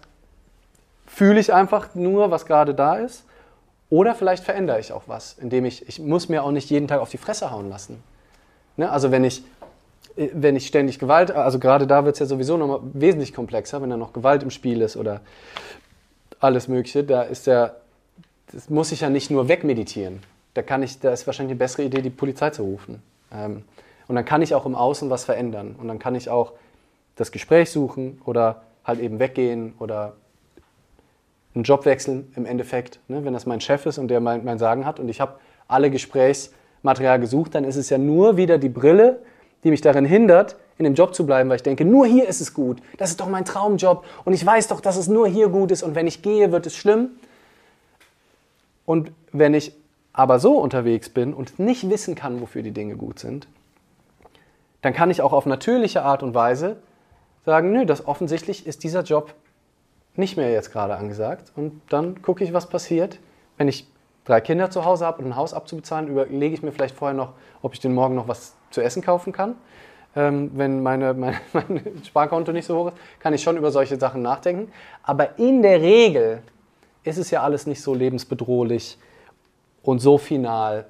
fühle 1.13 1.39
ich 1.39 1.53
einfach 1.53 1.93
nur, 1.93 2.31
was 2.31 2.45
gerade 2.45 2.73
da 2.73 2.95
ist. 2.95 3.23
Oder 3.89 4.15
vielleicht 4.15 4.43
verändere 4.43 4.79
ich 4.79 4.91
auch 4.91 5.03
was, 5.05 5.33
indem 5.33 5.65
ich, 5.65 5.87
ich 5.87 5.99
muss 5.99 6.27
mir 6.27 6.43
auch 6.43 6.49
nicht 6.49 6.71
jeden 6.71 6.87
Tag 6.87 6.99
auf 6.99 7.11
die 7.11 7.19
Fresse 7.19 7.51
hauen 7.51 7.69
lassen. 7.69 8.01
Ne? 8.77 8.89
Also 8.89 9.11
wenn 9.11 9.23
ich, 9.23 9.43
äh, 10.15 10.29
wenn 10.33 10.55
ich 10.55 10.65
ständig 10.65 10.97
Gewalt, 10.97 11.29
also 11.29 11.59
gerade 11.59 11.85
da 11.85 12.03
wird 12.03 12.15
es 12.15 12.19
ja 12.19 12.25
sowieso 12.25 12.57
noch 12.57 12.67
mal 12.67 12.79
wesentlich 12.93 13.33
komplexer, 13.33 13.79
wenn 13.83 13.91
da 13.91 13.97
noch 13.97 14.13
Gewalt 14.13 14.41
im 14.41 14.49
Spiel 14.49 14.81
ist 14.81 14.97
oder 14.97 15.21
alles 16.39 16.67
Mögliche, 16.67 17.03
da 17.03 17.21
ist 17.21 17.45
ja, 17.45 17.73
das 18.51 18.71
muss 18.71 18.91
ich 18.91 19.01
ja 19.01 19.11
nicht 19.11 19.29
nur 19.29 19.47
wegmeditieren. 19.47 20.21
Da 20.55 20.63
kann 20.63 20.81
ich, 20.81 20.99
da 20.99 21.13
ist 21.13 21.27
wahrscheinlich 21.27 21.51
eine 21.51 21.59
bessere 21.59 21.83
Idee, 21.83 22.01
die 22.01 22.09
Polizei 22.09 22.49
zu 22.49 22.63
rufen. 22.63 23.03
Ähm, 23.31 23.63
und 24.07 24.15
dann 24.15 24.25
kann 24.25 24.41
ich 24.41 24.55
auch 24.55 24.65
im 24.65 24.73
Außen 24.73 25.11
was 25.11 25.25
verändern. 25.25 25.75
Und 25.79 25.87
dann 25.87 25.99
kann 25.99 26.15
ich 26.15 26.31
auch 26.31 26.53
das 27.15 27.31
Gespräch 27.31 27.69
suchen 27.69 28.19
oder 28.25 28.63
halt 28.83 28.99
eben 28.99 29.19
weggehen 29.19 29.75
oder 29.77 30.13
einen 31.55 31.63
Job 31.63 31.85
wechseln 31.85 32.31
im 32.35 32.45
Endeffekt. 32.45 32.99
Ne? 33.07 33.23
Wenn 33.23 33.33
das 33.33 33.45
mein 33.45 33.61
Chef 33.61 33.85
ist 33.85 33.97
und 33.97 34.07
der 34.07 34.19
mein, 34.19 34.43
mein 34.43 34.57
Sagen 34.57 34.85
hat 34.85 34.99
und 34.99 35.09
ich 35.09 35.21
habe 35.21 35.35
alle 35.67 35.89
Gesprächsmaterial 35.91 37.19
gesucht, 37.19 37.55
dann 37.55 37.63
ist 37.63 37.75
es 37.75 37.89
ja 37.89 37.97
nur 37.97 38.37
wieder 38.37 38.57
die 38.57 38.69
Brille, 38.69 39.21
die 39.63 39.69
mich 39.69 39.81
darin 39.81 40.05
hindert, 40.05 40.57
in 40.77 40.85
dem 40.85 40.95
Job 40.95 41.13
zu 41.13 41.25
bleiben, 41.25 41.49
weil 41.49 41.57
ich 41.57 41.63
denke, 41.63 41.85
nur 41.85 42.05
hier 42.05 42.27
ist 42.27 42.41
es 42.41 42.53
gut. 42.53 42.81
Das 42.97 43.11
ist 43.11 43.19
doch 43.19 43.29
mein 43.29 43.45
Traumjob 43.45 44.03
und 44.25 44.33
ich 44.33 44.45
weiß 44.45 44.67
doch, 44.67 44.81
dass 44.81 44.97
es 44.97 45.07
nur 45.07 45.27
hier 45.27 45.49
gut 45.49 45.71
ist 45.71 45.83
und 45.83 45.95
wenn 45.95 46.07
ich 46.07 46.21
gehe, 46.21 46.51
wird 46.51 46.65
es 46.65 46.75
schlimm. 46.75 47.11
Und 48.85 49.11
wenn 49.31 49.53
ich 49.53 49.73
aber 50.11 50.39
so 50.39 50.57
unterwegs 50.57 51.09
bin 51.09 51.33
und 51.33 51.59
nicht 51.59 51.89
wissen 51.89 52.15
kann, 52.15 52.41
wofür 52.41 52.63
die 52.63 52.71
Dinge 52.71 52.95
gut 52.95 53.19
sind, 53.19 53.47
dann 54.81 54.93
kann 54.93 55.09
ich 55.09 55.21
auch 55.21 55.31
auf 55.31 55.45
natürliche 55.45 56.03
Art 56.03 56.23
und 56.23 56.33
Weise 56.35 56.77
sagen, 57.45 57.71
nö, 57.71 57.85
das 57.85 58.05
offensichtlich 58.05 58.67
ist 58.67 58.83
dieser 58.83 59.03
Job 59.03 59.33
nicht 60.15 60.37
mehr 60.37 60.51
jetzt 60.51 60.71
gerade 60.71 60.95
angesagt. 60.95 61.51
Und 61.55 61.81
dann 61.89 62.21
gucke 62.21 62.43
ich, 62.43 62.53
was 62.53 62.67
passiert. 62.67 63.19
Wenn 63.57 63.67
ich 63.67 63.87
drei 64.25 64.41
Kinder 64.41 64.69
zu 64.69 64.85
Hause 64.85 65.05
habe 65.05 65.21
und 65.21 65.29
ein 65.29 65.35
Haus 65.35 65.53
abzubezahlen, 65.53 66.07
überlege 66.07 66.53
ich 66.53 66.63
mir 66.63 66.71
vielleicht 66.71 66.95
vorher 66.95 67.15
noch, 67.15 67.33
ob 67.61 67.73
ich 67.73 67.79
den 67.79 67.93
Morgen 67.93 68.15
noch 68.15 68.27
was 68.27 68.55
zu 68.71 68.81
essen 68.81 69.01
kaufen 69.01 69.33
kann. 69.33 69.55
Ähm, 70.15 70.51
wenn 70.53 70.83
meine, 70.83 71.13
meine, 71.15 71.37
mein 71.51 72.01
Sparkonto 72.05 72.51
nicht 72.51 72.65
so 72.65 72.77
hoch 72.77 72.87
ist, 72.87 72.97
kann 73.19 73.33
ich 73.33 73.41
schon 73.41 73.57
über 73.57 73.71
solche 73.71 73.97
Sachen 73.97 74.21
nachdenken. 74.21 74.71
Aber 75.01 75.37
in 75.39 75.61
der 75.61 75.81
Regel 75.81 76.43
ist 77.03 77.17
es 77.17 77.31
ja 77.31 77.41
alles 77.41 77.67
nicht 77.67 77.81
so 77.81 77.93
lebensbedrohlich 77.93 78.97
und 79.81 79.99
so 79.99 80.17
final. 80.17 80.85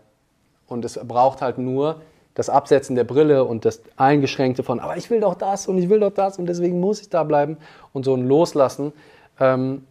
Und 0.68 0.86
es 0.86 1.00
braucht 1.04 1.42
halt 1.42 1.58
nur 1.58 2.02
das 2.34 2.50
Absetzen 2.50 2.96
der 2.96 3.04
Brille 3.04 3.46
und 3.46 3.66
das 3.66 3.82
Eingeschränkte 3.96 4.64
von, 4.64 4.80
aber 4.80 4.98
ich 4.98 5.10
will 5.10 5.20
doch 5.20 5.36
das 5.36 5.68
und 5.68 5.78
ich 5.78 5.90
will 5.90 6.00
doch 6.00 6.14
das 6.14 6.40
und 6.40 6.48
deswegen 6.48 6.80
muss 6.80 7.02
ich 7.02 7.10
da 7.10 7.24
bleiben 7.24 7.58
und 7.92 8.06
so 8.06 8.16
ein 8.16 8.28
Loslassen, 8.28 8.92
ähm, 9.40 9.86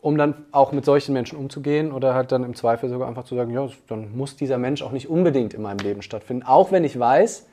um 0.00 0.16
dann 0.16 0.34
auch 0.52 0.72
mit 0.72 0.84
solchen 0.84 1.12
Menschen 1.12 1.38
umzugehen 1.38 1.90
oder 1.90 2.14
halt 2.14 2.30
dann 2.32 2.44
im 2.44 2.54
Zweifel 2.54 2.88
sogar 2.88 3.08
einfach 3.08 3.24
zu 3.24 3.34
sagen, 3.34 3.52
ja, 3.52 3.68
dann 3.88 4.16
muss 4.16 4.36
dieser 4.36 4.58
Mensch 4.58 4.82
auch 4.82 4.92
nicht 4.92 5.08
unbedingt 5.08 5.54
in 5.54 5.62
meinem 5.62 5.78
Leben 5.78 6.02
stattfinden, 6.02 6.44
auch 6.44 6.70
wenn 6.70 6.84
ich 6.84 6.98
weiß, 6.98 7.46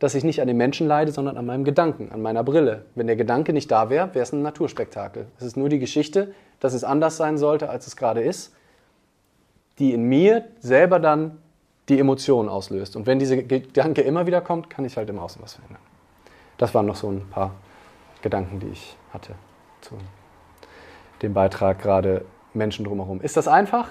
dass 0.00 0.14
ich 0.14 0.24
nicht 0.24 0.40
an 0.40 0.48
den 0.48 0.56
Menschen 0.56 0.86
leide, 0.86 1.12
sondern 1.12 1.36
an 1.36 1.46
meinem 1.46 1.62
Gedanken, 1.62 2.10
an 2.10 2.22
meiner 2.22 2.42
Brille. 2.42 2.86
Wenn 2.94 3.06
der 3.06 3.16
Gedanke 3.16 3.52
nicht 3.52 3.70
da 3.70 3.90
wäre, 3.90 4.08
wäre 4.14 4.22
es 4.22 4.32
ein 4.32 4.42
Naturspektakel. 4.42 5.26
Es 5.38 5.44
ist 5.44 5.58
nur 5.58 5.68
die 5.68 5.78
Geschichte, 5.78 6.32
dass 6.58 6.72
es 6.72 6.84
anders 6.84 7.18
sein 7.18 7.36
sollte, 7.36 7.68
als 7.68 7.86
es 7.86 7.96
gerade 7.96 8.22
ist, 8.22 8.54
die 9.78 9.92
in 9.92 10.04
mir 10.04 10.44
selber 10.60 10.98
dann 11.00 11.38
die 11.90 11.98
Emotionen 11.98 12.48
auslöst. 12.48 12.96
Und 12.96 13.06
wenn 13.06 13.18
diese 13.18 13.42
Gedanke 13.42 14.00
immer 14.02 14.26
wieder 14.26 14.40
kommt, 14.40 14.70
kann 14.70 14.84
ich 14.84 14.96
halt 14.96 15.10
im 15.10 15.18
Außen 15.18 15.42
was 15.42 15.54
verändern. 15.54 15.82
Das 16.56 16.74
waren 16.74 16.86
noch 16.86 16.96
so 16.96 17.10
ein 17.10 17.28
paar 17.28 17.52
Gedanken, 18.22 18.60
die 18.60 18.68
ich 18.68 18.96
hatte 19.12 19.34
zu 19.80 19.96
dem 21.22 21.34
Beitrag 21.34 21.80
gerade 21.80 22.24
Menschen 22.54 22.84
drumherum. 22.84 23.20
Ist 23.20 23.36
das 23.36 23.48
einfach? 23.48 23.90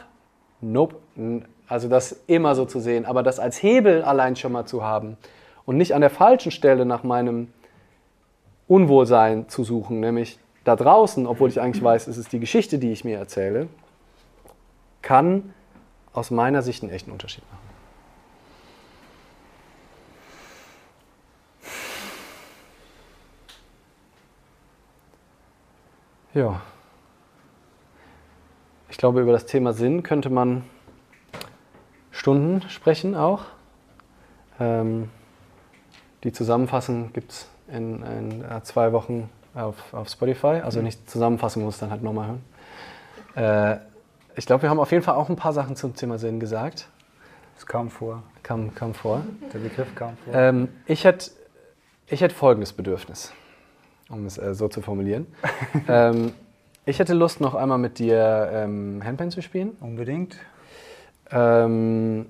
Nope. 0.61 0.95
Also 1.67 1.87
das 1.87 2.23
immer 2.27 2.55
so 2.55 2.65
zu 2.65 2.79
sehen, 2.79 3.05
aber 3.05 3.21
das 3.21 3.39
als 3.39 3.61
Hebel 3.61 4.01
allein 4.03 4.35
schon 4.35 4.51
mal 4.51 4.65
zu 4.65 4.83
haben 4.83 5.17
und 5.65 5.77
nicht 5.77 5.93
an 5.93 6.01
der 6.01 6.09
falschen 6.09 6.51
Stelle 6.51 6.85
nach 6.85 7.03
meinem 7.03 7.53
Unwohlsein 8.67 9.49
zu 9.49 9.63
suchen, 9.63 9.99
nämlich 9.99 10.39
da 10.63 10.75
draußen, 10.75 11.27
obwohl 11.27 11.49
ich 11.49 11.61
eigentlich 11.61 11.83
weiß, 11.83 12.07
es 12.07 12.17
ist 12.17 12.31
die 12.31 12.39
Geschichte, 12.39 12.79
die 12.79 12.91
ich 12.91 13.03
mir 13.03 13.17
erzähle, 13.17 13.67
kann 15.01 15.53
aus 16.13 16.31
meiner 16.31 16.61
Sicht 16.61 16.83
einen 16.83 16.91
echten 16.91 17.11
Unterschied 17.11 17.43
machen. 17.51 17.68
Ja. 26.33 26.61
Ich 28.89 28.97
glaube, 28.97 29.21
über 29.21 29.31
das 29.31 29.45
Thema 29.45 29.73
Sinn 29.73 30.03
könnte 30.03 30.29
man 30.29 30.63
Stunden 32.11 32.61
sprechen 32.69 33.15
auch. 33.15 33.45
Ähm, 34.59 35.09
die 36.23 36.31
Zusammenfassung 36.31 37.13
gibt 37.13 37.31
es 37.31 37.49
in, 37.67 38.03
in 38.03 38.43
äh, 38.43 38.61
zwei 38.63 38.91
Wochen 38.91 39.29
auf, 39.53 39.93
auf 39.93 40.09
Spotify. 40.09 40.61
Also 40.63 40.81
nicht 40.81 41.09
Zusammenfassung, 41.09 41.63
muss 41.63 41.79
dann 41.79 41.91
halt 41.91 42.03
nochmal 42.03 42.27
hören. 42.27 42.43
Äh, 43.35 43.79
ich 44.35 44.45
glaube, 44.45 44.63
wir 44.63 44.69
haben 44.69 44.79
auf 44.79 44.91
jeden 44.91 45.03
Fall 45.03 45.15
auch 45.15 45.29
ein 45.29 45.35
paar 45.35 45.53
Sachen 45.53 45.75
zum 45.75 45.95
Thema 45.95 46.17
Sinn 46.17 46.39
gesagt. 46.39 46.87
Es 47.57 47.65
kam 47.65 47.89
vor. 47.89 48.23
Kam, 48.43 48.73
kam 48.73 48.93
vor. 48.93 49.21
Der 49.53 49.59
Begriff 49.59 49.93
kam 49.95 50.17
vor. 50.23 50.33
Ähm, 50.33 50.69
ich 50.85 51.03
hätte 51.03 51.31
ich 52.07 52.21
hätt 52.21 52.33
folgendes 52.33 52.73
Bedürfnis, 52.73 53.33
um 54.09 54.25
es 54.25 54.37
äh, 54.37 54.53
so 54.53 54.67
zu 54.67 54.81
formulieren. 54.81 55.27
ähm, 55.87 56.31
ich 56.85 56.99
hätte 56.99 57.13
Lust, 57.13 57.39
noch 57.41 57.55
einmal 57.55 57.77
mit 57.77 57.99
dir 57.99 58.49
ähm, 58.51 59.01
Handpan 59.03 59.31
zu 59.31 59.41
spielen. 59.41 59.71
Unbedingt. 59.79 60.37
Ähm, 61.31 62.25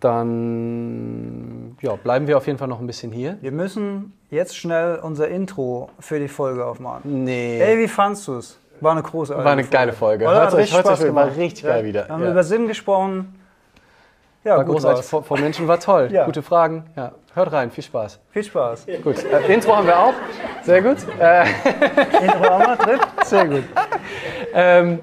dann 0.00 1.76
ja, 1.80 1.94
bleiben 1.96 2.26
wir 2.26 2.36
auf 2.36 2.46
jeden 2.46 2.58
Fall 2.58 2.68
noch 2.68 2.80
ein 2.80 2.86
bisschen 2.86 3.12
hier. 3.12 3.38
Wir 3.40 3.52
müssen 3.52 4.12
jetzt 4.30 4.56
schnell 4.56 4.96
unser 5.02 5.28
Intro 5.28 5.90
für 6.00 6.18
die 6.18 6.28
Folge 6.28 6.64
aufmachen. 6.66 7.24
Nee. 7.24 7.60
Ey, 7.60 7.78
wie 7.78 7.88
fandst 7.88 8.28
du 8.28 8.34
es? 8.34 8.58
War 8.80 8.92
eine 8.92 9.02
große 9.02 9.34
War 9.36 9.46
eine 9.46 9.64
geile 9.64 9.92
Folge. 9.92 10.24
Oder? 10.26 10.42
Hört 10.42 10.54
euch, 10.54 10.74
hört 10.74 10.86
euch, 10.86 10.98
war 11.00 11.06
gemacht. 11.06 11.36
richtig 11.36 11.62
Ja. 11.64 11.70
geil 11.70 11.84
wieder. 11.84 12.06
Wir 12.08 12.14
haben 12.14 12.22
Ja. 12.24 12.30
über 12.30 12.44
Sinn 12.44 12.66
gesprochen. 12.68 13.34
Ja, 14.46 14.56
War 14.58 14.64
großartig. 14.64 15.04
Vor, 15.04 15.24
vor 15.24 15.38
Menschen 15.40 15.66
war 15.66 15.80
toll. 15.80 16.08
Ja. 16.12 16.24
Gute 16.24 16.40
Fragen. 16.42 16.84
Ja. 16.96 17.10
Hört 17.34 17.52
rein. 17.52 17.70
Viel 17.72 17.82
Spaß. 17.82 18.20
Viel 18.30 18.44
Spaß. 18.44 18.86
Gut. 19.02 19.16
Äh, 19.24 19.52
Intro 19.52 19.76
haben 19.76 19.86
wir 19.88 19.98
auch. 19.98 20.14
Sehr 20.62 20.80
gut. 20.82 20.98
Äh, 21.18 21.42
Intro 22.22 22.44
haben 22.48 22.64
wir 22.66 22.76
drin. 22.76 23.00
Sehr 23.24 23.44
gut. 23.46 23.64
ähm, 24.54 25.00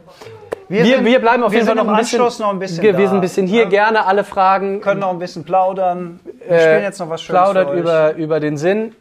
wir, 0.69 0.85
sind- 0.85 1.03
wir 1.05 1.19
bleiben 1.19 1.43
auf 1.43 1.51
wir 1.51 1.57
jeden 1.59 1.67
Fall 1.67 1.75
noch 1.75 1.87
ein 1.91 1.97
bisschen. 1.97 2.19
Anschluss 2.21 2.39
noch 2.39 2.49
ein 2.51 2.59
bisschen 2.59 2.81
wir, 2.83 2.93
wir 2.97 3.03
da. 3.03 3.09
sind 3.09 3.17
ein 3.17 3.21
bisschen 3.21 3.45
hier. 3.47 3.63
Ja. 3.63 3.69
Gerne 3.69 4.05
alle 4.05 4.23
Fragen. 4.23 4.79
können 4.79 5.01
noch 5.01 5.09
ein 5.11 5.19
bisschen 5.19 5.43
plaudern. 5.43 6.21
Wir 6.47 6.49
äh, 6.55 6.61
spielen 6.61 6.83
jetzt 6.83 6.99
noch 6.99 7.09
was 7.09 7.21
Schönes 7.21 7.41
Plaudert 7.41 7.73
über, 7.73 8.13
über 8.13 8.39
den 8.39 8.55
Sinn. 8.57 8.95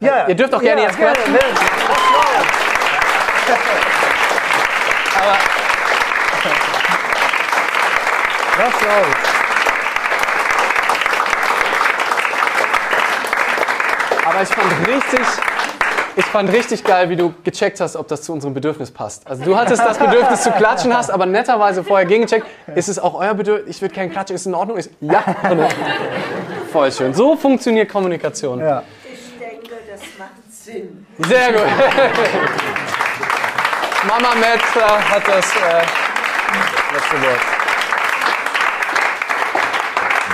Ja, 0.00 0.26
Ihr 0.26 0.34
dürft 0.34 0.52
auch 0.54 0.60
gerne 0.62 0.82
jetzt 0.82 0.98
gerne. 0.98 1.12
klatschen. 1.14 1.36
Soll's. 8.80 9.30
Aber 14.24 14.42
ich 14.42 14.48
fand 14.48 14.88
richtig, 14.88 15.20
ich 16.16 16.24
fand 16.24 16.52
richtig 16.52 16.84
geil, 16.84 17.10
wie 17.10 17.16
du 17.16 17.34
gecheckt 17.42 17.80
hast, 17.80 17.96
ob 17.96 18.08
das 18.08 18.22
zu 18.22 18.32
unserem 18.32 18.54
Bedürfnis 18.54 18.90
passt. 18.90 19.26
Also 19.26 19.44
du 19.44 19.56
hattest 19.56 19.82
das 19.82 19.98
Bedürfnis 19.98 20.42
zu 20.42 20.52
klatschen, 20.52 20.96
hast 20.96 21.10
aber 21.10 21.26
netterweise 21.26 21.82
vorher 21.84 22.06
gegengecheckt. 22.06 22.46
Ist 22.74 22.88
es 22.88 22.98
auch 22.98 23.14
euer 23.14 23.34
Bedürfnis? 23.34 23.76
Ich 23.76 23.82
würde 23.82 23.94
gerne 23.94 24.10
klatschen, 24.10 24.36
ist 24.36 24.42
es 24.42 24.46
in 24.46 24.54
Ordnung? 24.54 24.78
Ich, 24.78 24.88
ja. 25.00 25.22
Voll 26.72 26.92
schön. 26.92 27.12
So 27.12 27.36
funktioniert 27.36 27.90
Kommunikation. 27.90 28.60
Ja. 28.60 28.84
Ich 29.04 29.38
denke, 29.38 29.74
das 29.90 30.00
macht 30.16 30.30
Sinn. 30.50 31.06
Sehr 31.18 31.52
gut. 31.52 31.62
Mama 34.06 34.34
Metzer 34.36 35.10
hat 35.10 35.26
das 35.26 35.56
äh, 35.56 35.82
letzte 36.94 37.22
Wort. 37.22 37.59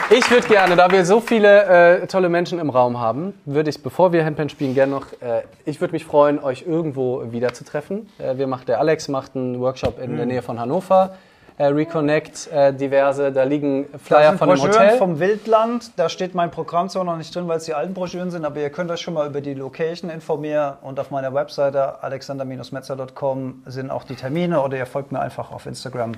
Ich 0.09 0.31
würde 0.31 0.47
gerne, 0.47 0.77
da 0.77 0.89
wir 0.91 1.05
so 1.05 1.21
viele 1.21 2.03
äh, 2.03 2.07
tolle 2.07 2.29
Menschen 2.29 2.61
im 2.61 2.71
Raum 2.71 3.01
haben, 3.01 3.35
würde 3.45 3.71
ich, 3.71 3.83
bevor 3.83 4.13
wir 4.13 4.25
Handpan 4.25 4.49
spielen, 4.49 4.73
gerne 4.73 4.93
noch, 4.93 5.07
äh, 5.21 5.43
ich 5.65 5.81
würde 5.81 5.93
mich 5.93 6.05
freuen, 6.05 6.39
euch 6.39 6.63
irgendwo 6.65 7.33
wiederzutreffen. 7.33 8.09
Äh, 8.19 8.39
wir 8.39 8.47
macht, 8.47 8.69
der 8.69 8.79
Alex 8.79 9.09
macht 9.09 9.35
einen 9.35 9.61
Workshop 9.61 10.01
in 10.01 10.17
der 10.17 10.27
Nähe 10.27 10.43
von 10.43 10.61
Hannover. 10.61 11.17
Äh, 11.59 11.67
Reconnect, 11.67 12.53
äh, 12.53 12.73
diverse, 12.73 13.33
da 13.33 13.43
liegen 13.43 13.87
Da 13.91 13.99
Flyer 13.99 14.29
sind 14.29 14.39
von 14.39 14.49
dem 14.51 14.59
Broschüren 14.59 14.85
Hotel. 14.87 14.99
vom 14.99 15.19
Wildland. 15.19 15.91
Da 15.97 16.09
steht 16.09 16.37
mein 16.37 16.53
Programm 16.53 16.89
zwar 16.89 17.03
noch 17.03 17.17
nicht 17.17 17.35
drin, 17.35 17.49
weil 17.49 17.57
es 17.57 17.65
die 17.65 17.75
alten 17.75 17.95
Broschüren 17.95 18.31
sind, 18.31 18.45
aber 18.45 18.61
ihr 18.61 18.71
könnt 18.71 18.91
euch 18.93 19.01
schon 19.01 19.15
mal 19.15 19.27
über 19.27 19.41
die 19.41 19.55
Location 19.55 20.09
informieren. 20.09 20.75
Und 20.83 21.01
auf 21.01 21.11
meiner 21.11 21.35
Webseite 21.35 22.03
alexander-metzer.com 22.05 23.63
sind 23.67 23.91
auch 23.91 24.05
die 24.05 24.15
Termine 24.15 24.63
oder 24.63 24.77
ihr 24.77 24.87
folgt 24.87 25.11
mir 25.11 25.21
einfach 25.21 25.51
auf 25.51 25.67
Instagram. 25.67 26.13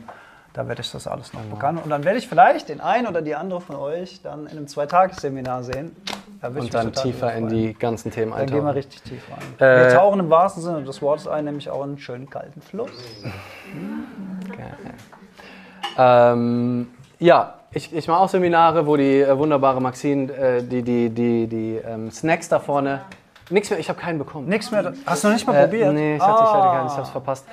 Da 0.55 0.67
werde 0.67 0.81
ich 0.81 0.91
das 0.91 1.07
alles 1.07 1.33
noch 1.35 1.43
bekannt. 1.43 1.81
Und 1.85 1.91
dann 1.91 2.05
werde 2.05 2.19
ich 2.19 2.27
vielleicht 2.27 2.69
den 2.69 2.81
einen 2.81 3.07
oder 3.07 3.23
die 3.23 3.35
andere 3.37 3.61
von 3.61 3.77
euch 3.77 4.21
dann 4.23 4.47
in 4.47 4.57
einem 4.57 4.67
Zweitagesseminar 4.67 5.63
sehen. 5.63 5.95
Da 6.41 6.49
Und 6.49 6.73
dann 6.73 6.93
tiefer 6.93 7.33
in 7.35 7.49
die 7.49 7.75
ganzen 7.75 8.11
Themen 8.11 8.33
freuen. 8.33 8.47
Dann 8.47 8.55
gehen 8.57 8.65
wir 8.65 8.71
eintauchen. 8.71 8.77
richtig 8.77 9.03
tief 9.03 9.23
rein. 9.31 9.69
Äh, 9.69 9.85
wir 9.85 9.89
tauchen 9.97 10.21
im 10.21 10.31
wahrsten 10.31 10.63
Sinne 10.63 10.83
des 10.83 11.03
Wortes 11.03 11.27
ein, 11.29 11.45
nämlich 11.45 11.69
auch 11.71 11.79
in 11.85 11.91
einen 11.91 11.99
schönen 11.99 12.29
kalten 12.31 12.61
Fluss. 12.61 12.91
Ähm, 15.97 16.89
ja, 17.19 17.55
ich, 17.73 17.93
ich 17.93 18.07
mache 18.09 18.21
auch 18.21 18.29
Seminare, 18.29 18.87
wo 18.87 18.97
die 18.97 19.21
äh, 19.21 19.37
wunderbare 19.37 19.81
Maxine 19.81 20.33
äh, 20.33 20.63
die, 20.63 20.83
die, 20.83 21.11
die, 21.11 21.47
die 21.47 21.77
ähm, 21.85 22.11
Snacks 22.11 22.49
da 22.49 22.61
vorne. 22.61 23.01
Nix 23.51 23.71
mehr, 23.71 23.79
ich 23.79 23.89
habe 23.89 23.99
keinen 23.99 24.19
bekommen. 24.19 24.47
Nichts 24.49 24.71
mehr. 24.71 24.93
Hast 25.07 25.25
du 25.25 25.29
noch 25.29 25.35
nicht 25.35 25.47
mal 25.47 25.55
Äh, 25.57 25.65
probiert? 25.65 25.93
nee, 25.95 26.17
ich 26.17 26.23
hatte, 26.23 26.43
ich 26.45 26.51
hatte 26.51 26.69
keinen, 26.69 26.87
ich 26.87 26.93
Ah. 26.93 26.97
habe 26.97 27.03
es 27.03 27.09
verpasst. 27.11 27.47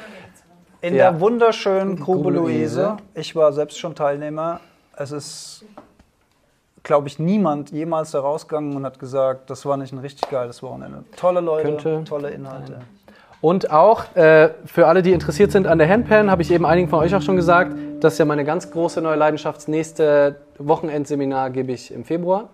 In 0.86 0.94
Ja. 0.94 1.10
der 1.10 1.20
wunderschönen 1.20 2.00
Grube 2.00 2.30
Luise. 2.30 2.98
Ich 3.16 3.36
war 3.36 3.52
selbst 3.54 3.80
schon 3.80 3.96
Teilnehmer. 3.96 4.60
Es 4.96 5.12
ist, 5.12 5.66
glaube 6.84 7.08
ich, 7.08 7.18
niemand 7.18 7.72
jemals 7.72 8.12
da 8.12 8.20
rausgegangen 8.20 8.76
und 8.76 8.86
hat 8.86 9.00
gesagt, 9.00 9.50
das 9.50 9.66
war 9.66 9.78
nicht 9.78 9.94
ein 9.94 9.98
richtig 9.98 10.30
geiles 10.30 10.62
Wochenende. 10.62 11.04
Tolle 11.18 11.42
Leute, 11.42 11.64
Könnte 11.72 12.04
tolle 12.08 12.30
Inhalte. 12.30 12.82
Und 13.42 13.72
auch 13.72 14.16
äh, 14.16 14.52
für 14.68 14.86
alle, 14.86 15.02
die 15.02 15.12
interessiert 15.12 15.52
sind 15.52 15.66
an 15.66 15.80
der 15.80 15.90
Handpan, 15.90 16.30
habe 16.30 16.44
ich 16.44 16.52
eben 16.52 16.68
einigen 16.68 16.88
von 16.88 17.00
euch 17.00 17.16
auch 17.16 17.22
schon 17.24 17.36
gesagt, 17.36 17.76
das 18.02 18.14
ist 18.14 18.20
ja 18.20 18.26
meine 18.26 18.46
ganz 18.46 18.70
große 18.70 19.02
neue 19.02 19.16
Leidenschaft. 19.16 19.58
Das 19.58 19.68
nächste 19.68 20.36
Wochenendseminar 20.60 21.50
gebe 21.50 21.72
ich 21.72 21.92
im 21.92 22.04
Februar, 22.06 22.50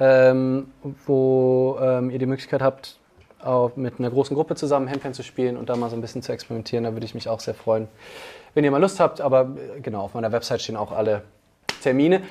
ähm, 0.00 0.72
wo 1.06 1.78
ähm, 1.80 2.10
ihr 2.10 2.18
die 2.18 2.26
Möglichkeit 2.26 2.62
habt, 2.62 2.98
mit 3.76 3.98
einer 3.98 4.10
großen 4.10 4.34
Gruppe 4.34 4.54
zusammen 4.54 4.90
Handpan 4.90 5.14
zu 5.14 5.22
spielen 5.22 5.56
und 5.56 5.68
da 5.68 5.76
mal 5.76 5.90
so 5.90 5.96
ein 5.96 6.00
bisschen 6.00 6.22
zu 6.22 6.32
experimentieren. 6.32 6.84
Da 6.84 6.92
würde 6.92 7.06
ich 7.06 7.14
mich 7.14 7.28
auch 7.28 7.40
sehr 7.40 7.54
freuen, 7.54 7.88
wenn 8.54 8.64
ihr 8.64 8.70
mal 8.70 8.80
Lust 8.80 9.00
habt. 9.00 9.20
Aber 9.20 9.54
äh, 9.76 9.80
genau, 9.80 10.02
auf 10.02 10.14
meiner 10.14 10.32
Website 10.32 10.62
stehen 10.62 10.76
auch 10.76 10.92
alle 10.92 11.22
Termine. 11.82 12.22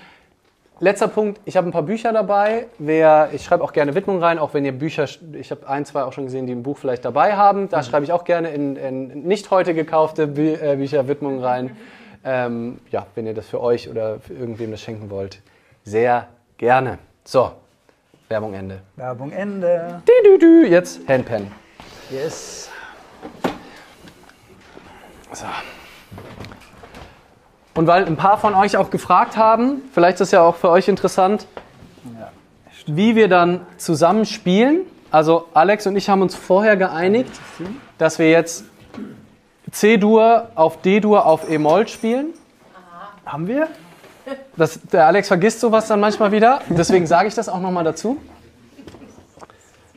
Letzter 0.80 1.07
Punkt, 1.07 1.40
ich 1.45 1.56
habe 1.56 1.69
ein 1.69 1.72
paar 1.72 1.84
Bücher 1.84 2.11
dabei. 2.11 2.65
Wer, 2.80 3.30
ich 3.31 3.44
schreibe 3.44 3.64
auch 3.64 3.73
gerne 3.73 3.95
Widmungen 3.95 4.22
rein, 4.22 4.40
auch 4.40 4.53
wenn 4.53 4.65
ihr 4.65 4.72
Bücher, 4.72 5.07
ich 5.34 5.52
habe 5.52 5.69
ein, 5.69 5.85
zwei 5.85 6.03
auch 6.03 6.14
schon 6.14 6.26
gesehen, 6.26 6.48
die 6.48 6.53
ein 6.53 6.64
Buch 6.64 6.77
vielleicht 6.77 7.06
dabei 7.06 7.35
haben. 7.35 7.69
Da 7.69 7.84
schreibe 7.84 8.03
ich 8.06 8.11
auch 8.11 8.23
gerne 8.23 8.49
in, 8.49 8.76
in 8.76 9.23
nicht 9.23 9.52
heute 9.52 9.73
gekaufte 9.73 10.27
Bü 10.27 10.56
äh, 10.56 10.76
Bücher 10.76 11.07
Widmungen 11.07 11.44
rein. 11.44 11.77
Ähm, 12.26 12.80
ja, 12.90 13.06
wenn 13.15 13.27
ihr 13.27 13.34
das 13.34 13.48
für 13.48 13.60
euch 13.60 13.90
oder 13.90 14.22
für 14.22 14.34
irgendwem 14.34 14.72
das 14.72 14.80
schenken 14.80 15.10
wollt, 15.10 15.41
sehr 15.84 16.30
gerne. 16.57 16.98
So, 17.26 17.52
Werbung 18.30 18.54
Ende. 18.54 18.82
Werbung 18.95 19.32
Ende. 19.32 20.02
Dü, 20.08 20.12
dü, 20.24 20.40
dü. 20.40 20.68
Jetzt 20.68 21.08
Handpan. 21.08 21.52
Yes. 22.10 22.70
So. 25.32 25.45
Und 27.76 27.88
weil 27.88 28.06
ein 28.06 28.18
paar 28.18 28.38
von 28.38 28.54
euch 28.54 28.78
auch 28.78 28.91
gefragt 28.91 29.36
haben, 29.36 29.82
vielleicht 29.94 30.16
ist 30.16 30.28
es 30.28 30.32
ja 30.32 30.41
auch 30.41 30.56
für 30.56 30.70
euch 30.70 30.88
interessant, 30.88 31.48
wie 32.86 33.16
wir 33.16 33.28
dann 33.28 33.66
zusammen 33.78 34.26
spielen. 34.26 34.82
Also 35.10 35.48
Alex 35.54 35.88
und 35.88 35.95
ich 35.95 36.10
haben 36.10 36.22
uns 36.22 36.36
vorher 36.36 36.78
geeinigt, 36.78 37.32
dass 37.98 38.20
wir 38.20 38.30
jetzt 38.30 38.66
C-Dur 39.72 40.50
auf 40.56 40.82
D-Dur 40.82 41.26
auf 41.26 41.50
E-Moll 41.50 41.88
spielen. 41.88 42.34
Haben 43.26 43.48
wir? 43.48 43.68
Das, 44.56 44.80
der 44.91 45.08
Alex 45.08 45.28
vergisst 45.28 45.60
sowas 45.60 45.88
dann 45.88 46.00
manchmal 46.00 46.32
wieder, 46.32 46.62
deswegen 46.70 47.08
sage 47.08 47.28
ich 47.28 47.36
das 47.36 47.50
auch 47.50 47.60
nochmal 47.60 47.84
dazu. 47.84 48.18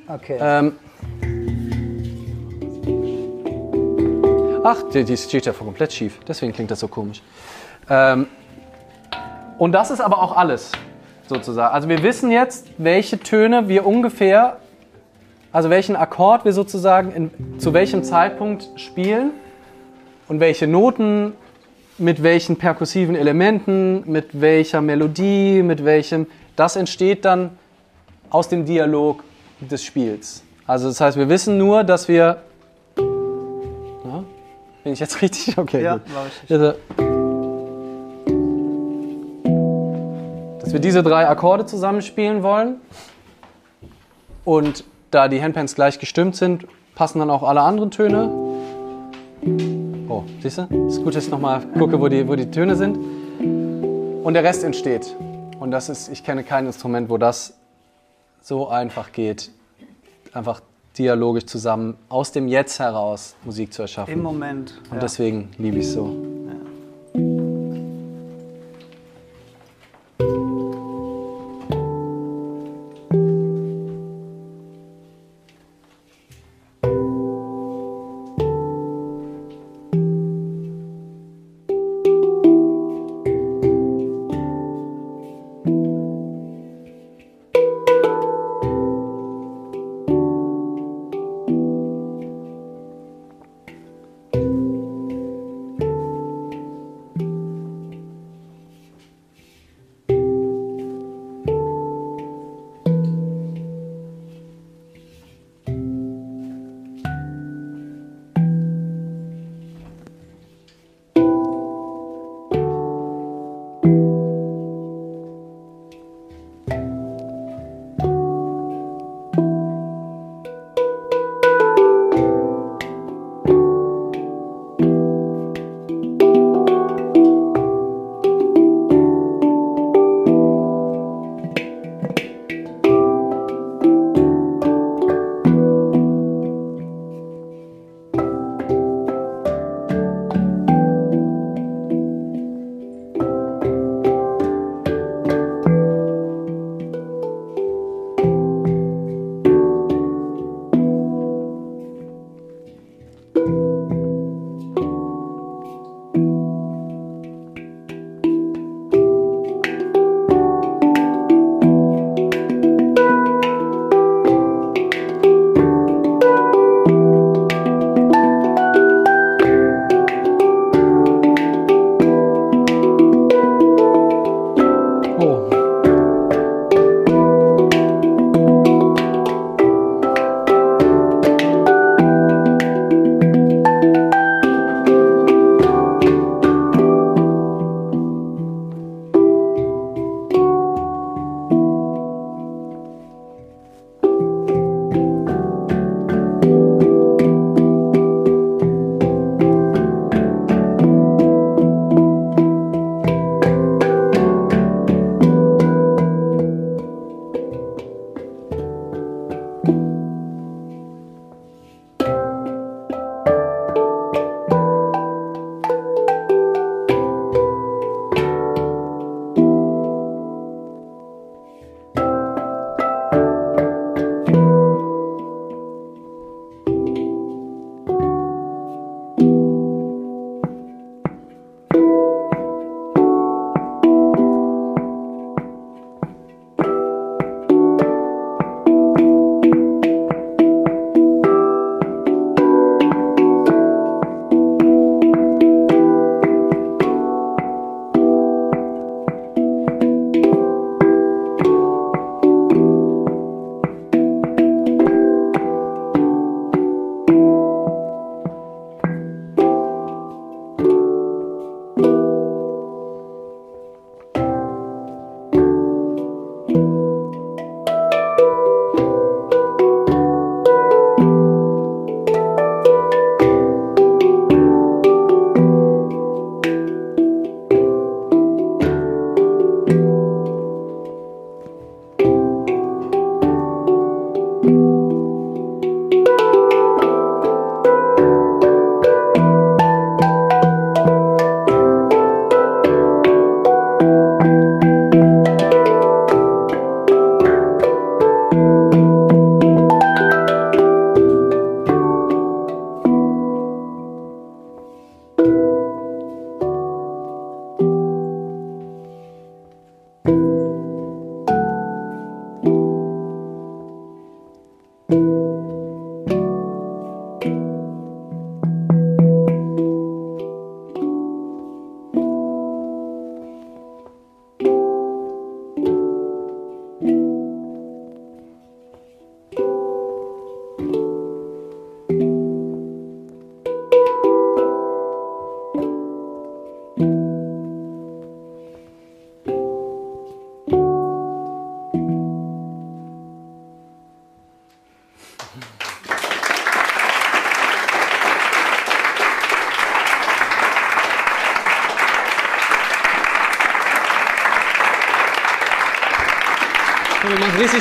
Okay. 0.09 0.39
Ähm 0.41 0.73
Ach, 4.65 4.83
die, 4.93 5.05
die 5.05 5.17
steht 5.17 5.47
ja 5.47 5.53
komplett 5.53 5.93
schief. 5.93 6.19
Deswegen 6.27 6.53
klingt 6.53 6.71
das 6.73 6.81
so 6.81 6.89
komisch. 6.89 7.23
Ähm 7.89 8.27
und 9.59 9.73
das 9.73 9.91
ist 9.91 10.01
aber 10.01 10.21
auch 10.21 10.37
alles, 10.37 10.73
sozusagen. 11.29 11.73
Also 11.73 11.89
wir 11.89 12.03
wissen 12.03 12.31
jetzt, 12.31 12.67
welche 12.77 13.19
Töne 13.19 13.69
wir 13.69 13.87
ungefähr, 13.87 14.59
also 15.53 15.71
welchen 15.71 15.97
Akkord 15.97 16.45
wir 16.45 16.53
sozusagen 16.53 17.13
in, 17.13 17.59
zu 17.59 17.73
welchem 17.73 18.03
Zeitpunkt 18.03 18.69
spielen 18.77 19.31
und 20.29 20.41
welche 20.41 20.67
Noten, 20.67 21.33
mit 21.99 22.23
welchen 22.23 22.57
perkussiven 22.57 23.17
Elementen, 23.17 24.03
mit 24.11 24.41
welcher 24.41 24.81
Melodie, 24.81 25.63
mit 25.63 25.85
welchem. 25.85 26.27
Das 26.55 26.77
entsteht 26.77 27.25
dann 27.25 27.51
aus 28.31 28.49
dem 28.49 28.65
Dialog 28.65 29.25
des 29.61 29.85
Spiels. 29.85 30.43
Also 30.67 30.89
das 30.89 31.01
heißt, 31.01 31.17
wir 31.17 31.29
wissen 31.29 31.59
nur, 31.59 31.85
dass 31.85 32.09
wir. 32.09 32.43
Ja, 32.97 34.25
bin 34.85 34.93
ich 34.93 35.01
jetzt 35.01 35.23
richtig? 35.23 35.57
Okay. 35.57 35.83
ja, 35.83 35.95
gut. 35.95 36.03
war. 36.15 36.27
Also, 36.51 36.75
dass 40.61 40.73
wir 40.73 40.81
diese 40.81 41.03
drei 41.03 41.29
Akkorde 41.29 41.67
zusammenspielen 41.67 42.43
wollen. 42.43 42.81
Und 44.45 44.85
da 45.11 45.29
die 45.29 45.43
Handpans 45.43 45.75
gleich 45.75 45.99
gestimmt 45.99 46.37
sind, 46.37 46.67
passen 46.95 47.19
dann 47.19 47.31
auch 47.31 47.43
alle 47.43 47.63
anderen 47.63 47.91
Töne. 47.91 48.31
Oh, 50.17 50.25
siehst 50.41 50.57
du? 50.57 50.87
Ist 50.89 51.05
gut, 51.05 51.15
dass 51.15 51.27
ich 51.27 51.31
nochmal 51.31 51.61
gucke, 51.79 52.01
wo 52.01 52.09
die, 52.09 52.27
wo 52.27 52.35
die 52.37 52.51
Töne 52.51 52.75
sind. 52.75 52.97
Und 52.97 54.33
der 54.33 54.43
Rest 54.43 54.65
entsteht. 54.65 55.15
Und 55.61 55.73
das 55.73 55.91
ist, 55.91 56.09
ich 56.09 56.25
kenne 56.25 56.43
kein 56.43 56.65
Instrument, 56.65 57.11
wo 57.11 57.19
das 57.19 57.59
so 58.41 58.69
einfach 58.69 59.13
geht, 59.13 59.51
einfach 60.33 60.63
dialogisch 60.97 61.45
zusammen 61.45 61.99
aus 62.09 62.33
dem 62.33 62.49
Jetzt 62.49 62.81
heraus 62.81 63.37
Musik 63.45 63.75
zu 63.75 63.83
erschaffen. 63.83 64.15
Im 64.15 64.23
Moment. 64.23 64.81
Und 64.89 64.95
ja. 64.95 65.01
deswegen 65.01 65.51
liebe 65.59 65.81
ich 65.81 65.85
es 65.85 65.93
so. 65.93 66.17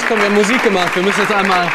Wir 0.09 0.17
machen 0.17 0.17
richtig, 0.17 0.17
komm, 0.17 0.17
wir 0.19 0.25
haben 0.25 0.35
Musik 0.35 0.63
gemacht. 0.63 0.95
Wir 0.95 1.03
müssen 1.03 1.21
jetzt 1.21 1.33
einmal. 1.33 1.67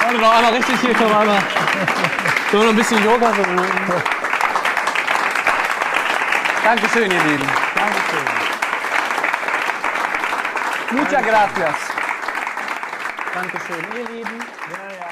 Warte 0.00 0.18
noch 0.18 0.36
einmal 0.36 0.52
richtig 0.52 0.80
hier, 0.80 0.94
komm 0.94 1.16
einmal. 1.16 1.42
Wir 2.50 2.60
noch 2.60 2.68
ein 2.68 2.76
bisschen 2.76 3.04
Yoga? 3.04 3.32
Dankeschön, 6.64 7.10
ihr 7.10 7.22
Lieben. 7.22 7.48
Dankeschön. 7.74 8.26
Muchas 10.90 11.22
gracias. 11.22 11.76
Dankeschön, 13.34 13.86
ihr 13.96 14.08
Lieben. 14.14 14.38
Ja, 14.70 14.94
ja. 14.98 15.07